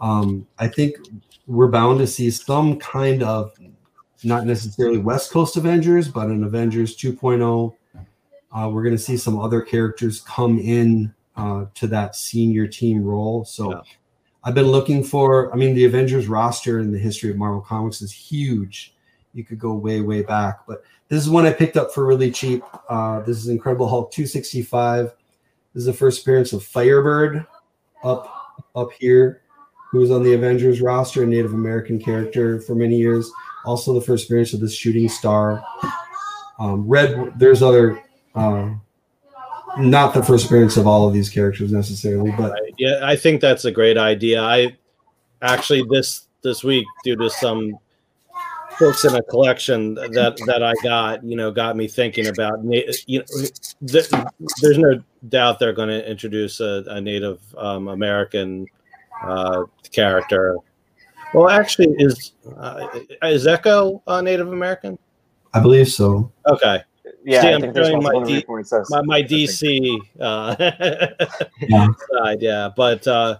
Um, 0.00 0.46
I 0.58 0.66
think 0.66 0.96
we're 1.46 1.68
bound 1.68 2.00
to 2.00 2.06
see 2.06 2.30
some 2.30 2.78
kind 2.78 3.22
of, 3.22 3.52
not 4.24 4.44
necessarily 4.44 4.98
West 4.98 5.30
Coast 5.30 5.56
Avengers, 5.56 6.08
but 6.08 6.26
an 6.26 6.42
Avengers 6.42 6.96
2.0. 6.96 7.75
Uh, 8.56 8.70
we're 8.70 8.82
going 8.82 8.96
to 8.96 9.02
see 9.02 9.18
some 9.18 9.38
other 9.38 9.60
characters 9.60 10.22
come 10.22 10.58
in 10.58 11.12
uh, 11.36 11.66
to 11.74 11.86
that 11.86 12.16
senior 12.16 12.66
team 12.66 13.04
role. 13.04 13.44
So 13.44 13.70
Yeah. 13.72 13.80
I've 14.44 14.54
been 14.54 14.68
looking 14.68 15.02
for, 15.04 15.52
I 15.52 15.56
mean, 15.56 15.74
the 15.74 15.84
Avengers 15.84 16.28
roster 16.28 16.78
in 16.78 16.92
the 16.92 16.98
history 16.98 17.30
of 17.30 17.36
Marvel 17.36 17.60
Comics 17.60 18.00
is 18.00 18.12
huge. 18.12 18.94
You 19.34 19.44
could 19.44 19.58
go 19.58 19.74
way, 19.74 20.00
way 20.00 20.22
back. 20.22 20.60
But 20.66 20.84
this 21.08 21.20
is 21.20 21.28
one 21.28 21.44
I 21.44 21.52
picked 21.52 21.76
up 21.76 21.92
for 21.92 22.06
really 22.06 22.30
cheap. 22.30 22.62
Uh, 22.88 23.20
this 23.20 23.38
is 23.38 23.48
Incredible 23.48 23.88
Hulk 23.88 24.12
265. 24.12 25.06
This 25.74 25.80
is 25.80 25.84
the 25.84 25.92
first 25.92 26.22
appearance 26.22 26.52
of 26.52 26.64
Firebird 26.64 27.44
up 28.04 28.32
up 28.74 28.90
here, 28.98 29.42
who 29.90 29.98
was 29.98 30.10
on 30.10 30.22
the 30.22 30.32
Avengers 30.32 30.80
roster, 30.80 31.24
a 31.24 31.26
Native 31.26 31.52
American 31.52 31.98
character 31.98 32.60
for 32.60 32.74
many 32.74 32.96
years. 32.96 33.30
Also, 33.64 33.92
the 33.92 34.00
first 34.00 34.26
appearance 34.26 34.54
of 34.54 34.60
the 34.60 34.70
shooting 34.70 35.08
star. 35.08 35.62
Um, 36.58 36.86
Red, 36.88 37.32
there's 37.36 37.62
other 37.62 38.00
uh, 38.36 38.70
not 39.78 40.14
the 40.14 40.22
first 40.22 40.46
appearance 40.46 40.76
of 40.76 40.86
all 40.86 41.06
of 41.06 41.12
these 41.12 41.28
characters 41.28 41.72
necessarily, 41.72 42.32
but. 42.36 42.54
Yeah, 42.78 43.00
I 43.02 43.16
think 43.16 43.40
that's 43.40 43.64
a 43.64 43.72
great 43.72 43.98
idea. 43.98 44.40
I 44.42 44.76
actually 45.42 45.84
this 45.90 46.28
this 46.42 46.62
week, 46.62 46.86
due 47.04 47.16
to 47.16 47.30
some 47.30 47.78
books 48.78 49.04
in 49.04 49.14
a 49.14 49.22
collection 49.22 49.94
that 49.94 50.40
that 50.46 50.62
I 50.62 50.74
got, 50.82 51.24
you 51.24 51.36
know, 51.36 51.50
got 51.50 51.76
me 51.76 51.88
thinking 51.88 52.26
about. 52.26 52.62
You 52.64 53.20
know, 53.20 53.24
th- 53.86 54.10
there's 54.60 54.78
no 54.78 55.02
doubt 55.28 55.58
they're 55.58 55.72
going 55.72 55.88
to 55.88 56.08
introduce 56.08 56.60
a, 56.60 56.84
a 56.88 57.00
Native 57.00 57.40
um, 57.56 57.88
American 57.88 58.66
uh, 59.22 59.64
character. 59.92 60.56
Well, 61.34 61.48
actually, 61.48 61.94
is 61.98 62.32
uh, 62.56 62.88
is 63.22 63.46
Echo 63.46 64.02
a 64.06 64.22
Native 64.22 64.52
American? 64.52 64.98
I 65.54 65.60
believe 65.60 65.88
so. 65.88 66.30
Okay, 66.46 66.82
Yeah, 67.26 67.40
See, 67.40 67.48
I 67.48 67.54
I'm 67.54 67.60
think 67.60 67.76
showing 67.76 68.02
my 68.04 68.12
one 68.12 68.22
of 68.22 68.28
the 68.28 68.40
D- 68.40 68.46
my 68.88 69.02
my 69.02 69.20
DC 69.20 69.98
uh, 70.20 70.54
Yeah. 71.60 71.88
side, 72.12 72.40
yeah, 72.40 72.70
but 72.76 73.04
uh, 73.08 73.38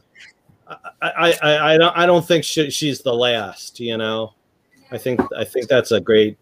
I, 0.66 0.76
I 1.00 1.32
I 1.40 1.74
I 1.74 1.78
don't 1.78 1.96
I 1.96 2.04
don't 2.04 2.26
think 2.26 2.42
she, 2.42 2.68
she's 2.70 3.02
the 3.02 3.14
last. 3.14 3.78
You 3.78 3.96
know, 3.96 4.34
I 4.90 4.98
think 4.98 5.20
I 5.38 5.44
think 5.44 5.68
that's 5.68 5.92
a 5.92 6.00
great 6.00 6.36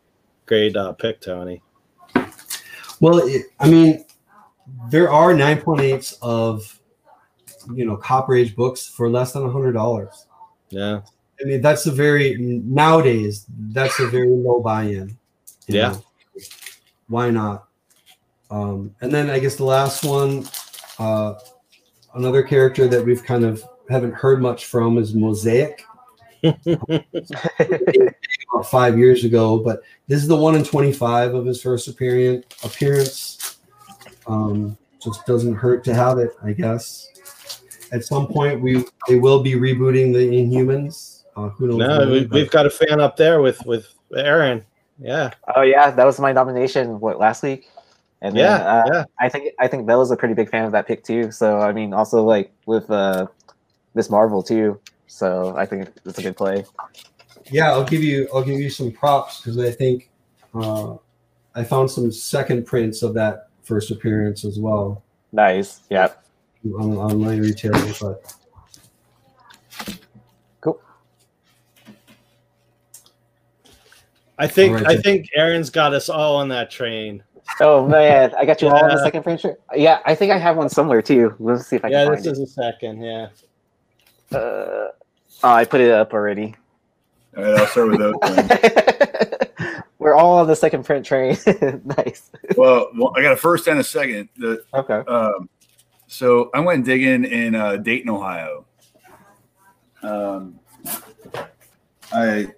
great 0.46 0.74
uh, 0.74 0.94
pick, 0.94 1.20
Tony. 1.20 1.60
Well, 3.00 3.18
it, 3.18 3.42
I 3.60 3.68
mean, 3.68 4.06
there 4.88 5.10
are 5.10 5.34
9.8s 5.34 6.16
of, 6.22 6.80
you 7.74 7.84
know, 7.84 7.96
Copper 7.96 8.34
Age 8.34 8.56
books 8.56 8.86
for 8.86 9.10
less 9.10 9.32
than 9.32 9.42
$100. 9.42 10.08
Yeah, 10.70 11.00
I 11.40 11.44
mean, 11.44 11.60
that's 11.60 11.84
a 11.86 11.90
very, 11.90 12.36
nowadays, 12.38 13.44
that's 13.72 13.98
a 14.00 14.06
very 14.06 14.30
low 14.30 14.60
buy 14.60 14.84
in. 14.84 15.18
Yeah. 15.66 15.96
Why 17.08 17.30
not? 17.30 17.68
Um, 18.50 18.94
and 19.00 19.12
then 19.12 19.30
I 19.30 19.38
guess 19.38 19.56
the 19.56 19.64
last 19.64 20.04
one, 20.04 20.46
uh, 20.98 21.34
another 22.14 22.42
character 22.42 22.86
that 22.88 23.04
we've 23.04 23.24
kind 23.24 23.44
of 23.44 23.64
haven't 23.88 24.14
heard 24.14 24.40
much 24.40 24.66
from 24.66 24.98
is 24.98 25.14
Mosaic. 25.14 25.84
about 26.44 27.00
five 28.66 28.98
years 28.98 29.24
ago, 29.24 29.58
but 29.58 29.80
this 30.08 30.20
is 30.20 30.28
the 30.28 30.36
one 30.36 30.54
in 30.54 30.62
25 30.62 31.34
of 31.34 31.46
his 31.46 31.62
first 31.62 31.88
appearance. 31.88 32.44
Appearance, 32.62 33.58
um, 34.26 34.76
just 35.02 35.24
doesn't 35.26 35.54
hurt 35.54 35.84
to 35.84 35.94
have 35.94 36.18
it, 36.18 36.32
I 36.42 36.52
guess. 36.52 37.08
At 37.92 38.04
some 38.04 38.26
point, 38.26 38.60
we 38.60 38.84
they 39.08 39.18
will 39.18 39.42
be 39.42 39.52
rebooting 39.52 40.12
the 40.12 40.26
Inhumans. 40.26 41.22
Uh, 41.36 41.48
who 41.50 41.68
knows? 41.68 41.78
no, 41.78 42.10
we, 42.10 42.26
we've 42.26 42.50
got 42.50 42.66
a 42.66 42.70
fan 42.70 43.00
up 43.00 43.16
there 43.16 43.40
with 43.40 43.64
with 43.64 43.94
Aaron. 44.14 44.64
Yeah, 44.98 45.30
Oh 45.56 45.62
yeah, 45.62 45.90
that 45.90 46.04
was 46.04 46.20
my 46.20 46.32
nomination. 46.32 47.00
What 47.00 47.18
last 47.18 47.42
week? 47.42 47.68
And 48.22 48.36
then, 48.36 48.44
yeah, 48.44 48.56
uh, 48.56 48.84
yeah. 48.92 49.04
I 49.20 49.28
think 49.28 49.52
I 49.58 49.68
think 49.68 49.86
Bella's 49.86 50.10
a 50.10 50.16
pretty 50.16 50.34
big 50.34 50.48
fan 50.50 50.64
of 50.64 50.72
that 50.72 50.86
pick 50.86 51.04
too. 51.04 51.30
So 51.30 51.58
I 51.58 51.72
mean, 51.72 51.92
also 51.92 52.22
like 52.22 52.52
with 52.66 52.90
uh, 52.90 53.26
this 53.94 54.08
Marvel 54.08 54.42
too. 54.42 54.80
So 55.06 55.54
I 55.56 55.66
think 55.66 55.88
it's 56.04 56.18
a 56.18 56.22
good 56.22 56.36
play. 56.36 56.64
yeah, 57.50 57.70
I'll 57.70 57.84
give 57.84 58.02
you 58.02 58.28
I'll 58.32 58.44
give 58.44 58.58
you 58.58 58.70
some 58.70 58.92
props 58.92 59.40
because 59.40 59.58
I 59.58 59.70
think 59.70 60.10
uh, 60.54 60.96
I 61.54 61.64
found 61.64 61.90
some 61.90 62.10
second 62.12 62.66
prints 62.66 63.02
of 63.02 63.14
that 63.14 63.48
first 63.62 63.90
appearance 63.90 64.44
as 64.44 64.58
well. 64.58 65.02
Nice. 65.32 65.80
Yeah. 65.90 66.08
on 66.64 66.96
online 66.96 67.40
retailers, 67.40 67.98
but 67.98 68.34
I 74.38 74.46
think 74.46 74.76
All 74.76 74.84
right, 74.84 74.98
I 74.98 75.00
think 75.00 75.28
Aaron's 75.36 75.70
got 75.70 75.92
us 75.94 76.08
all 76.08 76.36
on 76.36 76.48
that 76.48 76.70
train. 76.70 77.22
Oh 77.60 77.86
man, 77.86 78.32
I 78.36 78.44
got 78.44 78.60
you 78.62 78.68
all 78.68 78.82
on 78.82 78.88
the 78.88 79.02
second 79.04 79.22
print. 79.22 79.40
shirt? 79.40 79.60
Yeah, 79.74 80.00
I 80.06 80.14
think 80.14 80.32
I 80.32 80.38
have 80.38 80.56
one 80.56 80.68
somewhere 80.68 81.02
too. 81.02 81.34
Let's 81.38 81.66
see 81.66 81.76
if 81.76 81.84
I 81.84 81.88
Yeah, 81.88 82.04
can 82.04 82.12
this 82.14 82.24
find 82.24 82.32
is 82.32 82.40
a 82.40 82.46
second. 82.46 83.02
Yeah. 83.02 83.28
Uh, 84.32 84.38
oh, 84.38 84.92
I 85.42 85.64
put 85.64 85.80
it 85.80 85.90
up 85.90 86.12
already. 86.14 86.54
All 87.36 87.44
right, 87.44 87.54
I'll 87.60 87.66
start 87.66 87.88
with 87.90 87.98
those. 87.98 88.14
We're 89.98 90.14
all 90.14 90.38
on 90.38 90.46
the 90.46 90.56
second 90.56 90.84
print 90.84 91.04
train. 91.06 91.36
nice. 91.84 92.30
well, 92.56 92.90
well, 92.96 93.12
I 93.16 93.22
got 93.22 93.32
a 93.32 93.36
first 93.36 93.66
and 93.68 93.78
a 93.78 93.84
second. 93.84 94.28
The 94.36 94.64
Okay. 94.74 95.02
Um, 95.10 95.48
so 96.06 96.50
I 96.54 96.60
went 96.60 96.84
digging 96.84 97.24
in 97.24 97.54
uh, 97.54 97.76
Dayton, 97.76 98.10
Ohio. 98.10 98.66
Um, 100.02 100.58
I 102.12 102.48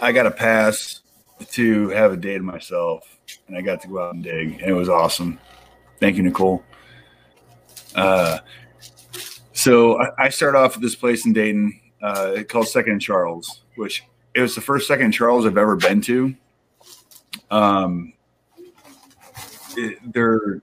I 0.00 0.12
got 0.12 0.26
a 0.26 0.30
pass 0.30 1.00
to 1.50 1.88
have 1.90 2.12
a 2.12 2.16
day 2.16 2.36
to 2.36 2.42
myself, 2.42 3.18
and 3.48 3.56
I 3.56 3.60
got 3.60 3.80
to 3.82 3.88
go 3.88 4.00
out 4.00 4.14
and 4.14 4.22
dig, 4.22 4.60
and 4.60 4.70
it 4.70 4.74
was 4.74 4.88
awesome. 4.88 5.38
Thank 6.00 6.16
you, 6.16 6.22
Nicole. 6.22 6.62
Uh, 7.94 8.38
so 9.52 10.00
I, 10.00 10.26
I 10.26 10.30
off 10.54 10.76
at 10.76 10.82
this 10.82 10.94
place 10.94 11.24
in 11.26 11.32
Dayton 11.32 11.80
uh, 12.02 12.42
called 12.48 12.68
Second 12.68 13.00
Charles, 13.00 13.62
which 13.76 14.04
it 14.34 14.40
was 14.40 14.54
the 14.54 14.60
first 14.60 14.86
Second 14.86 15.12
Charles 15.12 15.46
I've 15.46 15.58
ever 15.58 15.76
been 15.76 16.00
to. 16.02 16.34
Um, 17.50 18.12
I 19.76 20.60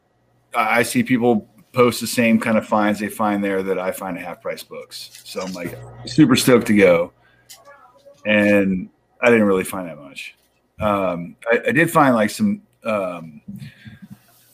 I 0.56 0.84
see 0.84 1.04
people 1.04 1.48
post 1.74 2.02
the 2.02 2.08
same 2.08 2.40
kind 2.40 2.58
of 2.58 2.68
finds 2.68 3.00
they 3.00 3.10
find 3.10 3.44
there 3.44 3.64
that 3.64 3.80
I 3.80 3.92
find 3.92 4.18
at 4.18 4.24
half 4.24 4.42
price 4.42 4.64
books. 4.64 5.22
So 5.26 5.42
I'm 5.42 5.54
like 5.54 5.78
super 6.06 6.36
stoked 6.36 6.68
to 6.68 6.76
go. 6.76 7.12
And 8.26 8.90
I 9.22 9.30
didn't 9.30 9.46
really 9.46 9.64
find 9.64 9.90
that 9.90 9.98
much. 9.98 10.36
Um, 10.80 11.36
I, 11.52 11.60
I 11.68 11.72
did 11.72 11.90
find 11.92 12.16
like 12.16 12.30
some 12.30 12.62
um, 12.84 13.42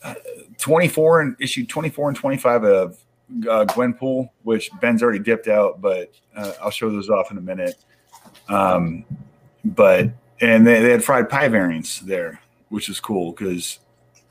uh, 0.02 0.14
24 0.58 1.20
and 1.20 1.36
issue 1.40 1.66
24 1.66 2.08
and 2.08 2.16
25 2.16 2.64
of 2.64 2.98
uh, 3.48 3.64
Gwenpool, 3.66 4.28
which 4.42 4.70
Ben's 4.80 5.02
already 5.02 5.18
dipped 5.18 5.48
out, 5.48 5.80
but 5.80 6.12
uh, 6.36 6.52
I'll 6.62 6.70
show 6.70 6.90
those 6.90 7.08
off 7.10 7.30
in 7.30 7.38
a 7.38 7.42
minute. 7.42 7.76
Um, 8.48 9.04
but 9.64 10.10
and 10.40 10.66
they, 10.66 10.80
they 10.80 10.90
had 10.90 11.04
fried 11.04 11.28
pie 11.28 11.48
variants 11.48 12.00
there, 12.00 12.40
which 12.68 12.88
is 12.88 12.98
cool 13.00 13.32
because 13.32 13.78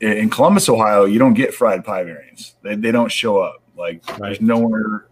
in 0.00 0.30
Columbus, 0.30 0.68
Ohio, 0.68 1.04
you 1.04 1.18
don't 1.18 1.34
get 1.34 1.54
fried 1.54 1.84
pie 1.84 2.04
variants. 2.04 2.54
They, 2.62 2.74
they 2.74 2.90
don't 2.90 3.12
show 3.12 3.38
up. 3.38 3.62
Like 3.76 4.04
there's 4.18 4.40
nowhere. 4.40 5.06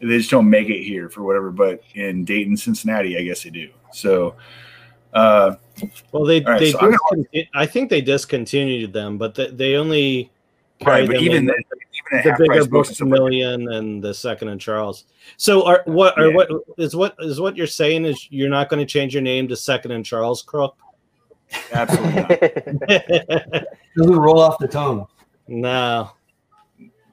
They 0.00 0.18
just 0.18 0.30
don't 0.30 0.48
make 0.48 0.68
it 0.68 0.82
here 0.82 1.08
for 1.08 1.22
whatever. 1.22 1.50
But 1.50 1.82
in 1.94 2.24
Dayton, 2.24 2.56
Cincinnati, 2.56 3.18
I 3.18 3.22
guess 3.22 3.42
they 3.42 3.50
do. 3.50 3.70
So, 3.92 4.34
uh, 5.12 5.56
Well, 6.12 6.24
they 6.24 6.44
All 6.44 6.52
right, 6.52 6.58
they 6.60 6.72
so 6.72 6.78
I'm 6.80 7.26
I 7.54 7.66
think 7.66 7.90
they 7.90 8.00
discontinued 8.00 8.92
them, 8.92 9.18
but 9.18 9.34
they, 9.34 9.50
they 9.50 9.76
only 9.76 10.30
right, 10.84 11.06
but 11.06 11.16
even 11.20 11.46
the, 11.46 11.52
the, 11.52 11.76
even 12.12 12.30
the 12.30 12.36
bigger 12.38 12.64
books 12.66 12.90
and 12.90 12.98
books, 12.98 13.00
like 13.00 13.10
Million 13.10 13.72
and 13.72 14.02
the 14.02 14.14
Second 14.14 14.48
and 14.48 14.60
Charles. 14.60 15.04
So, 15.36 15.64
are 15.64 15.82
what 15.86 16.18
are 16.18 16.28
Yeah. 16.28 16.34
what 16.34 16.48
is 16.78 16.96
what 16.96 17.14
is 17.20 17.40
what 17.40 17.56
you're 17.56 17.66
saying 17.66 18.04
is 18.04 18.28
you're 18.30 18.48
not 18.48 18.68
going 18.68 18.80
to 18.80 18.90
change 18.90 19.14
your 19.14 19.22
name 19.22 19.48
to 19.48 19.56
Second 19.56 19.92
and 19.92 20.04
Charles 20.04 20.42
Crook? 20.42 20.76
absolutely 21.72 22.14
not. 22.14 22.28
doesn't 23.96 24.16
roll 24.16 24.40
off 24.40 24.58
the 24.58 24.68
tongue. 24.68 25.06
no. 25.48 26.10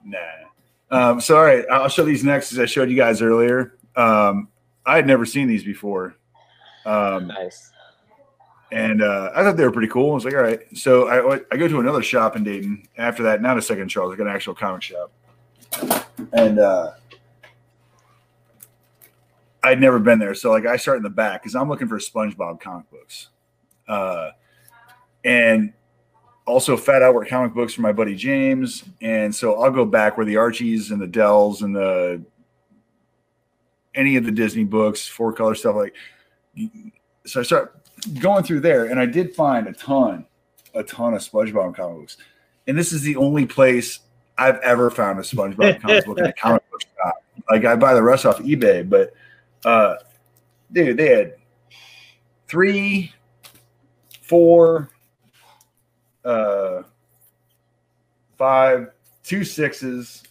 Nah. 0.04 0.18
Um, 0.90 1.20
so 1.20 1.36
all 1.36 1.44
right, 1.44 1.64
I'll 1.70 1.88
show 1.88 2.04
these 2.04 2.24
next 2.24 2.52
as 2.52 2.58
I 2.58 2.66
showed 2.66 2.88
you 2.88 2.96
guys 2.96 3.20
earlier. 3.20 3.74
Um, 3.94 4.48
I 4.86 4.96
had 4.96 5.06
never 5.06 5.26
seen 5.26 5.48
these 5.48 5.64
before. 5.64 6.14
Um, 6.86 7.26
nice. 7.28 7.70
And 8.70 9.02
uh, 9.02 9.30
I 9.34 9.42
thought 9.42 9.56
they 9.56 9.64
were 9.64 9.72
pretty 9.72 9.88
cool. 9.88 10.10
I 10.10 10.14
was 10.14 10.24
like, 10.24 10.34
all 10.34 10.42
right. 10.42 10.60
So 10.76 11.08
I, 11.08 11.40
I 11.50 11.56
go 11.56 11.68
to 11.68 11.80
another 11.80 12.02
shop 12.02 12.36
in 12.36 12.44
Dayton. 12.44 12.86
After 12.96 13.22
that, 13.24 13.40
not 13.40 13.56
a 13.56 13.62
second 13.62 13.88
Charles, 13.88 14.10
like 14.10 14.20
an 14.20 14.28
actual 14.28 14.54
comic 14.54 14.82
shop. 14.82 15.12
And 16.32 16.58
uh, 16.58 16.92
I'd 19.62 19.80
never 19.80 19.98
been 19.98 20.18
there, 20.18 20.34
so 20.34 20.50
like 20.50 20.66
I 20.66 20.76
start 20.76 20.98
in 20.98 21.02
the 21.02 21.10
back 21.10 21.42
because 21.42 21.54
I'm 21.54 21.68
looking 21.68 21.88
for 21.88 21.98
SpongeBob 21.98 22.60
comic 22.60 22.90
books, 22.90 23.28
uh, 23.86 24.30
and 25.24 25.72
also 26.46 26.76
Fat 26.76 27.02
Albert 27.02 27.28
comic 27.28 27.54
books 27.54 27.74
for 27.74 27.82
my 27.82 27.92
buddy 27.92 28.14
James. 28.14 28.84
And 29.02 29.34
so 29.34 29.60
I'll 29.60 29.70
go 29.70 29.84
back 29.84 30.16
where 30.16 30.24
the 30.24 30.36
Archies 30.36 30.90
and 30.90 31.00
the 31.00 31.06
Dells 31.06 31.62
and 31.62 31.74
the 31.76 32.22
any 33.94 34.16
of 34.16 34.24
the 34.24 34.32
Disney 34.32 34.64
books, 34.64 35.06
four 35.06 35.32
color 35.32 35.54
stuff 35.54 35.76
like. 35.76 35.94
So 37.26 37.40
I 37.40 37.42
start 37.42 37.77
going 38.20 38.44
through 38.44 38.60
there, 38.60 38.86
and 38.86 38.98
I 38.98 39.06
did 39.06 39.34
find 39.34 39.66
a 39.66 39.72
ton, 39.72 40.26
a 40.74 40.82
ton 40.82 41.14
of 41.14 41.20
SpongeBob 41.20 41.76
comic 41.76 41.98
books. 41.98 42.16
And 42.66 42.76
this 42.76 42.92
is 42.92 43.02
the 43.02 43.16
only 43.16 43.46
place 43.46 44.00
I've 44.36 44.58
ever 44.58 44.90
found 44.90 45.18
a 45.18 45.22
SpongeBob 45.22 45.80
comic 45.82 46.04
book 46.04 46.18
in 46.18 46.26
a 46.26 46.32
comic 46.32 46.70
book 46.70 46.82
shop. 46.82 47.24
Like 47.50 47.64
I 47.64 47.76
buy 47.76 47.94
the 47.94 48.02
rest 48.02 48.26
off 48.26 48.38
eBay, 48.38 48.88
but 48.88 49.12
uh, 49.64 49.96
dude, 50.72 50.96
they 50.96 51.08
had 51.08 51.34
three, 52.46 53.12
four, 54.22 54.90
uh, 56.24 56.82
five, 58.36 58.88
two 59.22 59.44
sixes. 59.44 60.22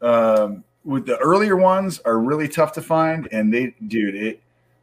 Um, 0.00 0.64
with 0.84 1.04
the 1.04 1.18
earlier 1.18 1.56
ones 1.56 2.00
are 2.00 2.18
really 2.18 2.48
tough 2.48 2.72
to 2.72 2.82
find, 2.82 3.28
and 3.32 3.52
they, 3.52 3.74
dude, 3.86 4.14
it 4.14 4.40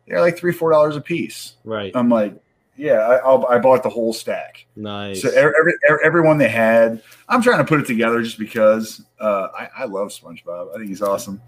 they're 0.08 0.22
like 0.22 0.38
three, 0.38 0.54
four 0.54 0.72
dollars 0.72 0.96
a 0.96 1.02
piece. 1.02 1.54
Right. 1.64 1.92
I'm 1.96 2.10
like, 2.10 2.36
yeah, 2.78 3.00
I, 3.00 3.16
I'll, 3.18 3.46
I 3.48 3.58
bought 3.60 3.84
the 3.84 3.90
whole 3.90 4.14
stack. 4.14 4.66
nice. 4.76 5.22
So 5.22 5.30
every, 5.30 5.54
every 5.60 5.74
every- 5.90 6.06
everyone 6.06 6.38
they 6.38 6.50
had, 6.50 7.02
I'm 7.28 7.42
trying 7.42 7.58
to 7.58 7.64
put 7.66 7.80
it 7.80 7.88
together 7.88 8.22
just 8.22 8.40
because 8.40 9.04
uh, 9.20 9.50
I, 9.58 9.70
I 9.80 9.86
love 9.86 10.10
SpongeBob. 10.10 10.74
I 10.74 10.78
think 10.78 10.90
he's 10.90 11.02
awesome. 11.02 11.42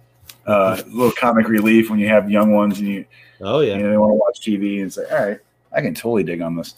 Uh, 0.45 0.77
a 0.80 0.90
little 0.90 1.11
comic 1.11 1.48
relief 1.48 1.90
when 1.90 1.99
you 1.99 2.07
have 2.07 2.30
young 2.30 2.52
ones 2.52 2.80
and 2.80 2.88
you 2.88 3.06
oh 3.41 3.60
yeah. 3.60 3.76
you 3.76 3.84
know 3.84 3.91
they 3.91 3.98
want 3.98 4.11
to 4.11 4.15
watch 4.15 4.40
TV 4.41 4.81
and 4.81 4.91
say, 4.91 5.06
all 5.10 5.27
right, 5.27 5.40
I 5.72 5.81
can 5.81 5.94
totally 5.94 6.23
dig 6.23 6.41
on 6.41 6.56
this. 6.56 6.76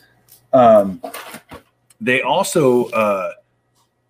Um, 0.54 1.02
they 2.00 2.22
also 2.22 2.86
uh, 2.90 3.32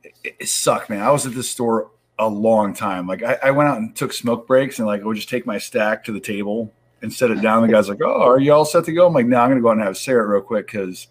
it, 0.04 0.36
it 0.40 0.50
sucked, 0.50 0.90
man. 0.90 1.02
I 1.02 1.12
was 1.12 1.26
at 1.26 1.34
this 1.34 1.50
store 1.50 1.92
a 2.18 2.28
long 2.28 2.74
time. 2.74 3.08
Like 3.08 3.24
I, 3.24 3.38
I 3.44 3.52
went 3.52 3.70
out 3.70 3.78
and 3.78 3.96
took 3.96 4.12
smoke 4.12 4.48
breaks 4.48 4.80
and 4.80 4.88
like 4.88 5.02
I 5.02 5.06
would 5.06 5.16
just 5.16 5.30
take 5.30 5.46
my 5.46 5.58
stack 5.58 6.04
to 6.06 6.12
the 6.12 6.20
table 6.20 6.72
and 7.02 7.12
set 7.12 7.32
it 7.32 7.42
down. 7.42 7.62
The 7.62 7.74
guy's 7.74 7.90
like, 7.90 8.02
"Oh, 8.04 8.22
are 8.22 8.40
you 8.40 8.54
all 8.54 8.66
set 8.66 8.86
to 8.86 8.94
go?" 8.94 9.08
I'm 9.08 9.14
like, 9.14 9.26
"No, 9.26 9.40
I'm 9.40 9.50
gonna 9.50 9.62
go 9.62 9.70
out 9.70 9.74
and 9.74 9.82
have 9.82 9.94
a 9.94 9.96
cigarette 9.96 10.28
real 10.28 10.42
quick 10.42 10.68
because." 10.68 11.08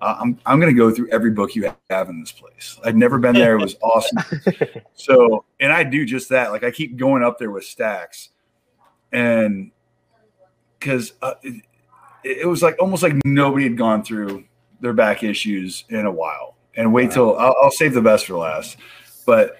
Uh, 0.00 0.16
I'm 0.20 0.38
I'm 0.46 0.60
gonna 0.60 0.72
go 0.72 0.92
through 0.92 1.08
every 1.08 1.32
book 1.32 1.56
you 1.56 1.72
have 1.90 2.08
in 2.08 2.20
this 2.20 2.30
place. 2.30 2.78
I'd 2.84 2.96
never 2.96 3.18
been 3.18 3.34
there. 3.34 3.58
It 3.58 3.62
was 3.62 3.74
awesome. 3.82 4.18
So, 4.94 5.44
and 5.58 5.72
I 5.72 5.82
do 5.82 6.06
just 6.06 6.28
that. 6.28 6.52
Like 6.52 6.62
I 6.62 6.70
keep 6.70 6.96
going 6.96 7.24
up 7.24 7.36
there 7.40 7.50
with 7.50 7.64
stacks, 7.64 8.28
and 9.10 9.72
because 10.78 11.14
uh, 11.20 11.34
it, 11.42 11.64
it 12.22 12.46
was 12.46 12.62
like 12.62 12.76
almost 12.78 13.02
like 13.02 13.14
nobody 13.24 13.64
had 13.64 13.76
gone 13.76 14.04
through 14.04 14.44
their 14.80 14.92
back 14.92 15.22
issues 15.22 15.84
in 15.88 16.06
a 16.06 16.10
while. 16.12 16.56
And 16.76 16.92
wait 16.92 17.10
till 17.10 17.36
I'll, 17.36 17.56
I'll 17.60 17.70
save 17.70 17.94
the 17.94 18.02
best 18.02 18.26
for 18.26 18.34
last. 18.34 18.76
But 19.26 19.56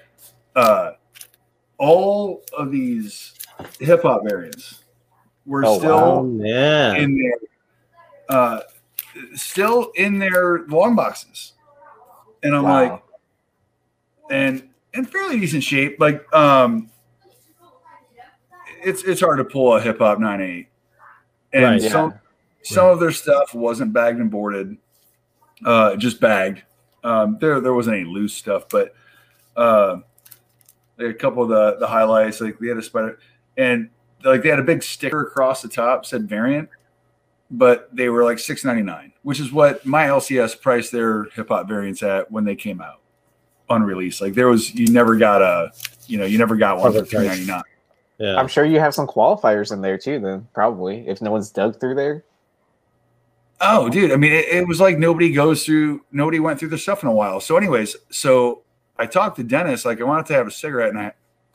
uh, 0.55 0.91
all 1.77 2.43
of 2.57 2.71
these 2.71 3.33
hip 3.79 4.03
hop 4.03 4.21
variants 4.23 4.83
were 5.49 5.65
Oh, 5.65 5.77
still 5.79 6.29
yeah. 6.37 6.95
in 6.95 7.17
their 7.17 7.33
uh, 8.29 8.59
still 9.33 9.91
in 9.95 10.19
their 10.19 10.65
long 10.67 10.95
boxes, 10.95 11.53
and 12.43 12.55
I'm 12.55 12.63
Wow. 12.63 12.71
like, 12.91 13.03
and 14.29 14.69
in 14.93 15.05
fairly 15.05 15.39
decent 15.39 15.63
shape. 15.63 15.99
Like, 15.99 16.31
um, 16.33 16.89
it's 18.83 19.03
it's 19.03 19.19
hard 19.21 19.39
to 19.39 19.43
pull 19.43 19.75
a 19.75 19.81
hip 19.81 19.97
hop 19.97 20.19
nine 20.19 20.41
eight, 20.41 20.67
and 21.51 21.63
Right. 21.63 21.81
some 21.81 22.13
some 22.61 22.85
of 22.87 22.99
their 22.99 23.11
stuff 23.11 23.53
wasn't 23.55 23.91
bagged 23.91 24.19
and 24.19 24.29
boarded, 24.29 24.77
uh, 25.65 25.95
just 25.95 26.21
bagged. 26.21 26.61
Um, 27.03 27.37
there 27.41 27.59
there 27.59 27.73
wasn't 27.73 27.95
any 27.97 28.05
loose 28.05 28.33
stuff, 28.33 28.69
but 28.69 28.93
uh, 29.55 29.97
had 30.99 31.09
a 31.09 31.13
couple 31.13 31.41
of 31.43 31.49
the 31.49 31.77
the 31.79 31.87
highlights. 31.87 32.39
Like 32.41 32.59
we 32.59 32.67
had 32.67 32.77
a 32.77 32.81
spider, 32.83 33.17
and 33.57 33.89
like 34.23 34.43
they 34.43 34.49
had 34.49 34.59
a 34.59 34.63
big 34.63 34.83
sticker 34.83 35.21
across 35.21 35.61
the 35.61 35.69
top 35.69 36.05
said 36.05 36.27
variant, 36.27 36.69
but 37.51 37.93
they 37.95 38.09
were 38.09 38.23
like 38.23 38.39
six 38.39 38.63
ninety 38.63 38.83
nine, 38.83 39.13
which 39.23 39.39
is 39.39 39.51
what 39.51 39.85
my 39.85 40.05
LCS 40.05 40.61
priced 40.61 40.91
their 40.91 41.25
hip 41.35 41.49
hop 41.49 41.67
variants 41.67 42.03
at 42.03 42.29
when 42.31 42.45
they 42.45 42.55
came 42.55 42.81
out 42.81 43.01
on 43.69 43.83
release. 43.83 44.21
Like 44.21 44.33
there 44.33 44.47
was 44.47 44.73
you 44.73 44.87
never 44.87 45.15
got 45.15 45.41
a 45.41 45.71
you 46.07 46.17
know 46.17 46.25
you 46.25 46.37
never 46.37 46.55
got 46.55 46.79
one 46.79 46.93
for 46.93 47.05
three 47.05 47.27
ninety 47.27 47.45
nine. 47.45 47.63
Yeah. 48.17 48.35
I'm 48.35 48.47
sure 48.47 48.65
you 48.65 48.79
have 48.79 48.93
some 48.93 49.07
qualifiers 49.07 49.71
in 49.71 49.81
there 49.81 49.97
too. 49.97 50.19
Then 50.19 50.47
probably 50.53 51.07
if 51.07 51.21
no 51.21 51.31
one's 51.31 51.51
dug 51.51 51.79
through 51.79 51.95
there. 51.95 52.25
Oh, 53.61 53.89
dude. 53.89 54.11
I 54.11 54.15
mean, 54.15 54.31
it, 54.31 54.45
it 54.47 54.67
was 54.67 54.79
like 54.79 54.97
nobody 54.97 55.31
goes 55.33 55.65
through, 55.65 56.05
nobody 56.11 56.39
went 56.39 56.59
through 56.59 56.69
their 56.69 56.77
stuff 56.77 57.03
in 57.03 57.09
a 57.09 57.13
while. 57.13 57.39
So, 57.39 57.57
anyways, 57.57 57.95
so 58.09 58.63
I 58.97 59.05
talked 59.05 59.35
to 59.37 59.43
Dennis, 59.43 59.85
like, 59.85 59.99
I 59.99 60.05
wanted 60.05 60.27
to 60.27 60.33
have 60.33 60.47
a 60.47 60.51
cigarette, 60.51 60.89
and 60.89 60.99
I, 60.99 61.13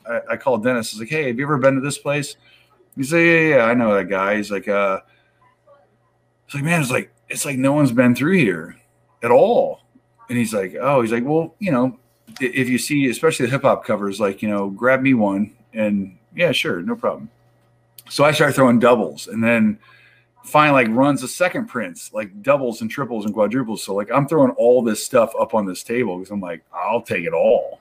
I, 0.09 0.21
I 0.31 0.37
called 0.37 0.63
Dennis. 0.63 0.93
I 0.93 0.95
was 0.95 0.99
like, 1.01 1.09
"Hey, 1.09 1.27
have 1.27 1.37
you 1.37 1.45
ever 1.45 1.57
been 1.57 1.75
to 1.75 1.81
this 1.81 1.97
place?" 1.97 2.35
He's 2.95 3.13
like, 3.13 3.23
"Yeah, 3.23 3.39
yeah, 3.39 3.63
I 3.65 3.73
know 3.73 3.93
that 3.95 4.09
guy." 4.09 4.37
He's 4.37 4.51
like, 4.51 4.67
"Uh." 4.67 5.01
It's 6.45 6.53
like, 6.53 6.63
man, 6.63 6.81
it's 6.81 6.91
like 6.91 7.11
it's 7.29 7.45
like 7.45 7.57
no 7.57 7.73
one's 7.73 7.91
been 7.91 8.15
through 8.15 8.37
here 8.37 8.77
at 9.23 9.31
all. 9.31 9.81
And 10.29 10.37
he's 10.37 10.53
like, 10.53 10.75
oh, 10.79 11.01
he's 11.01 11.11
like, 11.11 11.23
well, 11.23 11.55
you 11.59 11.71
know, 11.71 11.99
if 12.39 12.67
you 12.69 12.77
see, 12.77 13.09
especially 13.09 13.45
the 13.45 13.51
hip 13.51 13.63
hop 13.63 13.85
covers, 13.85 14.19
like, 14.19 14.41
you 14.41 14.49
know, 14.49 14.69
grab 14.69 15.01
me 15.01 15.13
one, 15.13 15.53
and 15.73 16.17
yeah, 16.35 16.51
sure, 16.51 16.81
no 16.81 16.95
problem. 16.95 17.29
So 18.09 18.23
I 18.23 18.31
start 18.31 18.55
throwing 18.55 18.79
doubles, 18.79 19.27
and 19.27 19.43
then 19.43 19.79
finally 20.43 20.85
like 20.85 20.95
runs 20.95 21.21
the 21.21 21.27
second 21.27 21.65
prints, 21.65 22.13
like 22.13 22.43
doubles 22.43 22.81
and 22.81 22.89
triples 22.89 23.25
and 23.25 23.33
quadruples. 23.33 23.83
So 23.83 23.95
like 23.95 24.11
I'm 24.11 24.27
throwing 24.27 24.51
all 24.51 24.83
this 24.83 25.03
stuff 25.03 25.33
up 25.39 25.53
on 25.53 25.65
this 25.65 25.83
table 25.83 26.17
because 26.17 26.31
I'm 26.31 26.41
like, 26.41 26.63
I'll 26.71 27.01
take 27.01 27.25
it 27.25 27.33
all, 27.33 27.79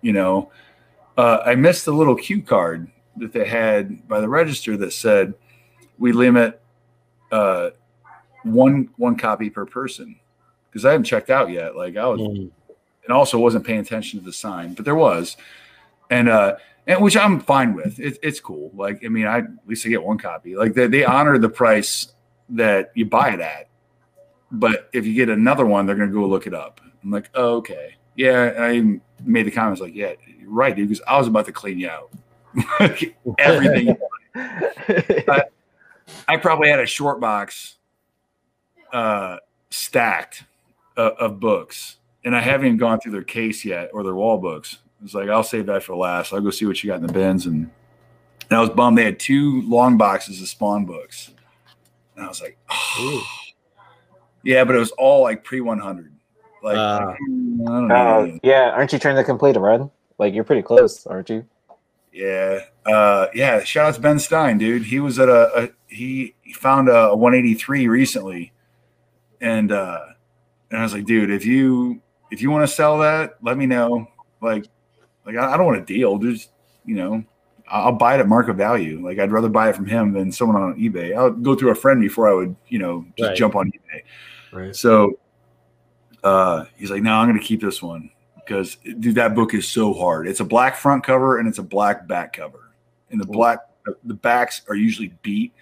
you 0.00 0.12
know. 0.12 0.50
Uh, 1.16 1.38
I 1.44 1.54
missed 1.54 1.84
the 1.84 1.92
little 1.92 2.14
cue 2.16 2.42
card 2.42 2.90
that 3.18 3.32
they 3.32 3.46
had 3.46 4.08
by 4.08 4.20
the 4.20 4.28
register 4.28 4.76
that 4.78 4.92
said 4.92 5.34
we 5.98 6.12
limit 6.12 6.60
uh, 7.30 7.70
one 8.44 8.88
one 8.96 9.16
copy 9.16 9.50
per 9.50 9.66
person 9.66 10.18
because 10.70 10.84
I 10.84 10.92
haven't 10.92 11.04
checked 11.04 11.30
out 11.30 11.50
yet. 11.50 11.76
Like 11.76 11.96
I 11.96 12.06
was, 12.06 12.20
Mm. 12.20 12.50
and 13.04 13.12
also 13.12 13.38
wasn't 13.38 13.66
paying 13.66 13.80
attention 13.80 14.18
to 14.20 14.24
the 14.24 14.32
sign, 14.32 14.74
but 14.74 14.84
there 14.84 14.94
was, 14.94 15.36
and 16.10 16.28
uh, 16.28 16.56
and 16.86 17.02
which 17.02 17.16
I'm 17.16 17.40
fine 17.40 17.74
with. 17.74 18.00
It, 18.00 18.18
it's 18.22 18.40
cool. 18.40 18.70
Like 18.74 19.04
I 19.04 19.08
mean, 19.08 19.26
I 19.26 19.38
at 19.38 19.46
least 19.66 19.84
I 19.86 19.90
get 19.90 20.02
one 20.02 20.18
copy. 20.18 20.56
Like 20.56 20.74
they 20.74 20.86
they 20.86 21.04
honor 21.04 21.36
the 21.38 21.48
price 21.50 22.12
that 22.48 22.90
you 22.94 23.04
buy 23.06 23.30
it 23.30 23.40
at, 23.40 23.68
but 24.50 24.88
if 24.92 25.06
you 25.06 25.14
get 25.14 25.28
another 25.28 25.66
one, 25.66 25.84
they're 25.86 25.96
gonna 25.96 26.10
go 26.12 26.26
look 26.26 26.46
it 26.46 26.54
up. 26.54 26.80
I'm 27.04 27.10
like, 27.10 27.28
oh, 27.34 27.56
okay, 27.56 27.96
yeah. 28.16 28.54
I 28.58 28.98
made 29.24 29.46
the 29.46 29.50
comments 29.50 29.80
like, 29.80 29.94
yeah, 29.94 30.12
right, 30.46 30.74
dude, 30.74 30.88
because 30.88 31.02
I 31.06 31.18
was 31.18 31.26
about 31.28 31.46
to 31.46 31.52
clean 31.52 31.78
you 31.78 31.88
out. 31.88 32.10
Everything 33.38 33.96
I 36.28 36.36
probably 36.36 36.68
had 36.68 36.80
a 36.80 36.86
short 36.86 37.20
box 37.20 37.76
uh, 38.92 39.38
stacked 39.70 40.44
of, 40.96 41.12
of 41.12 41.40
books, 41.40 41.96
and 42.24 42.34
I 42.34 42.40
haven't 42.40 42.66
even 42.66 42.78
gone 42.78 43.00
through 43.00 43.12
their 43.12 43.22
case 43.22 43.64
yet 43.64 43.90
or 43.92 44.02
their 44.02 44.14
wall 44.14 44.38
books. 44.38 44.78
It's 45.04 45.14
like 45.14 45.28
I'll 45.28 45.42
save 45.42 45.66
that 45.66 45.82
for 45.82 45.96
last. 45.96 46.32
I'll 46.32 46.40
go 46.40 46.50
see 46.50 46.66
what 46.66 46.82
you 46.82 46.88
got 46.88 47.00
in 47.00 47.06
the 47.06 47.12
bins, 47.12 47.46
and, 47.46 47.70
and 48.50 48.58
I 48.58 48.60
was 48.60 48.70
bummed. 48.70 48.98
They 48.98 49.04
had 49.04 49.18
two 49.18 49.62
long 49.62 49.96
boxes 49.96 50.40
of 50.40 50.48
Spawn 50.48 50.84
books, 50.84 51.30
and 52.16 52.24
I 52.24 52.28
was 52.28 52.40
like, 52.40 52.56
oh. 52.70 53.26
yeah, 54.42 54.64
but 54.64 54.76
it 54.76 54.78
was 54.78 54.92
all 54.92 55.22
like 55.22 55.44
pre 55.44 55.60
one 55.60 55.78
hundred. 55.78 56.12
Like. 56.62 56.76
I 56.76 57.16
don't 57.66 57.88
know. 57.88 57.94
Uh, 57.94 58.38
yeah, 58.42 58.70
aren't 58.70 58.92
you 58.92 58.98
trying 58.98 59.16
to 59.16 59.24
complete 59.24 59.56
a 59.56 59.60
run? 59.60 59.90
Like 60.22 60.34
you're 60.34 60.44
pretty 60.44 60.62
close, 60.62 61.04
aren't 61.04 61.28
you? 61.30 61.44
Yeah, 62.12 62.60
uh, 62.86 63.26
yeah. 63.34 63.64
Shout 63.64 63.86
out 63.88 63.94
to 63.96 64.00
Ben 64.00 64.20
Stein, 64.20 64.56
dude. 64.56 64.84
He 64.84 65.00
was 65.00 65.18
at 65.18 65.28
a, 65.28 65.64
a 65.64 65.68
he, 65.88 66.36
he 66.42 66.52
found 66.52 66.88
a, 66.88 67.08
a 67.08 67.16
183 67.16 67.88
recently, 67.88 68.52
and 69.40 69.72
uh, 69.72 69.98
and 70.70 70.78
I 70.78 70.84
was 70.84 70.92
like, 70.92 71.06
dude, 71.06 71.32
if 71.32 71.44
you 71.44 72.00
if 72.30 72.40
you 72.40 72.52
want 72.52 72.62
to 72.68 72.72
sell 72.72 72.98
that, 72.98 73.34
let 73.42 73.58
me 73.58 73.66
know. 73.66 74.06
Like, 74.40 74.66
like 75.26 75.34
I, 75.34 75.54
I 75.54 75.56
don't 75.56 75.66
want 75.66 75.80
a 75.80 75.84
deal. 75.84 76.18
Just 76.18 76.50
you 76.84 76.94
know, 76.94 77.24
I'll 77.68 77.86
I'll 77.86 77.92
buy 77.92 78.14
it 78.14 78.20
at 78.20 78.28
market 78.28 78.54
value. 78.54 79.04
Like 79.04 79.18
I'd 79.18 79.32
rather 79.32 79.48
buy 79.48 79.70
it 79.70 79.74
from 79.74 79.86
him 79.86 80.12
than 80.12 80.30
someone 80.30 80.62
on 80.62 80.78
eBay. 80.78 81.16
I'll 81.16 81.32
go 81.32 81.56
through 81.56 81.70
a 81.72 81.74
friend 81.74 82.00
before 82.00 82.30
I 82.30 82.34
would, 82.34 82.54
you 82.68 82.78
know, 82.78 83.04
just 83.18 83.30
Right. 83.30 83.36
jump 83.36 83.56
on 83.56 83.72
eBay. 83.72 84.02
Right. 84.52 84.76
So 84.76 85.18
uh, 86.22 86.66
he's 86.76 86.92
like, 86.92 87.02
no, 87.02 87.12
I'm 87.14 87.26
going 87.28 87.40
to 87.40 87.44
keep 87.44 87.60
this 87.60 87.82
one 87.82 88.10
because 88.44 88.76
dude, 89.00 89.14
that 89.16 89.34
book 89.34 89.54
is 89.54 89.66
so 89.66 89.92
hard. 89.92 90.26
It's 90.26 90.40
a 90.40 90.44
black 90.44 90.76
front 90.76 91.04
cover 91.04 91.38
and 91.38 91.48
it's 91.48 91.58
a 91.58 91.62
black 91.62 92.06
back 92.06 92.34
cover, 92.34 92.70
and 93.10 93.20
the 93.20 93.26
black 93.26 93.60
the 94.04 94.14
backs 94.14 94.62
are 94.68 94.74
usually 94.74 95.12
beat. 95.22 95.52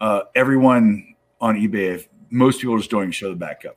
Uh, 0.00 0.22
everyone 0.34 1.14
on 1.40 1.56
eBay, 1.56 1.94
if, 1.94 2.08
most 2.30 2.60
people 2.60 2.76
just 2.76 2.90
don't 2.90 3.02
even 3.02 3.12
show 3.12 3.30
the 3.30 3.36
back 3.36 3.62
cover. 3.62 3.74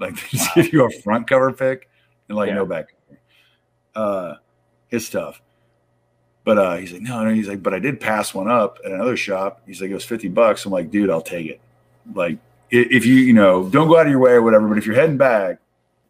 Like 0.00 0.14
they 0.30 0.38
just 0.38 0.54
give 0.54 0.72
you 0.72 0.84
a 0.84 0.90
front 0.90 1.28
cover 1.28 1.52
pick 1.52 1.88
and 2.28 2.36
like 2.36 2.48
Yeah. 2.48 2.54
no 2.54 2.66
back 2.66 2.86
cover. 3.08 3.20
Uh, 3.94 4.34
it's 4.90 5.08
tough. 5.10 5.40
But 6.44 6.58
uh, 6.58 6.76
he's 6.76 6.92
like, 6.92 7.02
no, 7.02 7.22
no. 7.24 7.32
He's 7.32 7.48
like, 7.48 7.62
but 7.62 7.72
I 7.72 7.78
did 7.78 8.00
pass 8.00 8.34
one 8.34 8.50
up 8.50 8.78
at 8.84 8.90
another 8.90 9.16
shop. 9.16 9.62
He's 9.66 9.80
like, 9.80 9.90
it 9.90 9.94
was 9.94 10.04
fifty 10.04 10.28
bucks. 10.28 10.64
I'm 10.64 10.72
like, 10.72 10.90
dude, 10.90 11.08
I'll 11.08 11.20
take 11.20 11.46
it. 11.46 11.60
Like, 12.14 12.38
if 12.70 13.06
you, 13.06 13.14
you 13.14 13.32
know, 13.32 13.68
don't 13.68 13.86
go 13.86 13.96
out 13.98 14.06
of 14.06 14.10
your 14.10 14.18
way 14.18 14.32
or 14.32 14.42
whatever. 14.42 14.66
But 14.66 14.78
if 14.78 14.86
you're 14.86 14.96
heading 14.96 15.18
back 15.18 15.58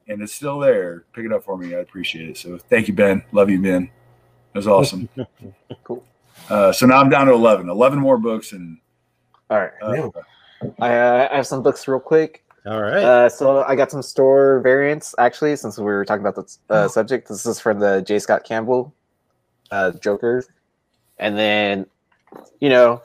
and 0.08 0.22
it's 0.22 0.32
still 0.32 0.58
there, 0.58 1.04
pick 1.12 1.24
it 1.24 1.32
up 1.32 1.44
for 1.44 1.56
me. 1.56 1.74
I 1.74 1.78
appreciate 1.78 2.28
it. 2.28 2.36
So 2.36 2.58
thank 2.58 2.88
you, 2.88 2.94
Ben. 2.94 3.22
Love 3.32 3.50
you, 3.50 3.60
Ben. 3.60 3.90
That 4.52 4.58
was 4.58 4.68
awesome. 4.68 5.08
Cool. 5.84 6.04
Uh, 6.50 6.70
so 6.70 6.86
now 6.86 7.00
I'm 7.00 7.08
down 7.08 7.26
to 7.26 7.32
11. 7.32 7.68
11 7.68 7.98
more 7.98 8.18
books 8.18 8.52
and 8.52 8.78
All 9.48 9.58
right, 9.58 9.72
uh, 9.80 10.10
I, 10.80 10.98
uh, 10.98 11.28
I 11.30 11.36
have 11.36 11.46
some 11.46 11.62
books 11.62 11.88
real 11.88 12.00
quick. 12.00 12.44
All 12.66 12.80
right. 12.80 13.02
Uh, 13.02 13.28
so 13.28 13.64
I 13.64 13.74
got 13.74 13.90
some 13.90 14.02
store 14.02 14.60
variants 14.60 15.14
actually, 15.18 15.56
since 15.56 15.78
we 15.78 15.84
were 15.84 16.04
talking 16.04 16.24
about 16.24 16.36
the 16.36 16.74
uh, 16.74 16.88
subject. 16.88 17.28
This 17.28 17.46
is 17.46 17.58
from 17.58 17.80
the 17.80 18.02
J. 18.02 18.18
Scott 18.18 18.44
Campbell 18.44 18.94
uh, 19.70 19.92
Joker, 19.92 20.44
and 21.18 21.36
then 21.36 21.86
you 22.60 22.68
know, 22.68 23.02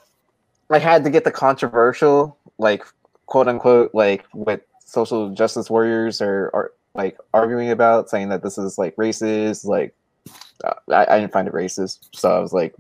I 0.70 0.80
had 0.80 1.04
to 1.04 1.10
get 1.10 1.24
the 1.24 1.32
controversial, 1.32 2.38
like 2.60 2.86
quote 3.26 3.48
unquote, 3.48 3.92
like 3.94 4.26
with 4.34 4.62
social 4.86 5.30
justice 5.32 5.70
warriors 5.70 6.22
or, 6.22 6.52
are 6.54 6.72
like 6.98 7.18
arguing 7.34 7.70
about, 7.70 8.10
saying 8.10 8.30
that 8.30 8.44
this 8.44 8.58
is 8.58 8.78
like 8.78 8.96
racist. 8.96 9.66
Like, 9.66 9.96
uh, 10.64 10.74
I, 10.92 11.06
I 11.16 11.20
didn't 11.20 11.32
find 11.32 11.48
it 11.48 11.54
racist, 11.54 12.10
so 12.14 12.36
I 12.36 12.40
was 12.40 12.52
like, 12.52 12.76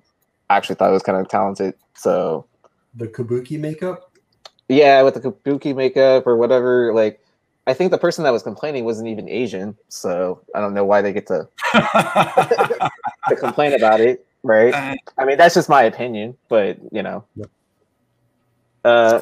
I 0.49 0.57
actually 0.57 0.75
thought 0.75 0.89
it 0.89 0.93
was 0.93 1.03
kind 1.03 1.17
of 1.19 1.27
talented. 1.29 1.75
So 1.95 2.45
The 2.95 3.07
kabuki 3.07 3.59
makeup. 3.59 4.11
yeah, 4.67 5.01
with 5.03 5.13
the 5.13 5.21
kabuki 5.21 5.75
makeup 5.75 6.25
or 6.25 6.35
whatever. 6.35 6.93
Like, 6.93 7.21
I 7.67 7.73
think 7.73 7.91
the 7.91 7.97
person 7.97 8.23
that 8.23 8.31
was 8.31 8.43
complaining 8.43 8.85
wasn't 8.85 9.09
even 9.09 9.29
Asian, 9.29 9.77
so 9.89 10.41
I 10.55 10.59
don't 10.61 10.73
know 10.73 10.85
why 10.85 11.01
they 11.01 11.13
get 11.13 11.27
to, 11.27 11.47
to 11.73 13.35
complain 13.37 13.73
about 13.73 13.99
it, 14.01 14.25
right? 14.43 14.73
I 15.17 15.25
mean, 15.25 15.37
that's 15.37 15.53
just 15.55 15.69
my 15.69 15.83
opinion, 15.83 16.37
but 16.49 16.77
you 16.91 17.03
know, 17.03 17.23
Yep. 17.35 17.49
uh, 18.85 19.21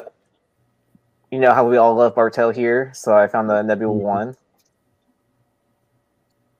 you 1.30 1.40
know 1.40 1.52
how 1.52 1.68
we 1.68 1.76
all 1.76 1.94
love 1.96 2.14
Bartel 2.14 2.50
here, 2.50 2.92
so 2.94 3.16
I 3.16 3.26
found 3.26 3.50
the 3.50 3.62
Nebula 3.62 3.94
Mhm. 3.94 4.00
one. 4.00 4.36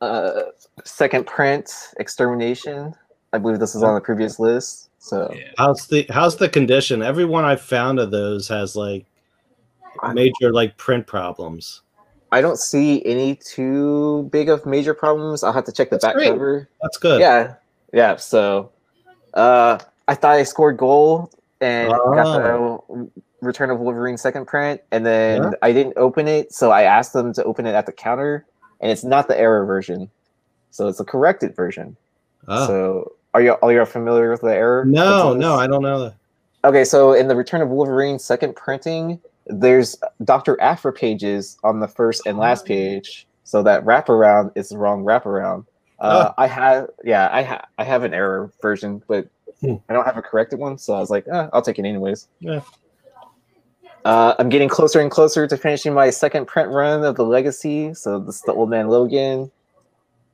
Uh, 0.01 0.43
second 0.85 1.27
print, 1.27 1.70
Extermination. 1.98 2.94
I 3.32 3.39
believe 3.39 3.59
this 3.60 3.74
is 3.74 3.82
on 3.82 3.94
the 3.94 4.01
previous 4.01 4.39
list. 4.39 4.90
So 4.98 5.32
Yeah. 5.35 5.44
How's 5.59 5.86
the 5.86 6.06
how's 6.10 6.36
the 6.36 6.48
condition? 6.48 7.02
Everyone 7.02 7.44
I've 7.44 7.60
found 7.60 7.98
of 7.98 8.10
those 8.10 8.48
has 8.48 8.77
like 8.77 9.06
major 10.14 10.52
like 10.52 10.77
print 10.77 11.06
problems. 11.06 11.82
I 12.32 12.40
don't 12.40 12.59
see 12.59 13.05
any 13.06 13.36
too 13.36 14.28
big 14.32 14.48
of 14.48 14.66
major 14.66 14.94
problems. 14.94 15.43
I'll 15.44 15.52
have 15.52 15.64
to 15.64 15.73
check 15.73 15.90
the 15.90 15.97
That's 15.97 16.05
back 16.05 16.14
great. 16.16 16.28
cover. 16.31 16.68
That's 16.82 16.98
good. 16.98 17.20
Yeah, 17.20 17.55
yeah. 17.93 18.16
So, 18.16 18.73
uh, 19.35 19.78
I 20.09 20.14
thought 20.14 20.35
I 20.35 20.43
scored 20.43 20.77
gold 20.77 21.35
and 21.60 21.90
got 21.90 22.43
the 22.43 23.09
Return 23.43 23.70
of 23.70 23.78
Wolverine 23.78 24.16
second 24.16 24.47
print, 24.47 24.81
and 24.90 25.06
then 25.06 25.43
Yeah. 25.44 25.51
I 25.62 25.73
didn't 25.73 25.94
open 25.97 26.27
it, 26.27 26.52
so 26.52 26.73
I 26.73 26.82
asked 26.82 27.12
them 27.12 27.32
to 27.35 27.44
open 27.44 27.64
it 27.66 27.74
at 27.74 27.86
the 27.86 27.93
counter, 27.93 28.44
and 28.81 28.90
it's 28.90 29.05
not 29.05 29.28
the 29.28 29.39
error 29.39 29.65
version, 29.65 30.11
so 30.70 30.89
it's 30.89 31.01
a 31.01 31.05
corrected 31.05 31.55
version. 31.57 31.97
Oh. 32.48 32.66
So, 32.66 33.12
are 33.35 33.43
you 33.43 33.57
are 33.62 33.73
you 33.73 33.85
familiar 33.85 34.31
with 34.31 34.40
the 34.43 34.55
error? 34.55 34.85
no, 34.85 35.35
no. 35.35 35.55
I 35.55 35.66
don't 35.66 35.82
know. 35.82 36.12
Okay, 36.65 36.85
so 36.85 37.12
in 37.12 37.28
the 37.28 37.36
Return 37.36 37.61
of 37.62 37.69
Wolverine 37.69 38.19
second 38.19 38.57
printing, 38.57 39.20
there's 39.47 39.97
Dr. 40.24 40.61
Aphra 40.61 40.93
pages 40.93 41.59
on 41.62 41.81
the 41.81 41.89
first 41.89 42.23
and 42.27 42.39
last 42.39 42.65
page. 42.65 43.27
So 43.44 43.62
that 43.62 43.85
wraparound 43.85 44.51
is 44.57 44.70
the 44.70 44.78
wrong 44.78 45.05
wraparound. 45.05 45.66
Uh, 46.01 46.32
I 46.36 46.47
have, 46.48 46.89
yeah, 47.05 47.28
I 47.32 47.43
ha- 47.43 47.65
I 47.78 47.85
have 47.85 48.03
an 48.03 48.12
error 48.12 48.51
version, 48.61 49.03
but 49.07 49.28
Hmm. 49.62 49.77
I 49.89 49.94
don't 49.94 50.05
have 50.05 50.19
a 50.19 50.23
corrected 50.23 50.59
one. 50.59 50.77
So 50.77 50.93
I 50.94 50.98
was 51.01 51.09
like, 51.09 51.27
eh, 51.28 51.48
I'll 51.53 51.62
take 51.62 51.78
it 51.78 51.86
anyways. 51.86 52.28
Yeah. 52.40 52.61
Uh, 54.07 54.37
I'm 54.39 54.49
getting 54.49 54.69
closer 54.69 55.01
and 55.01 55.11
closer 55.11 55.49
to 55.49 55.57
finishing 55.57 55.93
my 55.93 56.11
second 56.11 56.47
print 56.47 56.70
run 56.70 57.03
of 57.05 57.16
the 57.16 57.24
Legacy. 57.24 57.93
So 57.93 58.20
this 58.20 58.37
is 58.37 58.43
the 58.43 58.53
Old 58.53 58.70
Man 58.70 58.87
Logan. 58.89 59.51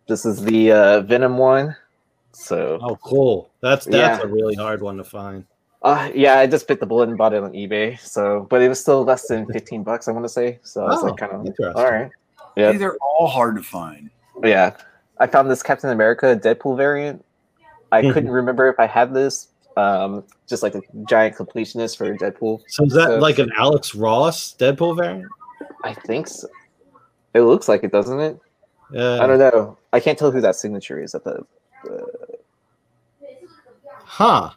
This 0.09 0.27
is 0.27 0.45
the 0.45 0.73
uh, 0.73 1.01
Venom 1.01 1.39
one. 1.39 1.75
So 2.33 2.79
Oh, 2.83 2.97
cool. 3.03 3.51
That's 3.63 3.87
that's 3.87 4.21
Yeah. 4.21 4.29
a 4.29 4.31
really 4.31 4.55
hard 4.57 4.83
one 4.83 4.99
to 4.99 5.05
find. 5.05 5.47
Uh, 5.81 6.11
yeah, 6.15 6.39
I 6.39 6.47
just 6.47 6.69
bit 6.69 6.81
the 6.81 6.87
bullet 6.87 7.09
and 7.09 7.17
bought 7.17 7.33
it 7.33 7.43
on 7.43 7.53
eBay. 7.53 7.99
So, 7.99 8.47
but 8.51 8.61
it 8.61 8.69
was 8.69 8.79
still 8.79 9.05
less 9.05 9.27
than 9.29 9.47
fifteen 9.53 9.83
bucks. 9.83 10.07
I 10.07 10.13
want 10.13 10.27
to 10.27 10.29
say. 10.29 10.59
So 10.63 10.83
I 10.85 10.89
was 10.89 11.03
Oh, 11.03 11.07
like, 11.07 11.17
kind 11.17 11.33
of 11.33 11.47
interesting. 11.47 11.83
all 11.83 11.91
right. 11.91 12.11
Hey, 12.55 12.63
Yeah, 12.63 12.73
they're 12.73 12.97
all 12.99 13.27
hard 13.27 13.57
to 13.57 13.63
find. 13.63 14.11
yeah. 14.45 14.77
I 15.19 15.27
found 15.29 15.51
this 15.51 15.63
Captain 15.63 15.89
America 15.91 16.39
Deadpool 16.43 16.77
variant. 16.77 17.25
I 17.91 18.03
couldn't 18.13 18.31
remember 18.31 18.69
if 18.69 18.79
I 18.79 18.87
had 18.87 19.15
this. 19.15 19.49
Um, 19.77 20.25
just 20.47 20.63
like 20.63 20.75
a 20.75 20.83
giant 21.09 21.37
completionist 21.37 21.97
for 21.97 22.15
Deadpool. 22.17 22.63
So 22.69 22.85
is 22.85 22.93
that 22.95 23.07
So- 23.09 23.19
like 23.19 23.39
an 23.39 23.51
Alex 23.57 23.95
Ross 23.95 24.55
Deadpool 24.59 24.97
variant? 24.97 25.31
I 25.85 25.95
think 25.95 26.29
so. 26.29 26.49
It 27.35 27.41
looks 27.43 27.69
like 27.69 27.83
it, 27.85 27.93
doesn't 27.93 28.21
it? 28.21 28.39
Yeah. 28.93 29.23
I 29.23 29.27
don't 29.27 29.39
know. 29.39 29.79
I 29.93 30.01
can't 30.01 30.19
tell 30.19 30.31
who 30.31 30.41
that 30.43 30.57
signature 30.57 31.03
is 31.03 31.15
at 31.15 31.25
the. 31.25 31.45
Uh, 31.91 31.97
Huh. 34.05 34.51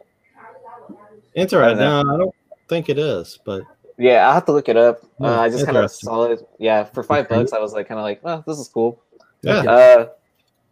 Interesting. 1.34 1.80
I 1.80 2.02
No, 2.04 2.14
I 2.14 2.18
don't 2.18 2.36
think 2.68 2.90
it 2.90 2.98
is, 2.98 3.40
but 3.46 3.64
Yeah, 3.98 4.28
I'll 4.28 4.34
have 4.34 4.46
to 4.46 4.52
look 4.52 4.68
it 4.68 4.76
up. 4.76 5.00
Hmm, 5.18 5.26
Uh, 5.26 5.40
I 5.40 5.50
just 5.50 5.66
kind 5.66 5.78
of 5.78 5.90
saw 5.90 6.26
it. 6.26 6.46
Yeah, 6.60 6.84
for 6.84 7.02
five 7.04 7.30
bucks, 7.30 7.54
I 7.54 7.60
was 7.60 7.72
like, 7.74 7.88
kind 7.88 7.98
of 8.00 8.04
like, 8.04 8.20
oh, 8.26 8.44
this 8.46 8.60
is 8.60 8.68
cool. 8.68 9.00
yeah. 9.42 9.60
Uh, 9.62 10.08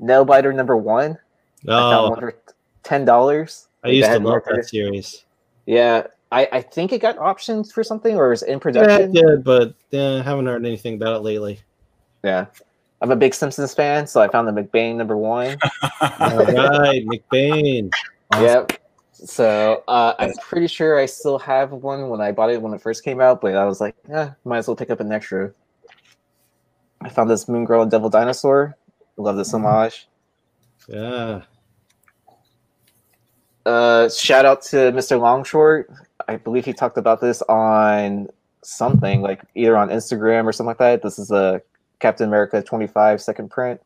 Nailbiter 0.02 0.54
number 0.54 0.76
one. 0.76 1.18
I 1.66 1.68
found 1.72 1.96
Oh, 1.96 2.10
one 2.10 2.20
for 2.20 2.34
ten 2.84 3.06
dollars. 3.06 3.68
I 3.84 3.90
used 3.90 4.10
to 4.10 4.20
love 4.20 4.42
that 4.46 4.66
series. 4.66 5.26
Yeah, 5.66 6.08
I, 6.32 6.48
I 6.52 6.62
think 6.62 6.92
it 6.92 7.00
got 7.00 7.18
options 7.18 7.72
for 7.72 7.84
something 7.84 8.16
or 8.16 8.34
is 8.34 8.44
in 8.44 8.50
Yeah, 8.50 8.56
it 8.56 8.62
production. 8.62 9.12
did, 9.12 9.44
but 9.44 9.74
yeah, 9.92 10.16
I 10.16 10.22
haven't 10.22 10.46
heard 10.46 10.66
anything 10.66 10.96
about 10.96 11.16
it 11.18 11.20
lately. 11.20 11.60
Yeah. 12.24 12.46
I'm 13.02 13.12
a 13.12 13.16
big 13.18 13.34
Simpsons 13.34 13.74
fan, 13.74 14.08
so 14.08 14.22
I 14.22 14.30
found 14.30 14.48
the 14.48 14.54
McBain 14.54 14.96
number 14.96 15.18
one. 15.18 15.58
All 16.02 16.10
right, 16.20 17.06
McBain. 17.06 17.92
Yep. 18.34 18.80
So 19.12 19.84
uh, 19.88 20.14
I'm 20.18 20.34
pretty 20.42 20.68
sure 20.68 20.98
I 20.98 21.06
still 21.06 21.38
have 21.40 21.72
one 21.72 22.10
when 22.10 22.22
I 22.22 22.32
bought 22.32 22.50
it 22.50 22.62
when 22.62 22.74
it 22.74 22.82
first 22.82 23.04
came 23.04 23.20
out, 23.20 23.42
but 23.42 23.56
I 23.56 23.66
was 23.66 23.82
like, 23.82 23.96
eh, 24.10 24.30
might 24.46 24.60
as 24.60 24.68
well 24.68 24.76
pick 24.76 24.90
up 24.90 25.02
an 25.02 25.12
extra. 25.12 25.52
I 27.02 27.10
found 27.10 27.30
this 27.30 27.50
Moon 27.50 27.66
Girl 27.66 27.82
and 27.82 27.92
Devil 27.92 28.10
Dinosaur. 28.10 28.78
Love 29.18 29.36
this 29.36 29.54
homage. 29.54 30.08
Yeah. 30.88 31.42
Uh, 33.66 34.10
shout 34.10 34.46
out 34.46 34.62
to 34.62 34.78
Mr. 34.92 35.20
Longshort. 35.20 35.86
I 36.28 36.38
believe 36.38 36.66
he 36.66 36.74
talked 36.74 36.98
about 36.98 37.22
this 37.22 37.42
on 37.44 38.28
something 38.62 39.22
like 39.22 39.42
either 39.56 39.78
on 39.78 39.90
Instagram 39.90 40.46
or 40.46 40.52
something 40.52 40.70
like 40.70 40.78
that. 40.80 41.02
This 41.02 41.20
is 41.20 41.32
a 41.32 41.62
Captain 42.00 42.28
America 42.28 42.62
25 42.62 43.22
second 43.22 43.50
print. 43.50 43.82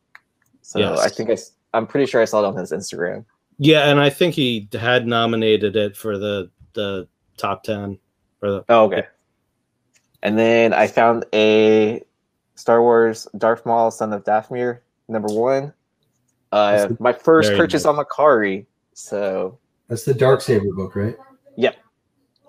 So 0.62 0.78
Yes. 0.78 0.98
I 1.00 1.08
think 1.08 1.30
I'm 1.74 1.86
pretty 1.86 2.06
sure 2.06 2.20
I 2.20 2.24
saw 2.24 2.40
it 2.40 2.46
on 2.46 2.56
his 2.56 2.72
Instagram. 2.72 3.24
Yeah, 3.58 3.90
and 3.90 4.00
I 4.00 4.10
think 4.10 4.34
he 4.34 4.68
had 4.72 5.06
nominated 5.06 5.76
it 5.76 5.96
for 5.96 6.16
the 6.16 6.50
the 6.74 7.08
top 7.36 7.64
ten 7.64 7.98
for 8.38 8.50
the 8.50 8.64
Oh, 8.68 8.84
okay. 8.84 9.04
And 10.22 10.38
then 10.38 10.72
I 10.72 10.86
found 10.86 11.24
a 11.32 12.02
Star 12.54 12.82
Wars 12.82 13.26
Darth 13.36 13.66
Maul, 13.66 13.90
Son 13.90 14.12
of 14.12 14.24
Dathomir, 14.24 14.80
number 15.08 15.28
one. 15.28 15.72
Uh, 16.52 16.88
my 16.98 17.12
first 17.12 17.52
purchase 17.52 17.84
nice. 17.84 17.96
on 17.96 18.04
Mercari. 18.04 18.66
So, 18.94 19.58
That's 19.88 20.04
the 20.04 20.14
Dark 20.14 20.40
Saber 20.40 20.72
book, 20.72 20.94
right? 20.94 21.16
Yep. 21.56 21.76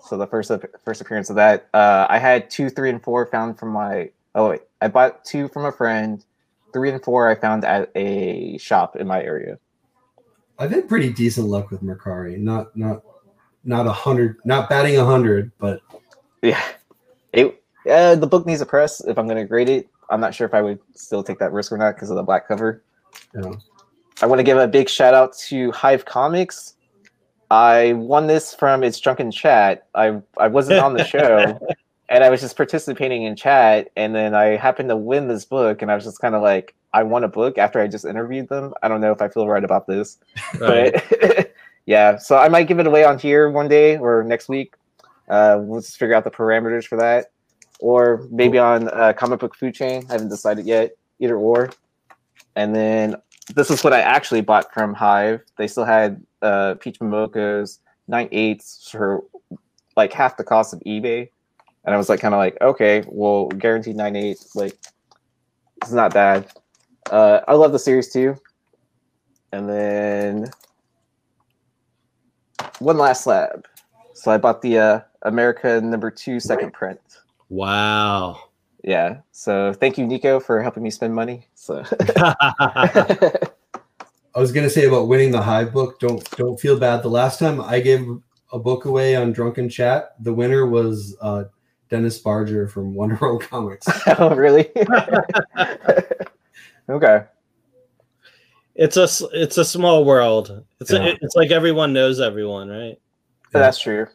So 0.02 0.16
the 0.16 0.26
first 0.26 0.50
first 0.84 1.00
appearance 1.00 1.30
of 1.30 1.36
that. 1.36 1.68
Uh, 1.74 2.06
I 2.08 2.18
had 2.18 2.50
two, 2.50 2.70
three, 2.70 2.90
and 2.90 3.02
four 3.02 3.26
found 3.26 3.58
from 3.58 3.70
my. 3.70 4.10
Oh 4.34 4.50
wait, 4.50 4.62
I 4.80 4.88
bought 4.88 5.24
two 5.24 5.48
from 5.48 5.64
a 5.64 5.72
friend. 5.72 6.24
Three 6.72 6.90
and 6.90 7.02
four 7.02 7.28
I 7.28 7.34
found 7.34 7.64
at 7.64 7.90
a 7.96 8.56
shop 8.58 8.96
in 8.96 9.06
my 9.06 9.22
area. 9.22 9.58
I've 10.58 10.70
had 10.70 10.88
pretty 10.88 11.12
decent 11.12 11.48
luck 11.48 11.70
with 11.70 11.82
Mercari. 11.82 12.38
Not 12.38 12.76
not 12.76 13.02
not 13.64 13.86
a 13.86 13.92
hundred, 13.92 14.38
not 14.44 14.68
batting 14.68 14.96
a 14.98 15.04
hundred, 15.04 15.50
but 15.58 15.80
Yeah, 16.42 16.62
it. 17.32 17.62
Uh, 17.90 18.14
the 18.14 18.26
book 18.26 18.46
needs 18.46 18.60
a 18.60 18.66
press. 18.66 19.00
If 19.00 19.18
I'm 19.18 19.26
going 19.26 19.38
to 19.38 19.46
grade 19.46 19.68
it, 19.68 19.88
I'm 20.10 20.20
not 20.20 20.34
sure 20.34 20.46
if 20.46 20.52
I 20.52 20.60
would 20.60 20.78
still 20.94 21.22
take 21.22 21.38
that 21.38 21.52
risk 21.52 21.72
or 21.72 21.78
not 21.78 21.94
because 21.94 22.10
of 22.10 22.16
the 22.16 22.22
black 22.22 22.46
cover. 22.46 22.82
know, 23.34 23.56
I 24.20 24.26
want 24.26 24.38
to 24.38 24.42
give 24.42 24.58
a 24.58 24.68
big 24.68 24.88
shout 24.88 25.14
out 25.14 25.36
to 25.48 25.72
Hive 25.72 26.04
Comics. 26.04 26.74
I 27.50 27.94
won 27.94 28.28
this 28.28 28.54
from 28.54 28.84
its 28.84 29.00
drunken 29.00 29.30
chat. 29.30 29.86
I 29.94 30.20
I 30.36 30.46
wasn't 30.46 30.80
on 30.80 30.94
the 30.94 31.04
show, 31.04 31.58
and 32.08 32.24
I 32.24 32.30
was 32.30 32.40
just 32.40 32.56
participating 32.56 33.24
in 33.24 33.34
chat, 33.34 33.90
and 33.96 34.14
then 34.14 34.34
I 34.34 34.56
happened 34.56 34.88
to 34.90 34.96
win 34.96 35.28
this 35.28 35.44
book, 35.44 35.82
and 35.82 35.90
I 35.90 35.96
was 35.96 36.04
just 36.04 36.20
kind 36.20 36.34
of 36.34 36.42
like, 36.42 36.74
I 36.92 37.02
won 37.02 37.24
a 37.24 37.28
book 37.28 37.58
after 37.58 37.80
I 37.80 37.88
just 37.88 38.04
interviewed 38.04 38.48
them. 38.48 38.72
I 38.82 38.88
don't 38.88 39.00
know 39.00 39.12
if 39.12 39.20
I 39.20 39.28
feel 39.28 39.48
right 39.48 39.64
about 39.64 39.86
this, 39.86 40.18
right. 40.60 40.92
but 41.10 41.52
yeah. 41.86 42.18
So 42.18 42.36
I 42.36 42.48
might 42.48 42.68
give 42.68 42.78
it 42.78 42.86
away 42.86 43.04
on 43.04 43.18
here 43.18 43.50
one 43.50 43.68
day 43.68 43.96
or 43.96 44.22
next 44.22 44.48
week. 44.48 44.74
Uh, 45.28 45.58
we'll 45.60 45.80
just 45.80 45.96
figure 45.96 46.14
out 46.14 46.24
the 46.24 46.30
parameters 46.30 46.86
for 46.86 46.98
that, 46.98 47.32
or 47.80 48.28
maybe 48.30 48.58
on 48.58 48.88
uh, 48.88 49.12
Comic 49.12 49.40
Book 49.40 49.56
Food 49.56 49.74
Chain. 49.74 50.06
I 50.08 50.12
haven't 50.12 50.28
decided 50.28 50.66
yet. 50.66 50.92
Either 51.18 51.36
or. 51.36 51.70
And 52.56 52.74
then 52.74 53.16
this 53.54 53.70
is 53.70 53.82
what 53.82 53.92
I 53.92 54.00
actually 54.00 54.40
bought 54.40 54.72
from 54.72 54.94
Hive. 54.94 55.42
They 55.58 55.66
still 55.66 55.84
had 55.84 56.22
uh, 56.42 56.74
Peach 56.80 56.98
Momoko's 57.00 57.80
nine 58.08 58.28
eighths 58.32 58.88
for 58.90 59.24
like 59.96 60.12
half 60.12 60.36
the 60.36 60.44
cost 60.44 60.72
of 60.72 60.80
eBay, 60.80 61.28
and 61.84 61.94
I 61.94 61.98
was 61.98 62.08
like, 62.08 62.20
kind 62.20 62.34
of 62.34 62.38
like, 62.38 62.56
okay, 62.60 63.04
well, 63.08 63.48
guaranteed 63.48 63.96
nine 63.96 64.16
eighths, 64.16 64.54
like 64.54 64.78
it's 65.82 65.92
not 65.92 66.12
bad. 66.12 66.50
Uh, 67.10 67.40
I 67.48 67.54
love 67.54 67.72
the 67.72 67.78
series 67.78 68.12
too. 68.12 68.36
And 69.52 69.68
then 69.68 70.46
one 72.78 72.98
last 72.98 73.24
slab. 73.24 73.66
So 74.14 74.30
I 74.30 74.38
bought 74.38 74.62
the 74.62 74.78
uh, 74.78 75.00
America 75.22 75.80
number 75.80 76.10
two 76.10 76.38
second 76.38 76.72
print. 76.72 77.00
Wow. 77.48 78.49
Yeah. 78.84 79.18
So 79.32 79.72
thank 79.72 79.98
you, 79.98 80.06
Nico, 80.06 80.40
for 80.40 80.62
helping 80.62 80.82
me 80.82 80.90
spend 80.90 81.14
money. 81.14 81.48
So 81.54 81.82
I 82.16 83.48
was 84.36 84.52
gonna 84.52 84.70
say 84.70 84.86
about 84.86 85.08
winning 85.08 85.32
the 85.32 85.42
Hive 85.42 85.72
book. 85.72 85.98
Don't 86.00 86.28
don't 86.36 86.58
feel 86.58 86.78
bad. 86.78 87.02
The 87.02 87.10
last 87.10 87.38
time 87.38 87.60
I 87.60 87.80
gave 87.80 88.06
a 88.52 88.58
book 88.58 88.84
away 88.84 89.16
on 89.16 89.32
Drunken 89.32 89.68
Chat, 89.68 90.14
the 90.20 90.32
winner 90.32 90.66
was 90.66 91.16
uh, 91.20 91.44
Dennis 91.88 92.18
Barger 92.18 92.68
from 92.68 92.94
Wonder 92.94 93.18
World 93.20 93.42
Comics. 93.42 93.86
oh, 94.18 94.34
really? 94.34 94.70
okay. 96.88 97.24
it's 98.74 98.96
a 98.96 99.08
it's 99.32 99.58
a 99.58 99.64
small 99.64 100.04
world. 100.04 100.64
It's 100.80 100.92
Yeah. 100.92 101.06
a, 101.06 101.16
it's 101.20 101.36
like 101.36 101.50
everyone 101.50 101.92
knows 101.92 102.20
everyone, 102.20 102.68
right? 102.68 102.98
So 103.52 103.58
that's 103.58 103.80
true. 103.80 104.06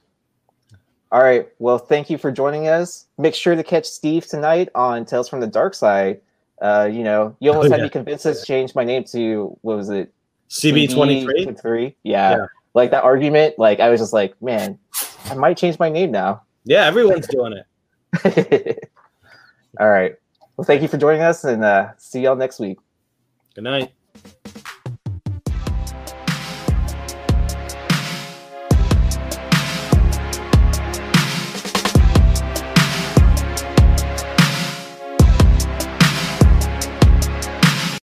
All 1.16 1.24
right. 1.24 1.48
Well, 1.60 1.78
thank 1.78 2.10
you 2.10 2.18
for 2.18 2.30
joining 2.30 2.68
us. 2.68 3.06
Make 3.18 3.36
sure 3.36 3.56
to 3.56 3.64
catch 3.64 3.86
Steve 3.86 4.28
tonight 4.28 4.68
on 4.76 5.06
Tales 5.06 5.30
from 5.30 5.40
the 5.40 5.48
Dark 5.48 5.74
Side. 5.74 6.20
Uh, 6.62 6.90
you 6.92 7.06
know, 7.06 7.34
you 7.40 7.52
almost 7.52 7.68
Oh, 7.68 7.72
had 7.72 7.78
yeah. 7.78 7.84
me 7.86 7.90
convinced 7.90 8.26
us 8.26 8.42
to 8.42 8.46
change 8.46 8.76
my 8.76 8.84
name 8.84 9.06
to 9.14 9.58
what 9.62 9.78
was 9.78 9.90
it? 9.90 10.12
CB 10.50 10.94
twenty 10.94 11.24
three. 11.24 11.46
Three. 11.54 11.96
Yeah. 12.04 12.32
Yeah. 12.32 12.46
Like 12.74 12.92
that 12.92 13.06
argument. 13.06 13.58
Like 13.58 13.80
I 13.80 13.88
was 13.88 14.02
just 14.02 14.12
like, 14.12 14.36
man, 14.42 14.78
I 15.28 15.36
might 15.36 15.56
change 15.56 15.80
my 15.80 15.88
name 15.88 16.12
now. 16.12 16.42
Yeah, 16.66 16.86
everyone's 16.86 17.28
doing 17.28 17.62
it. 18.24 18.90
All 19.80 19.90
right. 19.90 20.16
Well, 20.58 20.66
thank 20.66 20.82
you 20.82 20.90
for 20.90 20.98
joining 20.98 21.22
us, 21.22 21.46
and 21.46 21.64
uh, 21.64 21.92
see 21.98 22.20
y'all 22.24 22.36
next 22.36 22.60
week. 22.60 22.78
Good 23.56 23.64
night. 23.64 23.94